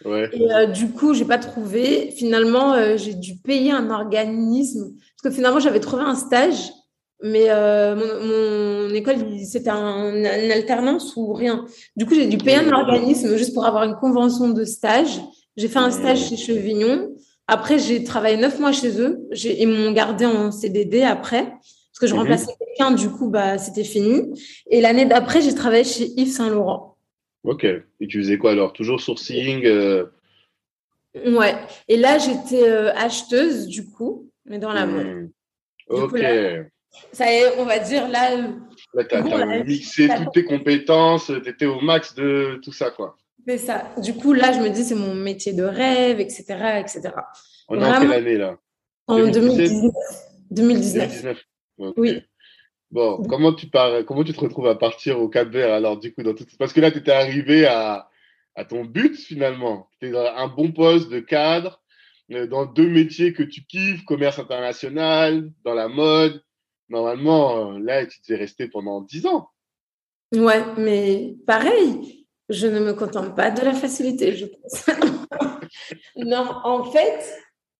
Ouais. 0.05 0.29
Et 0.33 0.51
euh, 0.51 0.65
du 0.67 0.89
coup, 0.89 1.13
j'ai 1.13 1.25
pas 1.25 1.37
trouvé. 1.37 2.11
Finalement, 2.17 2.73
euh, 2.73 2.97
j'ai 2.97 3.13
dû 3.13 3.35
payer 3.37 3.71
un 3.71 3.89
organisme 3.89 4.93
parce 4.93 5.21
que 5.23 5.31
finalement, 5.35 5.59
j'avais 5.59 5.79
trouvé 5.79 6.03
un 6.03 6.15
stage, 6.15 6.71
mais 7.23 7.45
euh, 7.49 7.95
mon, 7.95 8.87
mon 8.89 8.93
école, 8.95 9.15
c'était 9.45 9.69
un- 9.69 10.15
une 10.15 10.51
alternance 10.51 11.15
ou 11.15 11.33
rien. 11.33 11.65
Du 11.95 12.05
coup, 12.05 12.15
j'ai 12.15 12.27
dû 12.27 12.37
payer 12.37 12.57
un 12.57 12.71
organisme 12.71 13.35
juste 13.37 13.53
pour 13.53 13.65
avoir 13.65 13.83
une 13.83 13.95
convention 13.95 14.49
de 14.49 14.63
stage. 14.65 15.21
J'ai 15.57 15.67
fait 15.67 15.79
un 15.79 15.91
stage 15.91 16.29
chez 16.29 16.37
Chevignon. 16.37 17.09
Après, 17.47 17.77
j'ai 17.77 18.03
travaillé 18.03 18.37
neuf 18.37 18.59
mois 18.59 18.71
chez 18.71 18.99
eux. 19.01 19.27
Ils 19.33 19.67
m'ont 19.67 19.91
gardé 19.91 20.25
en 20.25 20.51
CDD 20.51 21.01
après 21.03 21.43
parce 21.45 21.99
que 21.99 22.07
je 22.07 22.13
Mhm. 22.13 22.19
remplaçais 22.21 22.53
quelqu'un. 22.57 22.91
Du 22.95 23.09
coup, 23.09 23.29
bah, 23.29 23.57
c'était 23.57 23.83
fini. 23.83 24.21
Et 24.69 24.79
l'année 24.81 25.05
d'après, 25.05 25.41
j'ai 25.41 25.53
travaillé 25.53 25.83
chez 25.83 26.05
Yves 26.17 26.31
Saint 26.31 26.49
Laurent. 26.49 26.90
Ok. 27.43 27.63
Et 27.65 28.07
tu 28.07 28.19
faisais 28.19 28.37
quoi 28.37 28.51
alors? 28.51 28.73
Toujours 28.73 29.01
sourcing? 29.01 29.65
euh, 29.65 30.05
Ouais. 31.25 31.55
Et 31.87 31.97
là, 31.97 32.17
j'étais 32.17 32.67
euh, 32.69 32.93
acheteuse, 32.93 33.67
du 33.67 33.89
coup, 33.89 34.29
mais 34.45 34.59
dans 34.59 34.71
la 34.73 34.85
mode. 34.85 35.05
hmm. 35.07 35.29
Coup, 35.89 35.95
Ok. 36.03 36.19
là- 36.19 36.63
Ça 37.13 37.31
y 37.31 37.37
est, 37.37 37.57
on 37.57 37.65
va 37.65 37.79
dire, 37.79 38.07
là, 38.09 38.35
Là, 38.37 39.03
Bon, 39.21 39.29
t'as 39.29 39.45
là, 39.45 39.63
mixé 39.63 40.09
toutes 40.09 40.33
tes 40.33 40.43
compétences, 40.43 41.31
t'étais 41.43 41.65
au 41.65 41.79
max 41.79 42.13
de 42.15 42.59
tout 42.63 42.73
ça, 42.73 42.91
quoi. 42.91 43.15
c'est 43.47 43.57
ça. 43.57 43.89
Du 43.97 44.13
coup, 44.13 44.33
là, 44.33 44.51
je 44.51 44.59
me 44.59 44.69
dis, 44.69 44.83
c'est 44.83 44.95
mon 44.95 45.15
métier 45.15 45.53
de 45.53 45.63
rêve, 45.63 46.19
etc., 46.19 46.43
etc. 46.79 47.11
On 47.69 47.81
est 47.81 47.85
en 47.85 47.99
quelle 48.01 48.11
année, 48.13 48.37
là? 48.37 48.57
En 49.07 49.17
2019. 49.27 49.93
2019. 50.51 51.37
Oui. 51.97 52.21
Bon, 52.91 53.23
comment 53.23 53.53
tu 53.53 53.67
pars, 53.67 54.03
comment 54.05 54.23
tu 54.23 54.33
te 54.33 54.39
retrouves 54.39 54.67
à 54.67 54.75
partir 54.75 55.19
au 55.19 55.29
Cap 55.29 55.47
Vert 55.47 55.73
alors 55.73 55.97
du 55.97 56.13
coup 56.13 56.23
dans 56.23 56.33
tout... 56.33 56.45
parce 56.59 56.73
que 56.73 56.81
là 56.81 56.91
tu 56.91 56.97
étais 56.97 57.11
arrivé 57.11 57.65
à, 57.65 58.09
à 58.55 58.65
ton 58.65 58.83
but 58.83 59.15
finalement. 59.15 59.89
Tu 59.99 60.07
es 60.07 60.11
dans 60.11 60.25
un 60.25 60.47
bon 60.47 60.71
poste 60.71 61.09
de 61.09 61.19
cadre 61.19 61.81
euh, 62.31 62.47
dans 62.47 62.65
deux 62.65 62.87
métiers 62.87 63.33
que 63.33 63.43
tu 63.43 63.63
kiffes, 63.65 64.05
commerce 64.05 64.39
international, 64.39 65.51
dans 65.63 65.73
la 65.73 65.87
mode. 65.87 66.43
Normalement, 66.89 67.73
euh, 67.73 67.79
là, 67.79 68.05
tu 68.05 68.21
t'es 68.21 68.35
resté 68.35 68.67
pendant 68.67 69.01
dix 69.01 69.25
ans. 69.25 69.49
Ouais, 70.33 70.63
mais 70.77 71.35
pareil, 71.45 72.25
je 72.49 72.67
ne 72.67 72.79
me 72.79 72.93
contente 72.93 73.35
pas 73.35 73.51
de 73.51 73.61
la 73.61 73.73
facilité, 73.73 74.35
je 74.35 74.45
pense. 74.45 74.85
non, 76.15 76.49
en 76.63 76.83
fait, 76.85 77.33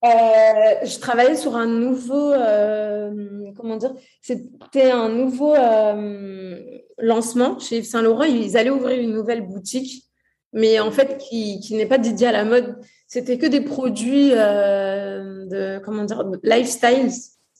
euh, 0.04 0.84
je 0.84 1.00
travaillais 1.00 1.36
sur 1.36 1.56
un 1.56 1.68
nouveau, 1.68 2.32
euh, 2.32 3.52
comment 3.56 3.78
dire, 3.78 3.94
c'était 4.22 4.90
un 4.90 5.10
nouveau 5.10 5.54
euh, 5.54 6.60
lancement 6.98 7.60
chez 7.60 7.78
Yves 7.78 7.86
Saint 7.86 8.02
Laurent. 8.02 8.24
Ils 8.24 8.58
allaient 8.58 8.72
ouvrir 8.72 9.00
une 9.00 9.14
nouvelle 9.14 9.42
boutique, 9.42 10.06
mais 10.54 10.80
en 10.80 10.90
fait 10.90 11.20
qui, 11.20 11.60
qui 11.60 11.76
n'est 11.76 11.86
pas 11.86 12.00
dédiée 12.00 12.28
à 12.28 12.32
la 12.32 12.46
mode. 12.46 12.78
C'était 13.06 13.38
que 13.38 13.46
des 13.46 13.62
produits 13.62 14.32
de, 14.32 15.80
comment 15.80 16.06
dire, 16.06 16.24
lifestyles, 16.44 17.12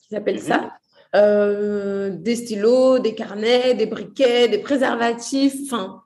qu'ils 0.02 0.16
appellent 0.16 0.40
ça. 0.40 0.72
Mhm. 1.14 2.22
des 2.22 2.36
stylos, 2.36 2.98
des 2.98 3.14
carnets, 3.14 3.74
des 3.74 3.84
briquets, 3.84 4.48
des 4.48 4.58
préservatifs, 4.58 5.54
enfin, 5.66 6.02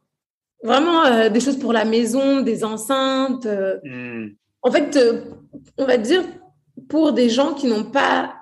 vraiment 0.65 1.31
des 1.31 1.39
choses 1.39 1.61
pour 1.61 1.73
la 1.73 1.85
maison, 1.85 2.41
des 2.41 2.65
enceintes. 2.65 3.47
Hmm. 3.85 4.31
En 4.67 4.71
fait, 4.73 4.99
on 5.79 5.85
va 5.85 5.97
dire, 5.97 6.25
pour 6.89 7.13
des 7.13 7.31
gens 7.31 7.55
qui 7.55 7.69
n'ont 7.69 7.85
pas 7.85 8.35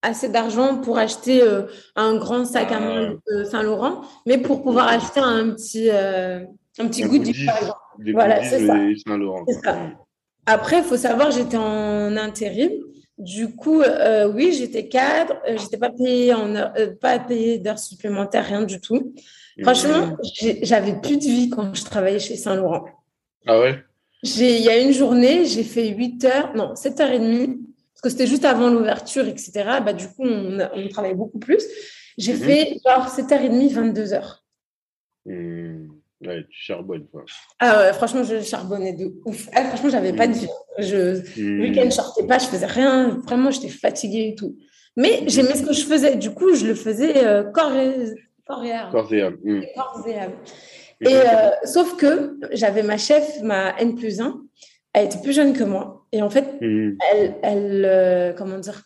assez 0.00 0.30
d'argent 0.30 0.78
pour 0.78 0.96
acheter 0.96 1.42
euh, 1.42 1.64
un 1.94 2.16
grand 2.16 2.46
sac 2.46 2.72
à 2.72 2.80
main 2.80 3.18
de 3.30 3.44
Saint-Laurent, 3.44 4.00
mais 4.24 4.38
pour 4.38 4.62
pouvoir 4.62 4.88
acheter 4.88 5.20
un 5.20 5.50
petit, 5.50 5.90
euh, 5.90 6.40
un 6.78 6.88
petit 6.88 7.02
goodie, 7.02 7.44
par 7.44 7.58
exemple. 7.58 7.78
Voilà, 8.14 8.42
c'est 8.42 8.66
ça. 8.66 9.76
Après, 10.46 10.78
il 10.78 10.84
faut 10.84 10.96
savoir, 10.96 11.30
j'étais 11.30 11.58
en 11.58 12.16
intérim. 12.16 12.72
Du 13.18 13.54
coup, 13.54 13.82
euh, 13.82 14.32
oui, 14.32 14.54
j'étais 14.58 14.88
cadre, 14.88 15.34
j'étais 15.46 15.76
pas 15.76 15.90
payée 15.90 16.32
en 16.32 16.54
pas 16.98 17.18
payée 17.18 17.58
d'heures 17.58 17.78
supplémentaires, 17.78 18.46
rien 18.46 18.62
du 18.62 18.80
tout. 18.80 19.12
Franchement, 19.62 20.16
j'avais 20.62 20.98
plus 20.98 21.18
de 21.18 21.24
vie 21.24 21.50
quand 21.50 21.74
je 21.74 21.84
travaillais 21.84 22.18
chez 22.18 22.36
Saint-Laurent. 22.36 22.86
Ah 23.46 23.60
ouais? 23.60 23.84
Il 24.22 24.62
y 24.62 24.68
a 24.68 24.78
une 24.78 24.92
journée, 24.92 25.44
j'ai 25.44 25.64
fait 25.64 25.88
8 25.88 26.24
heures, 26.24 26.56
non, 26.56 26.74
7h30, 26.74 27.58
parce 27.94 28.02
que 28.02 28.08
c'était 28.10 28.26
juste 28.26 28.44
avant 28.44 28.70
l'ouverture, 28.70 29.26
etc. 29.26 29.52
Bah, 29.84 29.92
du 29.92 30.06
coup, 30.08 30.24
on, 30.24 30.58
on 30.74 30.88
travaillait 30.88 31.16
beaucoup 31.16 31.38
plus. 31.38 31.64
J'ai 32.18 32.34
mhm. 32.34 32.40
fait 32.40 32.76
genre 32.86 33.08
7h30, 33.08 33.72
22h. 33.72 34.42
Mmh. 35.26 35.88
Ouais, 36.24 36.46
tu 36.48 36.62
charbonnes, 36.62 37.06
quoi. 37.10 37.24
Ah 37.58 37.78
ouais, 37.78 37.92
franchement, 37.92 38.22
je 38.22 38.40
charbonnais 38.42 38.92
de 38.92 39.12
ouf. 39.24 39.48
Ah, 39.54 39.64
franchement, 39.64 39.90
j'avais 39.90 40.12
pas 40.12 40.28
de 40.28 40.34
vie. 40.34 40.48
Je, 40.78 41.22
Le 41.40 41.58
mmh. 41.58 41.60
week-end, 41.60 41.84
je 41.86 41.90
sortais 41.90 42.26
pas, 42.26 42.38
je 42.38 42.46
faisais 42.46 42.66
rien. 42.66 43.20
Vraiment, 43.24 43.50
j'étais 43.50 43.68
fatiguée 43.68 44.28
et 44.28 44.34
tout. 44.36 44.56
Mais 44.96 45.22
mmh. 45.22 45.28
j'aimais 45.28 45.54
ce 45.54 45.64
que 45.64 45.72
je 45.72 45.84
faisais. 45.84 46.16
Du 46.16 46.30
coup, 46.30 46.54
je 46.54 46.66
le 46.66 46.74
faisais 46.74 47.24
euh, 47.24 47.44
corps 47.50 47.74
et, 47.74 48.14
corps 48.46 48.64
et 48.64 48.72
âme. 48.72 48.92
Corps 48.92 49.12
et 49.12 49.22
âme. 49.22 49.38
Corps 49.74 50.04
et 50.06 50.18
âme. 50.18 50.32
Et 51.02 51.16
euh, 51.16 51.50
sauf 51.64 51.96
que 51.96 52.38
j'avais 52.52 52.82
ma 52.82 52.96
chef, 52.96 53.42
ma 53.42 53.76
N 53.78 53.96
plus 53.96 54.20
1, 54.20 54.40
elle 54.92 55.06
était 55.06 55.20
plus 55.20 55.32
jeune 55.32 55.52
que 55.52 55.64
moi. 55.64 56.06
Et 56.12 56.22
en 56.22 56.30
fait, 56.30 56.60
hmm. 56.60 56.96
elle, 57.12 57.34
elle 57.42 57.84
euh, 57.84 58.32
comment 58.32 58.58
dire, 58.58 58.82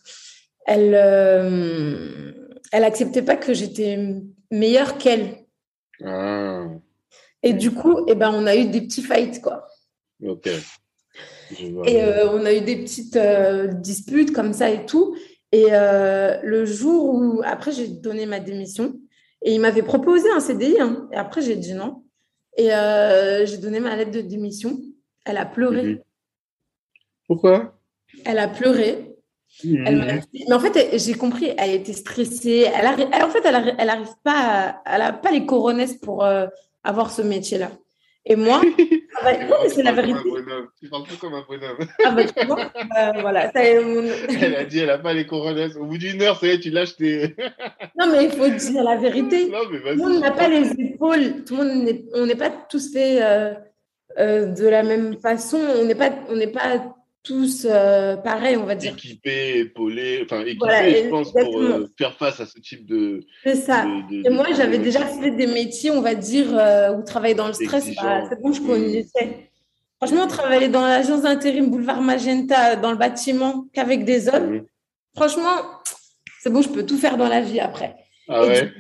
elle, 0.67 0.95
euh, 0.95 2.33
elle 2.73 2.85
acceptait 2.85 3.23
pas 3.23 3.37
que 3.37 3.53
j'étais 3.53 3.99
meilleure 4.51 4.97
qu'elle. 4.97 5.45
Ah. 6.05 6.65
Et 7.43 7.53
du 7.53 7.71
coup, 7.71 8.05
eh 8.09 8.15
ben, 8.15 8.33
on 8.35 8.47
a 8.47 8.57
eu 8.57 8.67
des 8.67 8.81
petits 8.81 9.03
fights, 9.03 9.41
quoi. 9.43 9.67
Ok. 10.25 10.49
Et 11.61 12.03
on 12.31 12.45
a 12.45 12.53
eu 12.53 12.63
des 12.63 12.77
petites 12.77 13.19
disputes 13.81 14.33
comme 14.33 14.53
ça 14.53 14.71
et 14.71 14.85
tout. 14.87 15.17
Et 15.53 15.67
le 15.71 16.65
jour 16.65 17.15
où, 17.15 17.43
après, 17.45 17.73
j'ai 17.73 17.89
donné 17.89 18.27
ma 18.27 18.41
démission, 18.41 18.95
et 19.43 19.55
il 19.55 19.61
m'avait 19.61 19.83
proposé 19.83 20.29
un 20.31 20.41
CDI. 20.41 20.81
Hein, 20.81 21.09
et 21.13 21.17
après, 21.17 21.43
j'ai 21.43 21.57
dit 21.57 21.75
non. 21.75 22.03
Et 22.57 22.73
euh, 22.73 23.45
j'ai 23.47 23.59
donné 23.59 23.81
ma 23.81 23.95
lettre 23.97 24.13
de 24.13 24.21
démission. 24.21 24.79
Elle 25.25 25.37
a 25.37 25.47
pleuré. 25.47 25.83
Mhm. 25.83 25.99
Pourquoi? 27.27 27.79
Elle 28.25 28.39
a 28.39 28.49
pleuré. 28.49 29.13
Mhm. 29.65 30.21
mais 30.35 30.53
en 30.53 30.61
fait, 30.61 30.99
j'ai 30.99 31.15
compris, 31.15 31.53
elle 31.57 31.71
était 31.71 31.93
stressée. 31.95 32.71
Elle, 32.75 32.87
en 32.87 33.31
fait, 33.31 33.43
elle 33.45 33.87
n'arrive 33.87 34.15
pas, 34.23 34.83
elle 34.85 34.99
n'a 34.99 35.13
pas 35.13 35.31
les 35.31 35.47
coronesses 35.47 35.95
pour 35.95 36.25
euh, 36.25 36.47
avoir 36.85 37.11
ce 37.11 37.23
métier-là. 37.23 37.71
Et 38.27 38.37
moi, 38.37 38.61
ah 39.19 39.25
bah, 39.25 39.45
non, 39.45 39.57
mais 39.63 39.69
c'est 39.69 39.83
la 39.83 39.93
vérité. 39.93 40.19
Tu 40.81 40.89
parles 40.89 41.05
plus 41.05 41.17
comme 41.17 41.35
un 41.35 41.45
bonhomme. 41.49 41.79
Ah 42.05 42.11
bah, 42.11 42.23
tu 42.25 42.47
vois, 42.47 42.71
bah, 42.91 43.13
voilà. 43.21 43.51
Ça, 43.53 43.65
Elle 43.65 44.57
a 44.57 44.65
dit, 44.65 44.81
elle 44.81 44.87
n'a 44.87 44.99
pas 44.99 45.15
les 45.15 45.27
coronesses. 45.27 45.77
Au 45.77 45.85
bout 45.85 45.99
d'une 45.99 46.21
heure, 46.23 46.39
ça 46.39 46.47
y 46.47 46.51
est, 46.51 46.61
tu 46.61 46.71
lâches 46.71 46.97
tes. 46.97 47.35
non, 47.99 48.11
mais 48.11 48.25
il 48.25 48.31
faut 48.31 48.49
dire 48.49 48.83
la 48.83 48.97
vérité. 48.97 49.49
Non, 49.49 49.59
mais 49.71 49.79
Tout 49.79 49.87
le 49.89 49.97
monde 49.97 50.21
n'a 50.21 50.31
pas 50.33 50.49
les 50.49 50.71
épaules. 50.73 51.45
Tout 51.45 51.57
le 51.57 51.65
monde 51.65 51.89
on 52.15 52.27
n'est 52.27 52.37
pas 52.37 52.51
tous 52.51 52.93
faits 52.93 53.23
euh, 53.23 53.55
euh, 54.19 54.47
de 54.47 54.67
la 54.67 54.83
même 54.83 55.17
façon. 55.19 55.59
On 55.59 55.85
n'est 55.85 55.95
pas, 55.95 56.11
on 56.29 56.37
n'est 56.37 56.47
pas 56.47 56.96
tous 57.27 57.67
euh, 57.69 58.17
pareils, 58.17 58.57
on 58.57 58.65
va 58.65 58.75
dire. 58.77 58.93
Équipés, 58.93 59.59
épaulés, 59.59 60.21
enfin 60.25 60.43
équipés, 60.43 61.05
je 61.05 61.09
pense, 61.09 61.33
pour 61.33 61.61
euh, 61.61 61.87
faire 61.99 62.17
face 62.17 62.41
à 62.41 62.47
ce 62.47 62.59
type 62.61 62.87
de. 62.87 63.25
C'est 63.43 63.57
ça. 63.57 63.85
et 64.11 64.31
moi, 64.31 64.47
j'avais 64.57 64.79
déjà 64.79 65.05
fait 65.05 65.33
des 65.33 65.47
métiers, 65.47 65.91
on 65.91 66.01
va 66.01 66.15
dire, 66.15 66.47
euh, 66.53 66.93
où 66.93 67.03
travailler 67.03 67.35
dans 67.35 67.49
le 67.49 67.53
stress, 67.53 67.95
bah, 67.97 68.23
c'est 68.29 68.41
bon, 68.41 68.53
je 68.53 68.61
connaissais. 68.61 69.51
Franchement, 69.99 70.27
travailler 70.27 70.69
dans 70.69 70.83
l'agence 70.83 71.23
d'intérim 71.23 71.71
Boulevard 71.71 72.03
Magenta, 72.03 72.77
dans 72.77 72.93
le 72.93 72.99
bâtiment, 72.99 73.67
qu'avec 73.73 74.05
des 74.05 74.29
hommes, 74.29 74.57
mmh. 74.57 74.65
franchement, 75.17 75.57
c'est 76.41 76.51
bon, 76.51 76.63
je 76.63 76.69
peux 76.69 76.85
tout 76.85 76.99
faire 76.99 77.17
dans 77.17 77.29
la 77.29 77.41
vie 77.41 77.61
après. 77.61 77.97
Ah 78.29 78.47
ouais? 78.47 78.71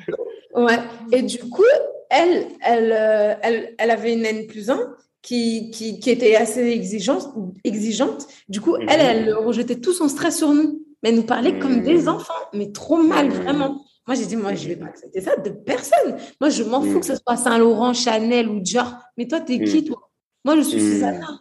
Ouais. 0.54 0.78
Et 1.12 1.22
du 1.22 1.38
coup, 1.38 1.64
elle, 2.10 2.46
elle, 2.60 3.38
elle, 3.42 3.74
elle 3.78 3.90
avait 3.90 4.12
une 4.12 4.24
N 4.24 4.46
plus 4.46 4.70
1 4.70 4.78
qui, 5.26 5.70
qui, 5.72 6.10
était 6.10 6.36
assez 6.36 6.62
exigeante, 6.62 7.34
exigeante. 7.64 8.28
Du 8.48 8.60
coup, 8.60 8.76
elle, 8.76 9.00
elle 9.00 9.34
rejetait 9.34 9.80
tout 9.80 9.92
son 9.92 10.08
stress 10.08 10.38
sur 10.38 10.54
nous. 10.54 10.84
Mais 11.02 11.10
elle 11.10 11.16
nous 11.16 11.24
parlait 11.24 11.58
comme 11.58 11.82
des 11.82 12.02
mmh. 12.02 12.08
enfants, 12.08 12.32
mais 12.54 12.70
trop 12.70 12.96
mal, 12.96 13.26
mmh. 13.26 13.32
vraiment. 13.32 13.84
Moi, 14.06 14.14
j'ai 14.14 14.26
dit, 14.26 14.36
moi, 14.36 14.54
je 14.54 14.64
ne 14.64 14.68
vais 14.68 14.76
pas 14.76 14.86
accepter 14.86 15.20
ça 15.20 15.36
de 15.36 15.50
personne. 15.50 16.16
Moi, 16.40 16.50
je 16.50 16.62
m'en 16.62 16.80
fous 16.80 17.00
que 17.00 17.06
ce 17.06 17.16
soit 17.16 17.36
Saint-Laurent, 17.36 17.92
Chanel 17.92 18.48
ou 18.48 18.60
Dior. 18.60 18.94
Mais 19.16 19.26
toi, 19.26 19.40
t'es 19.40 19.58
qui, 19.58 19.84
toi? 19.84 20.10
Moi, 20.44 20.56
je 20.56 20.60
suis 20.62 20.80
Susanna. 20.80 21.40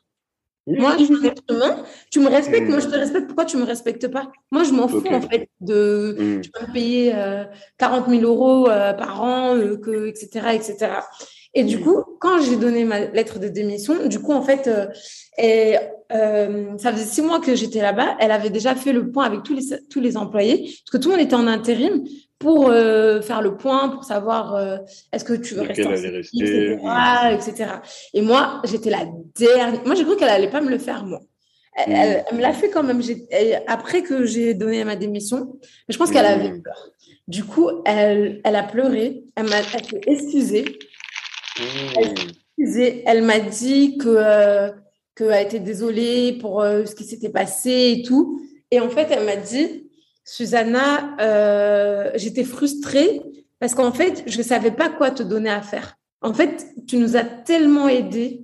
Moi, 0.65 0.95
je 0.97 1.03
suis 1.03 1.27
être 1.27 1.43
humain. 1.47 1.83
Tu 2.09 2.19
me 2.19 2.27
respectes, 2.27 2.67
moi, 2.67 2.79
je 2.79 2.87
te 2.87 2.95
respecte. 2.95 3.27
Pourquoi 3.27 3.45
tu 3.45 3.57
ne 3.57 3.61
me 3.61 3.67
respectes 3.67 4.07
pas? 4.07 4.31
Moi, 4.51 4.63
je 4.63 4.71
m'en 4.71 4.87
fous, 4.87 5.03
en 5.11 5.21
fait, 5.21 5.47
de. 5.61 6.41
Tu 6.41 6.49
vas 6.55 6.67
me 6.67 6.73
payer 6.73 7.13
40 7.77 8.07
euh, 8.07 8.11
000 8.19 8.23
euros 8.23 8.67
euh, 8.67 8.93
par 8.93 9.21
an, 9.21 9.55
euh, 9.55 9.77
que, 9.77 10.07
etc., 10.07 10.47
etc. 10.53 10.91
Et 11.57 11.63
du 11.63 11.79
coup, 11.79 12.03
quand 12.19 12.41
j'ai 12.41 12.57
donné 12.57 12.83
ma 12.83 12.99
lettre 12.99 13.39
de 13.39 13.47
démission, 13.47 14.07
du 14.07 14.19
coup, 14.19 14.33
en 14.33 14.41
fait, 14.41 14.67
euh, 14.67 14.87
et, 15.37 15.77
euh, 16.11 16.77
ça 16.77 16.91
faisait 16.91 17.05
six 17.05 17.21
mois 17.21 17.39
que 17.39 17.55
j'étais 17.55 17.81
là-bas. 17.81 18.17
Elle 18.19 18.31
avait 18.31 18.49
déjà 18.49 18.75
fait 18.75 18.91
le 18.91 19.09
point 19.09 19.23
avec 19.23 19.43
tous 19.43 19.55
les, 19.55 19.63
tous 19.89 20.01
les 20.01 20.17
employés, 20.17 20.57
parce 20.57 20.91
que 20.91 20.97
tout 20.97 21.09
le 21.09 21.15
monde 21.15 21.25
était 21.25 21.35
en 21.35 21.47
intérim 21.47 22.03
pour 22.39 22.69
euh, 22.69 23.21
faire 23.21 23.41
le 23.41 23.55
point, 23.55 23.87
pour 23.87 24.03
savoir 24.03 24.79
est-ce 25.13 25.23
que 25.23 25.33
tu 25.33 25.55
veux 25.55 25.61
rester, 25.61 25.85
en 25.87 25.93
etc., 25.93 26.77
etc. 27.31 27.71
Et 28.13 28.21
moi, 28.21 28.61
j'étais 28.65 28.89
la 28.89 29.05
dernière. 29.39 29.81
Moi, 29.85 29.95
j'ai 29.95 30.03
cru 30.03 30.17
qu'elle 30.17 30.29
allait 30.29 30.49
pas 30.49 30.61
me 30.61 30.69
le 30.69 30.77
faire, 30.77 31.05
moi. 31.05 31.21
Elle, 31.77 32.23
elle, 32.29 32.37
me 32.37 32.41
l'a 32.41 32.53
fait 32.53 32.69
quand 32.69 32.83
même 32.83 33.01
après 33.67 34.01
que 34.01 34.25
j'ai 34.25 34.53
donné 34.53 34.83
ma 34.83 34.95
démission. 34.95 35.57
Mais 35.87 35.93
je 35.93 35.97
pense 35.97 36.11
qu'elle 36.11 36.25
avait 36.25 36.51
mmh. 36.51 36.63
peur. 36.63 36.89
Du 37.27 37.43
coup, 37.43 37.69
elle, 37.85 38.39
elle 38.43 38.55
a 38.55 38.63
pleuré. 38.63 39.23
Elle 39.35 39.45
m'a 39.45 39.57
excusée. 40.05 40.65
Elle, 41.57 43.23
m'a 43.23 43.39
dit 43.39 43.97
que 43.97 44.09
euh, 44.09 44.69
qu'elle 45.15 45.45
était 45.45 45.59
désolée 45.59 46.37
pour 46.39 46.61
euh, 46.61 46.85
ce 46.85 46.95
qui 46.95 47.03
s'était 47.03 47.29
passé 47.29 47.95
et 47.97 48.03
tout. 48.03 48.41
Et 48.71 48.79
en 48.79 48.89
fait, 48.89 49.07
elle 49.11 49.25
m'a 49.25 49.35
dit, 49.35 49.89
Susanna, 50.23 51.15
euh, 51.19 52.11
j'étais 52.15 52.43
frustrée 52.43 53.21
parce 53.59 53.73
qu'en 53.73 53.91
fait, 53.91 54.23
je 54.27 54.37
ne 54.37 54.43
savais 54.43 54.71
pas 54.71 54.89
quoi 54.89 55.11
te 55.11 55.23
donner 55.23 55.49
à 55.49 55.61
faire. 55.61 55.97
En 56.21 56.33
fait, 56.33 56.67
tu 56.87 56.97
nous 56.97 57.15
as 57.15 57.23
tellement 57.23 57.87
aidés, 57.87 58.43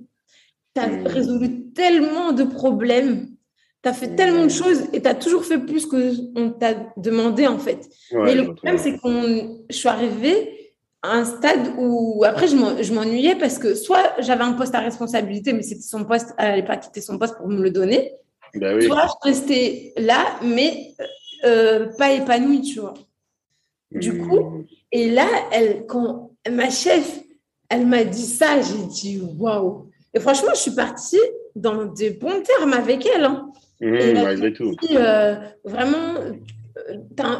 tu 0.74 0.80
as 0.80 0.88
hmm. 0.88 1.06
résolu 1.06 1.72
tellement 1.72 2.32
de 2.32 2.44
problèmes, 2.44 3.28
tu 3.82 3.88
as 3.88 3.92
fait 3.92 4.14
tellement 4.14 4.42
de 4.42 4.46
hmm. 4.46 4.50
choses 4.50 4.82
et 4.92 5.02
tu 5.02 5.08
as 5.08 5.14
toujours 5.14 5.44
fait 5.44 5.58
plus 5.58 5.86
que 5.86 6.12
on 6.36 6.50
t'a 6.50 6.74
demandé 6.96 7.46
en 7.46 7.58
fait. 7.58 7.88
Mais 8.12 8.34
le 8.34 8.54
problème, 8.54 8.78
c'est 8.78 8.96
que 8.96 9.64
je 9.68 9.76
suis 9.76 9.88
arrivée 9.88 10.61
un 11.02 11.24
stade 11.24 11.72
où 11.78 12.22
après 12.24 12.46
je 12.48 12.92
m'ennuyais 12.94 13.34
parce 13.36 13.58
que 13.58 13.74
soit 13.74 14.14
j'avais 14.20 14.44
un 14.44 14.52
poste 14.52 14.74
à 14.74 14.80
responsabilité, 14.80 15.52
mais 15.52 15.62
c'était 15.62 15.82
son 15.82 16.04
poste, 16.04 16.34
elle 16.38 16.50
n'allait 16.50 16.62
pas 16.64 16.76
quitter 16.76 17.00
son 17.00 17.18
poste 17.18 17.36
pour 17.36 17.48
me 17.48 17.60
le 17.62 17.70
donner. 17.70 18.12
Bah 18.54 18.74
oui. 18.74 18.86
Toi, 18.86 19.06
je 19.24 19.28
restais 19.28 19.92
là, 19.96 20.24
mais 20.44 20.94
euh, 21.44 21.86
pas 21.98 22.12
épanouie, 22.12 22.60
tu 22.62 22.80
vois. 22.80 22.94
Du 23.90 24.16
coup, 24.18 24.38
Hmm. 24.40 24.64
et 24.92 25.10
là, 25.10 25.26
elle, 25.52 25.86
quand 25.86 26.30
ma 26.50 26.70
chef, 26.70 27.20
elle 27.68 27.86
m'a 27.86 28.04
dit 28.04 28.26
ça, 28.26 28.60
j'ai 28.60 28.86
dit 28.86 29.20
waouh. 29.38 29.88
Et 30.14 30.20
franchement, 30.20 30.50
je 30.54 30.60
suis 30.60 30.70
partie 30.74 31.18
dans 31.56 31.86
des 31.86 32.10
bons 32.10 32.42
termes 32.42 32.72
avec 32.74 33.06
elle. 33.06 33.24
hein. 33.24 33.50
Hmm, 33.80 33.94
Et 33.94 34.12
là, 34.12 34.22
malgré 34.24 34.52
tout. 34.52 34.70
dit, 34.82 34.96
euh, 34.96 35.34
vraiment, 35.64 36.14
euh, 36.16 36.94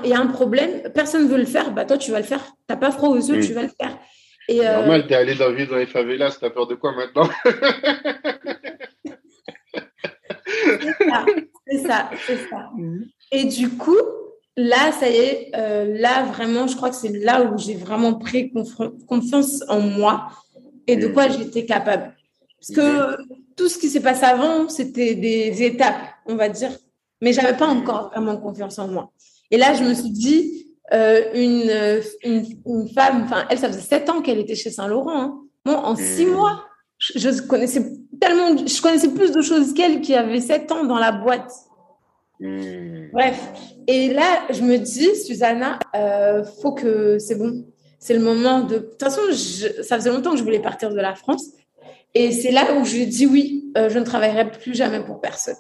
il 0.05 0.11
y 0.11 0.13
a 0.15 0.19
un 0.21 0.27
problème, 0.27 0.83
personne 0.95 1.25
ne 1.25 1.29
veut 1.29 1.39
le 1.39 1.45
faire, 1.47 1.73
bah 1.73 1.85
toi, 1.85 1.97
tu 1.99 2.11
vas 2.11 2.19
le 2.19 2.25
faire. 2.25 2.45
T'as 2.73 2.79
pas 2.79 2.91
froid 2.91 3.11
aux 3.11 3.17
yeux, 3.19 3.45
tu 3.45 3.53
vas 3.53 3.65
le 3.65 3.69
faire. 3.69 3.99
Et 4.49 4.67
euh, 4.67 4.77
Normal, 4.77 5.07
t'es 5.07 5.15
allé 5.15 5.35
dans, 5.35 5.53
vivre 5.53 5.73
dans 5.73 5.77
les 5.77 5.85
favelas, 5.85 6.39
t'as 6.41 6.49
peur 6.49 6.67
de 6.67 6.75
quoi 6.75 6.93
maintenant? 6.93 7.29
C'est 11.67 11.79
ça, 11.87 12.11
c'est 12.27 12.49
ça. 12.49 12.71
Et 13.31 13.45
du 13.45 13.69
coup, 13.77 13.99
là, 14.57 14.91
ça 14.93 15.09
y 15.11 15.17
est, 15.17 15.51
euh, 15.55 15.99
là, 15.99 16.25
vraiment, 16.25 16.67
je 16.67 16.77
crois 16.77 16.89
que 16.89 16.97
c'est 16.97 17.13
là 17.13 17.43
où 17.45 17.59
j'ai 17.59 17.75
vraiment 17.75 18.15
pris 18.15 18.53
confiance 19.07 19.63
en 19.69 19.81
moi 19.81 20.29
et 20.87 20.97
de 20.97 21.09
Mhm. 21.09 21.13
quoi 21.13 21.29
j'étais 21.29 21.67
capable. 21.67 22.17
Parce 22.59 22.75
que 22.75 23.17
tout 23.55 23.69
ce 23.69 23.77
qui 23.79 23.91
s'est 23.91 24.01
passé 24.01 24.25
avant, 24.25 24.69
c'était 24.71 25.15
des 25.15 25.63
étapes, 25.63 26.01
on 26.25 26.37
va 26.37 26.49
dire. 26.49 26.71
Mais 27.21 27.35
j'avais 27.35 27.57
pas 27.57 27.67
encore 27.67 28.11
vraiment 28.11 28.39
confiance 28.39 28.79
en 28.79 28.89
moi. 28.89 29.13
Et 29.51 29.59
là, 29.59 29.75
je 29.75 29.85
me 29.85 29.93
suis 29.93 30.11
dit, 30.11 30.72
euh, 30.93 31.23
une, 31.35 31.69
euh, 31.71 32.01
une, 32.25 32.45
une 32.67 32.89
femme, 32.89 33.23
enfin, 33.25 33.45
elle, 33.51 33.59
ça 33.59 33.69
faisait 33.69 33.81
sept 33.81 34.09
ans 34.11 34.21
qu'elle 34.23 34.39
était 34.39 34.55
chez 34.55 34.71
Saint-Laurent. 34.71 35.21
hein. 35.21 35.39
Moi, 35.65 35.77
en 35.77 35.95
six 35.97 36.27
Mhm. 36.27 36.33
mois, 36.35 36.65
je, 36.99 37.19
je 37.19 37.43
connaissais 37.43 37.83
tellement, 38.21 38.57
je 38.57 38.83
connaissais 38.83 39.09
plus 39.09 39.33
de 39.33 39.41
choses 39.43 39.75
qu'elle 39.75 40.01
qui 40.01 40.15
avait 40.15 40.41
sept 40.41 40.71
ans 40.73 40.85
dans 40.85 40.99
la 40.99 41.13
boîte. 41.13 41.53
Hmm. 42.41 43.09
Bref. 43.13 43.41
Et 43.87 44.13
là, 44.13 44.43
je 44.51 44.63
me 44.63 44.77
dis, 44.77 45.15
Susanna, 45.17 45.79
euh, 45.95 46.45
faut 46.61 46.73
que 46.73 47.19
c'est 47.19 47.37
bon. 47.37 47.65
C'est 48.01 48.15
le 48.15 48.21
moment 48.21 48.61
de. 48.61 48.75
De 48.75 48.79
toute 48.81 49.01
façon, 49.03 49.21
je- 49.31 49.83
ça 49.83 49.97
faisait 49.97 50.11
longtemps 50.11 50.33
que 50.33 50.39
je 50.39 50.43
voulais 50.43 50.59
partir 50.61 50.91
de 50.91 50.97
la 51.01 51.15
France. 51.15 51.45
Et 52.15 52.33
c'est 52.33 52.51
là 52.51 52.75
où 52.77 52.85
je 52.85 53.05
dis 53.05 53.27
oui, 53.27 53.71
euh, 53.77 53.89
je 53.89 53.99
ne 53.99 54.05
travaillerai 54.05 54.51
plus 54.51 54.75
jamais 54.75 55.01
pour 55.05 55.21
personne. 55.21 55.55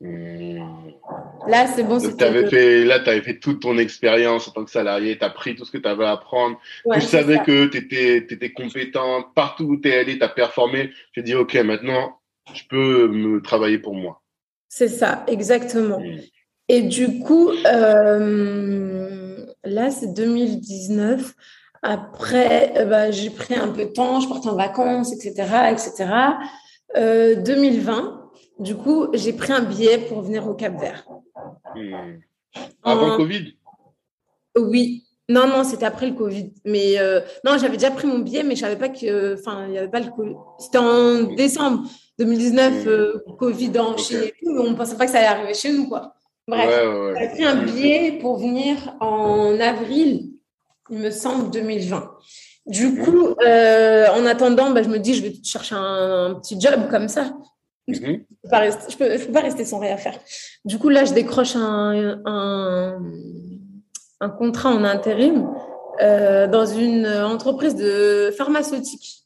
Hmm. 0.00 0.49
Là, 1.50 1.66
c'est 1.66 1.82
bon. 1.82 1.98
Donc, 1.98 2.18
fait, 2.48 2.84
là, 2.84 3.00
tu 3.00 3.10
avais 3.10 3.22
fait 3.22 3.38
toute 3.38 3.60
ton 3.60 3.76
expérience 3.76 4.48
en 4.48 4.52
tant 4.52 4.64
que 4.64 4.70
salarié, 4.70 5.18
tu 5.18 5.24
as 5.24 5.30
pris 5.30 5.56
tout 5.56 5.64
ce 5.64 5.72
que 5.72 5.78
tu 5.78 5.88
avais 5.88 6.04
à 6.04 6.12
apprendre. 6.12 6.58
Ouais, 6.84 7.00
tu 7.00 7.06
savais 7.06 7.36
ça. 7.36 7.44
que 7.44 7.66
tu 7.66 7.78
étais, 7.78 8.18
étais 8.18 8.52
compétente, 8.52 9.26
partout 9.34 9.64
où 9.64 9.76
tu 9.76 9.88
es 9.88 9.98
allé, 9.98 10.16
tu 10.16 10.24
as 10.24 10.28
performé. 10.28 10.90
Tu 11.12 11.22
dit, 11.22 11.34
OK, 11.34 11.54
maintenant, 11.56 12.18
je 12.54 12.62
peux 12.68 13.08
me 13.08 13.42
travailler 13.42 13.78
pour 13.78 13.94
moi. 13.94 14.22
C'est 14.68 14.88
ça, 14.88 15.24
exactement. 15.26 15.98
Hmm. 15.98 16.20
Et 16.68 16.82
du 16.82 17.18
coup, 17.18 17.50
euh, 17.50 19.44
là, 19.64 19.90
c'est 19.90 20.14
2019. 20.14 21.34
Après, 21.82 22.72
euh, 22.76 22.84
bah, 22.84 23.10
j'ai 23.10 23.30
pris 23.30 23.54
un 23.54 23.68
peu 23.68 23.86
de 23.86 23.90
temps, 23.90 24.20
je 24.20 24.28
partais 24.28 24.48
en 24.48 24.54
vacances, 24.54 25.12
etc., 25.12 25.72
etc. 25.72 26.12
Euh, 26.96 27.34
2020, 27.36 28.20
du 28.60 28.76
coup, 28.76 29.08
j'ai 29.14 29.32
pris 29.32 29.52
un 29.52 29.62
billet 29.62 29.98
pour 29.98 30.22
venir 30.22 30.46
au 30.46 30.54
Cap 30.54 30.78
Vert. 30.80 31.04
Hmm. 31.74 32.20
Avant 32.82 33.12
En- 33.12 33.16
Covid? 33.16 33.54
Oui. 34.58 35.04
Non, 35.28 35.46
non, 35.46 35.62
c'était 35.62 35.86
après 35.86 36.08
le 36.08 36.14
Covid. 36.14 36.52
Mais 36.64 36.98
euh, 36.98 37.20
non, 37.44 37.56
j'avais 37.56 37.76
déjà 37.76 37.92
pris 37.92 38.08
mon 38.08 38.18
billet, 38.18 38.42
mais 38.42 38.56
je 38.56 38.60
savais 38.62 38.76
pas 38.78 38.88
que. 38.88 39.34
Enfin, 39.38 39.66
il 39.66 39.70
n'y 39.72 39.78
avait 39.78 39.88
pas 39.88 40.00
le 40.00 40.10
Covid. 40.10 40.34
C'était 40.58 40.78
en 40.78 41.22
décembre 41.34 41.84
2019, 42.18 42.84
Mm. 42.84 42.88
euh, 42.88 43.18
Covid 43.38 43.78
en 43.78 43.92
Ok. 43.92 43.98
Chine 44.00 44.20
et 44.24 44.30
tout, 44.42 44.52
mais 44.52 44.60
on 44.60 44.70
ne 44.70 44.76
pensait 44.76 44.96
pas 44.96 45.06
que 45.06 45.12
ça 45.12 45.18
allait 45.18 45.28
arriver 45.28 45.54
chez 45.54 45.72
nous, 45.72 45.88
quoi. 45.88 46.14
Bref. 46.48 46.66
Ouais, 46.68 46.86
ouais, 46.86 46.98
ouais. 47.06 47.14
J'avais 47.14 47.28
pris 47.34 47.44
un 47.44 47.62
billet 47.62 48.18
pour 48.20 48.38
venir 48.38 48.96
en 49.00 49.58
avril, 49.60 50.30
il 50.90 50.98
me 50.98 51.10
semble, 51.10 51.50
2020. 51.52 52.10
Du 52.66 52.96
coup, 52.98 53.34
euh, 53.46 54.06
en 54.08 54.26
attendant, 54.26 54.70
bah, 54.72 54.82
je 54.82 54.88
me 54.88 54.98
dis, 54.98 55.14
je 55.14 55.22
vais 55.22 55.32
chercher 55.44 55.76
un, 55.76 56.26
un 56.32 56.34
petit 56.34 56.60
job 56.60 56.88
comme 56.90 57.06
ça. 57.08 57.32
Mhm. 57.90 58.24
Je 58.44 58.50
rester, 58.50 58.92
je 58.92 58.96
peux, 59.26 59.32
pas 59.32 59.40
rester 59.40 59.64
sans 59.64 59.78
rien 59.78 59.96
faire. 59.96 60.18
Du 60.64 60.78
coup, 60.78 60.88
là, 60.88 61.04
je 61.04 61.12
décroche 61.12 61.56
un, 61.56 62.20
un, 62.24 63.02
un 64.20 64.28
contrat 64.30 64.70
en 64.70 64.84
intérim 64.84 65.48
euh, 66.00 66.46
dans 66.46 66.66
une 66.66 67.06
entreprise 67.06 67.74
de 67.74 68.32
pharmaceutique. 68.36 69.24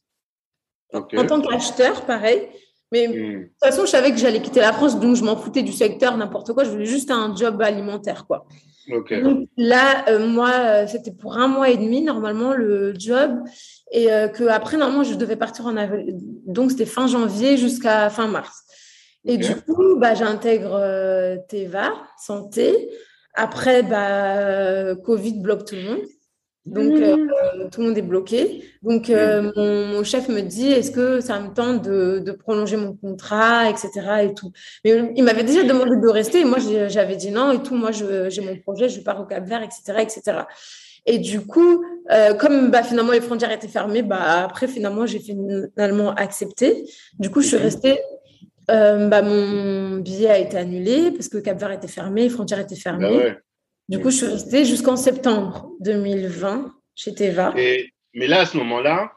En 0.92 1.26
tant 1.26 1.40
qu'acheteur, 1.40 2.02
pareil. 2.06 2.48
Mais 2.92 3.08
de 3.08 3.12
Hmm. 3.12 3.42
toute 3.48 3.58
façon, 3.60 3.82
je 3.86 3.90
savais 3.90 4.12
que 4.12 4.18
j'allais 4.18 4.40
quitter 4.40 4.60
la 4.60 4.72
France, 4.72 5.00
donc 5.00 5.16
je 5.16 5.24
m'en 5.24 5.36
foutais 5.36 5.62
du 5.62 5.72
secteur, 5.72 6.16
n'importe 6.16 6.52
quoi. 6.52 6.62
Je 6.64 6.70
voulais 6.70 6.86
juste 6.86 7.10
un 7.10 7.34
job 7.34 7.60
alimentaire, 7.60 8.24
quoi. 8.26 8.46
Donc 9.22 9.48
là, 9.56 10.04
euh, 10.08 10.26
moi, 10.26 10.50
euh, 10.50 10.86
c'était 10.86 11.12
pour 11.12 11.36
un 11.36 11.48
mois 11.48 11.70
et 11.70 11.76
demi, 11.76 12.02
normalement, 12.02 12.52
le 12.52 12.94
job. 12.98 13.40
Et 13.92 14.12
euh, 14.12 14.28
que 14.28 14.44
après, 14.44 14.76
normalement, 14.76 15.04
je 15.04 15.14
devais 15.14 15.36
partir 15.36 15.66
en 15.66 15.76
avril. 15.76 16.16
Donc, 16.46 16.70
c'était 16.70 16.86
fin 16.86 17.06
janvier 17.06 17.56
jusqu'à 17.56 18.10
fin 18.10 18.28
mars. 18.28 18.62
Et 19.24 19.38
du 19.38 19.54
coup, 19.54 19.96
bah, 19.96 20.14
j'intègre 20.14 20.74
euh, 20.74 21.36
Teva, 21.48 21.94
santé. 22.18 22.90
Après, 23.34 23.82
bah, 23.82 24.38
euh, 24.38 24.94
Covid 24.94 25.40
bloque 25.40 25.64
tout 25.64 25.76
le 25.76 25.82
monde. 25.82 26.02
Donc, 26.66 26.94
euh, 26.94 27.16
euh, 27.56 27.68
tout 27.70 27.82
le 27.82 27.88
monde 27.88 27.98
est 27.98 28.02
bloqué. 28.02 28.64
Donc, 28.82 29.10
euh, 29.10 29.52
mon, 29.54 29.86
mon 29.86 30.02
chef 30.04 30.28
me 30.28 30.40
dit, 30.40 30.68
est-ce 30.72 30.90
que 30.90 31.20
ça 31.20 31.38
me 31.38 31.52
tente 31.52 31.84
de, 31.84 32.20
de 32.20 32.32
prolonger 32.32 32.76
mon 32.78 32.94
contrat, 32.96 33.68
etc. 33.68 33.90
Et 34.24 34.34
tout. 34.34 34.50
Mais 34.84 35.12
il 35.14 35.24
m'avait 35.24 35.44
déjà 35.44 35.62
demandé 35.62 35.96
de 35.96 36.08
rester. 36.08 36.40
Et 36.40 36.44
moi, 36.44 36.58
j'avais 36.88 37.16
dit 37.16 37.30
non 37.30 37.52
et 37.52 37.62
tout. 37.62 37.74
Moi, 37.74 37.90
j'ai 37.92 38.40
mon 38.40 38.56
projet, 38.60 38.88
je 38.88 39.00
pars 39.00 39.20
au 39.20 39.24
Cap 39.26 39.44
Vert, 39.46 39.62
etc., 39.62 39.98
etc. 40.00 40.38
Et 41.06 41.18
du 41.18 41.42
coup, 41.42 41.84
euh, 42.10 42.32
comme 42.32 42.70
bah, 42.70 42.82
finalement 42.82 43.12
les 43.12 43.20
frontières 43.20 43.52
étaient 43.52 43.68
fermées, 43.68 44.02
bah, 44.02 44.44
après, 44.44 44.66
finalement, 44.66 45.04
j'ai 45.04 45.18
finalement 45.20 46.12
accepté. 46.14 46.86
Du 47.18 47.28
coup, 47.30 47.42
je 47.42 47.48
suis 47.48 47.56
restée. 47.58 48.00
euh, 48.70 49.08
bah, 49.08 49.20
mon 49.20 49.98
billet 49.98 50.30
a 50.30 50.38
été 50.38 50.56
annulé 50.56 51.10
parce 51.10 51.28
que 51.28 51.36
Cap 51.38 51.60
Vert 51.60 51.72
était 51.72 51.88
fermé, 51.88 52.22
les 52.22 52.30
frontières 52.30 52.60
étaient 52.60 52.74
fermées. 52.74 53.18
Bah 53.18 53.24
ouais. 53.24 53.38
Du 53.88 54.00
coup, 54.00 54.10
je 54.10 54.16
suis 54.16 54.26
restée 54.26 54.64
jusqu'en 54.64 54.96
septembre 54.96 55.70
2020 55.80 56.72
chez 56.94 57.14
Teva. 57.14 57.52
Et, 57.56 57.92
mais 58.14 58.26
là, 58.26 58.40
à 58.40 58.46
ce 58.46 58.56
moment-là, 58.56 59.12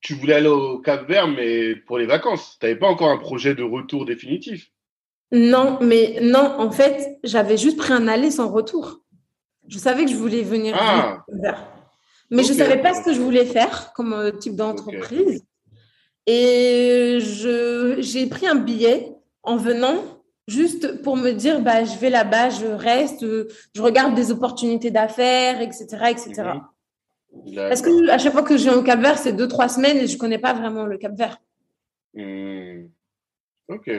tu 0.00 0.14
voulais 0.14 0.34
aller 0.34 0.46
au 0.48 0.78
Cap 0.78 1.08
Vert, 1.08 1.26
mais 1.26 1.74
pour 1.74 1.98
les 1.98 2.06
vacances. 2.06 2.56
Tu 2.60 2.66
n'avais 2.66 2.78
pas 2.78 2.86
encore 2.86 3.10
un 3.10 3.18
projet 3.18 3.54
de 3.54 3.64
retour 3.64 4.04
définitif. 4.06 4.70
Non, 5.32 5.78
mais 5.80 6.18
non, 6.22 6.54
en 6.58 6.70
fait, 6.70 7.18
j'avais 7.24 7.56
juste 7.56 7.76
pris 7.76 7.92
un 7.92 8.06
aller 8.06 8.30
sans 8.30 8.48
retour. 8.48 9.00
Je 9.66 9.78
savais 9.78 10.04
que 10.04 10.10
je 10.12 10.16
voulais 10.16 10.42
venir 10.42 10.76
Ah. 10.78 11.24
vivre 11.28 11.42
vers. 11.42 11.66
Mais 12.30 12.44
je 12.44 12.52
ne 12.52 12.58
savais 12.58 12.80
pas 12.80 12.94
ce 12.94 13.02
que 13.04 13.12
je 13.12 13.20
voulais 13.20 13.44
faire 13.46 13.92
comme 13.94 14.12
euh, 14.12 14.30
type 14.30 14.54
d'entreprise. 14.54 15.44
Et 16.26 17.18
je, 17.20 17.96
j'ai 17.98 18.26
pris 18.26 18.46
un 18.46 18.54
billet 18.56 19.12
en 19.42 19.56
venant 19.56 19.96
juste 20.46 21.02
pour 21.02 21.16
me 21.16 21.32
dire, 21.32 21.60
bah, 21.60 21.84
je 21.84 21.98
vais 21.98 22.10
là-bas, 22.10 22.50
je 22.50 22.66
reste, 22.66 23.22
euh, 23.22 23.48
je 23.74 23.82
regarde 23.82 24.14
des 24.14 24.30
opportunités 24.30 24.90
d'affaires, 24.90 25.60
etc., 25.60 25.86
etc. 26.10 26.32
Mhm. 26.34 26.62
Parce 27.54 27.82
que 27.82 28.08
à 28.10 28.18
chaque 28.18 28.32
fois 28.32 28.42
que 28.42 28.56
je 28.56 28.64
viens 28.64 28.76
au 28.76 28.82
Cap 28.82 29.00
Vert, 29.00 29.18
c'est 29.18 29.32
deux, 29.32 29.48
trois 29.48 29.68
semaines 29.68 29.98
et 29.98 30.06
je 30.06 30.14
ne 30.14 30.18
connais 30.18 30.38
pas 30.38 30.54
vraiment 30.54 30.86
le 30.86 30.96
Cap 30.96 31.12
Vert. 31.16 31.38
Hmm. 32.14 32.86
Ok. 33.68 33.90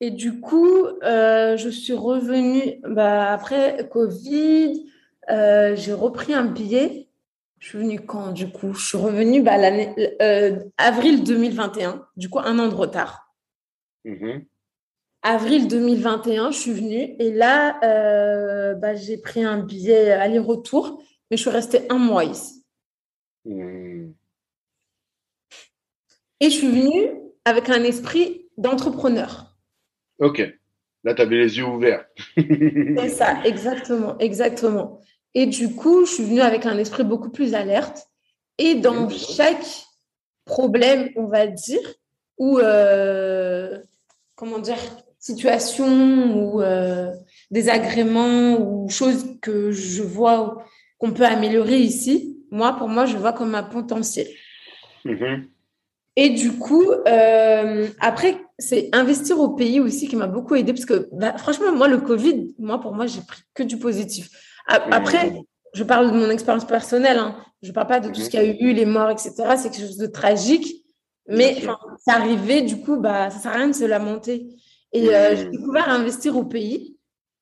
Et 0.00 0.10
du 0.10 0.40
coup, 0.40 0.86
euh, 1.02 1.56
je 1.56 1.68
suis 1.68 1.94
revenue 1.94 2.80
bah, 2.88 3.32
après 3.32 3.88
Covid. 3.90 4.86
euh, 5.30 5.74
j'ai 5.74 5.92
repris 5.92 6.34
un 6.34 6.44
billet. 6.44 7.08
Je 7.58 7.70
suis 7.70 7.78
venue 7.78 8.00
quand 8.00 8.32
du 8.32 8.50
coup? 8.50 8.74
Je 8.74 8.86
suis 8.86 8.98
revenue 8.98 9.42
bah, 9.42 9.56
l'année 9.56 9.94
euh, 10.20 10.58
avril 10.76 11.24
2021. 11.24 12.06
Du 12.16 12.28
coup, 12.28 12.38
un 12.38 12.58
an 12.58 12.68
de 12.68 12.74
retard. 12.74 13.25
Mhm. 14.06 14.44
Avril 15.22 15.66
2021, 15.66 16.52
je 16.52 16.58
suis 16.58 16.72
venue 16.72 17.16
et 17.18 17.32
là, 17.32 17.80
euh, 17.82 18.74
bah, 18.74 18.94
j'ai 18.94 19.18
pris 19.18 19.42
un 19.42 19.58
billet 19.58 20.12
aller-retour, 20.12 21.02
mais 21.30 21.36
je 21.36 21.42
suis 21.42 21.50
restée 21.50 21.80
un 21.90 21.98
mois 21.98 22.24
ici. 22.24 22.64
Hmm. 23.44 24.12
Et 26.38 26.50
je 26.50 26.56
suis 26.56 26.68
venue 26.68 27.10
avec 27.44 27.68
un 27.70 27.82
esprit 27.82 28.46
d'entrepreneur. 28.56 29.56
Ok. 30.20 30.42
Là, 31.02 31.14
tu 31.14 31.22
avais 31.22 31.36
les 31.38 31.58
yeux 31.58 31.64
ouverts. 31.66 32.06
C'est 32.36 33.08
ça, 33.08 33.42
exactement, 33.44 34.16
exactement. 34.18 35.00
Et 35.34 35.46
du 35.46 35.74
coup, 35.74 36.04
je 36.06 36.12
suis 36.12 36.24
venue 36.24 36.40
avec 36.40 36.66
un 36.66 36.78
esprit 36.78 37.04
beaucoup 37.04 37.30
plus 37.30 37.54
alerte. 37.54 38.06
Et 38.58 38.76
dans 38.76 39.04
Mhm. 39.04 39.10
chaque 39.10 39.86
problème, 40.44 41.10
on 41.16 41.26
va 41.26 41.46
dire, 41.48 41.80
euh, 42.40 43.82
comment 44.36 44.58
dire, 44.58 44.78
situation 45.18 46.36
ou 46.36 46.62
euh, 46.62 47.10
désagrément 47.50 48.60
ou 48.60 48.88
choses 48.88 49.26
que 49.42 49.72
je 49.72 50.02
vois 50.02 50.64
qu'on 50.98 51.12
peut 51.12 51.26
améliorer 51.26 51.78
ici, 51.78 52.38
moi, 52.50 52.76
pour 52.78 52.88
moi, 52.88 53.06
je 53.06 53.16
vois 53.16 53.32
comme 53.32 53.54
un 53.54 53.64
potentiel. 53.64 54.28
Mhm. 55.04 55.48
Et 56.16 56.30
du 56.30 56.52
coup, 56.52 56.84
euh, 56.90 57.88
après, 58.00 58.38
c'est 58.58 58.88
investir 58.92 59.38
au 59.38 59.50
pays 59.50 59.80
aussi 59.80 60.08
qui 60.08 60.16
m'a 60.16 60.26
beaucoup 60.26 60.54
aidé 60.54 60.72
parce 60.72 60.86
que 60.86 61.08
bah, 61.12 61.36
franchement, 61.36 61.72
moi, 61.72 61.88
le 61.88 61.98
Covid, 61.98 62.54
moi, 62.58 62.80
pour 62.80 62.94
moi, 62.94 63.06
j'ai 63.06 63.20
pris 63.20 63.42
que 63.52 63.62
du 63.62 63.78
positif. 63.78 64.30
Après, 64.66 65.34
je 65.74 65.84
parle 65.84 66.10
de 66.10 66.16
mon 66.16 66.30
expérience 66.30 66.66
personnelle. 66.66 67.18
Hein. 67.18 67.36
Je 67.62 67.68
ne 67.68 67.74
parle 67.74 67.86
pas 67.86 68.00
de 68.00 68.08
tout 68.08 68.20
ce 68.20 68.30
qu'il 68.30 68.40
y 68.40 68.42
a 68.42 68.46
eu, 68.46 68.72
les 68.72 68.86
morts, 68.86 69.10
etc. 69.10 69.32
C'est 69.56 69.70
quelque 69.70 69.86
chose 69.86 69.98
de 69.98 70.06
tragique. 70.06 70.85
Mais 71.28 71.56
c'est 71.98 72.12
arrivé, 72.12 72.62
du 72.62 72.80
coup, 72.80 72.96
bah, 72.96 73.30
ça 73.30 73.36
ne 73.36 73.42
sert 73.42 73.52
à 73.52 73.54
rien 73.56 73.68
de 73.68 73.74
se 73.74 73.84
lamenter. 73.84 74.46
Et 74.92 75.14
euh, 75.14 75.36
j'ai 75.36 75.50
découvert 75.50 75.88
à 75.88 75.92
investir 75.92 76.36
au 76.36 76.44
pays. 76.44 76.96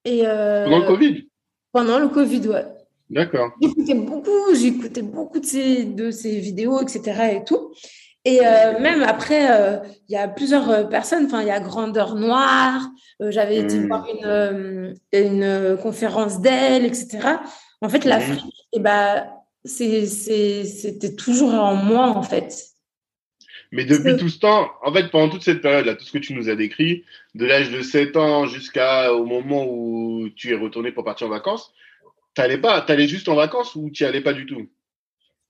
Et, 0.04 0.26
euh, 0.26 0.64
pendant 0.64 0.78
le 0.78 0.86
Covid? 0.86 1.28
Pendant 1.72 1.98
le 1.98 2.08
Covid, 2.08 2.48
ouais. 2.48 2.66
D'accord. 3.10 3.50
J'écoutais 3.60 3.94
beaucoup, 3.94 4.54
j'écoutais 4.54 5.02
beaucoup 5.02 5.38
de 5.38 5.46
ces, 5.46 5.84
de 5.84 6.10
ces 6.10 6.38
vidéos, 6.40 6.80
etc. 6.80 7.36
et 7.36 7.44
tout. 7.44 7.72
Et 8.24 8.40
euh, 8.40 8.80
même 8.80 9.02
après, 9.02 9.46
il 10.08 10.12
y 10.12 10.16
a 10.16 10.26
plusieurs 10.28 10.88
personnes. 10.88 11.26
Enfin, 11.26 11.42
il 11.42 11.48
y 11.48 11.50
a 11.50 11.60
Grandeur 11.60 12.14
Noire. 12.14 12.88
J'avais 13.20 13.58
été 13.58 13.78
hmm. 13.78 13.86
voir 13.86 14.06
une, 14.10 14.94
une 15.12 15.76
conférence 15.82 16.40
d'elle, 16.40 16.86
etc. 16.86 17.18
En 17.82 17.88
fait, 17.90 18.04
l'Afrique, 18.04 18.44
hmm. 18.44 18.72
eh 18.72 18.80
ben, 18.80 19.26
c'était 19.64 21.14
toujours 21.16 21.52
en 21.54 21.74
moi, 21.74 22.08
en 22.08 22.22
fait. 22.22 22.73
Mais 23.74 23.84
depuis 23.84 24.16
tout 24.16 24.28
ce 24.28 24.38
temps, 24.38 24.70
en 24.82 24.92
fait, 24.92 25.10
pendant 25.10 25.28
toute 25.28 25.42
cette 25.42 25.60
période-là, 25.60 25.96
tout 25.96 26.04
ce 26.04 26.12
que 26.12 26.18
tu 26.18 26.32
nous 26.32 26.48
as 26.48 26.54
décrit, 26.54 27.02
de 27.34 27.44
l'âge 27.44 27.72
de 27.72 27.82
7 27.82 28.16
ans 28.16 28.46
jusqu'au 28.46 29.24
moment 29.26 29.66
où 29.68 30.28
tu 30.36 30.52
es 30.52 30.56
retourné 30.56 30.92
pour 30.92 31.02
partir 31.02 31.26
en 31.26 31.30
vacances, 31.30 31.72
tu 32.36 32.40
n'allais 32.40 32.58
pas, 32.58 32.82
tu 32.82 32.92
allais 32.92 33.08
juste 33.08 33.28
en 33.28 33.34
vacances 33.34 33.74
ou 33.74 33.90
tu 33.90 34.04
n'y 34.04 34.08
allais 34.08 34.20
pas 34.20 34.32
du 34.32 34.46
tout? 34.46 34.68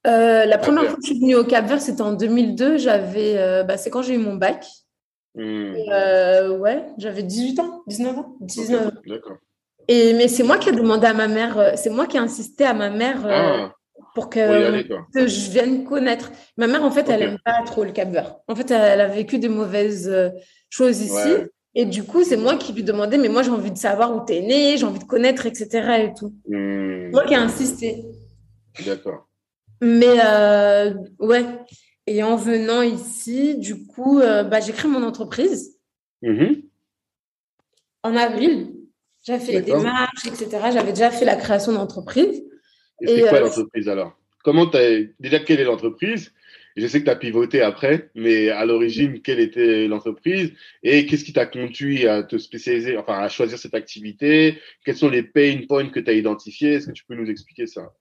Euh, 0.06 0.46
la 0.46 0.56
première 0.56 0.84
fois 0.84 0.94
que 0.94 1.02
je 1.02 1.08
suis 1.08 1.20
venue 1.20 1.34
au 1.34 1.44
Cap 1.44 1.66
Vert, 1.66 1.82
c'était 1.82 2.00
en 2.00 2.14
2002. 2.14 2.78
J'avais, 2.78 3.36
euh, 3.36 3.62
bah, 3.62 3.76
c'est 3.76 3.90
quand 3.90 4.00
j'ai 4.00 4.14
eu 4.14 4.18
mon 4.18 4.36
bac. 4.36 4.64
Hmm. 5.34 5.74
Euh, 5.92 6.56
ouais, 6.56 6.82
j'avais 6.96 7.24
18 7.24 7.60
ans, 7.60 7.82
19 7.88 8.18
ans. 8.18 8.36
19 8.40 8.90
D'accord. 9.06 9.36
Et, 9.88 10.14
mais 10.14 10.28
c'est 10.28 10.44
moi 10.44 10.56
qui 10.56 10.70
ai 10.70 10.72
demandé 10.72 11.06
à 11.06 11.12
ma 11.12 11.28
mère, 11.28 11.72
c'est 11.76 11.90
moi 11.90 12.06
qui 12.06 12.16
ai 12.16 12.20
insisté 12.20 12.64
à 12.64 12.72
ma 12.72 12.88
mère 12.88 13.26
ah. 13.26 13.74
Pour 14.14 14.30
que, 14.30 14.82
que, 15.12 15.26
je 15.26 15.50
vienne 15.50 15.84
connaître. 15.84 16.30
Ma 16.56 16.66
mère, 16.66 16.84
en 16.84 16.90
fait, 16.90 17.08
elle 17.08 17.20
n'aime 17.20 17.38
pas 17.44 17.62
trop 17.66 17.84
le 17.84 17.92
Cap 17.92 18.10
Vert. 18.10 18.36
En 18.48 18.54
fait, 18.54 18.70
elle, 18.70 19.00
a 19.00 19.08
vécu 19.08 19.38
des 19.38 19.48
mauvaises 19.48 20.12
choses 20.70 21.00
ici. 21.00 21.30
Et 21.74 21.84
du 21.84 22.04
coup, 22.04 22.22
c'est 22.22 22.36
moi 22.36 22.56
qui 22.56 22.72
lui 22.72 22.84
demandais, 22.84 23.18
mais 23.18 23.28
moi, 23.28 23.42
j'ai 23.42 23.50
envie 23.50 23.72
de 23.72 23.78
savoir 23.78 24.14
où 24.14 24.24
tu 24.24 24.32
es 24.34 24.42
né, 24.42 24.76
j'ai 24.76 24.84
envie 24.84 25.00
de 25.00 25.04
connaître, 25.04 25.46
etc. 25.46 26.04
Et 26.04 26.14
tout. 26.14 26.32
Hmm. 26.48 27.10
Moi 27.10 27.24
qui 27.24 27.34
ai 27.34 27.36
insisté. 27.36 28.04
D'accord. 28.86 29.28
Mais 29.80 30.20
euh, 30.24 30.94
ouais. 31.18 31.44
Et 32.06 32.22
en 32.22 32.36
venant 32.36 32.82
ici, 32.82 33.56
du 33.58 33.86
coup, 33.86 34.20
euh, 34.20 34.44
bah, 34.44 34.60
j'ai 34.60 34.72
créé 34.72 34.90
mon 34.90 35.02
entreprise. 35.02 35.78
Mm-hmm. 36.22 36.64
En 38.02 38.16
avril, 38.16 38.74
j'ai 39.22 39.38
fait 39.38 39.52
les 39.52 39.62
démarches, 39.62 40.26
etc. 40.26 40.48
J'avais 40.72 40.92
déjà 40.92 41.10
fait 41.10 41.24
la 41.24 41.36
création 41.36 41.72
d'entreprise. 41.72 42.44
Et 43.00 43.06
c'est 43.06 43.20
quoi 43.22 43.38
euh, 43.38 43.40
l'entreprise 43.42 43.88
alors? 43.88 44.16
Comment 44.42 44.70
as... 44.70 45.02
Déjà, 45.20 45.40
quelle 45.40 45.60
est 45.60 45.64
l'entreprise? 45.64 46.32
Je 46.76 46.86
sais 46.88 47.00
que 47.00 47.04
tu 47.04 47.10
as 47.10 47.16
pivoté 47.16 47.62
après, 47.62 48.10
mais 48.16 48.48
à 48.50 48.66
l'origine, 48.66 49.22
quelle 49.22 49.38
était 49.38 49.86
l'entreprise? 49.86 50.52
Et 50.82 51.06
qu'est-ce 51.06 51.24
qui 51.24 51.32
t'a 51.32 51.46
conduit 51.46 52.08
à 52.08 52.24
te 52.24 52.36
spécialiser, 52.36 52.96
enfin 52.96 53.18
à 53.18 53.28
choisir 53.28 53.58
cette 53.58 53.74
activité? 53.74 54.58
Quels 54.84 54.96
sont 54.96 55.08
les 55.08 55.22
pain 55.22 55.60
points 55.68 55.88
que 55.88 56.00
tu 56.00 56.10
as 56.10 56.14
identifiés? 56.14 56.74
Est-ce 56.74 56.88
que 56.88 56.92
tu 56.92 57.04
peux 57.04 57.14
nous 57.14 57.30
expliquer 57.30 57.66
ça? 57.66 57.92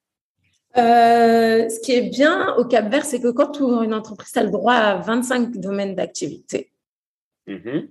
Euh, 0.75 1.69
ce 1.69 1.79
qui 1.81 1.91
est 1.93 2.09
bien 2.09 2.55
au 2.55 2.65
Cap 2.65 2.89
Vert, 2.89 3.05
c'est 3.05 3.21
que 3.21 3.29
quand 3.29 3.51
tu 3.51 3.61
ouvres 3.61 3.83
une 3.83 3.93
entreprise, 3.93 4.31
tu 4.31 4.39
as 4.39 4.43
le 4.43 4.49
droit 4.49 4.73
à 4.73 4.95
25 4.97 5.57
domaines 5.57 5.93
d'activité. 5.93 6.71
Mm-hmm. 7.47 7.89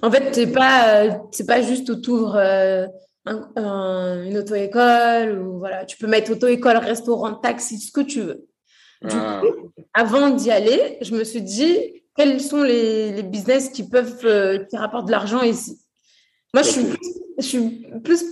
En 0.00 0.10
fait, 0.10 0.34
c'est 0.34 0.50
pas, 0.50 1.28
c'est 1.30 1.46
pas 1.46 1.60
juste 1.60 1.90
où 1.90 2.00
tu 2.00 2.08
ouvres 2.08 2.88
une 3.26 4.36
auto-école 4.36 5.38
ou 5.38 5.58
voilà, 5.58 5.84
tu 5.84 5.96
peux 5.96 6.06
mettre 6.06 6.32
auto-école, 6.32 6.76
restaurant, 6.76 7.34
taxi, 7.34 7.78
ce 7.78 7.92
que 7.92 8.00
tu 8.00 8.20
veux. 8.20 8.46
Du 9.02 9.16
ah, 9.16 9.40
coup, 9.40 9.70
avant 9.94 10.30
d'y 10.30 10.50
aller, 10.50 10.98
je 11.00 11.14
me 11.14 11.24
suis 11.24 11.42
dit 11.42 11.76
quels 12.16 12.40
sont 12.40 12.62
les, 12.62 13.22
business 13.22 13.70
qui 13.70 13.88
peuvent, 13.88 14.24
euh, 14.24 14.64
qui 14.64 14.76
rapportent 14.76 15.06
de 15.06 15.12
l'argent 15.12 15.42
ici? 15.42 15.80
Moi, 16.54 16.62
je 16.62 16.68
suis, 16.68 16.86
je 17.38 17.42
suis 17.42 17.86
plus 18.04 18.24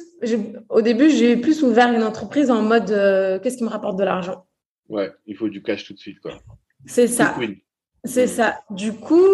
au 0.68 0.82
début, 0.82 1.10
j'ai 1.10 1.36
plus 1.36 1.62
ouvert 1.62 1.92
une 1.92 2.02
entreprise 2.02 2.50
en 2.50 2.62
mode 2.62 2.90
euh, 2.90 3.38
qu'est-ce 3.38 3.56
qui 3.56 3.64
me 3.64 3.70
rapporte 3.70 3.98
de 3.98 4.04
l'argent? 4.04 4.46
Ouais, 4.88 5.10
il 5.26 5.36
faut 5.36 5.48
du 5.48 5.62
cash 5.62 5.84
tout 5.84 5.94
de 5.94 5.98
suite. 5.98 6.20
quoi. 6.20 6.32
C'est 6.86 7.06
ça. 7.06 7.36
C'est 8.04 8.26
ça. 8.26 8.60
Du 8.70 8.92
coup, 8.92 9.26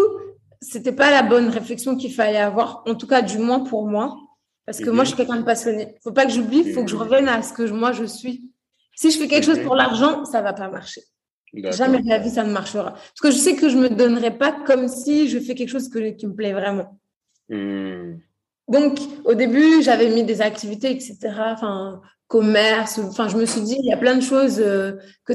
c'était 0.60 0.92
pas 0.92 1.10
la 1.10 1.22
bonne 1.22 1.48
réflexion 1.48 1.96
qu'il 1.96 2.12
fallait 2.12 2.38
avoir, 2.38 2.82
en 2.86 2.94
tout 2.94 3.06
cas, 3.06 3.22
du 3.22 3.38
moins 3.38 3.60
pour 3.60 3.86
moi. 3.86 4.16
Parce 4.66 4.80
que 4.80 4.90
moi, 4.90 5.05
je 5.05 5.09
suis 5.09 5.16
quelqu'un 5.16 5.36
de 5.36 5.44
passionné. 5.44 5.94
faut 6.02 6.12
pas 6.12 6.26
que 6.26 6.32
j'oublie, 6.32 6.64
il 6.66 6.74
faut 6.74 6.82
que 6.84 6.90
je 6.90 6.97
revienne 6.97 7.28
à 7.28 7.40
ce 7.40 7.52
que 7.52 7.62
moi, 7.70 7.93
je 7.93 8.05
suis. 8.05 8.51
Si 8.97 9.10
je 9.10 9.18
fais 9.18 9.28
quelque 9.28 9.44
chose 9.44 9.60
pour 9.60 9.76
l'argent, 9.76 10.24
ça 10.24 10.43
va 10.43 10.52
pas 10.52 10.68
marcher. 10.68 11.02
Jamais 11.55 12.02
de 12.02 12.09
la 12.09 12.18
vie, 12.18 12.30
ça 12.30 12.43
ne 12.43 12.52
marchera. 12.52 12.93
Parce 12.93 13.20
que 13.22 13.30
je 13.30 13.36
sais 13.36 13.55
que 13.55 13.68
je 13.68 13.76
me 13.76 13.88
donnerai 13.88 14.36
pas 14.36 14.52
comme 14.52 14.88
si 14.88 15.28
je 15.28 15.38
fais 15.38 15.55
quelque 15.55 15.68
chose 15.68 15.88
qui 15.88 16.26
me 16.26 16.34
plaît 16.34 16.52
vraiment. 16.52 16.98
Hmm. 17.48 18.16
Donc, 18.68 18.98
au 19.24 19.34
début, 19.34 19.82
j'avais 19.82 20.09
mis 20.09 20.24
des 20.24 20.43
activités, 20.43 20.90
etc. 20.90 21.16
Enfin, 21.38 22.02
commerce. 22.28 22.98
Enfin, 22.98 23.28
je 23.28 23.36
me 23.36 23.47
suis 23.47 23.61
dit, 23.61 23.77
il 23.78 23.86
y 23.86 23.93
a 23.93 23.97
plein 23.97 24.16
de 24.16 24.20
choses 24.20 24.59
euh, 24.59 24.93
que 25.24 25.32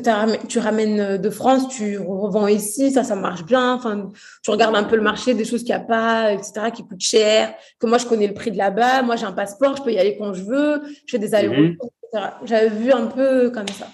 tu 0.47 0.59
ramènes 0.59 1.17
de 1.17 1.29
France, 1.29 1.69
tu 1.69 1.97
revends 1.97 2.47
ici, 2.47 2.91
ça, 2.91 3.03
ça 3.03 3.15
marche 3.15 3.45
bien. 3.45 3.73
Enfin, 3.73 4.09
tu 4.43 4.51
regardes 4.51 4.75
un 4.75 4.83
peu 4.83 4.95
le 4.95 5.01
marché, 5.01 5.33
des 5.33 5.45
choses 5.45 5.61
qu'il 5.61 5.73
n'y 5.75 5.81
a 5.81 5.85
pas, 5.85 6.33
etc., 6.33 6.71
qui 6.73 6.83
coûtent 6.83 6.99
cher, 7.01 7.53
que 7.79 7.87
moi, 7.87 7.97
je 7.97 8.05
connais 8.05 8.27
le 8.27 8.33
prix 8.33 8.51
de 8.51 8.57
là-bas. 8.57 9.03
Moi, 9.03 9.15
j'ai 9.15 9.25
un 9.25 9.31
passeport, 9.31 9.77
je 9.77 9.83
peux 9.83 9.93
y 9.93 9.99
aller 9.99 10.17
quand 10.17 10.33
je 10.33 10.43
veux. 10.43 10.81
Je 11.05 11.11
fais 11.11 11.19
des 11.19 11.33
allers-retours, 11.33 11.91
mhm. 12.13 12.19
etc. 12.19 12.33
J'avais 12.43 12.69
vu 12.69 12.91
un 12.91 13.07
peu 13.07 13.49
comme 13.51 13.69
ça. 13.69 13.87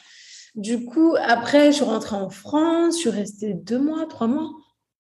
Du 0.56 0.86
coup, 0.86 1.16
après, 1.24 1.68
je 1.68 1.78
suis 1.78 1.86
rentrée 1.86 2.16
en 2.16 2.32
France. 2.32 2.96
Je 2.96 3.02
suis 3.02 3.10
restée 3.12 3.54
deux 3.54 3.80
mois, 3.80 4.08
trois 4.10 4.26
mois. 4.26 4.50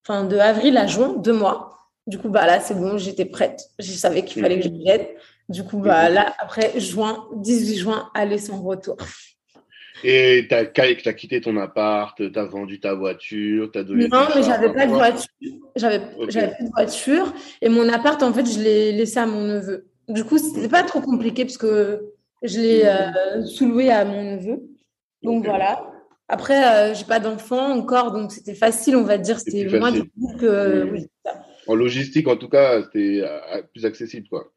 Enfin, 0.04 0.24
de 0.24 0.38
avril 0.38 0.78
à 0.78 0.86
juin, 0.86 1.16
deux 1.18 1.34
mois. 1.34 1.74
Du 2.06 2.20
coup, 2.20 2.30
bah 2.30 2.46
là, 2.46 2.60
c'est 2.60 2.76
bon, 2.76 2.98
j'étais 2.98 3.26
prête. 3.26 3.66
Je 3.80 3.92
savais 3.92 4.24
qu'il 4.24 4.42
fallait 4.42 4.60
que 4.60 4.66
je 4.66 4.70
vienne. 4.70 5.02
Du 5.50 5.64
coup, 5.64 5.80
bah 5.80 6.10
là, 6.10 6.36
après 6.40 6.80
juin, 6.80 7.26
18 7.36 7.76
juin, 7.78 8.10
aller 8.14 8.38
sans 8.38 8.62
retour. 8.62 8.98
Et 10.04 10.46
tu 10.50 10.56
as, 10.56 11.14
quitté 11.14 11.42
ton 11.42 11.58
appart, 11.58 12.16
tu 12.16 12.38
as 12.38 12.46
vendu 12.46 12.80
ta 12.80 12.94
voiture, 12.94 13.72
tu 13.72 13.80
as 13.80 13.84
donné. 13.84 14.08
Non, 14.08 14.28
mais 14.36 14.44
j'avais 14.44 14.72
pas 14.74 14.86
de 14.86 14.92
voiture. 14.92 15.30
J'avais 15.76 16.02
okay. 16.18 16.50
plus 16.56 16.66
de 16.66 16.72
voiture. 16.72 17.34
Et 17.62 17.70
mon 17.70 17.88
appart, 17.90 18.22
en 18.22 18.34
fait, 18.34 18.46
je 18.46 18.60
l'ai 18.60 18.92
laissé 18.92 19.18
à 19.20 19.26
mon 19.26 19.44
neveu. 19.44 19.88
Du 20.08 20.24
coup, 20.24 20.38
c'était 20.38 20.70
pas 20.70 20.84
trop 20.84 21.02
compliqué 21.02 21.46
parce 21.46 21.58
que 21.58 22.14
je 22.44 22.60
l'ai 22.60 22.86
euh, 22.86 23.44
sous-loué 23.46 23.90
à 23.90 24.06
mon 24.06 24.36
neveu. 24.36 24.62
Donc 25.24 25.46
voilà. 25.46 25.92
Après, 26.28 26.92
euh, 26.92 26.94
j'ai 26.94 27.06
pas 27.06 27.20
d'enfant 27.20 27.72
encore, 27.72 28.12
donc 28.12 28.32
c'était 28.32 28.54
facile, 28.54 28.98
on 28.98 29.04
va 29.04 29.18
dire. 29.18 29.40
C'était 29.40 29.80
moins 29.80 29.92
du 29.92 30.04
que. 30.40 30.90
Oui, 30.92 31.08
en 31.68 31.76
logistique, 31.76 32.28
en 32.28 32.38
tout 32.38 32.50
cas, 32.50 32.84
c'était 32.84 33.22
euh, 33.24 33.62
plus 33.74 33.86
accessible. 33.86 34.28
quoi. 34.30 34.52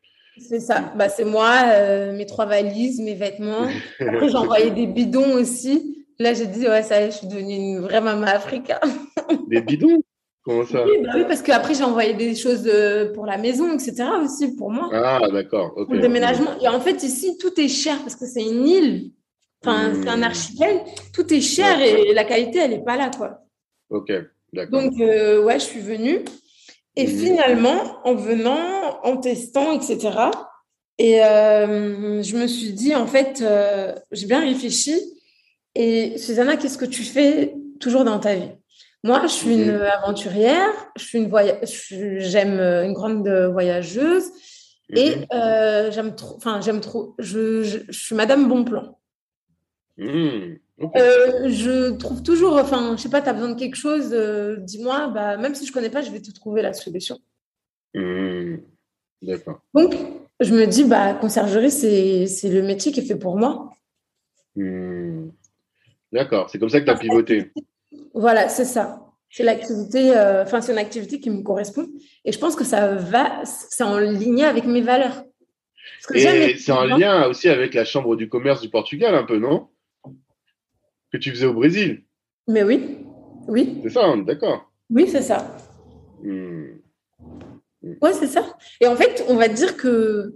C'est 0.49 0.61
ça. 0.61 0.93
Bah, 0.97 1.09
c'est 1.09 1.25
moi, 1.25 1.53
euh, 1.67 2.17
mes 2.17 2.27
trois 2.27 2.47
valises, 2.47 3.01
mes 3.01 3.15
vêtements. 3.15 3.69
Après, 4.01 4.29
j'ai 4.29 4.37
envoyé 4.37 4.71
des 4.71 4.87
bidons 4.87 5.35
aussi. 5.35 6.05
Là, 6.19 6.35
j'ai 6.35 6.47
dit, 6.47 6.67
ouais, 6.67 6.83
ça 6.83 7.01
y 7.01 7.05
est, 7.05 7.11
je 7.11 7.17
suis 7.19 7.27
devenue 7.27 7.55
une 7.55 7.81
vraie 7.81 8.01
maman 8.01 8.27
africaine. 8.27 8.79
des 9.49 9.61
bidons? 9.61 10.03
Comment 10.43 10.65
ça? 10.67 10.85
Oui, 10.85 10.99
bah 11.03 11.11
oui, 11.15 11.25
parce 11.29 11.43
qu'après, 11.43 11.75
j'ai 11.75 11.85
envoyé 11.85 12.15
des 12.15 12.35
choses 12.35 12.67
euh, 12.67 13.13
pour 13.13 13.27
la 13.27 13.37
maison, 13.37 13.73
etc. 13.73 14.05
aussi, 14.23 14.57
pour 14.57 14.71
moi. 14.71 14.89
Ah, 14.93 15.21
d'accord. 15.31 15.75
Pour 15.75 15.93
le 15.93 16.01
déménagement. 16.01 16.59
Et 16.63 16.69
en 16.69 16.81
fait, 16.81 17.03
ici, 17.03 17.37
tout 17.39 17.59
est 17.61 17.69
cher 17.69 17.99
parce 18.01 18.17
que 18.17 18.27
c'est 18.27 18.43
une 18.43 18.67
île. 18.67 19.11
Enfin, 19.63 19.93
c'est 20.03 20.09
un 20.09 20.19
hmm. 20.19 20.23
archipel. 20.23 20.81
Tout 21.13 21.33
est 21.33 21.43
cher 21.43 21.81
et 21.81 22.15
la 22.15 22.25
qualité, 22.25 22.61
elle 22.61 22.71
n'est 22.71 22.85
pas 22.85 22.97
là, 22.97 23.11
quoi. 23.15 23.43
Ok, 23.91 24.11
d'accord. 24.55 24.81
Donc, 24.81 24.99
ouais, 24.99 25.59
je 25.59 25.65
suis 25.65 25.81
venue. 25.81 26.25
Et 26.97 27.07
finalement, 27.07 27.99
en 28.05 28.15
venant, 28.15 29.01
en 29.03 29.17
testant, 29.17 29.73
etc., 29.73 30.11
et 30.99 31.25
euh, 31.25 32.23
je 32.23 32.37
me 32.37 32.47
suis 32.47 32.75
dit, 32.75 32.95
en 32.95 33.07
fait, 33.07 33.41
euh, 33.41 33.95
j'ai 34.13 34.27
bien 34.27 34.41
réfléchi. 34.41 35.01
Et 35.75 36.19
Susanna, 36.19 36.59
qu'est-ce 36.59 36.77
que 36.77 36.85
tu 36.85 37.05
fais 37.05 37.55
toujours 37.81 38.05
dans 38.05 38.19
ta 38.19 38.35
vie? 38.35 38.51
Moi, 39.03 39.23
je 39.23 39.33
suis 39.33 39.55
une 39.55 39.71
aventurière, 39.71 40.69
je 40.97 41.05
suis 41.05 41.19
une 41.19 41.31
j'aime 42.21 42.61
une 42.61 42.93
grande 42.93 43.27
voyageuse 43.51 44.31
et 44.95 45.17
mhm. 45.17 45.27
euh, 45.33 45.91
j'aime 45.91 46.15
trop, 46.15 46.37
enfin 46.37 46.61
j'aime 46.61 46.81
trop, 46.81 47.15
je, 47.19 47.63
je, 47.63 47.79
suis 47.93 48.15
Madame 48.15 48.49
Bon 48.49 48.65
Mmh. 50.01 50.57
Euh, 50.97 51.49
je 51.51 51.91
trouve 51.91 52.23
toujours, 52.23 52.57
enfin, 52.57 52.97
je 52.97 53.03
sais 53.03 53.11
pas, 53.11 53.21
tu 53.21 53.29
as 53.29 53.35
besoin 53.35 53.51
de 53.51 53.59
quelque 53.59 53.77
chose, 53.77 54.11
euh, 54.15 54.57
dis-moi, 54.57 55.09
bah, 55.09 55.37
même 55.37 55.55
si 55.55 55.67
je 55.67 55.73
connais 55.73 55.91
pas, 55.91 56.01
je 56.01 56.11
vais 56.11 56.21
te 56.21 56.33
trouver 56.33 56.63
la 56.63 56.73
solution. 56.73 57.19
Mmh. 57.95 58.57
D'accord. 59.21 59.61
Donc, 59.75 59.95
je 60.41 60.55
me 60.55 60.67
dis, 60.67 60.85
bah, 60.85 61.13
conciergerie, 61.13 61.71
c'est 61.71 62.49
le 62.49 62.63
métier 62.63 62.93
qui 62.93 63.01
est 63.01 63.05
fait 63.05 63.19
pour 63.19 63.37
moi. 63.37 63.71
Mmh. 64.57 65.29
D'accord, 66.13 66.49
c'est 66.49 66.59
comme 66.59 66.71
ça 66.71 66.81
que 66.81 66.87
tu 66.87 66.91
as 66.91 66.97
pivoté. 66.97 67.53
Voilà, 68.15 68.49
c'est 68.49 68.65
ça. 68.65 69.07
c'est 69.29 69.43
l'activité, 69.43 70.17
euh, 70.17 70.43
enfin, 70.45 70.63
c'est 70.63 70.73
une 70.73 70.79
activité 70.79 71.21
qui 71.21 71.29
me 71.29 71.43
correspond. 71.43 71.87
Et 72.25 72.33
je 72.33 72.39
pense 72.39 72.57
que 72.57 72.65
ça 72.65 72.95
va, 72.97 73.43
c'est 73.45 73.85
en 73.85 73.99
ligne 73.99 74.45
avec 74.45 74.65
mes 74.65 74.81
valeurs. 74.81 75.25
Et 76.15 76.57
c'est 76.57 76.73
en 76.73 76.85
lien 76.85 77.27
aussi 77.27 77.49
avec 77.51 77.75
la 77.75 77.85
Chambre 77.85 78.17
du 78.17 78.29
commerce 78.29 78.63
du 78.63 78.71
Portugal, 78.71 79.15
un 79.15 79.25
peu, 79.25 79.39
non? 79.39 79.69
Que 81.13 81.19
tu 81.19 81.31
faisais 81.31 81.47
au 81.47 81.55
Brésil. 81.55 82.05
Mais 82.49 82.63
oui, 82.63 82.99
oui. 83.49 83.81
C'est 83.83 83.91
ça, 83.91 84.15
d'accord. 84.27 84.71
Oui, 84.91 85.07
c'est 85.09 85.23
ça. 85.23 85.57
Hmm. 86.23 86.67
Ouais, 88.03 88.13
c'est 88.13 88.27
ça. 88.27 88.57
Et 88.81 88.87
en 88.87 88.97
fait, 88.97 89.25
on 89.29 89.37
va 89.37 89.49
dire 89.49 89.77
que 89.77 90.35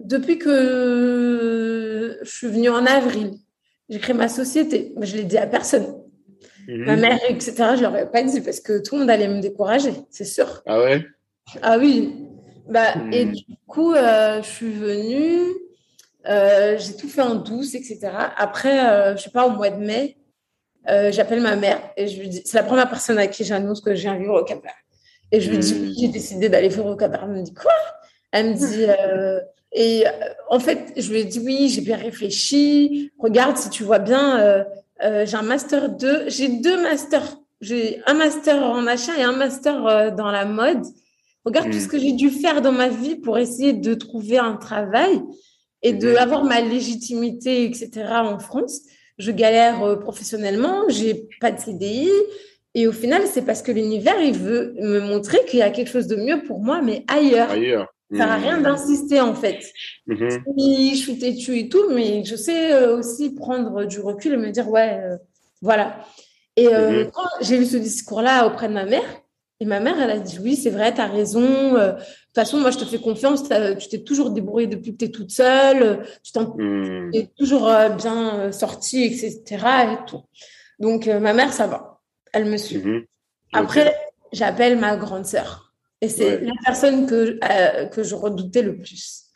depuis 0.00 0.38
que 0.38 2.18
je 2.22 2.30
suis 2.30 2.48
venue 2.48 2.68
en 2.68 2.86
avril, 2.86 3.32
j'ai 3.88 3.98
créé 3.98 4.14
ma 4.14 4.28
société. 4.28 4.92
Mais 4.96 5.06
je 5.06 5.16
l'ai 5.16 5.24
dit 5.24 5.38
à 5.38 5.46
personne. 5.46 6.02
Mhm. 6.68 6.84
Ma 6.84 6.96
mère, 6.96 7.18
etc., 7.28 7.54
je 7.76 7.82
leur 7.82 7.96
ai 7.96 8.10
pas 8.10 8.22
dit 8.22 8.40
parce 8.40 8.60
que 8.60 8.82
tout 8.82 8.94
le 8.94 9.02
monde 9.02 9.10
allait 9.10 9.28
me 9.28 9.40
décourager, 9.40 9.92
c'est 10.10 10.24
sûr. 10.24 10.62
Ah 10.66 10.80
ouais? 10.80 11.04
Ah 11.60 11.78
oui. 11.78 12.14
Bah, 12.68 12.94
Et 13.12 13.26
hmm. 13.26 13.32
du 13.32 13.44
coup, 13.66 13.92
euh, 13.92 14.42
je 14.42 14.48
suis 14.48 14.72
venue, 14.72 15.42
euh, 16.26 16.76
j'ai 16.78 16.96
tout 16.96 17.08
fait 17.08 17.22
en 17.22 17.34
douce, 17.34 17.74
etc. 17.74 18.10
Après, 18.36 18.88
euh, 18.88 19.16
je 19.16 19.22
sais 19.22 19.30
pas, 19.30 19.46
au 19.46 19.50
mois 19.50 19.70
de 19.70 19.82
mai, 19.82 20.16
j'appelle 20.86 21.40
ma 21.40 21.56
mère 21.56 21.80
et 21.96 22.08
je 22.08 22.20
lui 22.20 22.28
dis, 22.28 22.42
c'est 22.44 22.58
la 22.58 22.62
première 22.62 22.88
personne 22.88 23.18
à 23.18 23.26
qui 23.26 23.44
j'annonce 23.44 23.80
que 23.80 23.94
je 23.94 24.02
viens 24.02 24.16
vivre 24.16 24.40
au 24.40 24.44
cap 24.44 24.60
Et 25.32 25.40
je 25.40 25.50
lui 25.50 25.58
dis, 25.58 25.74
hmm. 25.74 25.94
j'ai 25.98 26.08
décidé 26.08 26.48
d'aller 26.48 26.68
vivre 26.68 26.86
au 26.86 26.96
cap 26.96 27.18
Elle 27.22 27.30
me 27.30 27.42
dit, 27.42 27.54
quoi? 27.54 27.72
Elle 28.32 28.50
me 28.50 28.54
dit, 28.54 28.86
et 29.72 30.04
en 30.50 30.58
fait, 30.58 30.92
je 30.96 31.10
lui 31.10 31.20
ai 31.20 31.24
dit, 31.24 31.40
oui, 31.40 31.68
j'ai 31.68 31.80
bien 31.80 31.96
réfléchi. 31.96 33.12
Regarde, 33.18 33.56
si 33.56 33.70
tu 33.70 33.82
vois 33.82 33.98
bien, 33.98 34.66
j'ai 35.00 35.36
un 35.36 35.42
master 35.42 35.88
2, 35.88 36.28
j'ai 36.28 36.48
deux 36.48 36.82
masters. 36.82 37.36
J'ai 37.60 38.02
un 38.06 38.14
master 38.14 38.62
en 38.62 38.86
achat 38.86 39.16
et 39.16 39.22
un 39.22 39.32
master 39.32 40.12
dans 40.12 40.30
la 40.30 40.44
mode. 40.44 40.84
Regarde 41.44 41.70
tout 41.70 41.78
ce 41.78 41.86
mm. 41.86 41.90
que 41.90 41.98
j'ai 41.98 42.12
dû 42.12 42.30
faire 42.30 42.62
dans 42.62 42.72
ma 42.72 42.88
vie 42.88 43.16
pour 43.16 43.38
essayer 43.38 43.72
de 43.72 43.94
trouver 43.94 44.38
un 44.38 44.56
travail 44.56 45.22
et 45.84 45.92
de 45.92 46.16
avoir 46.16 46.44
ma 46.44 46.60
légitimité, 46.60 47.64
etc. 47.64 47.90
en 48.24 48.40
France. 48.40 48.80
Je 49.18 49.30
galère 49.30 49.84
euh, 49.84 49.96
professionnellement, 49.96 50.88
j'ai 50.88 51.28
pas 51.40 51.52
de 51.52 51.60
CDI. 51.60 52.10
Et 52.74 52.88
au 52.88 52.92
final, 52.92 53.22
c'est 53.26 53.42
parce 53.42 53.62
que 53.62 53.70
l'univers, 53.70 54.20
il 54.20 54.36
veut 54.36 54.74
me 54.80 54.98
montrer 54.98 55.38
qu'il 55.46 55.60
y 55.60 55.62
a 55.62 55.70
quelque 55.70 55.90
chose 55.90 56.08
de 56.08 56.16
mieux 56.16 56.42
pour 56.42 56.58
moi, 56.58 56.82
mais 56.82 57.04
ailleurs. 57.06 57.50
Ailleurs. 57.50 57.88
Ça 58.10 58.18
sert 58.18 58.30
à 58.30 58.36
rien 58.36 58.58
mm. 58.58 58.62
d'insister, 58.64 59.20
en 59.20 59.34
fait. 59.34 59.60
Mm-hmm. 60.08 60.90
je 60.90 60.96
suis 60.96 61.18
têtue 61.18 61.58
et 61.58 61.68
tout, 61.68 61.90
mais 61.90 62.24
je 62.24 62.34
sais 62.34 62.72
euh, 62.72 62.98
aussi 62.98 63.34
prendre 63.34 63.84
du 63.84 64.00
recul 64.00 64.32
et 64.32 64.36
me 64.36 64.50
dire, 64.50 64.68
ouais, 64.68 64.98
euh, 65.00 65.16
voilà. 65.62 66.00
Et 66.56 66.66
mm-hmm. 66.66 67.10
quand 67.12 67.28
j'ai 67.40 67.58
eu 67.58 67.66
ce 67.66 67.76
discours-là 67.76 68.46
auprès 68.46 68.68
de 68.68 68.74
ma 68.74 68.86
mère, 68.86 69.22
et 69.60 69.66
ma 69.66 69.80
mère, 69.80 70.00
elle 70.00 70.10
a 70.10 70.18
dit 70.18 70.38
oui, 70.42 70.56
c'est 70.56 70.70
vrai, 70.70 70.92
tu 70.92 71.00
as 71.00 71.06
raison. 71.06 71.76
Euh, 71.76 71.92
toute 72.34 72.44
façon, 72.44 72.58
moi, 72.58 72.70
je 72.70 72.78
te 72.78 72.84
fais 72.84 72.98
confiance. 72.98 73.44
Tu 73.78 73.88
t'es 73.88 74.02
toujours 74.02 74.30
débrouillée 74.30 74.66
depuis 74.66 74.92
que 74.92 74.98
tu 74.98 75.04
es 75.04 75.10
toute 75.10 75.30
seule. 75.30 76.04
Tu 76.22 76.32
t'en 76.32 76.54
hmm. 76.56 77.10
es 77.12 77.30
toujours 77.38 77.68
euh, 77.68 77.90
bien 77.90 78.40
euh, 78.40 78.52
sortie, 78.52 79.04
etc. 79.04 79.42
Et 79.92 80.06
tout. 80.06 80.22
Donc, 80.78 81.06
ma 81.06 81.32
mère, 81.32 81.52
ça 81.52 81.66
va. 81.66 82.00
Elle 82.32 82.46
me 82.46 82.56
suit. 82.56 82.78
Mhm. 82.78 83.04
Après, 83.52 83.94
j'appelle 84.32 84.76
ma 84.76 84.96
grande 84.96 85.24
sœur. 85.24 85.72
Et 86.00 86.08
c'est 86.08 86.40
la 86.40 86.52
personne 86.64 87.06
que, 87.06 87.38
que 87.90 88.02
je 88.02 88.16
redoutais 88.16 88.62
le 88.62 88.76
plus. 88.76 89.26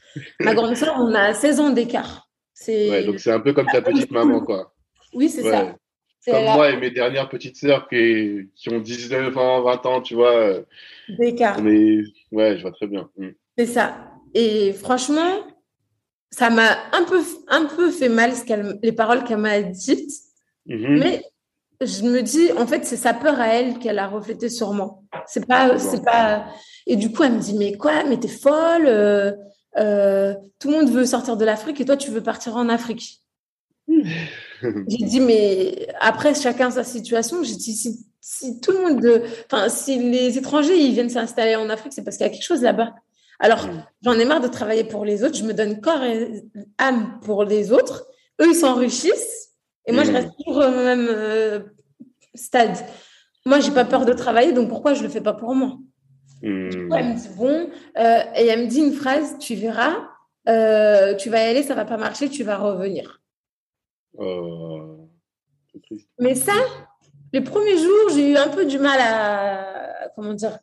Ma 0.40 0.54
grande 0.54 0.74
sœur, 0.74 0.96
on 0.98 1.14
a 1.14 1.32
16 1.32 1.60
ans 1.60 1.70
d'écart. 1.70 2.28
Ouais, 2.66 3.04
donc 3.04 3.20
c'est 3.20 3.30
un 3.30 3.40
peu 3.40 3.52
comme 3.52 3.66
ta 3.66 3.80
petite 3.80 4.10
maman, 4.10 4.40
quoi. 4.40 4.74
Oui, 5.14 5.28
c'est 5.28 5.42
ça. 5.42 5.76
Comme 6.26 6.42
moi 6.42 6.70
et 6.70 6.76
mes 6.76 6.90
dernières 6.90 7.28
petites 7.28 7.56
sœurs 7.56 7.88
qui, 7.88 8.50
qui, 8.54 8.68
ont 8.70 8.80
19 8.80 9.36
ans, 9.38 9.62
20 9.62 9.86
ans, 9.86 10.02
tu 10.02 10.14
vois. 10.14 10.58
D'écart. 11.18 11.62
Mais 11.62 12.02
ouais, 12.32 12.56
je 12.56 12.62
vois 12.62 12.72
très 12.72 12.86
bien. 12.86 13.08
Mm. 13.16 13.28
C'est 13.56 13.66
ça. 13.66 13.96
Et 14.34 14.72
franchement, 14.72 15.40
ça 16.30 16.50
m'a 16.50 16.76
un 16.92 17.04
peu, 17.04 17.20
un 17.48 17.64
peu 17.64 17.90
fait 17.90 18.08
mal 18.08 18.34
ce 18.34 18.78
les 18.82 18.92
paroles 18.92 19.24
qu'elle 19.24 19.38
m'a 19.38 19.60
dites. 19.62 20.12
Mm-hmm. 20.66 20.98
Mais 20.98 21.22
je 21.80 22.02
me 22.02 22.22
dis, 22.22 22.52
en 22.52 22.66
fait, 22.66 22.84
c'est 22.84 22.96
sa 22.96 23.14
peur 23.14 23.40
à 23.40 23.48
elle 23.48 23.78
qu'elle 23.78 23.98
a 23.98 24.08
reflété 24.08 24.48
sur 24.48 24.72
moi. 24.72 25.00
C'est 25.26 25.46
pas, 25.46 25.78
c'est 25.78 26.04
pas. 26.04 26.46
Et 26.86 26.96
du 26.96 27.12
coup, 27.12 27.22
elle 27.22 27.34
me 27.34 27.40
dit, 27.40 27.54
mais 27.56 27.76
quoi, 27.76 28.04
mais 28.04 28.18
t'es 28.18 28.28
folle. 28.28 28.86
Euh, 28.86 29.32
euh, 29.76 30.34
tout 30.58 30.68
le 30.68 30.74
monde 30.74 30.90
veut 30.90 31.06
sortir 31.06 31.36
de 31.36 31.44
l'Afrique 31.44 31.80
et 31.80 31.84
toi, 31.84 31.96
tu 31.96 32.10
veux 32.10 32.22
partir 32.22 32.56
en 32.56 32.68
Afrique. 32.68 33.22
J'ai 34.62 35.06
dit, 35.06 35.20
mais 35.20 35.88
après, 36.00 36.34
chacun 36.34 36.70
sa 36.70 36.82
situation. 36.82 37.42
J'ai 37.44 37.54
dit, 37.54 37.74
si, 37.74 38.06
tout 38.62 38.72
le 38.72 38.82
monde, 38.82 39.22
enfin, 39.46 39.68
si 39.68 39.98
les 39.98 40.38
étrangers, 40.38 40.76
ils 40.76 40.92
viennent 40.92 41.10
s'installer 41.10 41.56
en 41.56 41.68
Afrique, 41.70 41.92
c'est 41.92 42.04
parce 42.04 42.16
qu'il 42.16 42.26
y 42.26 42.28
a 42.28 42.32
quelque 42.32 42.44
chose 42.44 42.62
là-bas. 42.62 42.94
Alors, 43.38 43.66
mm. 43.66 43.84
j'en 44.02 44.18
ai 44.18 44.24
marre 44.24 44.40
de 44.40 44.48
travailler 44.48 44.84
pour 44.84 45.04
les 45.04 45.24
autres. 45.24 45.36
Je 45.36 45.44
me 45.44 45.54
donne 45.54 45.80
corps 45.80 46.02
et 46.02 46.44
âme 46.78 47.20
pour 47.22 47.44
les 47.44 47.72
autres. 47.72 48.06
Eux, 48.40 48.48
ils 48.48 48.54
s'enrichissent. 48.54 49.54
Et 49.86 49.92
moi, 49.92 50.04
je 50.04 50.10
mm. 50.10 50.14
reste 50.14 50.30
toujours 50.36 50.56
au 50.56 50.70
même 50.70 51.08
euh, 51.08 51.60
stade. 52.34 52.76
Moi, 53.46 53.60
j'ai 53.60 53.70
pas 53.70 53.84
peur 53.84 54.04
de 54.04 54.12
travailler, 54.12 54.52
donc 54.52 54.68
pourquoi 54.68 54.94
je 54.94 55.02
le 55.02 55.08
fais 55.08 55.20
pas 55.20 55.32
pour 55.32 55.54
moi? 55.54 55.78
Mm. 56.42 56.92
Elle 56.94 57.08
me 57.08 57.14
dit, 57.16 57.28
bon, 57.36 57.70
euh, 57.98 58.22
et 58.36 58.46
elle 58.46 58.64
me 58.64 58.66
dit 58.66 58.80
une 58.80 58.92
phrase, 58.92 59.38
tu 59.38 59.54
verras, 59.54 60.08
euh, 60.48 61.14
tu 61.14 61.30
vas 61.30 61.44
y 61.44 61.48
aller, 61.48 61.62
ça 61.62 61.74
va 61.74 61.84
pas 61.84 61.96
marcher, 61.96 62.28
tu 62.28 62.44
vas 62.44 62.58
revenir. 62.58 63.22
Euh, 64.18 64.96
Mais 66.18 66.34
ça, 66.34 66.52
les 67.32 67.40
premiers 67.40 67.76
jours, 67.76 68.10
j'ai 68.14 68.32
eu 68.32 68.36
un 68.36 68.48
peu 68.48 68.64
du 68.64 68.78
mal 68.78 68.98
à, 69.00 70.08
comment 70.14 70.34
dire, 70.34 70.58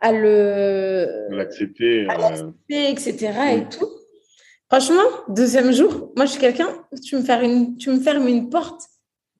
à 0.00 0.12
le 0.12 1.28
l'accepter, 1.30 2.06
euh, 2.08 2.50
etc. 2.70 3.32
et 3.52 3.68
tout. 3.68 3.88
Franchement, 4.68 5.02
deuxième 5.28 5.72
jour, 5.72 6.12
moi 6.16 6.26
je 6.26 6.32
suis 6.32 6.40
quelqu'un, 6.40 6.68
tu 7.04 7.16
me 7.16 7.22
fermes 7.22 7.44
une, 7.44 7.76
tu 7.76 7.90
me 7.90 8.00
fermes 8.00 8.28
une 8.28 8.48
porte, 8.48 8.82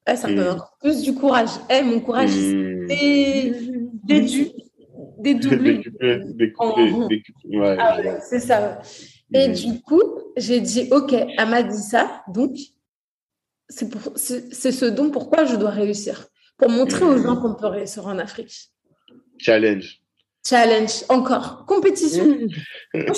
ça 0.06 0.28
me 0.28 0.34
donne 0.34 0.56
mm. 0.56 0.62
plus 0.80 1.02
du 1.02 1.14
courage. 1.14 1.50
Eh, 1.70 1.82
mon 1.82 2.00
courage, 2.00 2.30
mmh. 2.30 2.86
c'est 2.88 3.52
dédoublé. 5.18 5.82
Ah 7.78 7.98
c'est 8.20 8.40
ça. 8.40 8.80
Et 9.32 9.48
mm. 9.48 9.52
du 9.52 9.80
coup, 9.82 10.02
j'ai 10.36 10.60
dit, 10.60 10.88
OK, 10.90 11.12
elle 11.12 11.48
m'a 11.48 11.62
dit 11.62 11.78
ça, 11.82 12.22
donc 12.28 12.56
c'est 13.68 14.72
ce 14.72 14.86
dont 14.86 15.10
pourquoi 15.10 15.44
je 15.44 15.54
dois 15.54 15.70
réussir. 15.70 16.26
Pour 16.60 16.70
montrer 16.70 17.04
aux 17.04 17.18
gens 17.18 17.36
qu'on 17.36 17.54
peut 17.54 17.66
réussir 17.66 18.06
en 18.06 18.18
Afrique. 18.18 18.70
Challenge. 19.38 20.00
Challenge, 20.46 21.04
encore. 21.08 21.64
Compétition. 21.66 22.24
Moi, 22.94 23.14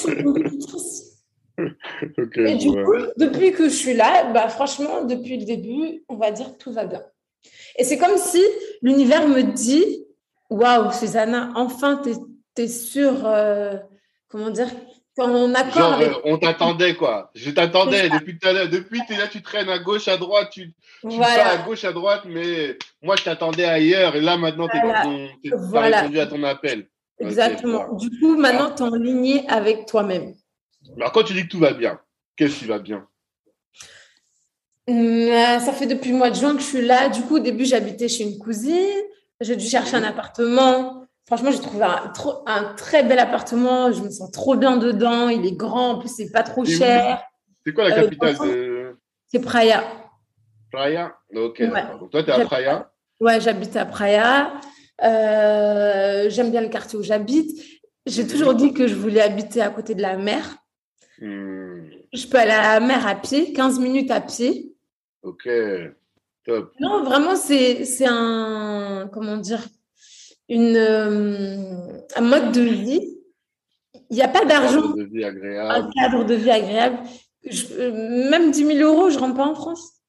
Et 2.37 2.55
du 2.57 2.69
coup, 2.69 2.95
depuis 3.17 3.53
que 3.53 3.65
je 3.65 3.75
suis 3.75 3.95
là, 3.95 4.33
bah, 4.33 4.49
franchement, 4.49 5.05
depuis 5.05 5.39
le 5.39 5.45
début, 5.45 6.05
on 6.09 6.17
va 6.17 6.31
dire 6.31 6.57
tout 6.59 6.73
va 6.73 6.87
bien. 6.87 7.03
Et 7.77 7.85
c'est 7.85 7.99
comme 7.99 8.17
si 8.17 8.43
l'univers 8.83 9.29
me 9.29 9.43
dit 9.43 10.07
Waouh, 10.51 10.93
Susanna, 10.93 11.51
enfin, 11.55 12.03
tu 12.05 12.63
es, 12.63 12.69
sûre, 12.69 13.27
euh, 13.27 13.77
comment 14.29 14.51
dire, 14.51 14.69
on 15.19 15.53
Genre, 15.55 16.01
euh, 16.01 16.13
on 16.25 16.39
t'attendait, 16.39 16.95
quoi. 16.95 17.31
Je 17.35 17.51
t'attendais 17.51 18.09
depuis 18.09 18.39
tout 18.39 18.49
à 18.49 18.53
l'heure. 18.53 18.69
Depuis, 18.69 19.01
es 19.11 19.17
là, 19.17 19.29
tu 19.29 19.43
traînes 19.43 19.69
à 19.69 19.79
gauche, 19.79 20.09
à 20.09 20.17
droite, 20.17 20.51
tu, 20.51 20.73
tu 21.03 21.19
vas 21.19 21.51
à 21.51 21.59
gauche, 21.59 21.85
à 21.85 21.93
droite, 21.93 22.23
mais 22.27 22.79
moi, 23.03 23.17
je 23.17 23.25
t'attendais 23.25 23.65
ailleurs. 23.65 24.17
Et 24.17 24.21
là, 24.21 24.37
maintenant, 24.37 24.69
tu 24.69 24.77
as 24.77 25.03
répondu 25.83 26.21
à 26.21 26.27
ton 26.27 26.43
appel. 26.45 26.87
Exactement. 27.19 27.95
du 27.95 28.11
coup, 28.19 28.37
maintenant, 28.37 28.75
tu 28.75 28.83
es 28.83 28.87
en 28.87 28.95
ligne 28.95 29.45
avec 29.49 29.87
toi-même. 29.87 30.35
Alors, 30.97 31.13
quand 31.13 31.23
tu 31.23 31.35
dis 31.35 31.43
que 31.43 31.49
tout 31.49 31.61
va 31.61 31.73
bien, 31.73 32.01
qu'est-ce 32.37 32.61
qui 32.61 32.65
va 32.65 32.79
bien? 32.79 33.07
Hum, 34.89 35.29
Ça 35.61 35.73
fait 35.73 35.87
depuis 35.87 36.11
le 36.11 36.17
mois 36.17 36.31
de 36.31 36.37
juin 36.37 36.55
que 36.55 36.63
je 36.63 36.67
suis 36.67 36.85
là. 36.85 37.09
Du 37.09 37.23
coup, 37.23 37.37
au 37.37 37.41
début, 37.41 37.65
j'habitais 37.65 38.09
chez 38.09 38.25
une 38.25 38.39
cousine. 38.39 39.03
J'ai 39.41 39.57
dû 39.57 39.67
chercher 39.67 39.97
un 39.97 40.05
appartement. 40.05 41.02
Franchement, 41.27 41.51
j'ai 41.51 41.61
trouvé 41.61 41.85
un, 41.85 42.13
un, 42.47 42.75
très 42.75 43.05
bel 43.05 43.19
appartement. 43.19 43.93
Je 43.93 44.03
me 44.03 44.11
sens 44.11 44.31
trop 44.31 44.57
bien 44.57 44.77
dedans. 44.77 45.29
Il 45.29 45.47
est 45.47 45.57
grand. 45.57 45.91
En 45.91 45.99
plus, 45.99 46.09
c'est 46.09 46.31
pas 46.31 46.43
trop 46.43 46.65
cher. 46.65 47.23
C'est 47.65 47.73
quoi 47.73 47.89
la 47.89 47.97
euh, 47.97 48.03
capitale 48.03 48.39
de... 48.39 48.97
C'est 49.29 49.41
Praia. 49.41 49.85
Praia 50.73 51.17
Ok. 51.35 51.63
Donc, 51.63 52.11
toi, 52.11 52.23
tu 52.23 52.31
es 52.31 52.33
à 52.33 52.45
Praia 52.45 52.91
Ouais, 53.21 53.41
j'habite 53.41 53.77
à 53.77 53.87
Praia. 53.87 54.53
Euh, 55.03 56.29
j'aime 56.29 56.51
bien 56.51 56.61
le 56.61 56.69
quartier 56.69 56.99
où 56.99 57.03
j'habite. 57.03 57.63
J'ai 58.05 58.27
toujours 58.27 58.55
dit 58.55 58.75
que 58.75 58.89
je 58.89 58.95
voulais 58.95 59.21
habiter 59.21 59.63
à 59.63 59.71
côté 59.71 59.95
de 59.95 60.03
la 60.03 60.17
mer. 60.17 60.57
Hmm. 61.21 61.85
Je 62.13 62.27
peux 62.27 62.39
aller 62.39 62.51
à 62.51 62.81
la 62.81 62.87
mer 62.87 63.07
à 63.07 63.15
pied, 63.15 63.53
15 63.53 63.79
minutes 63.79 64.11
à 64.11 64.21
pied. 64.21 64.75
Ok, 65.23 65.49
top. 66.45 66.73
Non, 66.81 67.05
vraiment, 67.05 67.37
c'est 67.37 67.87
un. 68.07 69.09
Comment 69.13 69.37
dire 69.37 69.61
une, 70.49 70.77
euh, 70.77 72.01
un 72.17 72.21
mode 72.21 72.53
de 72.53 72.63
vie. 72.63 73.19
Il 74.11 74.17
n'y 74.17 74.23
a 74.23 74.29
pas 74.29 74.45
d'argent. 74.45 74.95
Un 74.95 75.91
cadre 75.91 76.25
de 76.25 76.35
vie 76.35 76.51
agréable. 76.51 76.99
Euh, 77.73 78.31
même 78.31 78.51
10 78.51 78.67
000 78.77 78.79
euros, 78.81 79.11
je 79.11 79.17
ne 79.17 79.21
rentre 79.21 79.37
pas 79.37 79.47
en 79.47 79.55
France. 79.55 80.01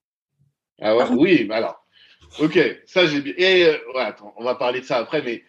Ah 0.82 0.96
ouais, 0.96 1.06
oui, 1.18 1.48
alors. 1.52 1.86
Ok, 2.40 2.60
ça 2.86 3.06
j'ai 3.06 3.22
bien. 3.22 3.34
Et 3.38 3.66
ouais, 3.96 4.02
attends, 4.02 4.34
on 4.38 4.44
va 4.44 4.56
parler 4.56 4.82
de 4.82 4.86
ça 4.86 4.98
après, 4.98 5.22
mais 5.22 5.44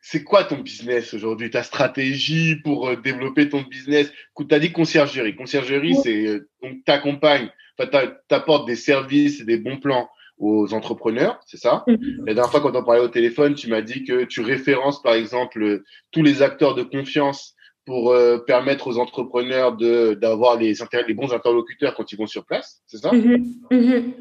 c'est 0.00 0.24
quoi 0.24 0.44
ton 0.44 0.58
business 0.58 1.12
aujourd'hui? 1.12 1.50
Ta 1.50 1.62
stratégie 1.62 2.56
pour 2.56 2.88
euh, 2.88 2.96
développer 2.96 3.48
ton 3.48 3.62
business? 3.62 4.10
Tu 4.36 4.54
as 4.54 4.58
dit 4.58 4.72
conciergerie. 4.72 5.36
Conciergerie, 5.36 5.94
c'est 6.02 6.26
euh, 6.26 6.48
donc 6.62 6.78
tu 6.84 6.92
accompagnes, 6.92 7.50
tu 7.78 8.34
apportes 8.34 8.66
des 8.66 8.76
services 8.76 9.40
et 9.40 9.44
des 9.44 9.58
bons 9.58 9.78
plans 9.78 10.08
aux 10.40 10.72
entrepreneurs, 10.74 11.40
c'est 11.46 11.58
ça? 11.58 11.84
Mm-hmm. 11.86 12.26
La 12.26 12.34
dernière 12.34 12.50
fois, 12.50 12.60
quand 12.60 12.74
on 12.74 12.82
parlait 12.82 13.02
au 13.02 13.08
téléphone, 13.08 13.54
tu 13.54 13.68
m'as 13.68 13.82
dit 13.82 14.04
que 14.04 14.24
tu 14.24 14.40
références, 14.40 15.02
par 15.02 15.14
exemple, 15.14 15.82
tous 16.10 16.22
les 16.22 16.42
acteurs 16.42 16.74
de 16.74 16.82
confiance 16.82 17.54
pour 17.84 18.10
euh, 18.10 18.38
permettre 18.38 18.88
aux 18.88 18.98
entrepreneurs 18.98 19.76
de 19.76 20.14
d'avoir 20.14 20.56
les, 20.56 20.74
les 21.06 21.14
bons 21.14 21.32
interlocuteurs 21.32 21.94
quand 21.94 22.10
ils 22.12 22.16
vont 22.16 22.26
sur 22.26 22.44
place, 22.44 22.82
c'est 22.86 22.98
ça? 22.98 23.10
Mm-hmm. 23.10 23.44
Mm-hmm. 23.70 24.14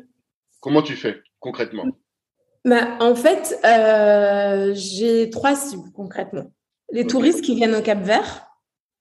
Comment 0.59 0.81
tu 0.81 0.93
fais 0.93 1.21
concrètement? 1.39 1.85
Bah, 2.65 2.97
En 2.99 3.15
fait, 3.15 3.57
euh, 3.63 4.73
j'ai 4.75 5.29
trois 5.29 5.55
cibles 5.55 5.91
concrètement. 5.93 6.51
Les 6.91 7.05
touristes 7.05 7.41
qui 7.41 7.55
viennent 7.55 7.75
au 7.75 7.81
Cap 7.81 8.01
Vert, 8.01 8.47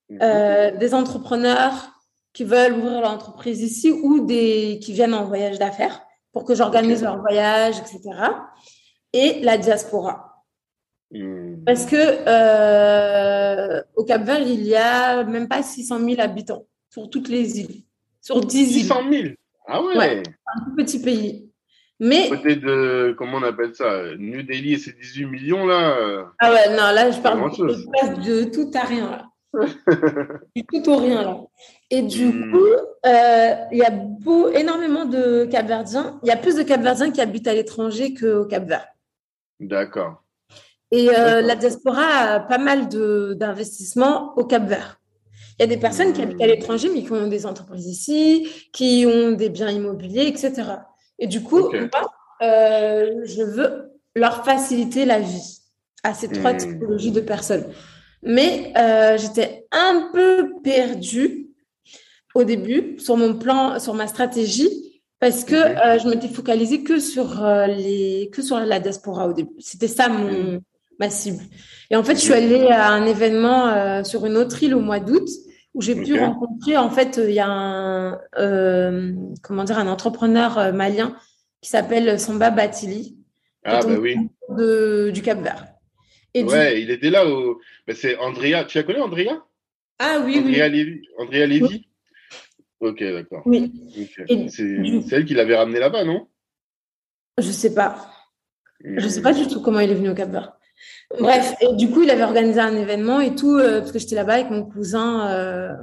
mhm. 0.09 0.19
euh, 0.21 0.77
des 0.77 0.93
entrepreneurs 0.93 1.91
qui 2.33 2.43
veulent 2.43 2.73
ouvrir 2.73 3.01
leur 3.01 3.11
entreprise 3.11 3.61
ici 3.61 3.91
ou 3.91 4.25
des 4.25 4.79
qui 4.81 4.93
viennent 4.93 5.15
en 5.15 5.25
voyage 5.25 5.57
d'affaires 5.59 6.01
pour 6.31 6.45
que 6.45 6.55
j'organise 6.55 7.03
leur 7.03 7.19
voyage, 7.19 7.79
etc. 7.79 8.01
Et 9.13 9.39
la 9.41 9.57
diaspora. 9.57 10.45
Hmm. 11.11 11.63
Parce 11.65 11.85
que 11.85 11.95
euh, 11.97 13.81
au 13.95 14.03
Cap 14.03 14.23
Vert, 14.23 14.41
il 14.41 14.63
y 14.63 14.75
a 14.75 15.23
même 15.23 15.47
pas 15.47 15.63
600 15.63 15.99
000 15.99 16.21
habitants 16.21 16.67
sur 16.89 17.09
toutes 17.09 17.29
les 17.29 17.59
îles. 17.59 17.83
Sur 18.21 18.41
10 18.41 18.77
îles. 18.77 18.81
600 18.83 18.95
000 19.11 19.23
Ah 19.67 19.81
ouais. 19.81 19.97
ouais 19.97 20.23
Un 20.45 20.65
tout 20.65 20.75
petit 20.75 21.01
pays. 21.01 21.49
Mais. 21.99 22.29
Côté 22.29 22.55
de, 22.55 23.15
comment 23.17 23.37
on 23.37 23.43
appelle 23.43 23.75
ça 23.75 24.15
New 24.17 24.43
Delhi 24.43 24.73
et 24.73 24.77
ses 24.77 24.93
18 24.93 25.25
millions, 25.25 25.65
là. 25.65 26.31
Ah 26.39 26.53
ouais, 26.53 26.69
non, 26.69 26.91
là, 26.93 27.11
je 27.11 27.19
parle 27.19 27.51
de, 27.51 28.23
de 28.23 28.43
tout 28.45 28.71
à 28.73 28.85
rien, 28.85 29.09
là. 29.09 29.25
Du 30.55 30.63
tout 30.63 30.91
au 30.91 30.97
rien, 30.97 31.23
là. 31.23 31.41
Et 31.89 32.01
du 32.01 32.27
hmm. 32.27 32.51
coup, 32.51 32.65
euh, 33.05 33.55
il 33.71 33.77
y 33.77 33.83
a 33.83 33.89
beau, 33.89 34.49
énormément 34.49 35.05
de 35.05 35.45
Capverdiens. 35.45 36.19
Il 36.23 36.27
y 36.27 36.31
a 36.31 36.37
plus 36.37 36.55
de 36.55 36.63
Capverdiens 36.63 37.11
qui 37.11 37.21
habitent 37.21 37.47
à 37.47 37.53
l'étranger 37.53 38.13
qu'au 38.13 38.45
Cap-Vert. 38.45 38.87
D'accord. 39.59 40.23
Et 40.91 41.09
euh, 41.09 41.41
la 41.41 41.55
diaspora 41.55 42.01
a 42.01 42.39
pas 42.39 42.57
mal 42.57 42.87
d'investissements 42.87 44.33
au 44.37 44.45
Cap-Vert. 44.45 44.99
Il 45.57 45.63
y 45.63 45.65
a 45.65 45.67
des 45.67 45.77
personnes 45.77 46.13
qui 46.13 46.21
habitent 46.21 46.41
à 46.41 46.45
hmm. 46.45 46.49
l'étranger, 46.49 46.89
mais 46.93 47.03
qui 47.03 47.11
ont 47.11 47.27
des 47.27 47.45
entreprises 47.45 47.87
ici, 47.87 48.47
qui 48.71 49.05
ont 49.07 49.31
des 49.31 49.49
biens 49.49 49.69
immobiliers, 49.69 50.27
etc. 50.27 50.63
Et 51.17 51.27
du 51.27 51.43
coup, 51.43 51.69
moi, 51.71 52.11
euh, 52.41 53.21
je 53.25 53.43
veux 53.43 53.91
leur 54.15 54.45
faciliter 54.45 55.05
la 55.05 55.19
vie 55.19 55.59
à 56.03 56.13
ces 56.13 56.29
trois 56.29 56.53
hmm. 56.53 56.57
typologies 56.57 57.11
de 57.11 57.21
personnes. 57.21 57.65
Mais 58.23 58.73
euh, 58.77 59.17
j'étais 59.17 59.65
un 59.71 60.09
peu 60.13 60.53
perdue 60.63 61.47
au 62.35 62.43
début 62.43 62.99
sur 62.99 63.17
mon 63.17 63.35
plan, 63.35 63.79
sur 63.79 63.93
ma 63.93 64.07
stratégie, 64.07 65.01
parce 65.19 65.43
que 65.43 65.55
euh, 65.55 65.99
je 65.99 66.07
m'étais 66.07 66.27
focalisée 66.27 66.83
que 66.83 66.99
sur 66.99 67.41
les, 67.67 68.29
que 68.31 68.41
sur 68.41 68.59
la 68.59 68.79
diaspora 68.79 69.27
au 69.27 69.33
début. 69.33 69.55
C'était 69.59 69.87
ça 69.87 70.09
mon, 70.09 70.55
hmm. 70.55 70.59
ma 70.99 71.09
cible. 71.09 71.43
Et 71.89 71.95
en 71.95 72.03
fait, 72.03 72.15
je 72.15 72.21
suis 72.21 72.33
allée 72.33 72.67
à 72.67 72.91
un 72.91 73.05
événement 73.05 74.03
sur 74.03 74.25
une 74.25 74.37
autre 74.37 74.61
île 74.61 74.75
au 74.75 74.81
mois 74.81 74.99
d'août 74.99 75.27
où 75.73 75.81
j'ai 75.81 75.95
pu 75.95 76.19
rencontrer, 76.19 76.77
en 76.77 76.89
fait, 76.89 77.19
il 77.23 77.33
y 77.33 77.39
a 77.39 77.47
un, 77.47 78.19
euh, 78.37 79.13
comment 79.41 79.63
dire, 79.63 79.77
un 79.77 79.87
entrepreneur 79.87 80.57
euh, 80.57 80.71
malien 80.71 81.15
qui 81.61 81.69
s'appelle 81.69 82.19
Samba 82.19 82.49
Batili. 82.49 83.17
Ah, 83.63 83.81
bah 83.83 83.95
oui. 83.99 84.15
De, 84.49 85.11
du 85.13 85.21
Cap 85.21 85.41
Vert. 85.41 85.67
Et 86.33 86.43
ouais, 86.43 86.81
il 86.81 86.91
était 86.91 87.09
là. 87.09 87.27
Au... 87.27 87.59
C'est 87.93 88.17
Andrea. 88.17 88.65
Tu 88.65 88.77
la 88.77 88.83
connais, 88.83 88.99
Andrea? 88.99 89.43
Ah 89.99 90.21
oui, 90.23 90.39
Andrea 90.39 90.67
oui. 90.67 90.71
Lévy. 90.71 91.01
Andrea 91.17 91.45
Lévy 91.45 91.85
Ok, 92.79 93.03
d'accord. 93.03 93.43
Oui. 93.45 93.73
C'est 94.49 95.15
elle 95.15 95.25
qui 95.25 95.33
l'avait 95.33 95.55
ramené 95.55 95.79
là-bas, 95.79 96.05
non? 96.05 96.27
Je 97.37 97.51
sais 97.51 97.73
pas. 97.73 98.11
Je 98.81 99.07
sais 99.07 99.21
pas 99.21 99.33
du 99.33 99.47
tout 99.47 99.61
comment 99.61 99.81
il 99.81 99.91
est 99.91 99.95
venu 99.95 100.09
au 100.09 100.15
Cap 100.15 100.29
Vert. 100.29 100.53
Bref, 101.19 101.55
et 101.61 101.75
du 101.75 101.89
coup, 101.89 102.03
il 102.03 102.09
avait 102.09 102.23
organisé 102.23 102.59
un 102.59 102.75
événement 102.75 103.19
et 103.19 103.35
tout, 103.35 103.57
euh, 103.57 103.79
parce 103.79 103.91
que 103.91 103.99
j'étais 103.99 104.15
là-bas 104.15 104.35
avec 104.35 104.49
mon 104.49 104.63
cousin, 104.63 105.27
euh, 105.29 105.73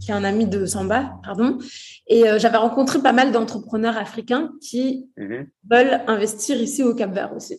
qui 0.00 0.10
est 0.10 0.14
un 0.14 0.24
ami 0.24 0.46
de 0.46 0.64
Samba, 0.64 1.18
pardon. 1.22 1.58
Et 2.06 2.28
euh, 2.28 2.38
j'avais 2.38 2.56
rencontré 2.56 3.00
pas 3.00 3.12
mal 3.12 3.32
d'entrepreneurs 3.32 3.98
africains 3.98 4.52
qui 4.62 5.10
mhm. 5.18 5.48
veulent 5.70 6.00
investir 6.06 6.60
ici 6.60 6.82
au 6.82 6.94
Cap-Vert 6.94 7.34
aussi. 7.34 7.58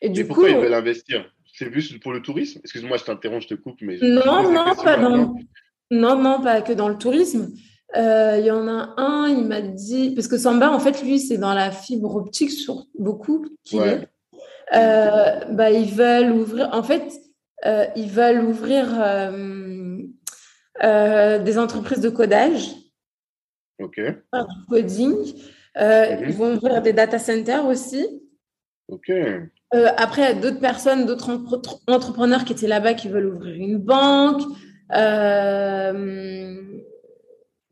Et 0.00 0.08
du 0.08 0.22
coup, 0.22 0.28
pourquoi 0.34 0.50
ils 0.50 0.56
veulent 0.56 0.74
investir? 0.74 1.30
C'est 1.60 1.70
juste 1.74 2.02
pour 2.02 2.12
le 2.14 2.22
tourisme 2.22 2.58
Excuse-moi, 2.64 2.96
je 2.96 3.04
t'interromps, 3.04 3.42
je 3.42 3.48
te 3.48 3.54
coupe. 3.54 3.82
Mais 3.82 3.98
non, 4.00 4.50
non, 4.50 4.74
pas 4.82 4.96
dans... 4.96 5.34
non, 5.90 6.18
non, 6.18 6.40
pas 6.40 6.62
que 6.62 6.72
dans 6.72 6.88
le 6.88 6.96
tourisme. 6.96 7.52
Il 7.94 8.42
y 8.42 8.50
en 8.50 8.66
a 8.66 8.94
un, 8.96 9.28
il 9.28 9.44
m'a 9.44 9.60
dit, 9.60 10.14
parce 10.14 10.26
que 10.26 10.38
Samba, 10.38 10.70
en 10.70 10.80
fait, 10.80 11.02
lui, 11.02 11.20
c'est 11.20 11.36
dans 11.36 11.52
la 11.52 11.70
fibre 11.70 12.16
optique 12.16 12.50
sur 12.50 12.86
beaucoup. 12.98 13.44
Ouais. 13.74 14.08
Euh, 14.72 15.44
bah, 15.50 15.70
ils 15.70 15.92
veulent 15.92 16.32
ouvrir. 16.32 16.70
En 16.72 16.82
fait, 16.82 17.12
euh, 17.66 17.84
ils 17.94 18.08
veulent 18.08 18.42
ouvrir 18.42 18.88
euh, 18.98 19.98
des 21.40 21.58
entreprises 21.58 22.00
de 22.00 22.08
codage. 22.08 22.70
Ok. 23.78 24.00
Du 24.00 24.66
coding. 24.66 25.14
Mhm. 25.76 26.24
Ils 26.26 26.32
vont 26.32 26.54
ouvrir 26.54 26.80
des 26.80 26.94
data 26.94 27.18
centers 27.18 27.66
aussi. 27.66 28.06
Ok. 28.88 29.12
Après, 29.72 30.22
il 30.22 30.24
y 30.24 30.28
a 30.28 30.34
d'autres 30.34 30.60
personnes, 30.60 31.06
d'autres 31.06 31.40
entrepreneurs 31.86 32.44
qui 32.44 32.52
étaient 32.52 32.66
là-bas 32.66 32.94
qui 32.94 33.08
veulent 33.08 33.26
ouvrir 33.26 33.54
une 33.54 33.78
banque. 33.78 34.42
Euh, 34.92 36.60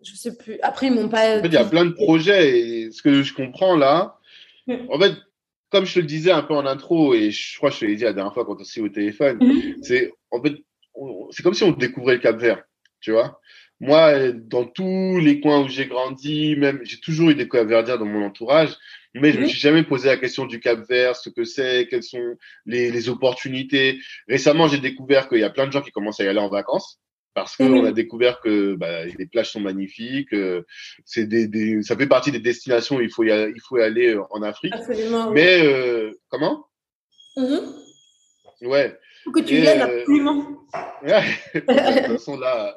je 0.03 0.15
sais 0.15 0.37
plus. 0.37 0.59
Après, 0.63 0.87
ils 0.87 0.95
m'ont 0.95 1.09
pas. 1.09 1.39
En 1.39 1.43
fait, 1.43 1.49
il 1.49 1.55
y 1.55 1.57
a 1.57 1.65
plein 1.65 1.87
de 1.87 1.93
projets 1.93 2.61
et 2.61 2.93
ce 2.93 3.03
que 3.03 3.23
je 3.23 3.35
comprends 3.35 3.77
là, 3.77 4.19
en 4.69 4.99
fait, 4.99 5.15
comme 5.71 5.85
je 5.85 5.95
te 5.95 6.01
le 6.01 6.07
disais 6.07 6.31
un 6.31 6.43
peu 6.43 6.55
en 6.55 6.67
intro, 6.67 7.15
et 7.15 7.31
je 7.31 7.57
crois 7.57 7.71
que 7.71 7.77
je 7.77 7.81
te 7.81 7.85
l'ai 7.87 7.97
dit 7.97 8.05
la 8.05 8.13
dernière 8.13 8.33
fois 8.33 8.45
quand 8.45 8.61
on 8.61 8.65
s'est 8.65 8.81
au 8.81 8.89
téléphone, 8.89 9.39
mhm. 9.41 9.83
c'est 9.83 10.13
en 10.31 10.41
fait, 10.43 10.55
c'est 11.31 11.43
comme 11.43 11.55
si 11.55 11.65
on 11.65 11.73
découvrait 11.73 12.15
le 12.15 12.21
Cap 12.21 12.39
Vert, 12.39 12.63
tu 13.01 13.13
vois. 13.13 13.41
Moi, 13.81 14.33
dans 14.33 14.65
tous 14.65 15.19
les 15.19 15.41
coins 15.41 15.63
où 15.65 15.69
j'ai 15.69 15.87
grandi, 15.87 16.57
même 16.57 16.81
j'ai 16.83 16.99
toujours 16.99 17.31
eu 17.31 17.35
des 17.37 17.49
Cap-Verdiens 17.49 17.97
dans 17.97 18.07
mon 18.07 18.27
entourage, 18.27 18.77
mais 19.21 19.31
je 19.31 19.37
ne 19.37 19.41
me 19.41 19.45
mhm. 19.47 19.51
suis 19.51 19.61
jamais 19.61 19.83
posé 19.83 20.09
la 20.09 20.17
question 20.17 20.47
du 20.47 20.61
Cap 20.61 20.81
Vert, 20.89 21.17
ce 21.17 21.31
que 21.31 21.45
c'est, 21.45 21.87
quelles 21.89 22.03
sont 22.03 22.37
les, 22.67 22.91
les 22.91 23.09
opportunités. 23.09 24.01
Récemment, 24.29 24.69
j'ai 24.69 24.79
découvert 24.79 25.29
qu'il 25.29 25.39
y 25.39 25.45
a 25.45 25.51
plein 25.51 25.67
de 25.67 25.73
gens 25.73 25.83
qui 25.83 25.91
commencent 25.91 26.21
à 26.21 26.25
y 26.25 26.29
aller 26.29 26.39
en 26.39 26.49
vacances 26.49 27.01
parce 27.39 27.57
qu'on 27.57 27.85
a 27.85 27.93
découvert 27.93 28.41
que 28.41 28.75
bah, 28.75 29.05
les 29.05 29.27
plages 29.27 29.53
sont 29.53 29.61
magnifiques. 29.61 30.33
Euh, 30.33 30.63
c'est 31.05 31.27
des, 31.27 31.83
ça 31.83 31.97
fait 31.97 32.09
partie 32.09 32.33
des 32.33 32.41
destinations 32.41 32.97
où 32.97 33.01
il 33.01 33.11
faut 33.11 33.23
y 33.23 33.31
aller, 33.31 33.53
il 33.55 33.61
faut 33.61 33.77
aller 33.77 34.15
euh, 34.15 34.23
en 34.31 34.43
Afrique. 34.43 34.75
Absolument. 34.75 35.31
Mais 35.31 35.63
euh, 35.63 36.13
comment? 36.29 36.67
Mm 37.37 37.59
Ouais. 38.63 38.99
Faut 39.25 39.31
que 39.31 39.41
tu 39.41 39.57
viennes 39.57 39.83
absolument. 39.83 40.55
Ouais. 41.03 41.25
de 41.55 41.61
toute 41.61 42.19
façon 42.19 42.39
là, 42.39 42.77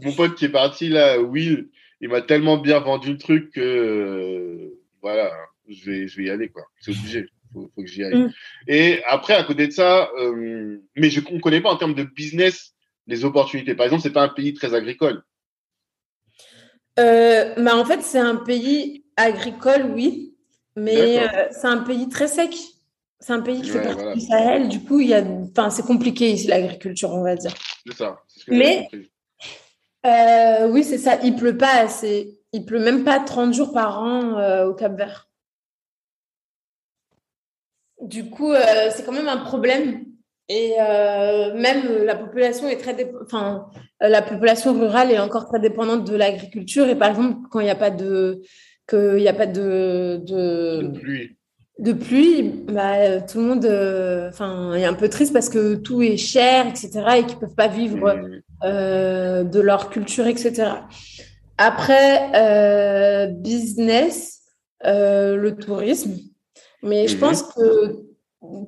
mon 0.00 0.12
pote 0.12 0.36
qui 0.36 0.44
est 0.44 0.50
parti 0.50 0.88
là, 0.88 1.18
Will, 1.20 1.70
il 2.00 2.08
m'a 2.08 2.20
tellement 2.20 2.56
bien 2.56 2.78
vendu 2.78 3.12
le 3.12 3.18
truc 3.18 3.50
que 3.50 4.74
voilà, 5.00 5.32
je 5.72 5.90
vais, 5.90 6.08
je 6.08 6.16
vais 6.16 6.24
y 6.24 6.30
aller 6.30 6.48
quoi. 6.48 6.62
C'est 6.80 6.90
obligé. 6.90 7.26
Faut, 7.52 7.70
faut 7.74 7.82
que 7.82 7.88
j'y 7.88 8.04
aille. 8.04 8.14
Mm. 8.14 8.32
Et 8.68 9.02
après, 9.04 9.34
à 9.34 9.44
côté 9.44 9.66
de 9.66 9.72
ça, 9.72 10.10
mais 10.96 11.10
je 11.10 11.20
ne 11.20 11.40
connais 11.40 11.60
pas 11.60 11.70
en 11.70 11.76
termes 11.76 11.94
de 11.94 12.04
business 12.04 12.72
les 13.06 13.24
opportunités 13.24 13.74
Par 13.74 13.84
exemple, 13.86 14.02
c'est 14.02 14.12
pas 14.12 14.22
un 14.22 14.28
pays 14.28 14.54
très 14.54 14.74
agricole. 14.74 15.22
Euh, 16.98 17.54
bah, 17.56 17.76
en 17.76 17.84
fait, 17.84 18.02
c'est 18.02 18.18
un 18.18 18.36
pays 18.36 19.04
agricole, 19.16 19.90
oui, 19.94 20.36
mais 20.76 21.20
euh, 21.20 21.48
c'est 21.50 21.66
un 21.66 21.78
pays 21.78 22.08
très 22.08 22.28
sec. 22.28 22.54
C'est 23.18 23.32
un 23.32 23.40
pays 23.40 23.62
qui 23.62 23.70
fait 23.70 23.82
partie 23.82 24.14
du 24.14 24.20
Sahel. 24.20 24.68
Du 24.68 24.82
coup, 24.82 25.00
il 25.00 25.08
y 25.08 25.14
a, 25.14 25.22
enfin, 25.22 25.70
c'est 25.70 25.84
compliqué 25.84 26.30
ici 26.30 26.48
l'agriculture, 26.48 27.10
on 27.12 27.22
va 27.22 27.36
dire. 27.36 27.54
C'est 27.86 27.96
ça. 27.96 28.20
mais 28.48 28.88
euh, 30.04 30.68
oui, 30.68 30.82
c'est 30.82 30.98
ça. 30.98 31.18
Il 31.22 31.36
pleut 31.36 31.56
pas 31.56 31.74
assez. 31.82 32.40
Il 32.52 32.64
pleut 32.64 32.80
même 32.80 33.04
pas 33.04 33.20
30 33.20 33.54
jours 33.54 33.72
par 33.72 34.02
an 34.02 34.64
au 34.66 34.74
Cap 34.74 34.96
Vert. 34.96 35.28
Du 38.02 38.28
coup, 38.30 38.52
c'est 38.90 39.04
quand 39.04 39.12
même 39.12 39.28
un 39.28 39.38
problème 39.38 40.04
et 40.48 40.74
euh, 40.78 41.54
même 41.54 42.04
la 42.04 42.14
population 42.14 42.68
est 42.68 42.76
très, 42.76 43.10
enfin, 43.22 43.66
la 44.00 44.20
population 44.20 44.78
rurale 44.78 45.10
est 45.10 45.18
encore 45.18 45.48
très 45.48 45.60
dépendante 45.60 46.04
de 46.04 46.14
l'agriculture. 46.14 46.88
Et 46.88 46.94
par 46.94 47.10
exemple, 47.10 47.48
quand 47.50 47.60
il 47.60 47.64
n'y 47.64 47.70
a 47.70 47.76
pas 47.76 47.90
de, 47.90 48.42
que 48.86 49.18
il 49.18 49.26
a 49.26 49.32
pas 49.32 49.46
de, 49.46 50.20
de, 50.26 50.88
pluie, 50.98 51.36
de 51.78 51.92
pluie, 51.92 52.64
bah, 52.68 53.20
tout 53.22 53.38
le 53.38 53.44
monde, 53.44 53.64
euh, 53.64 54.28
enfin, 54.28 54.74
est 54.74 54.84
un 54.84 54.94
peu 54.94 55.08
triste 55.08 55.32
parce 55.32 55.48
que 55.48 55.76
tout 55.76 56.02
est 56.02 56.18
cher, 56.18 56.66
etc. 56.66 56.90
Et 57.18 57.24
qu'ils 57.24 57.38
peuvent 57.38 57.54
pas 57.54 57.68
vivre 57.68 58.12
mmh. 58.12 58.42
euh, 58.64 59.44
de 59.44 59.60
leur 59.60 59.88
culture, 59.90 60.26
etc. 60.26 60.72
Après, 61.56 63.28
business, 63.30 64.40
le 64.84 65.50
tourisme. 65.52 66.16
Mais 66.82 67.08
je 67.08 67.16
pense 67.16 67.42
que 67.42 68.02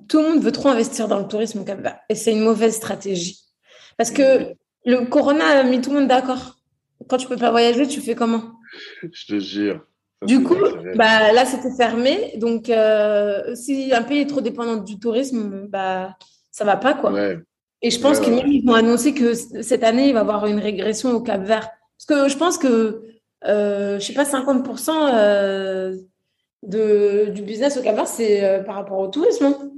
tout 0.08 0.18
le 0.18 0.22
monde 0.22 0.42
veut 0.42 0.52
trop 0.52 0.68
investir 0.68 1.08
dans 1.08 1.18
le 1.18 1.26
tourisme 1.26 1.60
au 1.60 1.64
Cap-Vert. 1.64 1.98
Et 2.08 2.14
c'est 2.14 2.32
une 2.32 2.40
mauvaise 2.40 2.74
stratégie. 2.74 3.40
Parce 3.96 4.10
que 4.10 4.54
le 4.84 5.06
corona 5.06 5.44
a 5.46 5.62
mis 5.64 5.80
tout 5.80 5.90
le 5.90 6.00
monde 6.00 6.08
d'accord. 6.08 6.56
Quand 7.08 7.16
tu 7.16 7.26
peux 7.26 7.36
pas 7.36 7.50
voyager, 7.50 7.86
tu 7.86 8.00
fais 8.00 8.14
comment? 8.14 8.42
Je 9.12 9.26
te 9.26 9.38
jure. 9.38 9.84
du 10.22 10.42
coup, 10.42 10.56
bah, 10.94 11.32
là, 11.32 11.44
c'était 11.44 11.74
fermé. 11.76 12.34
Donc, 12.36 12.70
euh, 12.70 13.54
si 13.54 13.92
un 13.92 14.02
pays 14.02 14.20
est 14.20 14.26
trop 14.26 14.40
dépendant 14.40 14.76
du 14.76 14.98
tourisme, 14.98 15.66
bah, 15.68 16.16
ça 16.50 16.64
va 16.64 16.76
pas, 16.76 16.94
quoi. 16.94 17.12
Et 17.82 17.90
je 17.90 18.00
pense 18.00 18.18
qu'ils 18.20 18.64
vont 18.64 18.74
annoncer 18.74 19.12
que 19.12 19.34
cette 19.34 19.84
année, 19.84 20.08
il 20.08 20.14
va 20.14 20.20
y 20.20 20.22
avoir 20.22 20.46
une 20.46 20.58
régression 20.58 21.12
au 21.12 21.20
Cap 21.20 21.42
Vert. 21.42 21.68
Parce 21.98 22.22
que 22.22 22.28
je 22.28 22.38
pense 22.38 22.56
que, 22.56 23.02
euh, 23.46 23.98
je 23.98 24.06
sais 24.06 24.14
pas, 24.14 24.24
50% 24.24 24.90
euh, 25.12 25.94
de, 26.66 27.30
du 27.30 27.42
business 27.42 27.76
au 27.76 27.82
Cap 27.82 27.96
Vert, 27.96 28.06
c'est 28.06 28.44
euh, 28.44 28.62
par 28.62 28.76
rapport 28.76 28.98
au 28.98 29.08
tourisme. 29.08 29.46
Hein. 29.46 29.70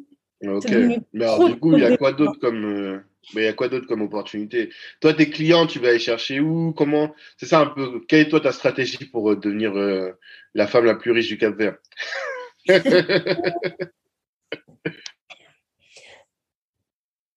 Ok. 0.49 0.71
Mais 1.13 1.25
alors, 1.25 1.49
du 1.49 1.59
coup, 1.59 1.73
il 1.73 1.81
y 1.81 1.85
a 1.85 1.97
quoi 1.97 2.13
d'autre 2.13 2.39
comme, 2.41 2.65
euh, 2.65 2.99
mais 3.35 3.43
il 3.43 3.45
y 3.45 3.49
a 3.49 3.53
quoi 3.53 3.69
d'autre 3.69 3.87
comme 3.87 4.03
opportunité? 4.03 4.71
Toi, 5.01 5.15
tes 5.15 5.31
clients, 5.31 5.67
tu 5.67 5.79
vas 5.79 5.89
aller 5.89 5.99
chercher 5.99 6.41
où? 6.41 6.73
Comment? 6.73 7.15
C'est 7.39 7.47
ça 7.47 7.61
un 7.61 7.67
peu. 7.67 8.01
Quelle 8.07 8.27
est 8.27 8.29
toi 8.29 8.41
ta 8.41 8.53
stratégie 8.53 9.07
pour 9.07 9.31
euh, 9.31 9.37
devenir 9.37 9.73
la 10.55 10.67
femme 10.67 10.85
la 10.85 10.95
plus 10.95 11.13
riche 11.13 11.29
du 11.29 11.39
Cap 11.39 11.57
Vert 11.57 11.77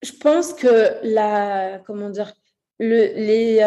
Je 0.02 0.14
pense 0.22 0.54
que 0.54 0.96
la, 1.04 1.80
comment 1.86 2.10
dire, 2.10 2.34
le, 2.80 3.14
les, 3.16 3.60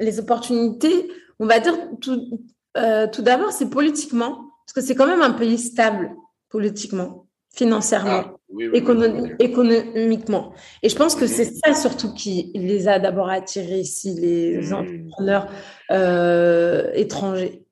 les 0.00 0.18
opportunités, 0.18 1.10
on 1.38 1.46
va 1.46 1.60
dire 1.60 1.76
tout, 2.00 2.40
euh, 2.76 3.06
tout 3.06 3.22
d'abord, 3.22 3.52
c'est 3.52 3.70
politiquement, 3.70 4.50
parce 4.66 4.72
que 4.74 4.80
c'est 4.80 4.94
quand 4.94 5.06
même 5.06 5.22
un 5.22 5.32
pays 5.32 5.58
stable 5.58 6.10
politiquement, 6.48 7.26
financièrement, 7.54 8.24
ah, 8.24 8.36
économiquement. 9.38 10.52
Et 10.82 10.88
je 10.88 10.96
pense 10.96 11.14
que 11.14 11.26
c'est 11.26 11.44
ça 11.44 11.74
surtout 11.74 12.12
qui 12.14 12.52
les 12.54 12.88
a 12.88 12.98
d'abord 12.98 13.28
attirés 13.28 13.80
ici, 13.80 14.14
les 14.20 14.58
hmm. 14.58 14.74
entrepreneurs 14.74 15.50
euh, 15.90 16.90
étrangers. 16.94 17.62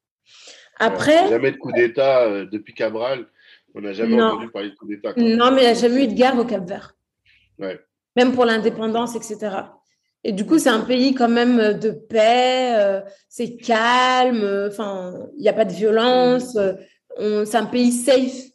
Après. 0.78 1.28
jamais 1.28 1.52
de 1.52 1.56
coup 1.56 1.72
d'État 1.72 2.22
euh, 2.22 2.46
depuis 2.50 2.74
Cabral. 2.74 3.26
On 3.76 3.80
n'a 3.80 3.92
jamais 3.92 4.20
entendu 4.20 4.50
parler 4.50 4.70
de 4.70 4.74
coup 4.76 4.86
d'État. 4.86 5.12
Non, 5.16 5.50
mais 5.50 5.62
il 5.62 5.64
n'y 5.64 5.70
a 5.70 5.74
jamais 5.74 6.04
eu 6.04 6.08
de 6.08 6.14
guerre 6.14 6.38
au 6.38 6.44
Cap-Vert. 6.44 6.94
Même 7.58 8.32
pour 8.32 8.44
l'indépendance, 8.44 9.16
etc. 9.16 9.56
Et 10.24 10.32
du 10.32 10.46
coup, 10.46 10.58
c'est 10.58 10.70
un 10.70 10.80
pays 10.80 11.14
quand 11.14 11.28
même 11.28 11.60
euh, 11.60 11.72
de 11.74 11.90
paix, 11.90 12.72
euh, 12.74 13.02
c'est 13.28 13.56
calme, 13.56 14.42
euh, 14.42 14.68
enfin, 14.68 15.12
il 15.36 15.42
n'y 15.42 15.48
a 15.48 15.52
pas 15.52 15.66
de 15.66 15.72
violence, 15.72 16.56
c'est 17.18 17.56
un 17.56 17.66
pays 17.66 17.92
safe. 17.92 18.50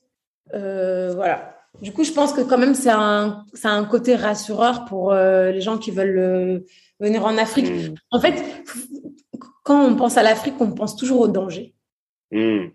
voilà. 0.51 1.55
Du 1.81 1.93
coup, 1.93 2.03
je 2.03 2.11
pense 2.11 2.33
que 2.33 2.41
quand 2.41 2.57
même, 2.57 2.73
c'est 2.73 2.89
un, 2.89 3.45
un 3.63 3.85
côté 3.85 4.15
rassureur 4.15 4.85
pour 4.85 5.13
les 5.13 5.61
gens 5.61 5.77
qui 5.77 5.91
veulent 5.91 6.65
venir 6.99 7.25
en 7.25 7.37
Afrique. 7.37 7.69
Mm. 7.69 7.93
En 8.11 8.19
fait, 8.19 8.43
quand 9.63 9.85
on 9.85 9.95
pense 9.95 10.17
à 10.17 10.23
l'Afrique, 10.23 10.55
on 10.59 10.71
pense 10.71 10.97
toujours 10.97 11.21
au 11.21 11.27
danger. 11.27 11.73
Mm. 12.31 12.69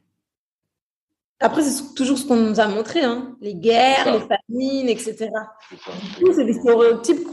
Après, 1.40 1.62
c'est 1.62 1.94
toujours 1.94 2.16
ce 2.16 2.27
qu'on 2.27 2.36
nous 2.36 2.61
a 2.61 2.69
montré, 2.69 3.02
hein. 3.02 3.36
les 3.40 3.55
guerres, 3.55 4.12
les 4.12 4.20
famines, 4.20 4.89
etc. 4.89 5.31
C'est 6.35 6.44
des 6.44 6.55
stéréotypes, 6.55 7.28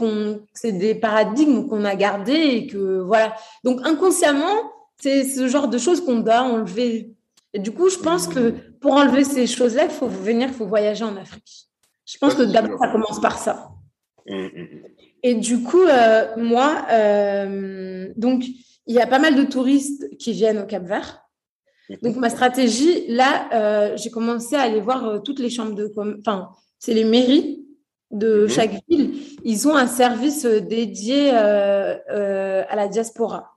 c'est 0.52 0.72
des 0.72 0.94
paradigmes 0.94 1.66
qu'on 1.68 1.84
a 1.84 1.94
gardés 1.94 2.32
et 2.32 2.66
que 2.66 3.00
voilà. 3.00 3.34
Donc 3.64 3.80
inconsciemment, 3.86 4.72
c'est 5.00 5.24
ce 5.24 5.48
genre 5.48 5.68
de 5.68 5.78
choses 5.78 6.04
qu'on 6.04 6.18
doit 6.18 6.42
enlever. 6.42 7.12
Et 7.54 7.58
du 7.58 7.70
coup, 7.72 7.88
je 7.88 7.98
pense 7.98 8.26
que 8.26 8.54
pour 8.80 8.94
enlever 8.94 9.24
ces 9.24 9.46
choses-là, 9.46 9.84
il 9.84 9.90
faut 9.90 10.08
venir, 10.08 10.48
il 10.48 10.54
faut 10.54 10.66
voyager 10.66 11.04
en 11.04 11.16
Afrique. 11.16 11.68
Je 12.04 12.18
pense 12.18 12.34
que 12.34 12.42
d'abord, 12.42 12.78
ça 12.78 12.88
commence 12.88 13.20
par 13.20 13.38
ça. 13.38 13.70
Mmh, 14.26 14.36
mmh, 14.36 14.62
mmh. 14.62 14.82
Et 15.22 15.34
du 15.34 15.62
coup, 15.62 15.82
euh, 15.82 16.26
moi, 16.36 16.84
euh, 16.90 18.12
donc, 18.16 18.44
il 18.86 18.94
y 18.94 19.00
a 19.00 19.06
pas 19.06 19.18
mal 19.18 19.36
de 19.36 19.44
touristes 19.44 20.16
qui 20.18 20.32
viennent 20.32 20.58
au 20.58 20.66
Cap 20.66 20.84
Vert. 20.84 21.21
Donc, 22.00 22.16
ma 22.16 22.30
stratégie, 22.30 23.06
là, 23.08 23.48
euh, 23.52 23.96
j'ai 23.96 24.10
commencé 24.10 24.54
à 24.54 24.62
aller 24.62 24.80
voir 24.80 25.06
euh, 25.06 25.18
toutes 25.18 25.38
les 25.38 25.50
chambres 25.50 25.74
de 25.74 25.92
Enfin, 26.20 26.50
c'est 26.78 26.94
les 26.94 27.04
mairies 27.04 27.66
de 28.10 28.42
mhm. 28.42 28.48
chaque 28.48 28.82
ville. 28.88 29.14
Ils 29.44 29.68
ont 29.68 29.76
un 29.76 29.86
service 29.86 30.44
euh, 30.44 30.60
dédié 30.60 31.30
à 31.30 32.76
la 32.76 32.88
diaspora. 32.88 33.56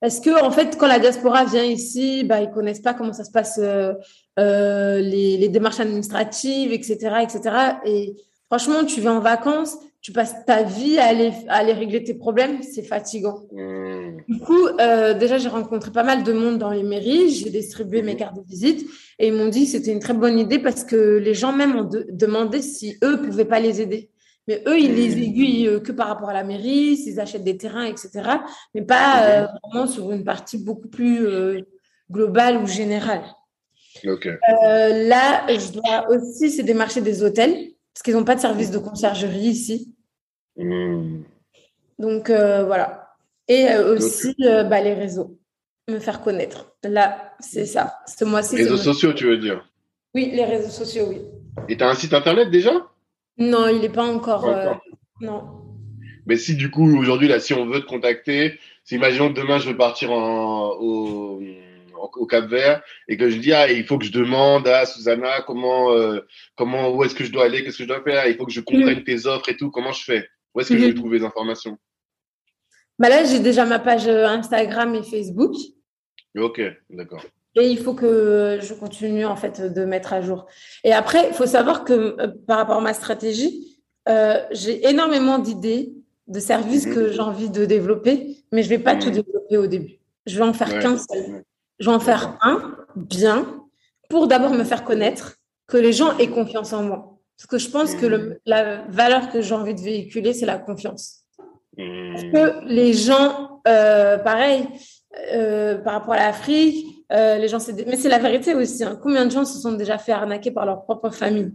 Parce 0.00 0.20
que, 0.20 0.42
en 0.42 0.50
fait, 0.50 0.76
quand 0.78 0.88
la 0.88 0.98
diaspora 0.98 1.44
vient 1.44 1.64
ici, 1.64 2.24
bah, 2.24 2.40
ils 2.40 2.50
connaissent 2.50 2.80
pas 2.82 2.92
comment 2.92 3.12
ça 3.12 3.24
se 3.24 3.30
passe, 3.30 3.58
les, 4.36 5.36
les, 5.36 5.48
démarches 5.48 5.78
administratives, 5.78 6.72
etc., 6.72 6.96
etc. 7.22 7.56
Et 7.84 8.16
franchement, 8.48 8.84
tu 8.84 9.00
vas 9.00 9.12
en 9.12 9.20
vacances, 9.20 9.76
tu 10.02 10.10
passes 10.10 10.44
ta 10.44 10.64
vie 10.64 10.98
à 10.98 11.04
aller, 11.04 11.30
à 11.46 11.58
aller 11.58 11.72
régler 11.72 12.02
tes 12.02 12.14
problèmes, 12.14 12.60
c'est 12.62 12.82
fatigant. 12.82 13.44
Hmm. 13.52 14.16
Du 14.28 14.40
coup, 14.40 14.66
euh, 14.80 15.14
déjà, 15.14 15.38
j'ai 15.38 15.48
rencontré 15.48 15.92
pas 15.92 16.02
mal 16.02 16.24
de 16.24 16.32
monde 16.32 16.58
dans 16.58 16.70
les 16.70 16.82
mairies, 16.82 17.30
j'ai 17.30 17.50
distribué 17.50 18.02
mes 18.02 18.16
cartes 18.16 18.36
de 18.36 18.42
visite 18.42 18.84
et 19.20 19.28
ils 19.28 19.32
m'ont 19.32 19.48
dit 19.48 19.64
que 19.64 19.70
c'était 19.70 19.92
une 19.92 20.00
très 20.00 20.14
bonne 20.14 20.40
idée 20.40 20.58
parce 20.58 20.82
que 20.82 21.18
les 21.18 21.34
gens 21.34 21.52
même 21.52 21.76
ont 21.76 21.88
demandé 22.10 22.62
si 22.62 22.96
eux 23.04 23.22
pouvaient 23.22 23.44
pas 23.44 23.60
les 23.60 23.80
aider. 23.80 24.10
Mais 24.48 24.60
eux, 24.66 24.76
ils 24.76 24.92
les 24.92 25.14
hmm. 25.14 25.22
aiguillent 25.22 25.68
euh, 25.68 25.78
que 25.78 25.92
par 25.92 26.08
rapport 26.08 26.30
à 26.30 26.34
la 26.34 26.42
mairie, 26.42 26.96
s'ils 26.96 27.20
achètent 27.20 27.44
des 27.44 27.56
terrains, 27.56 27.84
etc. 27.84 28.10
Mais 28.74 28.82
pas 28.82 29.22
euh, 29.22 29.46
vraiment 29.62 29.86
sur 29.86 30.10
une 30.10 30.24
partie 30.24 30.58
beaucoup 30.58 30.88
plus 30.88 31.28
globale 32.10 32.56
ou 32.56 32.66
générale. 32.66 33.22
là, 34.02 35.46
je 35.46 35.72
dois 35.72 36.10
aussi, 36.10 36.50
c'est 36.50 36.64
démarcher 36.64 37.02
des 37.02 37.22
hôtels 37.22 37.71
parce 37.94 38.02
qu'ils 38.02 38.14
n'ont 38.14 38.24
pas 38.24 38.34
de 38.34 38.40
service 38.40 38.70
de 38.70 38.78
conciergerie 38.78 39.40
ici. 39.40 39.94
Donc 41.98 42.30
euh, 42.30 42.64
voilà. 42.64 43.16
Et 43.48 43.68
euh, 43.68 43.96
aussi 43.96 44.34
euh, 44.42 44.64
bah, 44.64 44.80
les 44.80 44.94
réseaux, 44.94 45.38
me 45.88 45.98
faire 45.98 46.22
connaître. 46.22 46.74
Là, 46.84 47.34
c'est 47.40 47.66
ça. 47.66 47.98
Ce 48.06 48.24
mois-ci. 48.24 48.56
Réseaux 48.56 48.76
sociaux, 48.76 49.12
tu 49.12 49.26
veux 49.26 49.38
dire? 49.38 49.68
Oui, 50.14 50.30
les 50.32 50.44
réseaux 50.44 50.70
sociaux, 50.70 51.06
oui. 51.08 51.20
Et 51.68 51.76
tu 51.76 51.84
as 51.84 51.88
un 51.88 51.94
site 51.94 52.14
internet 52.14 52.50
déjà? 52.50 52.72
Non, 53.38 53.68
il 53.68 53.80
n'est 53.80 53.88
pas 53.88 54.04
encore. 54.04 54.46
non. 55.20 55.58
Mais 56.26 56.36
si 56.36 56.54
du 56.54 56.70
coup, 56.70 56.96
aujourd'hui, 56.98 57.28
là, 57.28 57.40
si 57.40 57.52
on 57.52 57.66
veut 57.66 57.80
te 57.80 57.86
contacter, 57.86 58.58
si 58.84 58.94
imaginons 58.94 59.32
que 59.32 59.40
demain 59.40 59.58
je 59.58 59.68
veux 59.68 59.76
partir 59.76 60.12
en, 60.12 60.70
au 60.78 61.40
au 62.02 62.26
Cap 62.26 62.46
Vert 62.46 62.82
et 63.08 63.16
que 63.16 63.30
je 63.30 63.38
dis 63.38 63.52
ah 63.52 63.70
il 63.70 63.84
faut 63.84 63.98
que 63.98 64.04
je 64.04 64.12
demande 64.12 64.66
à 64.68 64.86
Susanna 64.86 65.42
comment 65.46 65.92
euh, 65.92 66.20
comment 66.56 66.90
où 66.90 67.04
est-ce 67.04 67.14
que 67.14 67.24
je 67.24 67.32
dois 67.32 67.44
aller 67.44 67.62
qu'est-ce 67.62 67.78
que 67.78 67.84
je 67.84 67.88
dois 67.88 68.02
faire 68.02 68.26
il 68.26 68.36
faut 68.36 68.46
que 68.46 68.52
je 68.52 68.60
comprenne 68.60 69.00
mm. 69.00 69.04
tes 69.04 69.26
offres 69.26 69.48
et 69.48 69.56
tout 69.56 69.70
comment 69.70 69.92
je 69.92 70.04
fais? 70.04 70.28
Où 70.54 70.60
est-ce 70.60 70.68
que 70.68 70.78
je 70.78 70.84
vais 70.84 70.90
mm-hmm. 70.90 70.96
trouver 70.96 71.18
les 71.18 71.24
informations? 71.24 71.78
Bah 72.98 73.08
là 73.08 73.24
j'ai 73.24 73.40
déjà 73.40 73.64
ma 73.64 73.78
page 73.78 74.06
euh, 74.06 74.26
Instagram 74.26 74.94
et 74.94 75.02
Facebook. 75.02 75.54
Ok 76.36 76.60
d'accord. 76.90 77.24
Et 77.54 77.68
il 77.68 77.78
faut 77.78 77.94
que 77.94 78.58
je 78.62 78.72
continue 78.74 79.26
en 79.26 79.36
fait 79.36 79.60
de 79.60 79.84
mettre 79.84 80.14
à 80.14 80.22
jour. 80.22 80.46
Et 80.84 80.92
après 80.92 81.28
il 81.28 81.34
faut 81.34 81.46
savoir 81.46 81.84
que 81.84 81.92
euh, 81.92 82.28
par 82.46 82.58
rapport 82.58 82.76
à 82.76 82.82
ma 82.82 82.94
stratégie 82.94 83.68
j'ai 84.50 84.88
énormément 84.88 85.38
d'idées 85.38 85.92
de 86.26 86.40
services 86.40 86.86
mm-hmm. 86.86 86.94
que 86.94 87.12
j'ai 87.12 87.20
envie 87.20 87.50
de 87.50 87.64
développer 87.64 88.36
mais 88.52 88.62
je 88.62 88.68
vais 88.68 88.78
pas 88.78 88.94
tout 88.94 89.08
mm. 89.08 89.12
développer 89.12 89.56
au 89.56 89.66
début. 89.66 89.98
Je 90.26 90.38
vais 90.38 90.44
en 90.44 90.52
faire 90.52 90.68
qu'un 90.80 90.96
seul 90.96 91.42
je 91.82 91.90
vais 91.90 91.96
en 91.96 92.00
faire 92.00 92.38
un 92.42 92.76
bien 92.94 93.44
pour 94.08 94.28
d'abord 94.28 94.52
me 94.52 94.62
faire 94.62 94.84
connaître, 94.84 95.36
que 95.66 95.76
les 95.76 95.92
gens 95.92 96.16
aient 96.18 96.28
confiance 96.28 96.72
en 96.72 96.82
moi. 96.84 97.18
Parce 97.36 97.46
que 97.48 97.58
je 97.58 97.70
pense 97.70 97.94
que 97.94 98.06
mmh. 98.06 98.38
la 98.46 98.82
valeur 98.88 99.30
que 99.30 99.40
j'ai 99.40 99.54
envie 99.54 99.74
de 99.74 99.80
véhiculer, 99.80 100.32
c'est 100.32 100.46
la 100.46 100.58
confiance. 100.58 101.24
Parce 101.76 102.24
mmh. 102.24 102.32
que 102.32 102.64
les 102.66 102.92
gens, 102.92 103.60
euh, 103.66 104.18
pareil, 104.18 104.68
euh, 105.34 105.78
par 105.78 105.94
rapport 105.94 106.14
à 106.14 106.18
l'Afrique, 106.18 106.86
euh, 107.10 107.38
les 107.38 107.48
gens, 107.48 107.58
mais 107.86 107.96
c'est 107.96 108.08
la 108.08 108.18
vérité 108.18 108.54
aussi. 108.54 108.84
Hein. 108.84 108.98
Combien 109.02 109.26
de 109.26 109.30
gens 109.30 109.44
se 109.44 109.58
sont 109.58 109.72
déjà 109.72 109.98
fait 109.98 110.12
arnaquer 110.12 110.52
par 110.52 110.66
leur 110.66 110.84
propre 110.84 111.10
famille? 111.10 111.52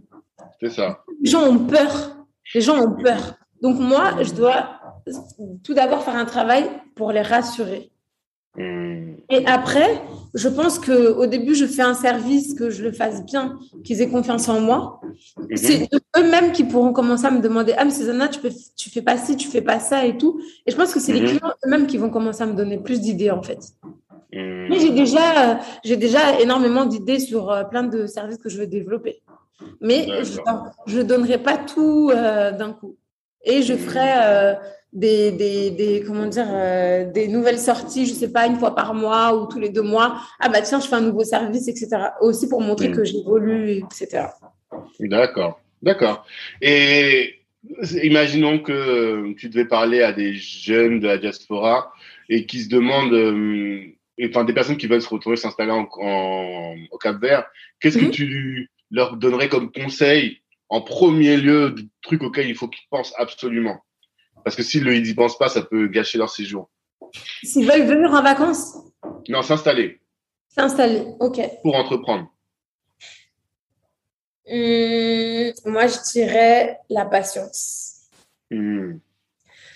C'est 0.60 0.70
ça. 0.70 0.98
Les 1.22 1.30
gens 1.30 1.44
ont 1.44 1.60
peur. 1.60 2.16
Les 2.54 2.60
gens 2.60 2.76
ont 2.76 3.02
peur. 3.02 3.34
Donc 3.62 3.78
moi, 3.78 4.22
je 4.22 4.32
dois 4.32 4.80
tout 5.64 5.72
d'abord 5.72 6.02
faire 6.02 6.16
un 6.16 6.26
travail 6.26 6.68
pour 6.96 7.12
les 7.12 7.22
rassurer. 7.22 7.90
Hmm. 8.56 9.14
Et 9.30 9.46
après, 9.46 10.02
je 10.34 10.48
pense 10.48 10.78
que 10.78 11.12
au 11.12 11.26
début, 11.26 11.54
je 11.54 11.66
fais 11.66 11.82
un 11.82 11.94
service, 11.94 12.54
que 12.54 12.70
je 12.70 12.82
le 12.82 12.92
fasse 12.92 13.24
bien, 13.24 13.58
qu'ils 13.84 14.00
aient 14.00 14.08
confiance 14.08 14.48
en 14.48 14.60
moi. 14.60 15.00
Mhm. 15.36 15.56
C'est 15.56 15.88
eux-mêmes 16.16 16.52
qui 16.52 16.64
pourront 16.64 16.92
commencer 16.92 17.26
à 17.26 17.30
me 17.30 17.40
demander 17.40 17.74
Ah, 17.76 17.84
mais 17.84 17.90
Susanna, 17.90 18.28
tu, 18.28 18.40
peux, 18.40 18.50
tu 18.76 18.90
fais 18.90 19.02
pas 19.02 19.16
ci, 19.16 19.36
tu 19.36 19.48
fais 19.48 19.62
pas 19.62 19.80
ça 19.80 20.04
et 20.04 20.16
tout. 20.16 20.40
Et 20.66 20.70
je 20.70 20.76
pense 20.76 20.92
que 20.92 21.00
c'est 21.00 21.12
les 21.12 21.20
mhm. 21.20 21.26
clients 21.26 21.52
eux-mêmes 21.66 21.86
qui 21.86 21.96
vont 21.96 22.10
commencer 22.10 22.42
à 22.42 22.46
me 22.46 22.54
donner 22.54 22.78
plus 22.78 23.00
d'idées, 23.00 23.30
en 23.30 23.42
fait. 23.42 23.60
Hmm. 24.32 24.68
Mais 24.68 24.78
j'ai 24.78 24.90
déjà, 24.90 25.60
j'ai 25.82 25.96
déjà 25.96 26.38
énormément 26.40 26.84
d'idées 26.84 27.18
sur 27.18 27.50
euh, 27.50 27.64
plein 27.64 27.82
de 27.82 28.06
services 28.06 28.36
que 28.38 28.50
je 28.50 28.58
veux 28.58 28.66
développer. 28.66 29.22
Mais 29.80 30.06
je 30.86 30.98
ne 30.98 31.02
donnerai 31.02 31.38
pas 31.38 31.56
tout 31.56 32.10
euh, 32.14 32.52
d'un 32.52 32.72
coup. 32.72 32.96
et 33.42 33.62
je 33.62 33.74
ferai 33.74 34.12
euh, 34.22 34.54
des, 34.92 35.32
des, 35.32 35.70
des, 35.70 36.02
comment 36.06 36.26
dire, 36.26 36.46
euh, 36.48 37.10
des 37.10 37.28
nouvelles 37.28 37.58
sorties, 37.58 38.06
je 38.06 38.14
sais 38.14 38.32
pas, 38.32 38.46
une 38.46 38.56
fois 38.56 38.74
par 38.74 38.94
mois 38.94 39.36
ou 39.36 39.46
tous 39.46 39.58
les 39.58 39.68
deux 39.68 39.82
mois. 39.82 40.20
Ah 40.40 40.48
bah 40.48 40.62
tiens, 40.62 40.80
je 40.80 40.88
fais 40.88 40.96
un 40.96 41.02
nouveau 41.02 41.24
service, 41.24 41.68
etc. 41.68 41.88
Aussi 42.20 42.48
pour 42.48 42.60
montrer 42.60 42.88
mm. 42.88 42.96
que 42.96 43.04
j'évolue, 43.04 43.82
etc. 43.84 44.28
D'accord, 45.00 45.60
d'accord. 45.82 46.26
Et 46.62 47.40
imaginons 48.02 48.60
que 48.60 49.34
tu 49.34 49.48
devais 49.48 49.66
parler 49.66 50.02
à 50.02 50.12
des 50.12 50.34
jeunes 50.34 51.00
de 51.00 51.06
la 51.06 51.18
diaspora 51.18 51.92
et 52.28 52.46
qui 52.46 52.60
se 52.60 52.68
demandent, 52.68 53.12
euh, 53.12 53.82
enfin 54.24 54.44
des 54.44 54.54
personnes 54.54 54.78
qui 54.78 54.86
veulent 54.86 55.02
se 55.02 55.08
retrouver 55.08 55.36
s'installer 55.36 55.72
en, 55.72 55.86
au 56.90 56.98
Cap 56.98 57.20
Vert, 57.20 57.44
qu'est-ce 57.80 57.98
que 57.98 58.06
mm-hmm. 58.06 58.10
tu 58.10 58.70
leur 58.90 59.16
donnerais 59.16 59.48
comme 59.48 59.70
conseil 59.70 60.38
en 60.70 60.80
premier 60.80 61.36
lieu, 61.36 61.70
des 61.70 61.86
trucs 62.02 62.22
auxquels 62.22 62.48
il 62.48 62.54
faut 62.54 62.68
qu'ils 62.68 62.88
pensent 62.90 63.14
absolument? 63.18 63.82
Parce 64.44 64.56
que 64.56 64.62
s'ils 64.62 64.88
n'y 64.88 65.14
pensent 65.14 65.38
pas, 65.38 65.48
ça 65.48 65.62
peut 65.62 65.88
gâcher 65.88 66.18
leur 66.18 66.30
séjour. 66.30 66.70
S'ils 67.42 67.66
veulent 67.66 67.86
venir 67.86 68.10
en 68.10 68.22
vacances? 68.22 68.76
Non, 69.28 69.42
s'installer. 69.42 70.00
S'installer, 70.48 71.04
ok. 71.20 71.40
Pour 71.62 71.76
entreprendre. 71.76 72.32
Hum, 74.50 75.52
moi, 75.66 75.86
je 75.86 76.12
dirais 76.12 76.78
la 76.88 77.04
patience. 77.04 78.08
Hum. 78.50 79.00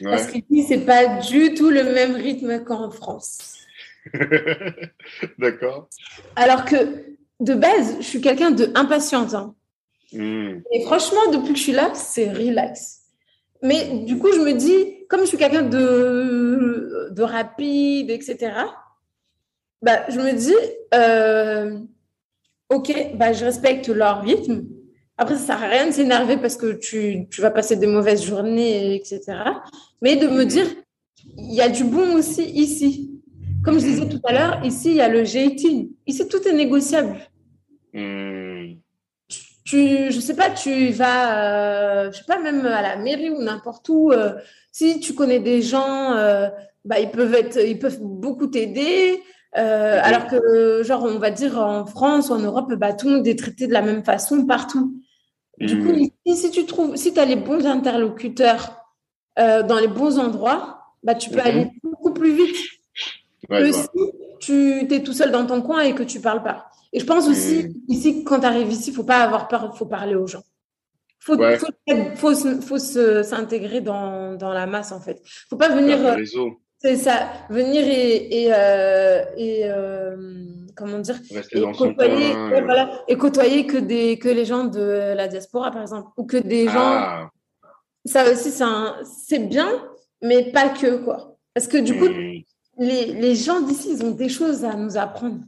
Parce 0.03 0.27
qu'ici, 0.27 0.65
ce 0.67 0.75
n'est 0.75 0.85
pas 0.85 1.21
du 1.21 1.55
tout 1.55 1.71
le 1.71 1.85
même 1.85 2.17
rythme 2.17 2.65
qu'en 2.65 2.91
France. 2.91 3.59
D'accord. 5.39 5.89
Alors 6.35 6.65
que, 6.65 7.17
de 7.41 7.55
base, 7.55 7.97
je 7.99 8.05
suis 8.05 8.21
quelqu'un 8.21 8.51
de 8.51 8.73
impatiente. 8.75 9.35
Hein. 9.35 9.55
Hum. 10.15 10.63
Et 10.73 10.83
franchement, 10.85 11.31
depuis 11.33 11.53
que 11.53 11.59
je 11.59 11.65
suis 11.65 11.73
là, 11.73 11.93
c'est 11.95 12.33
relax. 12.33 13.02
Mais 13.63 14.01
du 14.05 14.19
coup, 14.19 14.33
je 14.33 14.41
me 14.41 14.53
dis, 14.53 15.07
comme 15.09 15.21
je 15.21 15.27
suis 15.27 15.39
quelqu'un 15.39 15.63
de, 15.63 17.09
de 17.11 17.23
rapide, 17.23 18.11
etc., 18.11 18.53
bah, 19.83 20.05
je 20.09 20.19
me 20.19 20.33
dis, 20.33 20.55
euh, 20.95 21.79
ok, 22.71 23.17
bah, 23.17 23.33
je 23.33 23.45
respecte 23.45 23.89
leur 23.89 24.23
rythme. 24.23 24.65
Après, 25.19 25.37
ça 25.37 25.47
sert 25.47 25.63
à 25.63 25.69
rien 25.69 25.87
de 25.87 25.93
s'énerver 25.93 26.37
parce 26.37 26.57
que 26.57 26.73
tu, 26.73 27.27
vas 27.39 27.51
passer 27.51 27.77
des 27.77 27.87
mauvaises 27.87 28.25
journées, 28.25 28.97
etc. 28.97 29.21
Mais 30.01 30.17
de 30.17 30.27
me 30.27 30.45
dire, 30.45 30.67
il 31.37 31.55
y 31.55 31.61
a 31.61 31.69
du 31.69 31.85
bon 31.85 32.15
aussi 32.15 32.43
ici. 32.43 33.21
Comme 33.65 33.79
je 33.79 33.85
disais 33.85 34.09
tout 34.09 34.21
à 34.25 34.33
l'heure, 34.33 34.65
ici, 34.65 34.91
il 34.91 34.97
y 34.97 35.01
a 35.01 35.09
le 35.09 35.23
G18. 35.23 35.91
Ici, 36.07 36.29
tout 36.29 36.43
est 36.49 36.53
négociable. 36.53 37.17
Hmm. 37.93 38.42
Tu, 39.73 40.13
je 40.13 40.21
sais 40.21 40.37
pas, 40.37 40.51
tu 40.51 40.91
vas, 40.91 41.39
euh, 41.39 42.13
je 42.13 42.19
sais 42.19 42.25
pas, 42.27 42.39
même 42.39 42.67
à 42.67 42.83
la 42.83 42.97
mairie 42.97 43.31
ou 43.31 43.41
n'importe 43.41 43.89
où. 43.89 44.13
Euh, 44.13 44.35
si 44.71 45.01
tu 45.01 45.15
connais 45.15 45.41
des 45.41 45.63
gens, 45.63 46.13
euh, 46.13 46.51
bah, 46.85 47.01
ils 47.01 47.11
peuvent 47.11 47.33
être, 47.33 47.57
ils 47.57 47.79
peuvent 47.79 48.01
beaucoup 48.03 48.49
t'aider. 48.49 49.19
Euh, 49.57 49.99
alors 50.03 50.27
que, 50.27 50.83
genre, 50.83 51.05
on 51.05 51.19
va 51.19 51.31
dire 51.31 51.59
en 51.59 51.87
France 51.87 52.29
ou 52.29 52.35
en 52.35 52.41
Europe, 52.41 52.71
bah, 52.75 52.93
tout 52.93 53.09
le 53.09 53.17
monde 53.17 53.27
est 53.27 53.39
traité 53.39 53.67
de 53.67 53.73
la 53.73 53.81
même 53.81 54.05
façon 54.05 54.45
partout. 54.45 54.95
Du 55.57 55.79
coup, 55.79 55.93
hmm. 55.95 56.35
si 56.35 56.51
tu 56.51 56.67
trouves, 56.67 56.97
si 56.97 57.15
tu 57.15 57.21
as 57.21 57.25
les 57.25 57.37
bons 57.37 57.65
interlocuteurs 57.65 58.77
dans 59.39 59.79
les 59.81 59.89
bons 59.89 60.19
endroits, 60.19 60.83
bah, 61.03 61.15
tu 61.15 61.31
peux 61.31 61.37
mhm. 61.37 61.47
aller 61.47 61.71
beaucoup 61.83 62.13
plus 62.13 62.35
vite 62.35 62.57
que 63.49 63.73
si 63.73 63.89
tu 64.43 64.93
es 64.93 65.03
tout 65.03 65.13
seul 65.13 65.31
dans 65.31 65.47
ton 65.47 65.63
coin 65.63 65.81
et 65.81 65.95
que 65.95 66.03
tu 66.03 66.21
parles 66.21 66.43
pas. 66.43 66.67
Et 66.93 67.01
je 67.01 67.07
pense 67.07 67.29
aussi, 67.29 67.69
ici, 67.89 68.25
quand 68.25 68.41
tu 68.41 68.47
arrives 68.47 68.71
ici, 68.71 68.91
il 68.91 68.95
faut 68.95 69.05
pas 69.05 69.21
avoir 69.23 69.49
peur, 69.49 69.71
il 69.73 69.79
faut 69.79 69.87
parler 69.87 70.15
aux 70.15 70.27
gens. 70.27 70.43
Il 71.21 71.25
faut, 71.25 71.39
faut, 72.17 72.35
faut, 72.61 72.79
s'intégrer 72.79 73.81
dans, 73.81 74.35
dans, 74.35 74.53
la 74.53 74.67
masse, 74.67 74.91
en 74.91 75.01
fait. 75.01 75.23
Il 75.25 75.49
faut 75.51 75.57
pas 75.57 75.69
venir. 75.69 75.99
C'est 76.81 76.97
ça, 76.97 77.29
venir 77.49 77.85
et, 77.87 78.43
et, 78.43 78.53
euh, 78.53 79.23
euh, 79.39 80.17
comment 80.77 80.99
dire, 80.99 81.15
et 81.31 81.63
côtoyer, 81.79 82.35
et 83.07 83.17
côtoyer 83.17 83.67
que 83.69 83.77
des 83.77 84.19
que 84.19 84.29
les 84.29 84.45
gens 84.45 84.65
de 84.65 85.15
la 85.15 85.29
diaspora 85.29 85.71
par 85.71 85.83
exemple, 85.83 86.09
ou 86.17 86.27
que 86.27 86.39
des 86.39 86.65
gens. 86.67 86.81
Ah. 86.81 87.31
Ça 88.05 88.29
aussi 88.29 88.51
c'est 89.05 89.39
bien, 89.39 89.71
mais 90.23 90.51
pas 90.51 90.71
que 90.71 90.97
quoi. 91.05 91.37
Parce 91.55 91.69
que 91.69 91.77
du 91.77 91.97
coup, 91.97 92.09
hmm. 92.09 92.43
Les, 92.79 93.07
les 93.07 93.35
gens 93.35 93.61
d'ici, 93.61 93.91
ils 93.93 94.05
ont 94.05 94.13
des 94.13 94.29
choses 94.29 94.65
à 94.65 94.75
nous 94.75 94.97
apprendre. 94.97 95.41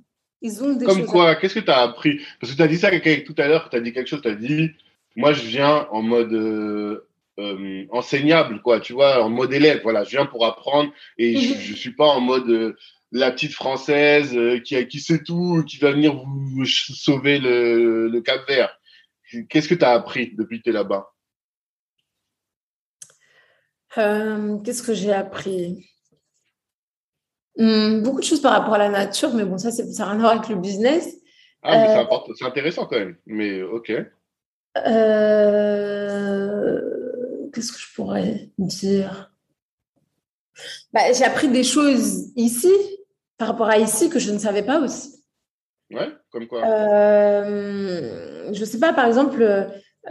Ils 0.42 0.62
ont 0.62 0.74
des 0.74 0.84
Comme 0.84 1.06
quoi 1.06 1.36
Qu'est-ce 1.36 1.54
que 1.54 1.60
tu 1.60 1.70
as 1.70 1.80
appris? 1.80 2.20
Parce 2.38 2.52
que 2.52 2.56
tu 2.56 2.62
as 2.62 2.68
dit 2.68 2.76
ça 2.76 2.90
tout 2.90 3.34
à 3.38 3.48
l'heure, 3.48 3.70
tu 3.70 3.76
as 3.76 3.80
dit 3.80 3.92
quelque 3.92 4.08
chose, 4.08 4.20
tu 4.20 4.28
as 4.28 4.34
dit, 4.34 4.72
moi 5.16 5.32
je 5.32 5.42
viens 5.42 5.88
en 5.90 6.02
mode 6.02 6.34
euh, 6.34 7.08
euh, 7.38 7.86
enseignable, 7.90 8.60
quoi, 8.60 8.80
tu 8.80 8.92
vois, 8.92 9.24
en 9.24 9.30
mode 9.30 9.54
élève. 9.54 9.80
Voilà, 9.82 10.04
je 10.04 10.10
viens 10.10 10.26
pour 10.26 10.44
apprendre 10.44 10.92
et 11.16 11.36
je, 11.38 11.70
ne 11.70 11.76
suis 11.76 11.94
pas 11.94 12.08
en 12.08 12.20
mode 12.20 12.48
euh, 12.50 12.76
la 13.10 13.30
petite 13.30 13.52
française 13.52 14.36
qui, 14.64 14.86
qui 14.86 15.00
sait 15.00 15.22
tout, 15.22 15.64
qui 15.66 15.78
va 15.78 15.92
venir 15.92 16.14
vous 16.14 16.66
sauver 16.66 17.38
le, 17.38 18.08
le 18.08 18.20
Cap 18.20 18.46
Vert. 18.46 18.78
Qu'est-ce 19.48 19.68
que 19.68 19.74
tu 19.74 19.84
as 19.84 19.92
appris 19.92 20.34
depuis 20.36 20.58
que 20.58 20.64
tu 20.64 20.70
es 20.70 20.72
là-bas 20.74 21.10
Qu'est-ce 23.94 24.82
que 24.82 24.92
j'ai 24.92 25.12
appris? 25.12 25.93
Hmm, 27.58 28.02
Beaucoup 28.02 28.20
de 28.20 28.24
choses 28.24 28.40
par 28.40 28.52
rapport 28.52 28.74
à 28.74 28.78
la 28.78 28.88
nature, 28.88 29.32
mais 29.34 29.44
bon, 29.44 29.58
ça, 29.58 29.70
ça 29.70 29.82
n'a 29.82 30.04
rien 30.10 30.14
à 30.14 30.18
voir 30.18 30.32
avec 30.32 30.48
le 30.48 30.56
business. 30.56 31.16
Ah, 31.62 31.78
mais 31.78 32.06
c'est 32.36 32.44
intéressant 32.44 32.86
quand 32.86 32.98
même. 32.98 33.16
Mais 33.26 33.62
ok. 33.62 33.92
Euh 34.76 35.74
qu'est-ce 37.54 37.72
que 37.72 37.78
je 37.78 37.94
pourrais 37.94 38.50
dire? 38.58 39.32
Bah, 40.92 41.12
J'ai 41.12 41.24
appris 41.24 41.48
des 41.48 41.64
choses 41.64 42.32
ici, 42.36 42.70
par 43.38 43.48
rapport 43.48 43.68
à 43.68 43.78
ici, 43.78 44.10
que 44.10 44.18
je 44.18 44.32
ne 44.32 44.38
savais 44.38 44.62
pas 44.62 44.80
aussi. 44.80 45.24
Ouais, 45.90 46.08
comme 46.30 46.46
quoi 46.46 46.66
euh, 46.66 48.52
Je 48.52 48.64
sais 48.64 48.78
pas, 48.78 48.92
par 48.92 49.06
exemple, 49.06 49.42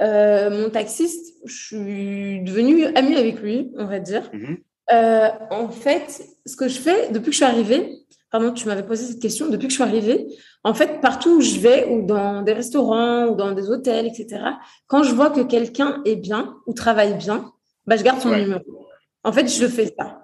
euh, 0.01 0.49
mon 0.49 0.69
taxiste, 0.69 1.35
je 1.45 1.55
suis 1.55 2.41
devenue 2.43 2.85
amie 2.95 3.15
avec 3.15 3.41
lui, 3.41 3.71
on 3.77 3.85
va 3.85 3.99
dire. 3.99 4.29
Mhm. 4.33 4.57
Euh, 4.91 5.29
en 5.49 5.69
fait, 5.69 6.23
ce 6.45 6.55
que 6.55 6.67
je 6.67 6.79
fais 6.79 7.09
depuis 7.11 7.27
que 7.27 7.31
je 7.31 7.37
suis 7.37 7.45
arrivée, 7.45 8.03
pardon, 8.31 8.51
tu 8.51 8.67
m'avais 8.67 8.83
posé 8.83 9.05
cette 9.05 9.21
question, 9.21 9.47
depuis 9.49 9.67
que 9.67 9.71
je 9.71 9.75
suis 9.75 9.83
arrivée, 9.83 10.27
en 10.63 10.73
fait, 10.73 11.01
partout 11.01 11.37
où 11.37 11.41
je 11.41 11.59
vais, 11.59 11.87
ou 11.87 12.05
dans 12.05 12.41
des 12.41 12.53
restaurants, 12.53 13.27
ou 13.27 13.35
dans 13.35 13.51
des 13.51 13.69
hôtels, 13.69 14.07
etc., 14.07 14.43
quand 14.87 15.03
je 15.03 15.13
vois 15.13 15.29
que 15.29 15.41
quelqu'un 15.41 16.01
est 16.05 16.15
bien 16.15 16.55
ou 16.67 16.73
travaille 16.73 17.15
bien, 17.15 17.51
bah, 17.85 17.95
je 17.97 18.03
garde 18.03 18.21
son 18.21 18.31
numéro. 18.31 18.87
En 19.23 19.31
fait, 19.31 19.47
je 19.47 19.67
fais 19.67 19.93
ça. 19.97 20.21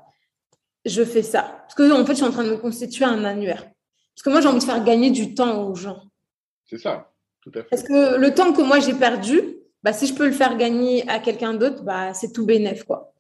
Je 0.86 1.04
fais 1.04 1.24
ça. 1.24 1.42
Parce 1.62 1.76
que, 1.76 1.92
en 1.92 2.06
fait, 2.06 2.14
je 2.14 2.18
suis 2.18 2.26
en 2.26 2.32
train 2.32 2.44
de 2.44 2.52
me 2.52 2.58
constituer 2.58 3.06
un 3.06 3.24
annuaire. 3.24 3.64
Parce 4.16 4.24
que 4.24 4.30
moi, 4.30 4.42
j'ai 4.42 4.48
envie 4.48 4.60
de 4.60 4.64
faire 4.64 4.84
gagner 4.84 5.12
du 5.12 5.34
temps 5.34 5.68
aux 5.68 5.76
gens. 5.76 6.02
C'est 6.66 6.78
ça, 6.78 7.12
tout 7.42 7.52
à 7.54 7.64
fait. 7.64 7.70
Parce 7.70 7.84
que 7.84 8.18
le 8.18 8.34
temps 8.34 8.54
que 8.54 8.62
moi, 8.62 8.80
j'ai 8.80 8.94
perdu, 8.94 9.42
bah, 9.84 9.94
si 9.94 10.08
je 10.08 10.14
peux 10.14 10.26
le 10.26 10.34
faire 10.34 10.58
gagner 10.58 11.08
à 11.10 11.20
quelqu'un 11.20 11.54
d'autre, 11.54 11.84
bah, 11.84 12.14
c'est 12.14 12.32
tout 12.32 12.46
bénef, 12.46 12.84
quoi. 12.84 13.14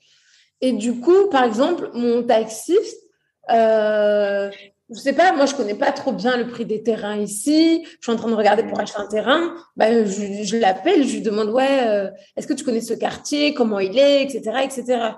Et 0.61 0.73
du 0.73 0.99
coup, 0.99 1.29
par 1.29 1.43
exemple, 1.43 1.89
mon 1.93 2.23
taxiste, 2.23 3.01
euh, 3.49 4.49
je 4.89 4.99
sais 4.99 5.13
pas, 5.13 5.33
moi 5.33 5.45
je 5.45 5.55
connais 5.55 5.75
pas 5.75 5.91
trop 5.91 6.11
bien 6.11 6.35
le 6.37 6.47
prix 6.47 6.65
des 6.65 6.81
terrains 6.81 7.17
ici. 7.17 7.83
Je 7.85 7.97
suis 8.01 8.11
en 8.11 8.15
train 8.15 8.29
de 8.29 8.35
regarder 8.35 8.63
pour 8.63 8.79
acheter 8.79 8.99
un 8.99 9.07
terrain. 9.07 9.55
Bah, 9.75 10.05
je, 10.05 10.57
l'appelle, 10.57 11.07
je 11.07 11.15
lui 11.15 11.21
demande 11.21 11.49
ouais, 11.49 11.87
euh, 11.87 12.09
est-ce 12.35 12.47
que 12.47 12.53
tu 12.53 12.63
connais 12.63 12.81
ce 12.81 12.93
quartier, 12.93 13.53
comment 13.53 13.79
il 13.79 13.97
est, 13.97 14.23
etc., 14.23 14.59
etc. 14.63 15.11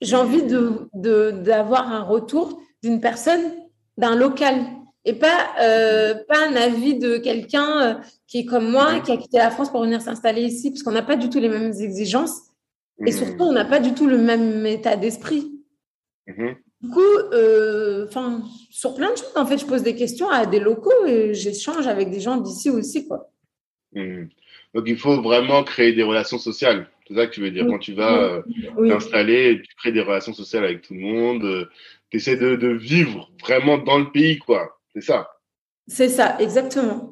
J'ai 0.00 0.16
envie 0.16 0.42
de 0.42 0.88
d'avoir 0.94 1.92
un 1.92 2.02
retour 2.02 2.60
d'une 2.82 3.00
personne, 3.00 3.52
d'un 3.96 4.16
local, 4.16 4.56
et 5.04 5.14
pas 5.14 5.48
euh, 5.60 6.14
pas 6.28 6.46
un 6.48 6.56
avis 6.56 6.98
de 6.98 7.18
quelqu'un 7.18 7.80
euh, 7.80 7.94
qui 8.26 8.40
est 8.40 8.44
comme 8.44 8.70
moi, 8.70 9.00
qui 9.00 9.12
a 9.12 9.16
quitté 9.16 9.38
la 9.38 9.50
France 9.50 9.70
pour 9.70 9.82
venir 9.82 10.00
s'installer 10.00 10.42
ici, 10.42 10.70
parce 10.70 10.82
qu'on 10.82 10.92
n'a 10.92 11.02
pas 11.02 11.16
du 11.16 11.28
tout 11.28 11.40
les 11.40 11.48
mêmes 11.48 11.72
exigences, 11.72 12.51
et 13.00 13.10
mmh. 13.10 13.12
surtout 13.12 13.44
on 13.44 13.52
n'a 13.52 13.64
pas 13.64 13.80
du 13.80 13.94
tout 13.94 14.06
le 14.06 14.18
même 14.18 14.66
état 14.66 14.96
d'esprit. 14.96 15.50
Mmh. 16.26 16.52
Du 16.82 16.88
coup, 16.88 17.00
euh, 17.32 18.06
enfin, 18.08 18.42
sur 18.70 18.94
plein 18.96 19.12
de 19.12 19.16
choses, 19.16 19.32
en 19.36 19.46
fait, 19.46 19.58
je 19.58 19.66
pose 19.66 19.84
des 19.84 19.94
questions 19.94 20.28
à 20.28 20.46
des 20.46 20.58
locaux 20.58 21.06
et 21.06 21.32
j'échange 21.32 21.86
avec 21.86 22.10
des 22.10 22.18
gens 22.18 22.38
d'ici 22.38 22.70
aussi, 22.70 23.06
quoi. 23.06 23.30
Hmm. 23.92 24.24
Donc, 24.74 24.84
il 24.86 24.98
faut 24.98 25.22
vraiment 25.22 25.62
créer 25.62 25.92
des 25.92 26.02
relations 26.02 26.38
sociales. 26.38 26.88
C'est 27.06 27.14
ça 27.14 27.26
que 27.26 27.34
tu 27.34 27.40
veux 27.40 27.52
dire. 27.52 27.66
Quand 27.68 27.78
tu 27.78 27.92
vas 27.92 28.22
euh, 28.22 28.42
t'installer, 28.88 29.62
tu 29.62 29.74
crées 29.76 29.92
des 29.92 30.00
relations 30.00 30.32
sociales 30.32 30.64
avec 30.64 30.82
tout 30.82 30.94
le 30.94 31.00
monde. 31.00 31.44
Euh, 31.44 31.66
tu 32.10 32.16
essaies 32.16 32.36
de, 32.36 32.56
de, 32.56 32.68
vivre 32.68 33.30
vraiment 33.40 33.78
dans 33.78 33.98
le 33.98 34.10
pays, 34.10 34.38
quoi. 34.38 34.80
C'est 34.94 35.02
ça. 35.02 35.28
C'est 35.86 36.08
ça, 36.08 36.36
exactement. 36.40 37.11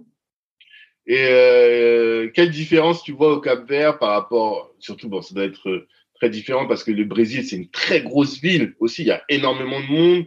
Et 1.12 2.30
quelle 2.34 2.50
différence 2.50 3.02
tu 3.02 3.10
vois 3.12 3.32
au 3.34 3.40
Cap 3.40 3.68
Vert 3.68 3.98
par 3.98 4.10
rapport, 4.10 4.72
surtout, 4.78 5.08
bon, 5.08 5.22
ça 5.22 5.34
doit 5.34 5.44
être 5.44 5.86
très 6.14 6.30
différent 6.30 6.68
parce 6.68 6.84
que 6.84 6.92
le 6.92 7.04
Brésil, 7.04 7.44
c'est 7.44 7.56
une 7.56 7.68
très 7.68 8.00
grosse 8.00 8.40
ville 8.40 8.74
aussi. 8.78 9.02
Il 9.02 9.08
y 9.08 9.10
a 9.10 9.22
énormément 9.28 9.80
de 9.80 9.86
monde. 9.86 10.24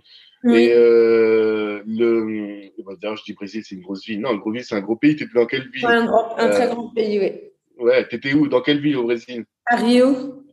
Et 0.54 0.74
euh, 0.74 1.82
le, 1.88 2.70
d'ailleurs, 3.00 3.16
je 3.16 3.24
dis 3.24 3.32
Brésil, 3.32 3.64
c'est 3.64 3.76
une 3.76 3.82
grosse 3.82 4.06
ville. 4.06 4.20
Non, 4.20 4.34
le 4.34 4.52
ville, 4.52 4.66
c'est 4.66 4.76
un 4.76 4.82
gros 4.82 4.98
pays. 4.98 5.16
Tu 5.16 5.24
étais 5.24 5.34
dans 5.34 5.46
quelle 5.46 5.70
ville? 5.70 5.86
Un, 5.86 6.06
un 6.38 6.50
très 6.50 6.68
euh, 6.68 6.74
grand 6.74 6.90
pays, 6.90 7.18
oui. 7.18 7.32
Ouais, 7.78 8.06
tu 8.10 8.18
étais 8.18 8.34
où? 8.34 8.50
Dans 8.50 8.60
quelle 8.62 8.82
ville 8.82 8.98
au 8.98 9.04
Brésil? 9.04 9.46
À 9.66 9.78
Rio. 9.78 10.44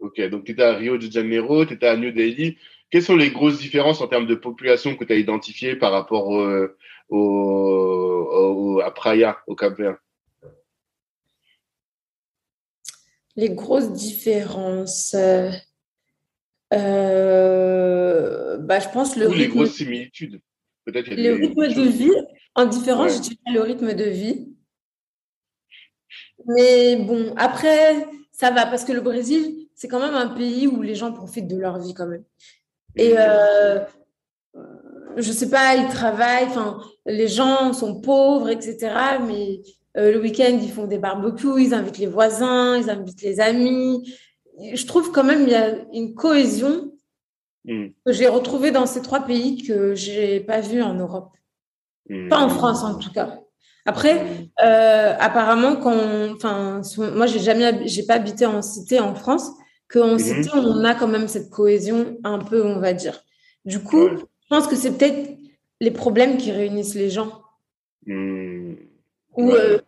Ok, 0.00 0.20
donc 0.30 0.44
tu 0.44 0.52
étais 0.52 0.62
à 0.62 0.74
Rio 0.74 0.98
de 0.98 1.08
Janeiro, 1.08 1.64
tu 1.64 1.74
étais 1.74 1.86
à 1.86 1.96
New 1.96 2.10
Delhi. 2.10 2.56
Quelles 2.90 3.04
sont 3.04 3.14
les 3.14 3.30
grosses 3.30 3.58
différences 3.58 4.00
en 4.00 4.08
termes 4.08 4.26
de 4.26 4.34
population 4.34 4.96
que 4.96 5.04
tu 5.04 5.12
as 5.12 5.16
identifiées 5.16 5.76
par 5.76 5.92
rapport 5.92 6.44
au, 7.08 8.80
à 8.84 8.90
Praia, 8.90 9.38
au 9.46 9.54
Cap 9.54 9.76
Vert 9.76 9.96
Les 13.36 13.50
grosses 13.50 13.92
différences. 13.92 15.14
Euh, 15.14 15.50
euh, 16.72 18.56
bah, 18.58 18.80
je 18.80 18.88
pense 18.88 19.16
le 19.16 19.28
Ou 19.28 19.32
les 19.32 19.48
grosses 19.48 19.74
similitudes. 19.74 20.40
Peut-être 20.84 21.10
le 21.10 21.32
rythme 21.34 21.68
de 21.68 21.88
vie. 21.88 22.12
En 22.54 22.66
différence, 22.66 23.16
je 23.16 23.20
dirais 23.20 23.52
le 23.52 23.60
rythme 23.60 23.92
de 23.92 24.04
vie. 24.04 24.48
Mais 26.46 26.96
bon, 26.96 27.34
après, 27.36 28.06
ça 28.32 28.50
va 28.50 28.66
parce 28.66 28.84
que 28.84 28.92
le 28.92 29.00
Brésil, 29.00 29.68
c'est 29.74 29.88
quand 29.88 30.00
même 30.00 30.14
un 30.14 30.28
pays 30.28 30.66
où 30.66 30.80
les 30.80 30.94
gens 30.94 31.12
profitent 31.12 31.48
de 31.48 31.58
leur 31.58 31.78
vie 31.78 31.92
quand 31.92 32.06
même. 32.06 32.24
Et 32.94 33.14
euh, 33.18 33.80
je 35.16 35.32
sais 35.32 35.50
pas, 35.50 35.76
ils 35.76 35.88
travaillent, 35.88 36.46
enfin, 36.46 36.80
les 37.06 37.28
gens 37.28 37.72
sont 37.72 38.00
pauvres, 38.00 38.48
etc. 38.48 38.94
Mais 39.26 39.60
euh, 39.96 40.12
le 40.12 40.20
week-end, 40.20 40.58
ils 40.60 40.70
font 40.70 40.86
des 40.86 40.98
barbecues, 40.98 41.62
ils 41.62 41.74
invitent 41.74 41.98
les 41.98 42.06
voisins, 42.06 42.76
ils 42.76 42.90
invitent 42.90 43.22
les 43.22 43.40
amis. 43.40 44.12
Je 44.72 44.86
trouve 44.86 45.12
quand 45.12 45.24
même 45.24 45.42
il 45.42 45.50
y 45.50 45.54
a 45.54 45.76
une 45.92 46.14
cohésion 46.14 46.92
hmm. 47.64 47.88
que 48.04 48.12
j'ai 48.12 48.28
retrouvée 48.28 48.70
dans 48.70 48.86
ces 48.86 49.02
trois 49.02 49.20
pays 49.20 49.62
que 49.62 49.94
j'ai 49.94 50.40
pas 50.40 50.60
vu 50.60 50.82
en 50.82 50.94
Europe. 50.94 51.32
Hmm. 52.08 52.28
Pas 52.28 52.38
en 52.38 52.48
France 52.48 52.82
en 52.82 52.98
tout 52.98 53.12
cas. 53.12 53.40
Après, 53.86 54.50
euh, 54.64 55.14
apparemment, 55.18 55.76
quand, 55.76 56.34
enfin, 56.34 56.80
moi, 57.14 57.26
j'ai 57.26 57.38
jamais, 57.38 57.86
j'ai 57.86 58.02
pas 58.02 58.14
habité 58.14 58.44
en 58.44 58.60
cité 58.60 58.98
en 58.98 59.14
France, 59.14 59.52
qu'en 59.88 60.14
mhm. 60.14 60.18
cité, 60.18 60.50
on 60.54 60.84
a 60.84 60.94
quand 60.94 61.06
même 61.06 61.28
cette 61.28 61.50
cohésion 61.50 62.16
un 62.24 62.40
peu, 62.40 62.64
on 62.64 62.80
va 62.80 62.92
dire. 62.92 63.22
Du 63.64 63.80
coup, 63.80 64.08
je 64.48 64.54
pense 64.54 64.66
que 64.66 64.76
c'est 64.76 64.96
peut-être 64.96 65.36
les 65.80 65.90
problèmes 65.90 66.36
qui 66.36 66.52
réunissent 66.52 66.94
les 66.94 67.10
gens. 67.10 67.42
Hmm. 68.06 68.74
Ou 69.36 69.50
euh, 69.50 69.78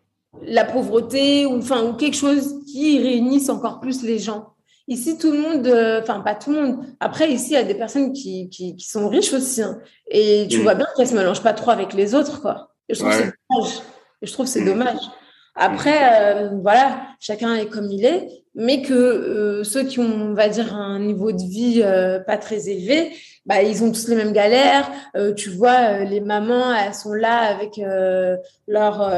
la 0.42 0.64
pauvreté, 0.64 1.46
ou, 1.46 1.58
enfin, 1.58 1.84
ou 1.84 1.94
quelque 1.94 2.16
chose 2.16 2.64
qui 2.66 2.98
réunisse 3.00 3.48
encore 3.48 3.80
plus 3.80 4.02
les 4.02 4.18
gens. 4.18 4.54
Ici, 4.88 5.18
tout 5.18 5.30
le 5.30 5.38
monde, 5.38 5.66
euh, 5.66 6.00
enfin, 6.02 6.20
pas 6.20 6.34
tout 6.34 6.50
le 6.50 6.62
monde. 6.62 6.86
Après, 6.98 7.30
ici, 7.30 7.50
il 7.50 7.54
y 7.54 7.56
a 7.56 7.62
des 7.62 7.74
personnes 7.74 8.12
qui, 8.12 8.48
qui, 8.48 8.74
sont 8.80 9.08
riches 9.08 9.32
aussi. 9.32 9.62
Hein. 9.62 9.78
et 10.10 10.46
tu 10.50 10.58
hmm. 10.58 10.62
vois 10.62 10.74
bien 10.74 10.86
qu'elles 10.96 11.08
se 11.08 11.14
mélangent 11.14 11.42
pas 11.42 11.52
trop 11.52 11.70
avec 11.70 11.92
les 11.92 12.14
autres, 12.14 12.40
quoi. 12.40 12.74
Et 12.88 12.94
je 12.94 13.00
trouve 13.00 13.12
que 13.12 13.16
c'est 13.16 13.32
dommage. 13.50 13.82
Et 14.22 14.26
je 14.26 14.32
trouve 14.32 14.46
c'est 14.46 14.64
dommage. 14.64 14.98
Après, 15.54 16.22
euh, 16.22 16.50
voilà, 16.62 17.08
chacun 17.20 17.54
est 17.56 17.66
comme 17.66 17.90
il 17.90 18.04
est, 18.04 18.37
mais 18.58 18.82
que 18.82 18.92
euh, 18.92 19.64
ceux 19.64 19.84
qui 19.84 19.98
ont, 19.98 20.30
on 20.30 20.34
va 20.34 20.50
dire, 20.50 20.74
un 20.74 20.98
niveau 20.98 21.32
de 21.32 21.40
vie 21.40 21.80
euh, 21.82 22.18
pas 22.18 22.36
très 22.36 22.68
élevé, 22.68 23.12
bah, 23.46 23.62
ils 23.62 23.82
ont 23.82 23.90
tous 23.90 24.08
les 24.08 24.16
mêmes 24.16 24.34
galères. 24.34 24.90
tu 25.34 25.48
vois, 25.48 26.00
les 26.00 26.20
mamans, 26.20 26.74
elles 26.74 26.92
sont 26.92 27.14
là 27.14 27.38
avec 27.38 27.80
leur, 28.66 29.10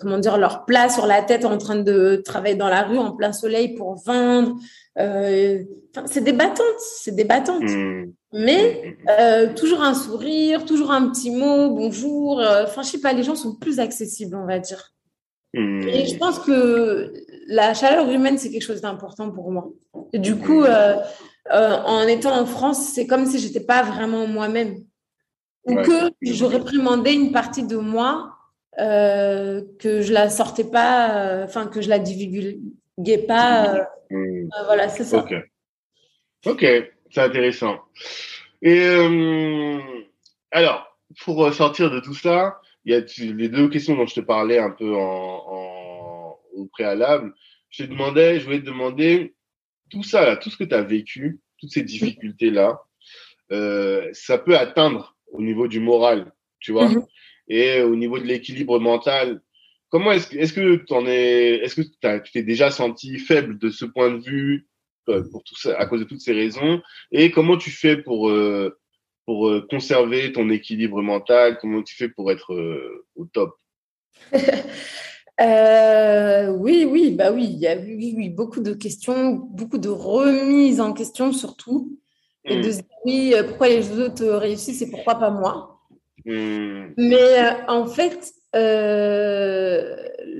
comment 0.00 0.18
dire, 0.18 0.38
leur 0.38 0.64
plat 0.64 0.88
sur 0.88 1.06
la 1.06 1.22
tête 1.22 1.44
en 1.44 1.56
train 1.56 1.76
de 1.76 2.20
travailler 2.24 2.56
dans 2.56 2.68
la 2.68 2.82
rue 2.82 2.98
en 2.98 3.12
plein 3.12 3.32
soleil 3.32 3.76
pour 3.76 3.94
vendre. 3.94 4.56
c'est 4.96 6.24
débattante, 6.24 6.80
c'est 6.80 7.14
débattante. 7.14 7.62
Mmh. 7.62 8.06
Mais 8.34 8.96
euh, 9.20 9.54
toujours 9.54 9.80
un 9.80 9.94
sourire, 9.94 10.64
toujours 10.64 10.90
un 10.90 11.08
petit 11.08 11.30
mot, 11.30 11.70
bonjour. 11.70 12.40
Euh, 12.40 12.64
enfin, 12.64 12.82
je 12.82 12.88
sais 12.88 13.00
pas, 13.00 13.12
les 13.12 13.22
gens 13.22 13.36
sont 13.36 13.54
plus 13.54 13.78
accessibles, 13.78 14.34
on 14.34 14.44
va 14.44 14.58
dire. 14.58 14.90
Et 15.56 16.06
je 16.06 16.16
pense 16.16 16.40
que 16.40 17.12
la 17.46 17.74
chaleur 17.74 18.10
humaine, 18.10 18.38
c'est 18.38 18.50
quelque 18.50 18.62
chose 18.62 18.80
d'important 18.80 19.30
pour 19.30 19.50
moi. 19.50 19.70
Et 20.12 20.18
du 20.18 20.36
coup, 20.36 20.62
euh, 20.62 20.96
en 21.50 22.06
étant 22.06 22.38
en 22.38 22.46
France, 22.46 22.92
c'est 22.94 23.06
comme 23.06 23.26
si 23.26 23.38
j'étais 23.38 23.64
pas 23.64 23.82
vraiment 23.82 24.26
moi-même. 24.26 24.76
Ou 25.66 25.76
que 25.76 26.10
je 26.20 26.44
réprimandais 26.44 27.14
une 27.14 27.32
partie 27.32 27.66
de 27.66 27.76
moi, 27.76 28.34
que 28.76 29.62
je 29.80 30.12
la 30.12 30.28
sortais 30.28 30.64
pas, 30.64 31.42
enfin, 31.44 31.66
que 31.66 31.80
je 31.80 31.88
la 31.88 31.98
divulguais 31.98 33.18
pas. 33.26 33.88
Voilà, 34.66 34.88
c'est 34.88 35.04
ça. 35.04 35.18
Ok. 35.18 35.34
Ok. 36.46 36.66
C'est 37.14 37.20
intéressant. 37.20 37.78
Et 38.60 38.80
euh, 38.80 39.78
alors, 40.50 40.98
pour 41.20 41.52
sortir 41.52 41.90
de 41.90 42.00
tout 42.00 42.14
ça, 42.14 42.60
il 42.84 42.92
y 42.92 42.96
a 42.96 43.00
les 43.32 43.48
deux 43.48 43.68
questions 43.68 43.94
dont 43.96 44.06
je 44.06 44.16
te 44.16 44.20
parlais 44.20 44.58
un 44.58 44.70
peu 44.70 44.96
en, 44.96 45.93
au 46.54 46.66
préalable. 46.66 47.34
Je 47.70 47.84
demandais, 47.84 48.38
je 48.38 48.44
voulais 48.44 48.60
te 48.60 48.66
demander 48.66 49.34
tout 49.90 50.02
ça, 50.02 50.24
là, 50.26 50.36
tout 50.36 50.50
ce 50.50 50.56
que 50.56 50.64
tu 50.64 50.74
as 50.74 50.82
vécu, 50.82 51.40
toutes 51.58 51.70
ces 51.70 51.82
difficultés-là, 51.82 52.80
euh, 53.52 54.08
ça 54.12 54.38
peut 54.38 54.56
atteindre 54.56 55.16
au 55.32 55.42
niveau 55.42 55.68
du 55.68 55.80
moral, 55.80 56.32
tu 56.60 56.72
vois, 56.72 56.88
mm-hmm. 56.88 57.06
et 57.48 57.82
au 57.82 57.96
niveau 57.96 58.18
de 58.18 58.24
l'équilibre 58.24 58.78
mental. 58.80 59.40
Comment 59.88 60.12
est-ce 60.12 60.28
que, 60.28 60.36
est-ce 60.36 60.52
que 60.52 60.84
en 60.92 61.06
es, 61.06 61.60
est-ce 61.62 61.76
que 61.76 61.82
tu 61.82 62.32
t'es 62.32 62.42
déjà 62.42 62.70
senti 62.70 63.18
faible 63.18 63.58
de 63.58 63.70
ce 63.70 63.84
point 63.84 64.10
de 64.10 64.22
vue 64.22 64.66
euh, 65.08 65.22
pour 65.30 65.44
tout 65.44 65.56
ça, 65.56 65.78
à 65.78 65.86
cause 65.86 66.00
de 66.00 66.04
toutes 66.04 66.20
ces 66.20 66.32
raisons 66.32 66.82
Et 67.12 67.30
comment 67.30 67.56
tu 67.56 67.70
fais 67.70 67.96
pour, 67.96 68.30
euh, 68.30 68.76
pour 69.26 69.52
conserver 69.68 70.32
ton 70.32 70.50
équilibre 70.50 71.02
mental? 71.02 71.58
Comment 71.60 71.82
tu 71.82 71.94
fais 71.94 72.08
pour 72.08 72.32
être 72.32 72.56
au 73.14 73.26
top? 73.26 73.54
oui, 75.40 76.86
oui, 76.90 77.10
bah 77.12 77.32
oui, 77.32 77.44
il 77.44 77.58
y 77.58 77.66
a 77.66 77.76
oui, 77.76 78.28
beaucoup 78.28 78.60
de 78.60 78.72
questions, 78.72 79.32
beaucoup 79.32 79.78
de 79.78 79.88
remises 79.88 80.80
en 80.80 80.92
question 80.92 81.32
surtout. 81.32 81.98
Et 82.46 82.60
de 82.60 82.70
se 82.70 82.76
dire, 82.76 82.84
oui, 83.06 83.34
pourquoi 83.48 83.68
les 83.68 83.98
autres 83.98 84.26
réussissent 84.26 84.82
et 84.82 84.90
pourquoi 84.90 85.14
pas 85.14 85.30
moi 85.30 85.80
hmm. 86.26 86.92
Mais 86.98 87.56
en 87.68 87.86
fait, 87.86 88.34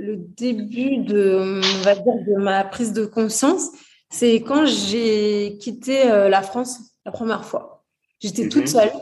le 0.05 0.17
début 0.17 0.99
de, 0.99 1.61
on 1.61 1.83
va 1.83 1.95
dire, 1.95 2.15
de 2.27 2.37
ma 2.37 2.63
prise 2.65 2.93
de 2.93 3.07
conscience, 3.07 3.71
c'est 4.11 4.37
quand 4.43 4.67
j'ai 4.67 5.59
quitté 5.59 6.11
euh, 6.11 6.29
la 6.29 6.43
France 6.43 6.81
la 7.05 7.13
première 7.13 7.45
fois. 7.45 7.85
J'étais 8.21 8.49
toute 8.49 8.63
mhm. 8.63 8.67
seule, 8.69 8.93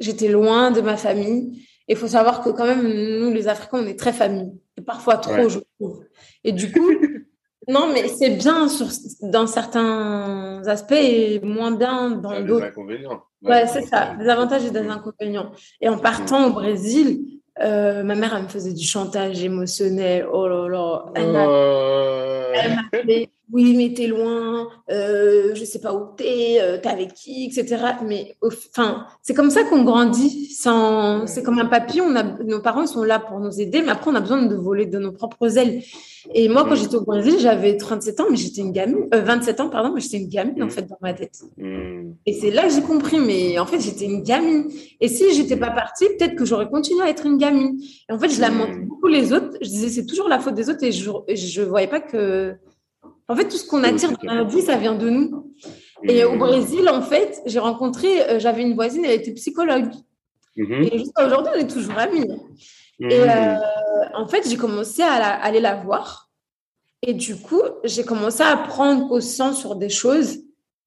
j'étais 0.00 0.28
loin 0.28 0.70
de 0.70 0.80
ma 0.80 0.96
famille. 0.96 1.62
Et 1.88 1.92
il 1.92 1.96
faut 1.96 2.08
savoir 2.08 2.42
que 2.42 2.50
quand 2.50 2.66
même, 2.66 2.82
nous, 2.82 3.32
les 3.32 3.46
Africains, 3.48 3.78
on 3.84 3.86
est 3.86 3.98
très 3.98 4.12
famille. 4.12 4.50
Et 4.78 4.82
parfois 4.82 5.16
trop, 5.16 5.48
je 5.48 5.60
trouve. 5.78 6.04
Et 6.44 6.52
du 6.52 6.70
coup, 6.70 6.90
non, 7.68 7.92
mais 7.92 8.08
c'est 8.08 8.30
bien 8.30 8.68
sur, 8.68 8.86
dans 9.22 9.46
certains 9.46 10.62
aspects 10.66 10.92
et 10.92 11.40
moins 11.40 11.72
bien 11.72 12.10
dans 12.10 12.40
d'autres. 12.40 12.60
Des 12.60 12.70
inconvénients. 12.70 13.22
Ouais, 13.42 13.66
c'est 13.66 13.82
ça, 13.82 14.14
des 14.18 14.28
avantages 14.28 14.64
et 14.64 14.70
des 14.70 14.88
inconvénients. 14.88 15.52
Et 15.80 15.88
en 15.88 15.98
partant 15.98 16.40
mhm. 16.40 16.46
au 16.46 16.52
Brésil, 16.54 17.40
euh, 17.60 18.02
ma 18.02 18.14
mère, 18.14 18.34
elle 18.36 18.44
me 18.44 18.48
faisait 18.48 18.74
du 18.74 18.84
chantage 18.84 19.42
émotionnel. 19.42 20.26
Oh 20.30 20.46
là 20.46 20.68
là. 20.68 21.04
Elle 21.14 21.32
m'a 21.32 21.46
oh 21.48 23.26
oui, 23.52 23.76
mais 23.76 23.94
t'es 23.94 24.08
loin, 24.08 24.68
euh, 24.90 25.54
je 25.54 25.64
sais 25.64 25.78
pas 25.78 25.94
où 25.94 26.08
t'es, 26.16 26.58
euh, 26.60 26.78
t'es 26.82 26.88
avec 26.88 27.14
qui, 27.14 27.46
etc. 27.46 27.76
Mais 28.04 28.34
enfin, 28.42 29.06
c'est 29.22 29.34
comme 29.34 29.50
ça 29.50 29.62
qu'on 29.62 29.84
grandit. 29.84 30.52
Sans, 30.52 31.26
c'est 31.28 31.44
comme 31.44 31.60
un 31.60 31.66
papillon. 31.66 32.06
On 32.08 32.16
a, 32.16 32.24
nos 32.24 32.60
parents 32.60 32.86
sont 32.88 33.04
là 33.04 33.20
pour 33.20 33.38
nous 33.38 33.60
aider, 33.60 33.82
mais 33.82 33.90
après 33.90 34.10
on 34.10 34.14
a 34.16 34.20
besoin 34.20 34.42
de 34.42 34.54
voler 34.56 34.86
de 34.86 34.98
nos 34.98 35.12
propres 35.12 35.58
ailes. 35.58 35.82
Et 36.34 36.48
moi, 36.48 36.64
quand 36.64 36.74
mm. 36.74 36.76
j'étais 36.76 36.96
au 36.96 37.04
Brésil, 37.04 37.36
j'avais 37.38 37.76
37 37.76 38.20
ans, 38.20 38.24
mais 38.28 38.36
j'étais 38.36 38.62
une 38.62 38.72
gamine, 38.72 39.06
27 39.12 39.60
euh, 39.60 39.62
ans, 39.62 39.68
pardon, 39.68 39.92
mais 39.94 40.00
j'étais 40.00 40.18
une 40.18 40.28
gamine 40.28 40.60
en 40.60 40.66
mm. 40.66 40.70
fait 40.70 40.82
dans 40.82 40.98
ma 41.00 41.14
tête. 41.14 41.38
Mm. 41.56 42.14
Et 42.26 42.32
c'est 42.32 42.50
là 42.50 42.64
que 42.64 42.74
j'ai 42.74 42.82
compris, 42.82 43.20
mais 43.20 43.60
en 43.60 43.66
fait, 43.66 43.78
j'étais 43.78 44.06
une 44.06 44.22
gamine. 44.22 44.64
Et 45.00 45.06
si 45.06 45.32
j'étais 45.34 45.56
pas 45.56 45.70
partie, 45.70 46.06
peut-être 46.18 46.34
que 46.34 46.44
j'aurais 46.44 46.68
continué 46.68 47.02
à 47.02 47.10
être 47.10 47.26
une 47.26 47.38
gamine. 47.38 47.78
Et 48.08 48.12
en 48.12 48.18
fait, 48.18 48.28
je 48.28 48.40
lamentais 48.40 48.80
beaucoup 48.80 49.06
les 49.06 49.32
autres. 49.32 49.56
Je 49.60 49.68
disais 49.68 49.88
c'est 49.88 50.06
toujours 50.06 50.28
la 50.28 50.40
faute 50.40 50.54
des 50.54 50.68
autres, 50.68 50.82
et 50.82 50.90
je, 50.90 51.10
je 51.32 51.62
voyais 51.62 51.86
pas 51.86 52.00
que 52.00 52.56
en 53.28 53.36
fait, 53.36 53.48
tout 53.48 53.56
ce 53.56 53.66
qu'on 53.66 53.82
attire 53.82 54.12
dans 54.22 54.34
la 54.34 54.44
vie, 54.44 54.62
ça 54.62 54.76
vient 54.76 54.94
de 54.94 55.08
nous. 55.08 55.52
Et 56.04 56.24
au 56.24 56.36
Brésil, 56.36 56.88
en 56.88 57.02
fait, 57.02 57.40
j'ai 57.46 57.58
rencontré, 57.58 58.22
euh, 58.22 58.38
j'avais 58.38 58.62
une 58.62 58.74
voisine, 58.74 59.04
elle 59.04 59.20
était 59.20 59.32
psychologue. 59.32 59.90
Mhm. 60.56 60.82
Et 60.84 60.98
jusqu'à 60.98 61.26
aujourd'hui, 61.26 61.52
on 61.56 61.58
est 61.58 61.70
toujours 61.70 61.98
amis. 61.98 62.28
Mhm. 63.00 63.10
Et 63.10 63.20
euh, 63.20 63.56
en 64.14 64.26
fait, 64.28 64.48
j'ai 64.48 64.56
commencé 64.56 65.02
à, 65.02 65.14
aller 65.14 65.60
la 65.60 65.74
voir. 65.74 66.30
Et 67.02 67.14
du 67.14 67.36
coup, 67.36 67.62
j'ai 67.84 68.04
commencé 68.04 68.42
à 68.42 68.56
prendre 68.56 69.08
conscience 69.08 69.60
sur 69.60 69.76
des 69.76 69.88
choses 69.88 70.38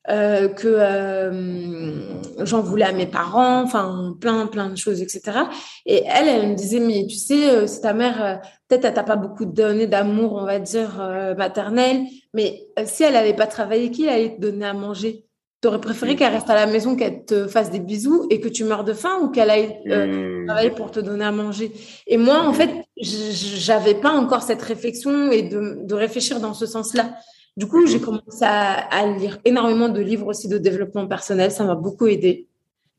euh, 0.07 0.47
que 0.47 0.67
euh, 0.67 2.45
j'en 2.45 2.61
voulais 2.61 2.85
à 2.85 2.93
mes 2.93 3.05
parents, 3.05 3.61
enfin 3.61 4.15
plein 4.19 4.47
plein 4.47 4.69
de 4.69 4.77
choses, 4.77 5.01
etc. 5.01 5.39
Et 5.85 6.03
elle, 6.07 6.29
elle 6.29 6.49
me 6.49 6.55
disait 6.55 6.79
mais 6.79 7.05
tu 7.05 7.17
sais, 7.17 7.49
euh, 7.49 7.67
si 7.67 7.81
ta 7.81 7.93
mère 7.93 8.41
peut-être 8.69 8.85
elle 8.85 8.93
t'a 8.93 9.03
pas 9.03 9.17
beaucoup 9.17 9.45
donné 9.45 9.87
d'amour, 9.87 10.33
on 10.35 10.45
va 10.45 10.57
dire 10.59 10.91
maternel, 11.37 12.03
mais 12.33 12.65
si 12.85 13.03
elle 13.03 13.17
avait 13.17 13.35
pas 13.35 13.45
travaillé, 13.45 13.91
qui 13.91 14.07
allait 14.07 14.35
te 14.35 14.41
donner 14.41 14.65
à 14.65 14.73
manger? 14.73 15.25
T'aurais 15.61 15.81
préféré 15.81 16.15
qu'elle 16.15 16.31
reste 16.31 16.49
à 16.49 16.55
la 16.55 16.65
maison, 16.65 16.95
qu'elle 16.95 17.25
te 17.25 17.45
fasse 17.47 17.69
des 17.69 17.81
bisous 17.81 18.25
et 18.29 18.39
que 18.39 18.47
tu 18.47 18.63
meurs 18.63 18.85
de 18.85 18.93
faim 18.93 19.19
ou 19.21 19.27
qu'elle 19.27 19.49
aille 19.49 19.81
mmh. 19.85 20.45
travailler 20.45 20.71
pour 20.71 20.91
te 20.91 21.01
donner 21.01 21.25
à 21.25 21.33
manger? 21.33 21.73
Et 22.07 22.15
moi, 22.15 22.39
en 22.39 22.53
fait, 22.53 22.69
j'avais 22.95 23.95
pas 23.95 24.11
encore 24.11 24.43
cette 24.43 24.61
réflexion 24.61 25.29
et 25.29 25.41
de, 25.41 25.79
de 25.83 25.93
réfléchir 25.93 26.39
dans 26.39 26.53
ce 26.53 26.65
sens-là. 26.65 27.13
Du 27.59 27.67
coup, 27.67 27.85
j'ai 27.85 27.99
commencé 27.99 28.45
à, 28.45 29.05
lire 29.17 29.37
énormément 29.43 29.89
de 29.89 29.99
livres 29.99 30.27
aussi 30.27 30.47
de 30.47 30.57
développement 30.57 31.05
personnel. 31.07 31.51
Ça 31.51 31.65
m'a 31.65 31.75
beaucoup 31.75 32.07
aidé. 32.07 32.47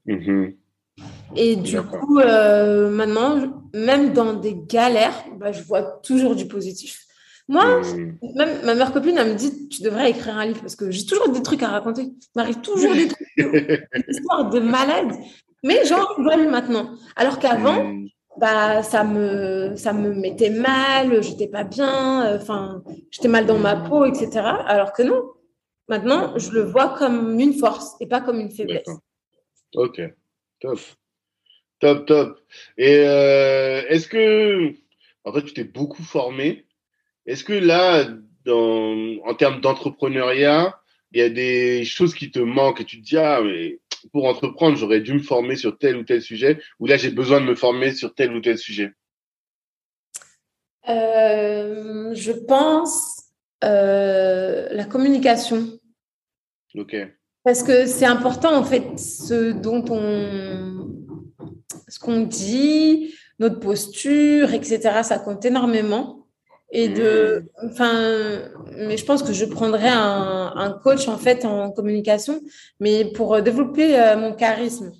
Mm-hmm. 0.07 0.55
Et 1.35 1.57
du 1.57 1.81
coup, 1.81 2.19
euh, 2.19 2.91
maintenant, 2.91 3.62
même 3.73 4.12
dans 4.12 4.35
des 4.35 4.55
galères, 4.69 5.24
bah, 5.39 5.51
je 5.51 5.62
vois 5.62 5.81
toujours 6.03 6.37
du 6.37 6.47
positif. 6.47 7.07
Moi, 7.49 7.81
mm. 7.81 8.19
même 8.37 8.51
ma 8.66 8.74
meilleure 8.74 8.93
copine, 8.93 9.16
elle 9.16 9.32
me 9.32 9.35
dit 9.35 9.66
Tu 9.70 9.82
devrais 9.82 10.11
écrire 10.11 10.37
un 10.37 10.45
livre 10.45 10.61
parce 10.61 10.77
que 10.77 10.91
j'ai 10.91 11.07
toujours 11.07 11.31
des 11.31 11.43
trucs 11.43 11.62
à 11.62 11.69
raconter. 11.69 12.03
Il 12.03 12.37
m'arrive 12.37 12.61
toujours 12.61 12.93
des 12.93 13.09
trucs, 13.15 13.37
des 13.39 13.87
histoires 14.11 14.51
de 14.51 14.61
malades. 14.61 15.15
Mais 15.65 15.87
j'en 15.87 16.05
rigole 16.19 16.51
maintenant. 16.51 16.91
Alors 17.16 17.39
qu'avant. 17.39 17.95
Bah, 18.40 18.82
ça, 18.82 19.04
me, 19.04 19.76
ça 19.76 19.92
me 19.92 20.14
mettait 20.14 20.50
mal, 20.50 21.22
j'étais 21.22 21.46
pas 21.46 21.64
bien, 21.64 22.34
enfin, 22.34 22.82
j'étais 23.10 23.28
mal 23.28 23.44
dans 23.44 23.58
ma 23.58 23.76
peau, 23.76 24.06
etc. 24.06 24.30
Alors 24.66 24.92
que 24.92 25.02
non, 25.02 25.22
maintenant, 25.88 26.38
je 26.38 26.50
le 26.52 26.62
vois 26.62 26.96
comme 26.98 27.38
une 27.38 27.52
force 27.52 27.96
et 28.00 28.06
pas 28.06 28.20
comme 28.20 28.40
une 28.40 28.50
faiblesse. 28.50 28.88
Ok, 29.74 30.00
top. 30.60 30.78
Top, 31.80 32.06
top. 32.06 32.40
Et 32.76 32.96
euh, 32.98 33.82
est-ce 33.88 34.08
que, 34.08 34.74
en 35.24 35.32
fait, 35.32 35.42
tu 35.42 35.54
t'es 35.54 35.64
beaucoup 35.64 36.02
formé. 36.02 36.66
Est-ce 37.26 37.44
que 37.44 37.52
là, 37.52 38.06
dans, 38.44 39.16
en 39.24 39.34
termes 39.34 39.60
d'entrepreneuriat, 39.60 40.78
il 41.12 41.20
y 41.20 41.22
a 41.22 41.28
des 41.28 41.84
choses 41.84 42.14
qui 42.14 42.30
te 42.30 42.38
manquent 42.38 42.80
et 42.80 42.84
tu 42.84 43.00
te 43.00 43.06
dis, 43.06 43.16
ah, 43.16 43.40
mais 43.42 43.78
pour 44.12 44.27
entreprendre, 44.27 44.77
j'aurais 44.77 45.01
dû 45.01 45.14
me 45.14 45.20
former 45.20 45.56
sur 45.56 45.78
tel 45.78 45.97
ou 45.97 46.05
tel 46.05 46.22
sujet, 46.22 46.60
ou 46.78 46.86
là, 46.86 46.97
j'ai 46.97 47.10
besoin 47.10 47.40
de 47.40 47.47
me 47.47 47.55
former 47.55 47.93
sur 47.94 48.14
tel 48.14 48.32
ou 48.32 48.40
tel 48.40 48.59
sujet 48.59 48.93
euh, 50.89 52.14
Je 52.14 52.32
pense 52.32 53.24
euh, 53.64 54.68
la 54.70 54.85
communication. 54.85 55.78
Ok. 56.74 56.97
Parce 57.44 57.62
que 57.62 57.86
c'est 57.86 58.06
important, 58.06 58.55
en 58.55 58.64
fait, 58.64 58.98
ce 58.98 59.52
dont 59.52 59.85
on. 59.90 60.90
ce 61.89 61.98
qu'on 61.98 62.20
dit, 62.22 63.14
notre 63.39 63.59
posture, 63.60 64.52
etc., 64.52 65.02
ça 65.02 65.18
compte 65.18 65.44
énormément 65.44 66.19
et 66.72 66.88
de 66.88 67.44
mmh. 67.62 67.68
enfin 67.68 67.92
mais 68.76 68.97
je 68.97 69.05
pense 69.05 69.22
que 69.22 69.32
je 69.32 69.44
prendrais 69.44 69.88
un, 69.88 70.52
un, 70.55 70.70
coach 70.70 71.09
en 71.09 71.18
fait 71.18 71.44
en 71.44 71.70
communication 71.70 72.40
mais 72.78 73.05
pour 73.05 73.34
euh, 73.34 73.40
développer 73.40 73.98
euh, 73.98 74.16
mon 74.16 74.34
charisme. 74.34 74.92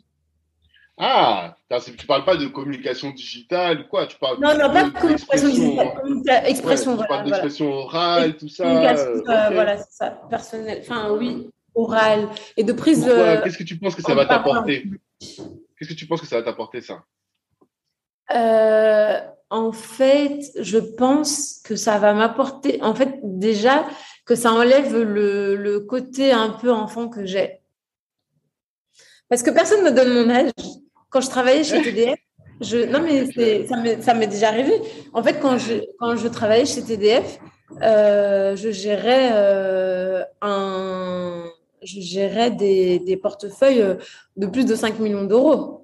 Ah 0.99 1.55
tu 1.97 2.07
parles 2.07 2.25
pas 2.25 2.37
de 2.37 2.47
communication 2.47 3.11
digitale 3.11 3.89
quoi 3.89 4.07
tu 4.07 4.19
parles 4.19 4.39
non 4.41 4.53
non 4.59 4.73
pas 4.73 4.85
de 4.85 4.91
communication 4.91 5.49
digitale 5.49 6.43
expression 6.47 6.97
tu 6.97 7.07
parles 7.07 7.25
d'expression 7.25 7.73
orale 7.73 8.37
tout 8.37 8.49
ça 8.49 8.65
euh, 8.67 9.51
voilà 9.53 9.79
c'est 9.79 9.93
ça 9.93 10.11
personnel 10.29 10.81
enfin 10.83 11.13
oui 11.13 11.49
orale. 11.75 12.29
Et 12.57 12.65
de 12.65 12.73
prise 12.73 13.05
qu'est-ce 13.05 13.59
que 13.59 13.65
tu 13.65 13.79
penses 13.79 13.95
que 13.95 14.03
ça 14.03 14.15
va 14.15 14.27
t'apporter? 14.27 14.87
Qu'est-ce 15.19 15.89
que 15.89 15.95
tu 15.95 16.07
penses 16.07 16.21
que 16.21 16.27
ça 16.27 16.37
va 16.37 16.43
t'apporter 16.43 16.81
ça? 16.81 17.05
Euh, 18.33 19.21
en 19.51 19.73
fait, 19.73 20.41
je 20.61 20.79
pense 20.79 21.61
que 21.65 21.75
ça 21.75 21.99
va 21.99 22.15
m'apporter, 22.15 22.81
en 22.83 22.95
fait, 22.95 23.19
déjà, 23.23 23.85
que 24.25 24.37
ça 24.37 24.53
enlève 24.53 24.97
le, 24.97 25.81
côté 25.81 26.31
un 26.31 26.51
peu 26.51 26.71
enfant 26.71 27.09
que 27.09 27.27
j'ai. 27.27 27.61
Parce 29.29 29.43
que 29.43 29.51
personne 29.51 29.85
ne 29.85 29.91
me 29.91 29.95
donne 29.95 30.15
mon 30.15 30.31
âge. 30.31 30.53
Quand 31.09 31.21
je 31.21 31.29
travaillais 31.29 31.65
chez 31.65 31.83
TDF, 31.83 32.19
je, 32.61 32.79
non, 32.79 33.01
mais 33.01 33.27
ça 34.01 34.15
m'est 34.15 34.27
déjà 34.29 34.49
arrivé. 34.49 34.73
En 35.13 35.23
fait, 35.23 35.41
quand 35.41 35.59
je, 35.59 36.29
travaillais 36.29 36.67
chez 36.67 36.83
TDF, 36.85 37.41
euh, 37.83 38.55
je 38.55 38.71
gérais 38.71 39.31
euh, 39.33 40.23
je 41.83 42.01
gérais 42.01 42.51
des, 42.51 42.99
des 42.99 43.17
portefeuilles 43.17 43.97
de 44.37 44.47
plus 44.47 44.65
de 44.65 44.75
5 44.75 44.99
millions 44.99 45.25
d'euros. 45.25 45.80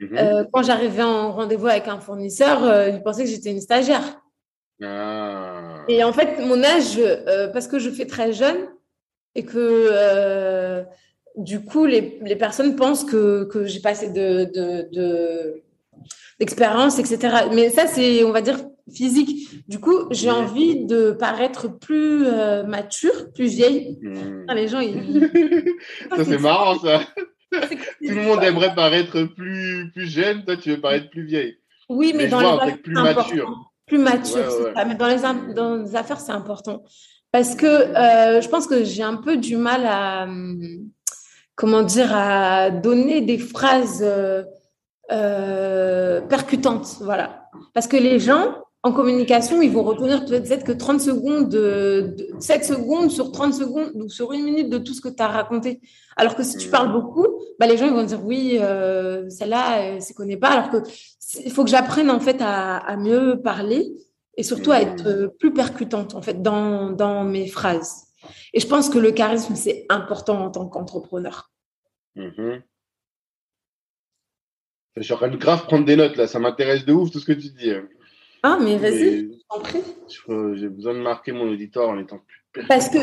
Mhm. 0.00 0.16
Euh, 0.16 0.44
quand 0.52 0.62
j'arrivais 0.62 1.02
en 1.02 1.32
rendez-vous 1.32 1.68
avec 1.68 1.88
un 1.88 2.00
fournisseur, 2.00 2.62
euh, 2.64 2.88
il 2.90 3.02
pensait 3.02 3.24
que 3.24 3.30
j'étais 3.30 3.50
une 3.50 3.60
stagiaire. 3.60 4.20
Ah. 4.82 5.84
Et 5.88 6.04
en 6.04 6.12
fait, 6.12 6.38
mon 6.40 6.62
âge, 6.62 6.98
euh, 6.98 7.48
parce 7.48 7.66
que 7.66 7.78
je 7.78 7.88
fais 7.90 8.06
très 8.06 8.32
jeune 8.32 8.68
et 9.34 9.44
que 9.44 10.84
du 11.36 11.64
coup, 11.64 11.84
les, 11.84 12.18
les, 12.22 12.36
personnes 12.36 12.76
pensent 12.76 13.04
que, 13.04 13.44
que 13.44 13.66
j'ai 13.66 13.80
pas 13.80 13.90
assez 13.90 14.10
de, 14.10 14.50
de, 14.92 15.62
d'expérience, 16.40 16.98
etc. 16.98 17.48
Mais 17.52 17.68
ça, 17.68 17.86
c'est, 17.86 18.24
on 18.24 18.32
va 18.32 18.40
dire, 18.40 18.58
physique. 18.90 19.68
Du 19.68 19.78
coup, 19.78 20.08
j'ai 20.10 20.30
envie 20.30 20.86
de 20.86 21.10
paraître 21.10 21.68
plus 21.68 22.24
mature, 22.66 23.32
plus 23.34 23.48
vieille. 23.48 23.98
Hmm. 24.02 24.44
Ah, 24.48 24.54
les 24.54 24.68
gens, 24.68 24.80
ils... 24.80 25.30
ça, 26.16 26.24
c'est 26.24 26.38
marrant, 26.38 26.78
ça. 26.78 27.00
Tout 27.60 28.14
le 28.14 28.22
monde 28.22 28.42
aimerait 28.42 28.74
paraître 28.74 29.22
plus, 29.24 29.90
plus 29.92 30.06
jeune, 30.06 30.44
toi 30.44 30.56
tu 30.56 30.70
veux 30.70 30.80
paraître 30.80 31.10
plus 31.10 31.24
vieille. 31.24 31.58
Oui, 31.88 32.12
mais, 32.16 32.28
dans 32.28 32.40
les 32.40 32.46
affaires, 32.46 32.82
plus 32.82 32.94
mature. 32.94 33.72
Plus 33.86 33.98
mature, 33.98 34.72
Mais 34.86 34.94
dans 34.96 35.06
les, 35.06 35.54
dans 35.54 35.76
les 35.76 35.94
affaires, 35.94 36.20
c'est 36.20 36.32
important. 36.32 36.82
Parce 37.30 37.54
que 37.54 37.66
euh, 37.66 38.40
je 38.40 38.48
pense 38.48 38.66
que 38.66 38.82
j'ai 38.82 39.02
un 39.02 39.16
peu 39.16 39.36
du 39.36 39.56
mal 39.56 39.86
à, 39.86 40.26
comment 41.54 41.82
dire, 41.82 42.10
à 42.12 42.70
donner 42.70 43.20
des 43.20 43.38
phrases 43.38 44.02
euh, 44.02 44.42
euh, 45.12 46.20
percutantes. 46.22 46.96
Voilà. 47.00 47.48
Parce 47.74 47.86
que 47.86 47.96
les 47.96 48.18
gens, 48.18 48.56
en 48.82 48.92
communication, 48.92 49.62
ils 49.62 49.72
vont 49.72 49.82
retenir 49.82 50.24
peut-être 50.26 50.64
que 50.64 50.72
30 50.72 51.00
secondes, 51.00 51.48
de, 51.48 52.14
7 52.38 52.64
secondes 52.64 53.10
sur 53.10 53.32
30 53.32 53.52
secondes 53.52 53.90
ou 53.94 54.08
sur 54.08 54.32
une 54.32 54.44
minute 54.44 54.70
de 54.70 54.78
tout 54.78 54.94
ce 54.94 55.00
que 55.00 55.08
tu 55.08 55.22
as 55.22 55.28
raconté. 55.28 55.80
Alors 56.16 56.36
que 56.36 56.44
si 56.44 56.56
tu 56.56 56.68
parles 56.68 56.92
beaucoup, 56.92 57.26
bah, 57.58 57.66
les 57.66 57.76
gens 57.76 57.86
ils 57.86 57.92
vont 57.92 58.04
dire 58.04 58.24
oui, 58.24 58.58
euh, 58.60 59.28
celle-là, 59.28 59.80
elle 59.80 59.96
ne 59.96 60.14
connaît 60.14 60.36
pas. 60.36 60.50
Alors 60.50 60.70
que 60.70 60.78
il 61.44 61.50
faut 61.50 61.64
que 61.64 61.70
j'apprenne 61.70 62.10
en 62.10 62.20
fait 62.20 62.36
à, 62.40 62.96
mieux 62.96 63.40
parler 63.42 63.92
et 64.36 64.42
surtout 64.42 64.70
à 64.70 64.80
être 64.80 65.08
euh, 65.08 65.28
plus 65.28 65.52
percutante 65.52 66.14
en 66.14 66.22
fait 66.22 66.40
dans, 66.40 66.90
dans 66.90 67.24
mes 67.24 67.48
phrases. 67.48 68.04
Et 68.52 68.60
je 68.60 68.66
pense 68.66 68.88
que 68.88 68.98
le 68.98 69.10
charisme, 69.10 69.56
c'est 69.56 69.86
important 69.88 70.44
en 70.44 70.50
tant 70.50 70.68
qu'entrepreneur. 70.68 71.50
Mm-hmm. 72.16 72.62
Je 74.96 75.02
suis 75.02 75.12
en 75.12 75.16
train 75.16 75.28
de 75.28 75.36
grave 75.36 75.66
prendre 75.66 75.84
des 75.84 75.96
notes 75.96 76.16
là, 76.16 76.26
ça 76.26 76.38
m'intéresse 76.38 76.86
de 76.86 76.92
ouf 76.92 77.10
tout 77.10 77.18
ce 77.18 77.26
que 77.26 77.32
tu 77.32 77.50
dis. 77.50 77.72
Ah, 78.42 78.58
mais 78.60 78.76
vas-y, 78.76 79.30
J'ai 80.54 80.68
besoin 80.68 80.94
de 80.94 81.00
marquer 81.00 81.32
mon 81.32 81.48
auditoire 81.50 81.90
en 81.90 81.98
étant 81.98 82.18
plus. 82.52 82.66
Parce 82.68 82.88
que 82.88 82.98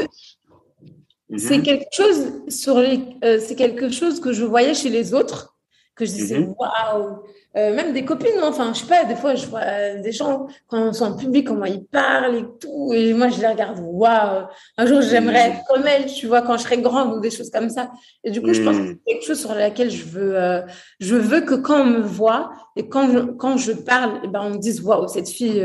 c'est 1.38 1.58
mhm. 1.58 1.64
quelque 1.64 1.86
chose 1.92 2.44
sur 2.48 2.80
les, 2.80 3.00
euh, 3.24 3.40
c'est 3.40 3.56
quelque 3.56 3.90
chose 3.90 4.20
que 4.20 4.34
je 4.34 4.44
voyais 4.44 4.74
chez 4.74 4.90
les 4.90 5.14
autres 5.14 5.53
que 5.96 6.06
je 6.06 6.12
disais 6.12 6.40
mhm. 6.40 6.56
waouh 6.58 7.24
euh, 7.56 7.76
même 7.76 7.94
des 7.94 8.04
copines 8.04 8.40
hein. 8.42 8.48
enfin 8.48 8.74
je 8.74 8.80
sais 8.80 8.88
pas 8.88 9.04
des 9.06 9.16
fois 9.16 9.36
je 9.36 9.46
vois 9.46 9.62
euh, 9.62 10.02
des 10.02 10.12
gens 10.12 10.48
quand 10.68 10.90
ils 10.90 10.94
sont 10.94 11.06
en 11.06 11.16
public 11.16 11.48
comment 11.48 11.66
ils 11.66 11.86
parlent 11.86 12.36
et 12.36 12.46
tout 12.60 12.92
et 12.94 13.14
moi 13.14 13.30
je 13.30 13.40
les 13.40 13.48
regarde 13.48 13.80
waouh 13.80 14.48
un 14.78 14.86
jour 14.86 15.02
j'aimerais 15.02 15.50
mhm. 15.50 15.56
être 15.56 15.64
comme 15.68 15.86
elle 15.86 16.06
tu 16.08 16.28
vois 16.28 16.42
quand 16.42 16.58
je 16.58 16.64
serai 16.64 16.80
grande 16.80 17.14
ou 17.16 17.20
des 17.20 17.32
choses 17.32 17.52
comme 17.52 17.70
ça 17.70 17.92
et 18.24 18.32
du 18.32 18.42
coup 18.42 18.54
je 18.54 18.64
pense 18.64 18.78
que 18.78 18.88
c'est 18.88 19.14
quelque 19.14 19.26
chose 19.26 19.40
sur 19.40 19.54
laquelle 19.54 19.92
je 19.92 20.04
veux 20.04 20.64
je 21.00 21.16
veux 21.16 21.42
que 21.42 21.56
quand 21.56 21.82
on 21.82 21.86
me 21.86 22.02
voit 22.02 22.52
et 22.76 22.88
quand 22.90 23.12
je, 23.12 23.20
quand 23.20 23.58
je 23.58 23.74
parle 23.74 24.16
et 24.16 24.22
eh 24.24 24.28
ben 24.28 24.42
on 24.44 24.50
me 24.52 24.58
dise 24.58 24.82
waouh 24.82 25.08
cette 25.08 25.30
fille 25.30 25.64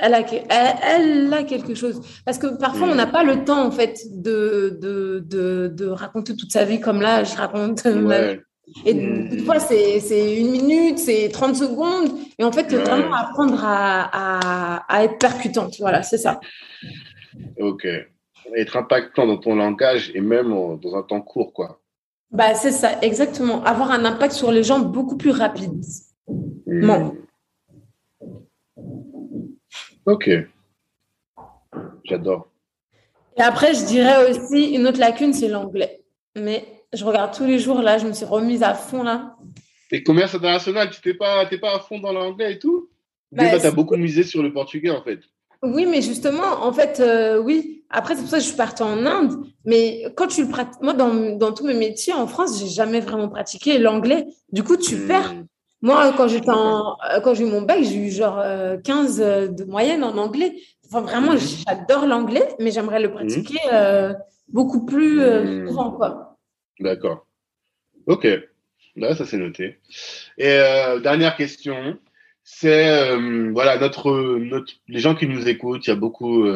elle 0.00 0.14
a, 0.14 0.22
elle, 0.50 1.32
a, 1.32 1.44
quelque 1.44 1.74
chose. 1.74 2.00
Parce 2.24 2.38
que 2.38 2.58
parfois, 2.58 2.88
on 2.88 2.96
n'a 2.96 3.06
pas 3.06 3.22
le 3.22 3.44
temps, 3.44 3.64
en 3.64 3.70
fait, 3.70 4.00
de, 4.10 4.76
de, 4.80 5.24
de, 5.24 5.68
de, 5.72 5.86
raconter 5.86 6.34
toute 6.34 6.50
sa 6.50 6.64
vie 6.64 6.80
comme 6.80 7.00
là, 7.00 7.22
je 7.22 7.36
raconte. 7.36 7.86
Et 8.84 8.94
des 8.94 9.38
fois, 9.38 9.58
c'est 9.58 10.40
une 10.40 10.50
minute, 10.50 10.98
c'est 10.98 11.28
30 11.28 11.54
secondes. 11.56 12.18
Et 12.38 12.44
en 12.44 12.52
fait, 12.52 12.72
vraiment 12.74 13.14
apprendre 13.14 13.62
à, 13.62 14.08
à, 14.12 14.84
à, 14.88 15.04
être 15.04 15.18
percutante. 15.18 15.76
Voilà, 15.78 16.02
c'est 16.02 16.18
ça. 16.18 16.40
Ok. 17.58 17.86
Être 18.56 18.76
impactant 18.76 19.26
dans 19.26 19.38
ton 19.38 19.54
langage 19.54 20.10
et 20.14 20.20
même 20.20 20.50
dans 20.80 20.96
un 20.96 21.02
temps 21.02 21.20
court, 21.20 21.52
quoi. 21.52 21.80
Bah, 22.30 22.54
c'est 22.54 22.72
ça, 22.72 22.98
exactement. 23.00 23.62
Avoir 23.64 23.90
un 23.90 24.04
impact 24.04 24.32
sur 24.32 24.50
les 24.50 24.62
gens 24.62 24.80
beaucoup 24.80 25.16
plus 25.16 25.30
rapidement. 25.30 25.80
Hmm. 26.66 27.10
Ok. 30.06 30.30
J'adore. 32.04 32.48
Et 33.36 33.42
après, 33.42 33.74
je 33.74 33.84
dirais 33.86 34.30
aussi 34.30 34.74
une 34.74 34.86
autre 34.86 35.00
lacune, 35.00 35.32
c'est 35.32 35.48
l'anglais. 35.48 36.02
Mais 36.36 36.64
je 36.94 37.04
regarde 37.04 37.34
tous 37.34 37.44
les 37.44 37.58
jours, 37.58 37.80
là, 37.82 37.98
je 37.98 38.06
me 38.06 38.12
suis 38.12 38.24
remise 38.24 38.62
à 38.62 38.74
fond, 38.74 39.02
là. 39.02 39.36
Et 39.90 40.02
commerce 40.02 40.34
international, 40.34 40.90
tu 40.90 41.06
n'es 41.08 41.14
pas, 41.14 41.46
pas 41.46 41.76
à 41.76 41.80
fond 41.80 41.98
dans 41.98 42.12
l'anglais 42.12 42.54
et 42.54 42.58
tout? 42.58 42.88
Bah, 43.32 43.58
tu 43.58 43.66
as 43.66 43.70
beaucoup 43.70 43.96
misé 43.96 44.22
sur 44.22 44.42
le 44.42 44.52
portugais, 44.52 44.90
en 44.90 45.02
fait? 45.02 45.20
Oui, 45.62 45.86
mais 45.86 46.02
justement, 46.02 46.62
en 46.64 46.72
fait, 46.72 47.00
euh, 47.00 47.38
oui. 47.38 47.84
Après, 47.90 48.14
c'est 48.14 48.22
pour 48.22 48.30
ça 48.30 48.38
que 48.38 48.42
je 48.42 48.48
suis 48.48 48.56
partie 48.56 48.82
en 48.82 49.06
Inde. 49.06 49.44
Mais 49.64 50.04
quand 50.16 50.26
tu 50.26 50.42
le 50.42 50.48
pratiques, 50.48 50.82
moi, 50.82 50.92
dans, 50.92 51.36
dans 51.36 51.52
tous 51.52 51.66
mes 51.66 51.74
métiers 51.74 52.12
en 52.12 52.26
France, 52.26 52.58
j'ai 52.60 52.68
jamais 52.68 53.00
vraiment 53.00 53.28
pratiqué 53.28 53.78
l'anglais. 53.78 54.26
Du 54.52 54.62
coup, 54.62 54.76
tu 54.76 54.96
hmm. 54.96 55.06
perds. 55.06 55.34
Moi, 55.84 56.14
quand 56.16 56.28
j'étais 56.28 56.50
en, 56.50 56.96
euh, 57.12 57.20
quand 57.20 57.34
j'ai 57.34 57.46
eu 57.46 57.50
mon 57.50 57.60
bac, 57.60 57.82
j'ai 57.82 57.96
eu 57.96 58.10
genre 58.10 58.42
15 58.82 59.20
euh, 59.20 59.48
de 59.48 59.64
moyenne 59.64 60.02
en 60.02 60.16
anglais. 60.16 60.54
vraiment, 60.90 61.32
mhm. 61.32 61.38
j'adore 61.38 62.06
l'anglais, 62.06 62.56
mais 62.58 62.70
j'aimerais 62.70 63.00
le 63.00 63.12
pratiquer 63.12 63.58
euh, 63.70 64.14
beaucoup 64.48 64.86
plus 64.86 65.20
souvent, 65.68 65.90
quoi. 65.90 66.33
D'accord. 66.80 67.26
Ok. 68.06 68.26
Là, 68.96 69.14
ça 69.14 69.24
c'est 69.24 69.38
noté. 69.38 69.78
Et 70.38 70.48
euh, 70.48 71.00
dernière 71.00 71.36
question, 71.36 71.98
c'est 72.42 73.16
voilà 73.50 73.78
notre, 73.78 74.38
notre 74.38 74.72
les 74.88 75.00
gens 75.00 75.14
qui 75.14 75.26
nous 75.26 75.48
écoutent, 75.48 75.86
il 75.86 75.90
y 75.90 75.92
a 75.92 75.96
beaucoup 75.96 76.46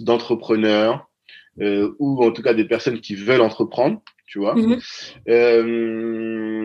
d'entrepreneurs 0.00 1.08
ou 1.58 2.24
en 2.24 2.32
tout 2.32 2.42
cas 2.42 2.54
des 2.54 2.64
personnes 2.64 3.00
qui 3.00 3.14
veulent 3.14 3.42
entreprendre 3.42 4.02
tu 4.32 4.38
vois, 4.38 4.54
mhm. 4.54 4.80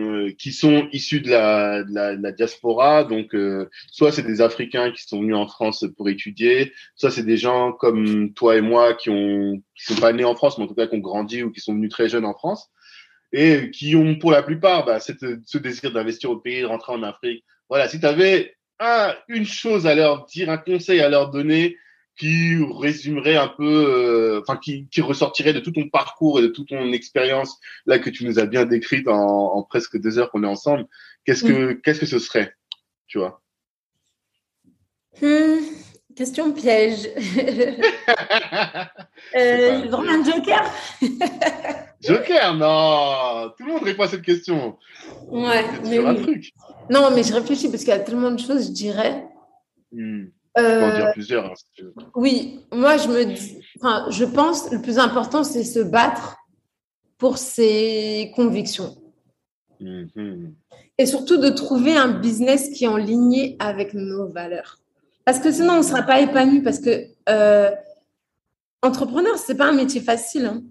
Euh, 0.08 0.32
qui 0.38 0.52
sont 0.52 0.88
issus 0.92 1.20
de 1.20 1.30
la, 1.30 2.32
diaspora. 2.32 3.04
Donc, 3.04 3.34
euh, 3.34 3.68
soit 3.90 4.12
c'est 4.12 4.22
des 4.22 4.40
Africains 4.40 4.90
qui 4.90 5.02
sont 5.02 5.20
venus 5.20 5.36
en 5.36 5.46
France 5.46 5.84
pour 5.96 6.08
étudier, 6.08 6.72
soit 6.96 7.10
c'est 7.10 7.24
des 7.24 7.36
gens 7.36 7.72
comme 7.72 8.32
toi 8.34 8.56
et 8.56 8.60
moi 8.60 8.94
qui 8.94 9.10
ont 9.10 9.62
qui 9.74 9.84
sont 9.92 10.00
pas 10.00 10.12
nés 10.12 10.24
en 10.24 10.34
France, 10.34 10.58
mais 10.58 10.64
en 10.64 10.66
tout 10.68 10.74
cas 10.74 10.86
qui 10.86 10.96
ont 10.96 11.00
grandi 11.00 11.42
ou 11.42 11.50
qui 11.52 11.60
sont 11.60 11.74
venus 11.74 11.90
très 11.90 12.08
jeunes 12.08 12.24
en 12.24 12.34
France 12.34 12.70
et 13.32 13.70
qui 13.70 13.94
ont 13.94 14.18
pour 14.18 14.30
la 14.30 14.42
plupart 14.42 14.84
bah, 14.84 15.00
ce 15.00 15.58
désir 15.58 15.92
d'investir 15.92 16.30
au 16.30 16.38
pays, 16.38 16.62
de 16.62 16.66
rentrer 16.66 16.92
en 16.92 17.02
Afrique. 17.02 17.44
Voilà, 17.68 17.88
si 17.88 18.00
tu 18.00 18.06
avais 18.06 18.56
un, 18.80 19.14
une 19.28 19.44
chose 19.44 19.86
à 19.86 19.94
leur 19.94 20.24
dire, 20.26 20.50
un 20.50 20.58
conseil 20.58 21.00
à 21.00 21.08
leur 21.08 21.30
donner, 21.30 21.76
qui 22.18 22.56
résumerait 22.78 23.36
un 23.36 23.48
peu, 23.48 23.64
euh, 23.64 24.40
enfin 24.40 24.56
qui, 24.56 24.88
qui, 24.88 25.00
ressortirait 25.00 25.52
de 25.52 25.60
tout 25.60 25.70
ton 25.70 25.88
parcours 25.88 26.38
et 26.38 26.42
de 26.42 26.48
toute 26.48 26.68
ton 26.68 26.92
expérience 26.92 27.58
là 27.86 27.98
que 27.98 28.10
tu 28.10 28.24
nous 28.26 28.38
as 28.38 28.46
bien 28.46 28.64
décrite 28.64 29.08
en, 29.08 29.54
en 29.54 29.62
presque 29.62 29.98
deux 29.98 30.18
heures 30.18 30.30
qu'on 30.30 30.42
est 30.42 30.48
ensemble. 30.48 30.86
Qu'est-ce 31.24 31.44
que 31.44 31.72
mm. 31.72 31.80
qu'est-ce 31.80 32.00
que 32.00 32.06
ce 32.06 32.18
serait, 32.18 32.54
tu 33.06 33.18
vois? 33.18 33.40
Hmm, 35.20 35.60
Question 36.18 36.52
piège. 36.52 37.08
euh, 39.36 39.82
vraiment 39.88 40.10
un 40.10 40.24
joker 40.24 40.68
Joker, 42.00 42.56
non 42.56 43.52
Tout 43.56 43.64
le 43.64 43.72
monde 43.72 43.84
répond 43.84 44.02
à 44.02 44.08
cette 44.08 44.22
question. 44.22 44.76
Ouais, 45.28 45.64
mais 45.84 46.00
oui. 46.00 46.22
truc. 46.22 46.52
Non, 46.90 47.12
mais 47.14 47.22
je 47.22 47.32
réfléchis 47.32 47.68
parce 47.68 47.84
qu'il 47.84 47.90
y 47.90 47.96
a 47.96 48.00
tellement 48.00 48.32
de 48.32 48.40
choses, 48.40 48.66
je 48.66 48.72
dirais. 48.72 49.28
Hmm. 49.92 50.24
Euh, 50.58 50.96
dire 50.96 51.12
plusieurs. 51.12 51.44
Hein, 51.46 51.54
oui, 52.14 52.60
moi 52.72 52.96
je 52.96 53.08
me 53.08 53.24
dis, 53.24 53.58
enfin, 53.80 54.06
je 54.10 54.24
pense 54.24 54.70
le 54.70 54.80
plus 54.80 54.98
important 54.98 55.44
c'est 55.44 55.64
se 55.64 55.80
battre 55.80 56.36
pour 57.18 57.38
ses 57.38 58.32
convictions. 58.34 58.96
Mm-hmm. 59.80 60.52
Et 60.98 61.06
surtout 61.06 61.36
de 61.36 61.48
trouver 61.50 61.96
un 61.96 62.08
business 62.08 62.70
qui 62.70 62.84
est 62.84 62.88
en 62.88 62.96
ligne 62.96 63.56
avec 63.58 63.94
nos 63.94 64.28
valeurs. 64.28 64.78
Parce 65.24 65.38
que 65.38 65.52
sinon 65.52 65.74
on 65.74 65.78
ne 65.78 65.82
sera 65.82 66.02
pas 66.02 66.20
épanoui 66.20 66.60
parce 66.62 66.80
que 66.80 67.06
euh, 67.28 67.70
entrepreneur, 68.82 69.36
ce 69.38 69.52
n'est 69.52 69.58
pas 69.58 69.66
un 69.66 69.74
métier 69.74 70.00
facile. 70.00 70.46
Hein. 70.46 70.62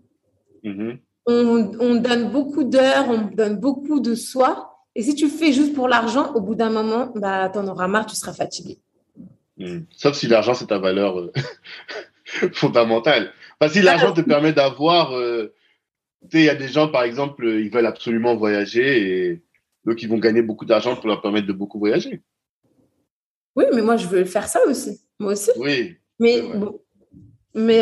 Mm-hmm. 0.63 0.99
on, 1.27 1.71
on, 1.79 1.95
donne 1.95 2.31
beaucoup 2.31 2.63
d'heures, 2.63 3.07
on 3.09 3.33
donne 3.33 3.57
beaucoup 3.57 3.99
de 3.99 4.15
soi. 4.15 4.73
Et 4.95 5.03
si 5.03 5.13
tu 5.13 5.29
fais 5.29 5.53
juste 5.53 5.75
pour 5.75 5.87
l'argent, 5.87 6.33
au 6.33 6.41
bout 6.41 6.55
d'un 6.55 6.71
moment, 6.71 7.11
bah, 7.15 7.49
tu 7.49 7.59
en 7.59 7.67
auras 7.67 7.87
marre, 7.87 8.07
tu 8.07 8.15
seras 8.15 8.33
fatigué. 8.33 8.79
Hmm. 9.57 9.79
Sauf 9.91 10.15
si 10.15 10.27
l'argent, 10.27 10.53
c'est 10.53 10.67
ta 10.67 10.77
valeur 10.77 11.19
euh, 11.19 11.31
fondamentale. 12.53 13.31
Enfin, 13.59 13.71
si 13.71 13.81
l'argent 13.81 14.13
te 14.13 14.21
permet 14.21 14.53
d'avoir... 14.53 15.13
Euh, 15.13 15.53
tu 16.23 16.37
sais, 16.37 16.43
il 16.43 16.45
y 16.45 16.49
a 16.49 16.55
des 16.55 16.67
gens, 16.67 16.89
par 16.89 17.03
exemple, 17.03 17.45
euh, 17.45 17.61
ils 17.61 17.71
veulent 17.71 17.85
absolument 17.85 18.35
voyager 18.35 19.29
et 19.29 19.43
donc 19.85 20.01
ils 20.01 20.09
vont 20.09 20.17
gagner 20.17 20.41
beaucoup 20.41 20.65
d'argent 20.65 20.95
pour 20.95 21.07
leur 21.07 21.21
permettre 21.21 21.47
de 21.47 21.53
beaucoup 21.53 21.79
voyager. 21.79 22.21
Oui, 23.55 23.65
mais 23.73 23.81
moi, 23.81 23.97
je 23.97 24.07
veux 24.07 24.25
faire 24.25 24.47
ça 24.47 24.59
aussi. 24.67 24.99
Moi 25.19 25.33
aussi. 25.33 25.51
Oui. 25.57 25.95
Mais 26.19 26.41
bon. 26.41 26.79
Mais 27.55 27.81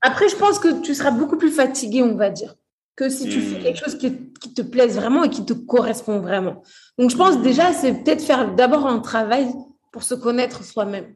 après, 0.00 0.28
je 0.28 0.36
pense 0.36 0.60
que 0.60 0.80
tu 0.82 0.94
seras 0.94 1.10
beaucoup 1.10 1.36
plus 1.36 1.50
fatigué, 1.50 2.02
on 2.02 2.14
va 2.14 2.30
dire, 2.30 2.54
que 2.94 3.08
si 3.08 3.28
tu 3.28 3.40
fais 3.40 3.58
hmm. 3.58 3.62
quelque 3.62 3.78
chose 3.78 3.98
qui, 3.98 4.30
qui, 4.40 4.54
te 4.54 4.62
plaise 4.62 4.96
vraiment 4.96 5.24
et 5.24 5.30
qui 5.30 5.44
te 5.44 5.54
correspond 5.54 6.20
vraiment. 6.20 6.62
Donc, 6.98 7.10
je 7.10 7.16
pense 7.16 7.42
déjà, 7.42 7.72
c'est 7.72 8.04
peut-être 8.04 8.22
faire 8.22 8.54
d'abord 8.54 8.86
un 8.86 9.00
travail 9.00 9.48
pour 9.92 10.02
se 10.02 10.14
connaître 10.14 10.64
soi-même. 10.64 11.14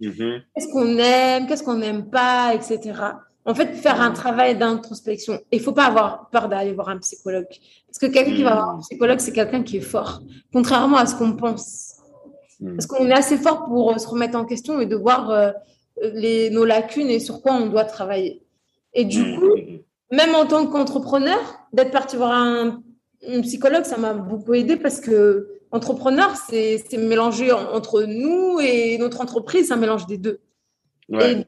Mm-hmm. 0.00 0.42
Qu'est-ce 0.54 0.68
qu'on 0.72 0.98
aime, 0.98 1.46
qu'est-ce 1.46 1.64
qu'on 1.64 1.76
n'aime 1.76 2.08
pas, 2.08 2.54
etc. 2.54 2.92
En 3.44 3.54
fait, 3.54 3.74
faire 3.74 4.00
un 4.00 4.12
travail 4.12 4.56
d'introspection. 4.56 5.40
Il 5.50 5.60
faut 5.60 5.72
pas 5.72 5.86
avoir 5.86 6.28
peur 6.30 6.48
d'aller 6.48 6.72
voir 6.72 6.90
un 6.90 6.98
psychologue. 6.98 7.46
Parce 7.86 7.98
que 7.98 8.06
quelqu'un 8.06 8.34
qui 8.34 8.42
va 8.42 8.54
voir 8.54 8.70
un 8.70 8.76
mm. 8.76 8.82
psychologue, 8.82 9.18
c'est 9.18 9.32
quelqu'un 9.32 9.62
qui 9.62 9.78
est 9.78 9.82
fort. 9.82 10.20
Contrairement 10.52 10.98
à 10.98 11.06
ce 11.06 11.16
qu'on 11.16 11.32
pense. 11.32 11.96
Mm. 12.60 12.76
Parce 12.76 12.86
qu'on 12.86 13.06
est 13.06 13.12
assez 13.12 13.38
fort 13.38 13.64
pour 13.64 13.92
euh, 13.92 13.98
se 13.98 14.06
remettre 14.06 14.36
en 14.38 14.44
question 14.44 14.78
et 14.80 14.86
de 14.86 14.96
voir 14.96 15.30
euh, 15.30 15.50
les, 16.12 16.50
nos 16.50 16.64
lacunes 16.64 17.08
et 17.08 17.18
sur 17.18 17.40
quoi 17.40 17.54
on 17.54 17.66
doit 17.66 17.84
travailler. 17.84 18.42
Et 18.92 19.04
du 19.04 19.22
mm. 19.22 19.38
coup, 19.38 19.54
même 20.12 20.34
en 20.34 20.46
tant 20.46 20.66
qu'entrepreneur, 20.66 21.38
d'être 21.72 21.92
parti 21.92 22.16
voir 22.16 22.32
un, 22.32 22.82
un 23.26 23.40
psychologue, 23.40 23.84
ça 23.84 23.96
m'a 23.96 24.12
beaucoup 24.12 24.52
aidé 24.52 24.76
parce 24.76 25.00
que 25.00 25.59
entrepreneur, 25.70 26.34
c'est 26.36 26.92
mélangé 26.94 27.52
entre 27.52 28.02
nous 28.02 28.58
et 28.60 28.98
notre 28.98 29.20
entreprise, 29.20 29.68
c'est 29.68 29.74
un 29.74 29.76
mélange 29.76 30.06
des 30.06 30.18
deux. 30.18 30.40
Et 31.12 31.44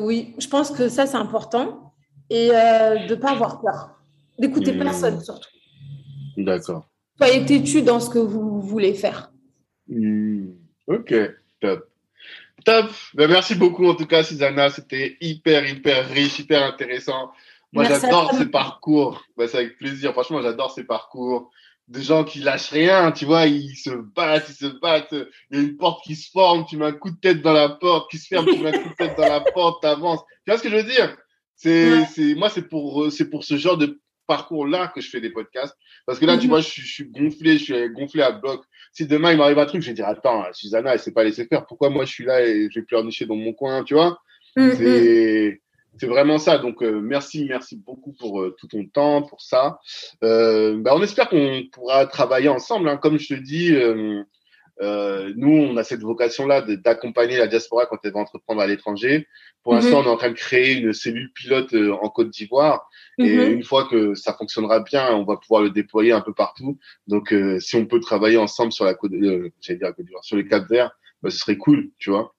oui, 0.00 0.34
je 0.38 0.48
pense 0.48 0.70
que 0.70 0.88
ça, 0.88 1.06
c'est 1.06 1.16
important. 1.16 1.92
Et 2.30 2.50
euh, 2.52 3.06
de 3.06 3.14
ne 3.14 3.20
pas 3.20 3.32
avoir 3.32 3.60
peur. 3.60 3.90
D'écouter 4.38 4.72
hmm. 4.72 4.78
personne, 4.78 5.20
surtout. 5.20 5.50
D'accord. 6.36 6.88
Soyez 7.18 7.44
têtu 7.44 7.82
dans 7.82 8.00
ce 8.00 8.10
que 8.10 8.18
vous 8.18 8.60
voulez 8.62 8.94
faire. 8.94 9.30
Hmm. 9.88 10.46
Ok, 10.86 11.14
top. 11.60 11.88
Top. 12.64 12.86
Ben, 13.14 13.30
merci 13.30 13.54
beaucoup, 13.54 13.86
en 13.86 13.94
tout 13.94 14.06
cas, 14.06 14.24
Susanna. 14.24 14.70
C'était 14.70 15.16
hyper, 15.20 15.68
hyper 15.68 16.08
riche, 16.08 16.38
hyper 16.38 16.64
intéressant. 16.64 17.30
Moi, 17.72 17.84
j'adore 17.84 18.32
ces 18.34 18.46
parcours. 18.46 19.22
Ben, 19.36 19.46
c'est 19.46 19.58
avec 19.58 19.76
plaisir. 19.76 20.12
Franchement, 20.12 20.42
j'adore 20.42 20.72
ces 20.72 20.84
parcours 20.84 21.50
des 21.88 22.02
gens 22.02 22.24
qui 22.24 22.38
lâchent 22.40 22.70
rien, 22.70 23.12
tu 23.12 23.24
vois, 23.24 23.46
ils 23.46 23.76
se 23.76 23.90
battent, 23.90 24.48
ils 24.48 24.54
se 24.54 24.80
battent. 24.80 25.14
Il 25.50 25.58
y 25.58 25.60
a 25.60 25.62
une 25.62 25.76
porte 25.76 26.02
qui 26.04 26.16
se 26.16 26.30
forme, 26.30 26.64
tu 26.66 26.76
mets 26.76 26.86
un 26.86 26.92
coup 26.92 27.10
de 27.10 27.16
tête 27.16 27.42
dans 27.42 27.52
la 27.52 27.68
porte, 27.68 28.10
qui 28.10 28.18
se 28.18 28.26
ferme, 28.26 28.46
tu 28.46 28.58
mets 28.58 28.74
un 28.74 28.82
coup 28.82 28.88
de 28.88 28.94
tête 28.94 29.16
dans 29.16 29.28
la 29.28 29.40
porte, 29.40 29.82
t'avances. 29.82 30.20
Tu 30.44 30.50
vois 30.50 30.58
ce 30.58 30.62
que 30.62 30.70
je 30.70 30.76
veux 30.76 30.84
dire? 30.84 31.16
C'est, 31.56 32.04
c'est, 32.06 32.34
moi, 32.34 32.48
c'est 32.48 32.68
pour, 32.68 33.12
c'est 33.12 33.28
pour 33.28 33.44
ce 33.44 33.56
genre 33.56 33.76
de 33.76 34.00
parcours-là 34.26 34.88
que 34.94 35.00
je 35.00 35.10
fais 35.10 35.20
des 35.20 35.30
podcasts. 35.30 35.76
Parce 36.06 36.18
que 36.18 36.26
là, 36.26 36.36
tu 36.36 36.44
mhm. 36.44 36.50
vois, 36.50 36.60
je, 36.60 36.80
je, 36.80 36.86
suis 36.86 37.04
gonflé, 37.04 37.58
je 37.58 37.64
suis 37.64 37.88
gonflé 37.90 38.22
à 38.22 38.32
bloc. 38.32 38.64
Si 38.92 39.06
demain 39.06 39.32
il 39.32 39.38
m'arrive 39.38 39.58
un 39.58 39.66
truc, 39.66 39.82
je 39.82 39.88
vais 39.88 39.94
dire 39.94 40.06
attends, 40.06 40.44
Susanna, 40.52 40.94
elle 40.94 41.00
s'est 41.00 41.12
pas 41.12 41.24
laissée 41.24 41.46
faire. 41.46 41.66
Pourquoi 41.66 41.90
moi 41.90 42.04
je 42.04 42.12
suis 42.12 42.24
là 42.24 42.42
et 42.42 42.68
je 42.70 42.80
vais 42.80 42.86
pleurnicher 42.86 43.26
dans 43.26 43.36
mon 43.36 43.52
coin, 43.52 43.84
tu 43.84 43.94
vois? 43.94 44.18
Mhm. 44.56 44.74
C'est 44.76 45.60
c'est 45.98 46.06
vraiment 46.06 46.38
ça. 46.38 46.58
Donc, 46.58 46.82
euh, 46.82 47.00
merci, 47.00 47.46
merci 47.48 47.76
beaucoup 47.76 48.12
pour 48.12 48.42
euh, 48.42 48.54
tout 48.58 48.66
ton 48.66 48.84
temps, 48.86 49.22
pour 49.22 49.40
ça. 49.40 49.78
Euh, 50.22 50.76
bah, 50.78 50.92
on 50.94 51.02
espère 51.02 51.28
qu'on 51.28 51.62
pourra 51.72 52.06
travailler 52.06 52.48
ensemble. 52.48 52.88
Hein. 52.88 52.96
Comme 52.96 53.18
je 53.18 53.34
te 53.34 53.40
dis, 53.40 53.72
nous, 55.36 55.56
on 55.56 55.76
a 55.76 55.84
cette 55.84 56.02
vocation-là 56.02 56.62
d'accompagner 56.62 57.36
la 57.36 57.46
diaspora 57.46 57.86
quand 57.86 57.98
elle 58.04 58.12
va 58.12 58.20
entreprendre 58.20 58.60
à 58.60 58.66
l'étranger. 58.66 59.26
Pour 59.62 59.74
l'instant, 59.74 60.02
mm-hmm. 60.02 60.06
on 60.06 60.10
est 60.10 60.12
en 60.12 60.16
train 60.16 60.28
de 60.28 60.34
créer 60.34 60.74
une 60.74 60.92
cellule 60.92 61.32
pilote 61.32 61.74
en 61.74 62.08
Côte 62.10 62.30
d'Ivoire. 62.30 62.88
Et 63.18 63.36
mm-hmm. 63.36 63.52
une 63.52 63.62
fois 63.62 63.86
que 63.88 64.14
ça 64.14 64.34
fonctionnera 64.34 64.80
bien, 64.80 65.14
on 65.14 65.24
va 65.24 65.36
pouvoir 65.36 65.62
le 65.62 65.70
déployer 65.70 66.12
un 66.12 66.20
peu 66.20 66.34
partout. 66.34 66.78
Donc, 67.06 67.34
si 67.60 67.76
on 67.76 67.86
peut 67.86 68.00
travailler 68.00 68.36
ensemble 68.36 68.72
sur 68.72 68.84
la 68.84 68.94
Côte, 68.94 69.12
j'allais 69.12 69.78
dire 69.78 69.88
la 69.88 69.92
Côte 69.92 70.04
d'Ivoire, 70.04 70.24
sur 70.24 70.36
les 70.36 70.46
Cap 70.46 70.68
Verts, 70.68 70.90
bah, 71.22 71.30
ce 71.30 71.38
serait 71.38 71.56
cool, 71.56 71.90
tu 71.98 72.10
vois. 72.10 72.34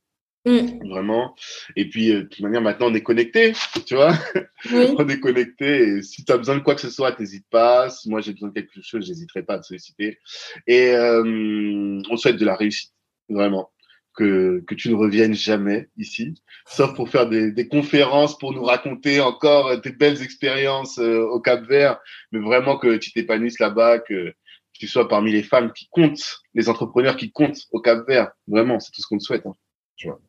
Mm. 0.45 0.87
Vraiment. 0.87 1.35
Et 1.75 1.89
puis, 1.89 2.11
euh, 2.11 2.21
de 2.21 2.27
toute 2.27 2.41
manière, 2.41 2.61
maintenant, 2.61 2.91
on 2.91 2.93
est 2.93 3.01
connecté, 3.01 3.53
tu 3.85 3.95
vois. 3.95 4.13
on 4.71 5.09
est 5.09 5.19
connecté. 5.19 5.97
Et 5.97 6.01
si 6.03 6.23
tu 6.23 6.31
as 6.31 6.37
besoin 6.37 6.55
de 6.55 6.61
quoi 6.61 6.75
que 6.75 6.81
ce 6.81 6.89
soit, 6.89 7.19
n'hésite 7.19 7.47
pas. 7.49 7.89
Si 7.89 8.09
moi, 8.09 8.21
j'ai 8.21 8.33
besoin 8.33 8.49
de 8.49 8.53
quelque 8.53 8.81
chose, 8.81 9.05
j'hésiterai 9.05 9.43
pas 9.43 9.55
à 9.55 9.59
te 9.59 9.65
solliciter. 9.65 10.19
Et 10.67 10.91
euh, 10.91 12.01
on 12.09 12.17
souhaite 12.17 12.37
de 12.37 12.45
la 12.45 12.55
réussite, 12.55 12.93
vraiment. 13.27 13.71
Que, 14.17 14.63
que 14.65 14.75
tu 14.75 14.89
ne 14.89 14.95
reviennes 14.95 15.33
jamais 15.33 15.89
ici, 15.97 16.35
sauf 16.65 16.95
pour 16.95 17.09
faire 17.09 17.27
des, 17.27 17.51
des 17.51 17.67
conférences, 17.67 18.37
pour 18.37 18.53
nous 18.53 18.63
raconter 18.63 19.19
encore 19.19 19.81
tes 19.81 19.91
belles 19.91 20.21
expériences 20.21 20.99
euh, 20.99 21.19
au 21.19 21.41
Cap 21.41 21.65
Vert, 21.67 21.99
mais 22.31 22.39
vraiment 22.39 22.77
que 22.77 22.95
tu 22.95 23.11
t'épanouisses 23.11 23.59
là-bas, 23.59 23.99
que 23.99 24.33
tu 24.71 24.87
sois 24.87 25.09
parmi 25.09 25.33
les 25.33 25.43
femmes 25.43 25.73
qui 25.73 25.89
comptent, 25.91 26.43
les 26.53 26.69
entrepreneurs 26.69 27.17
qui 27.17 27.33
comptent 27.33 27.59
au 27.71 27.81
Cap 27.81 28.07
Vert. 28.07 28.31
Vraiment, 28.47 28.79
c'est 28.79 28.93
tout 28.93 29.01
ce 29.01 29.07
qu'on 29.07 29.17
te 29.17 29.23
souhaite. 29.23 29.45
Hein, 29.45 29.55
tu 29.97 30.07
vois. 30.07 30.21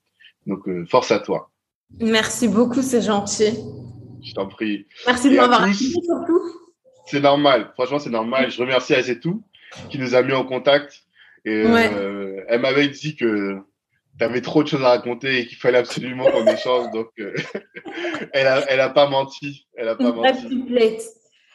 Donc, 0.46 0.66
euh, 0.68 0.84
force 0.86 1.10
à 1.10 1.18
toi. 1.18 1.50
Merci 2.00 2.48
beaucoup, 2.48 2.82
c'est 2.82 3.02
gentil. 3.02 3.58
Je 4.22 4.32
t'en 4.34 4.46
prie. 4.48 4.86
Merci 5.06 5.30
de 5.30 5.36
m'avoir 5.36 5.72
surtout. 5.72 6.40
C'est 7.06 7.20
normal, 7.20 7.70
franchement, 7.74 7.98
c'est 7.98 8.10
normal. 8.10 8.50
Je 8.50 8.60
remercie 8.60 8.94
Azetou 8.94 9.44
qui 9.90 9.98
nous 9.98 10.14
a 10.14 10.22
mis 10.22 10.32
en 10.32 10.44
contact. 10.44 11.02
Et 11.44 11.64
euh, 11.64 12.44
elle 12.48 12.60
m'avait 12.60 12.88
dit 12.88 13.14
que 13.14 13.58
tu 14.18 14.24
avais 14.24 14.40
trop 14.40 14.64
de 14.64 14.68
choses 14.68 14.82
à 14.82 14.88
raconter 14.88 15.38
et 15.38 15.46
qu'il 15.46 15.58
fallait 15.58 15.78
absolument 15.78 16.28
qu'on 16.30 16.46
échange. 16.46 16.90
Donc, 16.92 17.08
euh, 17.20 17.34
elle, 18.32 18.44
n'a 18.44 18.60
elle 18.68 18.80
a 18.80 18.88
pas 18.88 19.08
menti. 19.08 19.66
Elle 19.76 19.88
a 19.88 19.94
pas 19.94 20.12
menti. 20.12 20.46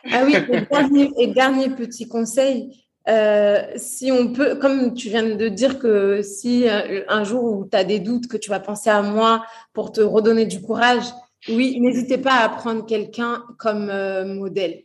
Ah 0.09 0.23
oui, 0.25 0.35
et 0.35 0.61
dernier, 0.71 1.11
et 1.19 1.27
dernier 1.27 1.69
petit 1.69 2.07
conseil, 2.07 2.69
Euh, 3.07 3.63
si 3.77 4.11
on 4.11 4.31
peut, 4.31 4.55
comme 4.55 4.93
tu 4.93 5.09
viens 5.09 5.35
de 5.35 5.47
dire 5.47 5.79
que 5.79 6.21
si 6.21 6.69
euh, 6.69 7.01
un, 7.07 7.23
jour 7.23 7.43
où 7.43 7.65
tu 7.65 7.75
as 7.75 7.83
des 7.83 7.99
doutes, 7.99 8.27
que 8.27 8.37
tu 8.37 8.49
vas 8.49 8.59
penser 8.59 8.89
à 8.89 9.01
moi 9.01 9.43
pour 9.73 9.91
te 9.91 10.01
redonner 10.01 10.45
du 10.45 10.61
courage, 10.61 11.05
oui, 11.49 11.79
n'hésitez 11.79 12.19
pas 12.19 12.35
à 12.35 12.49
prendre 12.49 12.85
quelqu'un 12.85 13.43
comme 13.57 13.89
euh, 13.89 14.25
modèle. 14.25 14.83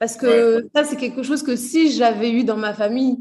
Parce 0.00 0.16
que 0.16 0.68
ça, 0.74 0.82
c'est 0.82 0.96
quelque 0.96 1.22
chose 1.22 1.44
que 1.44 1.54
si 1.54 1.92
j'avais 1.92 2.32
eu 2.32 2.42
dans 2.42 2.56
ma 2.56 2.74
famille, 2.74 3.18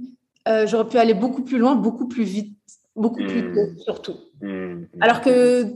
j'aurais 0.66 0.88
pu 0.88 0.98
aller 0.98 1.14
beaucoup 1.14 1.44
plus 1.44 1.60
loin, 1.60 1.76
beaucoup 1.76 2.08
plus 2.08 2.24
vite, 2.24 2.58
beaucoup 2.96 3.24
plus 3.24 3.44
hmm. 3.44 3.54
tôt 3.54 3.82
surtout. 3.84 4.16
Hmm. 4.42 4.86
Alors 5.00 5.22
que 5.22 5.68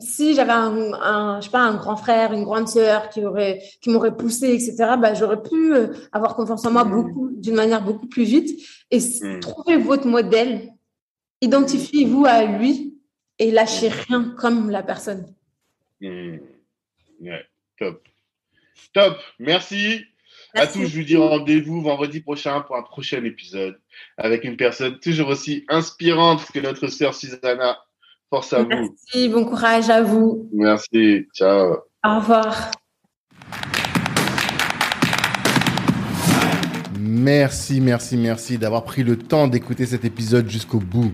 si 0.00 0.34
j'avais 0.34 0.52
un, 0.52 1.40
je 1.40 1.44
sais 1.44 1.50
pas, 1.50 1.60
un 1.60 1.76
grand 1.76 1.96
frère, 1.96 2.32
une 2.32 2.44
grande 2.44 2.68
sœur 2.68 3.08
qui 3.10 3.24
aurait, 3.24 3.62
qui 3.80 3.90
m'aurait 3.90 4.16
poussé, 4.16 4.52
etc., 4.54 4.76
bah, 4.98 5.14
j'aurais 5.14 5.42
pu 5.42 5.74
euh, 5.74 5.88
avoir 6.12 6.34
confiance 6.34 6.64
en 6.64 6.72
moi 6.72 6.84
mm. 6.84 6.90
beaucoup, 6.90 7.30
d'une 7.32 7.54
manière 7.54 7.82
beaucoup 7.82 8.06
plus 8.06 8.24
vite. 8.24 8.60
Et 8.90 8.98
mm. 8.98 9.40
trouvez 9.40 9.76
votre 9.76 10.06
modèle, 10.06 10.72
identifiez-vous 11.40 12.24
à 12.26 12.44
lui 12.44 12.98
et 13.38 13.50
lâchez 13.50 13.88
mm. 13.88 13.92
rien 14.08 14.34
comme 14.38 14.70
la 14.70 14.82
personne. 14.82 15.34
top. 17.78 18.02
Top. 18.92 19.18
Merci. 19.38 20.04
À 20.54 20.66
tous, 20.66 20.86
je 20.86 20.98
vous 20.98 21.04
dis 21.04 21.16
rendez-vous 21.16 21.80
vendredi 21.80 22.20
prochain 22.20 22.60
pour 22.62 22.76
un 22.76 22.82
prochain 22.82 23.22
épisode 23.22 23.80
avec 24.16 24.42
une 24.42 24.56
personne 24.56 24.98
toujours 24.98 25.28
aussi 25.28 25.64
inspirante 25.68 26.44
que 26.52 26.58
notre 26.58 26.88
sœur 26.88 27.14
Susanna. 27.14 27.78
Force 28.30 28.52
à 28.52 28.62
vous. 28.62 28.68
Merci, 28.68 29.28
bon 29.28 29.44
courage 29.44 29.90
à 29.90 30.02
vous. 30.02 30.48
Merci, 30.52 31.26
ciao. 31.34 31.78
Au 32.04 32.20
revoir. 32.20 32.70
Merci, 37.00 37.80
merci, 37.80 38.16
merci 38.16 38.56
d'avoir 38.56 38.84
pris 38.84 39.02
le 39.02 39.18
temps 39.18 39.48
d'écouter 39.48 39.84
cet 39.84 40.04
épisode 40.04 40.48
jusqu'au 40.48 40.78
bout. 40.78 41.10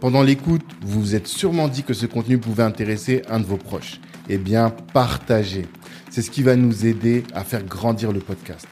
Pendant 0.00 0.22
l'écoute, 0.22 0.62
vous 0.80 1.00
vous 1.00 1.14
êtes 1.16 1.26
sûrement 1.26 1.66
dit 1.66 1.82
que 1.82 1.92
ce 1.92 2.06
contenu 2.06 2.38
pouvait 2.38 2.62
intéresser 2.62 3.22
un 3.28 3.40
de 3.40 3.44
vos 3.44 3.56
proches. 3.56 4.00
Eh 4.28 4.38
bien, 4.38 4.70
partagez. 4.94 5.66
C'est 6.08 6.22
ce 6.22 6.30
qui 6.30 6.44
va 6.44 6.54
nous 6.54 6.86
aider 6.86 7.24
à 7.34 7.42
faire 7.42 7.64
grandir 7.64 8.12
le 8.12 8.20
podcast. 8.20 8.68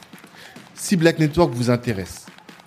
Si 0.75 0.97
Black 0.97 1.19
Network 1.19 1.53
vous 1.53 1.69
intéresse, 1.69 2.27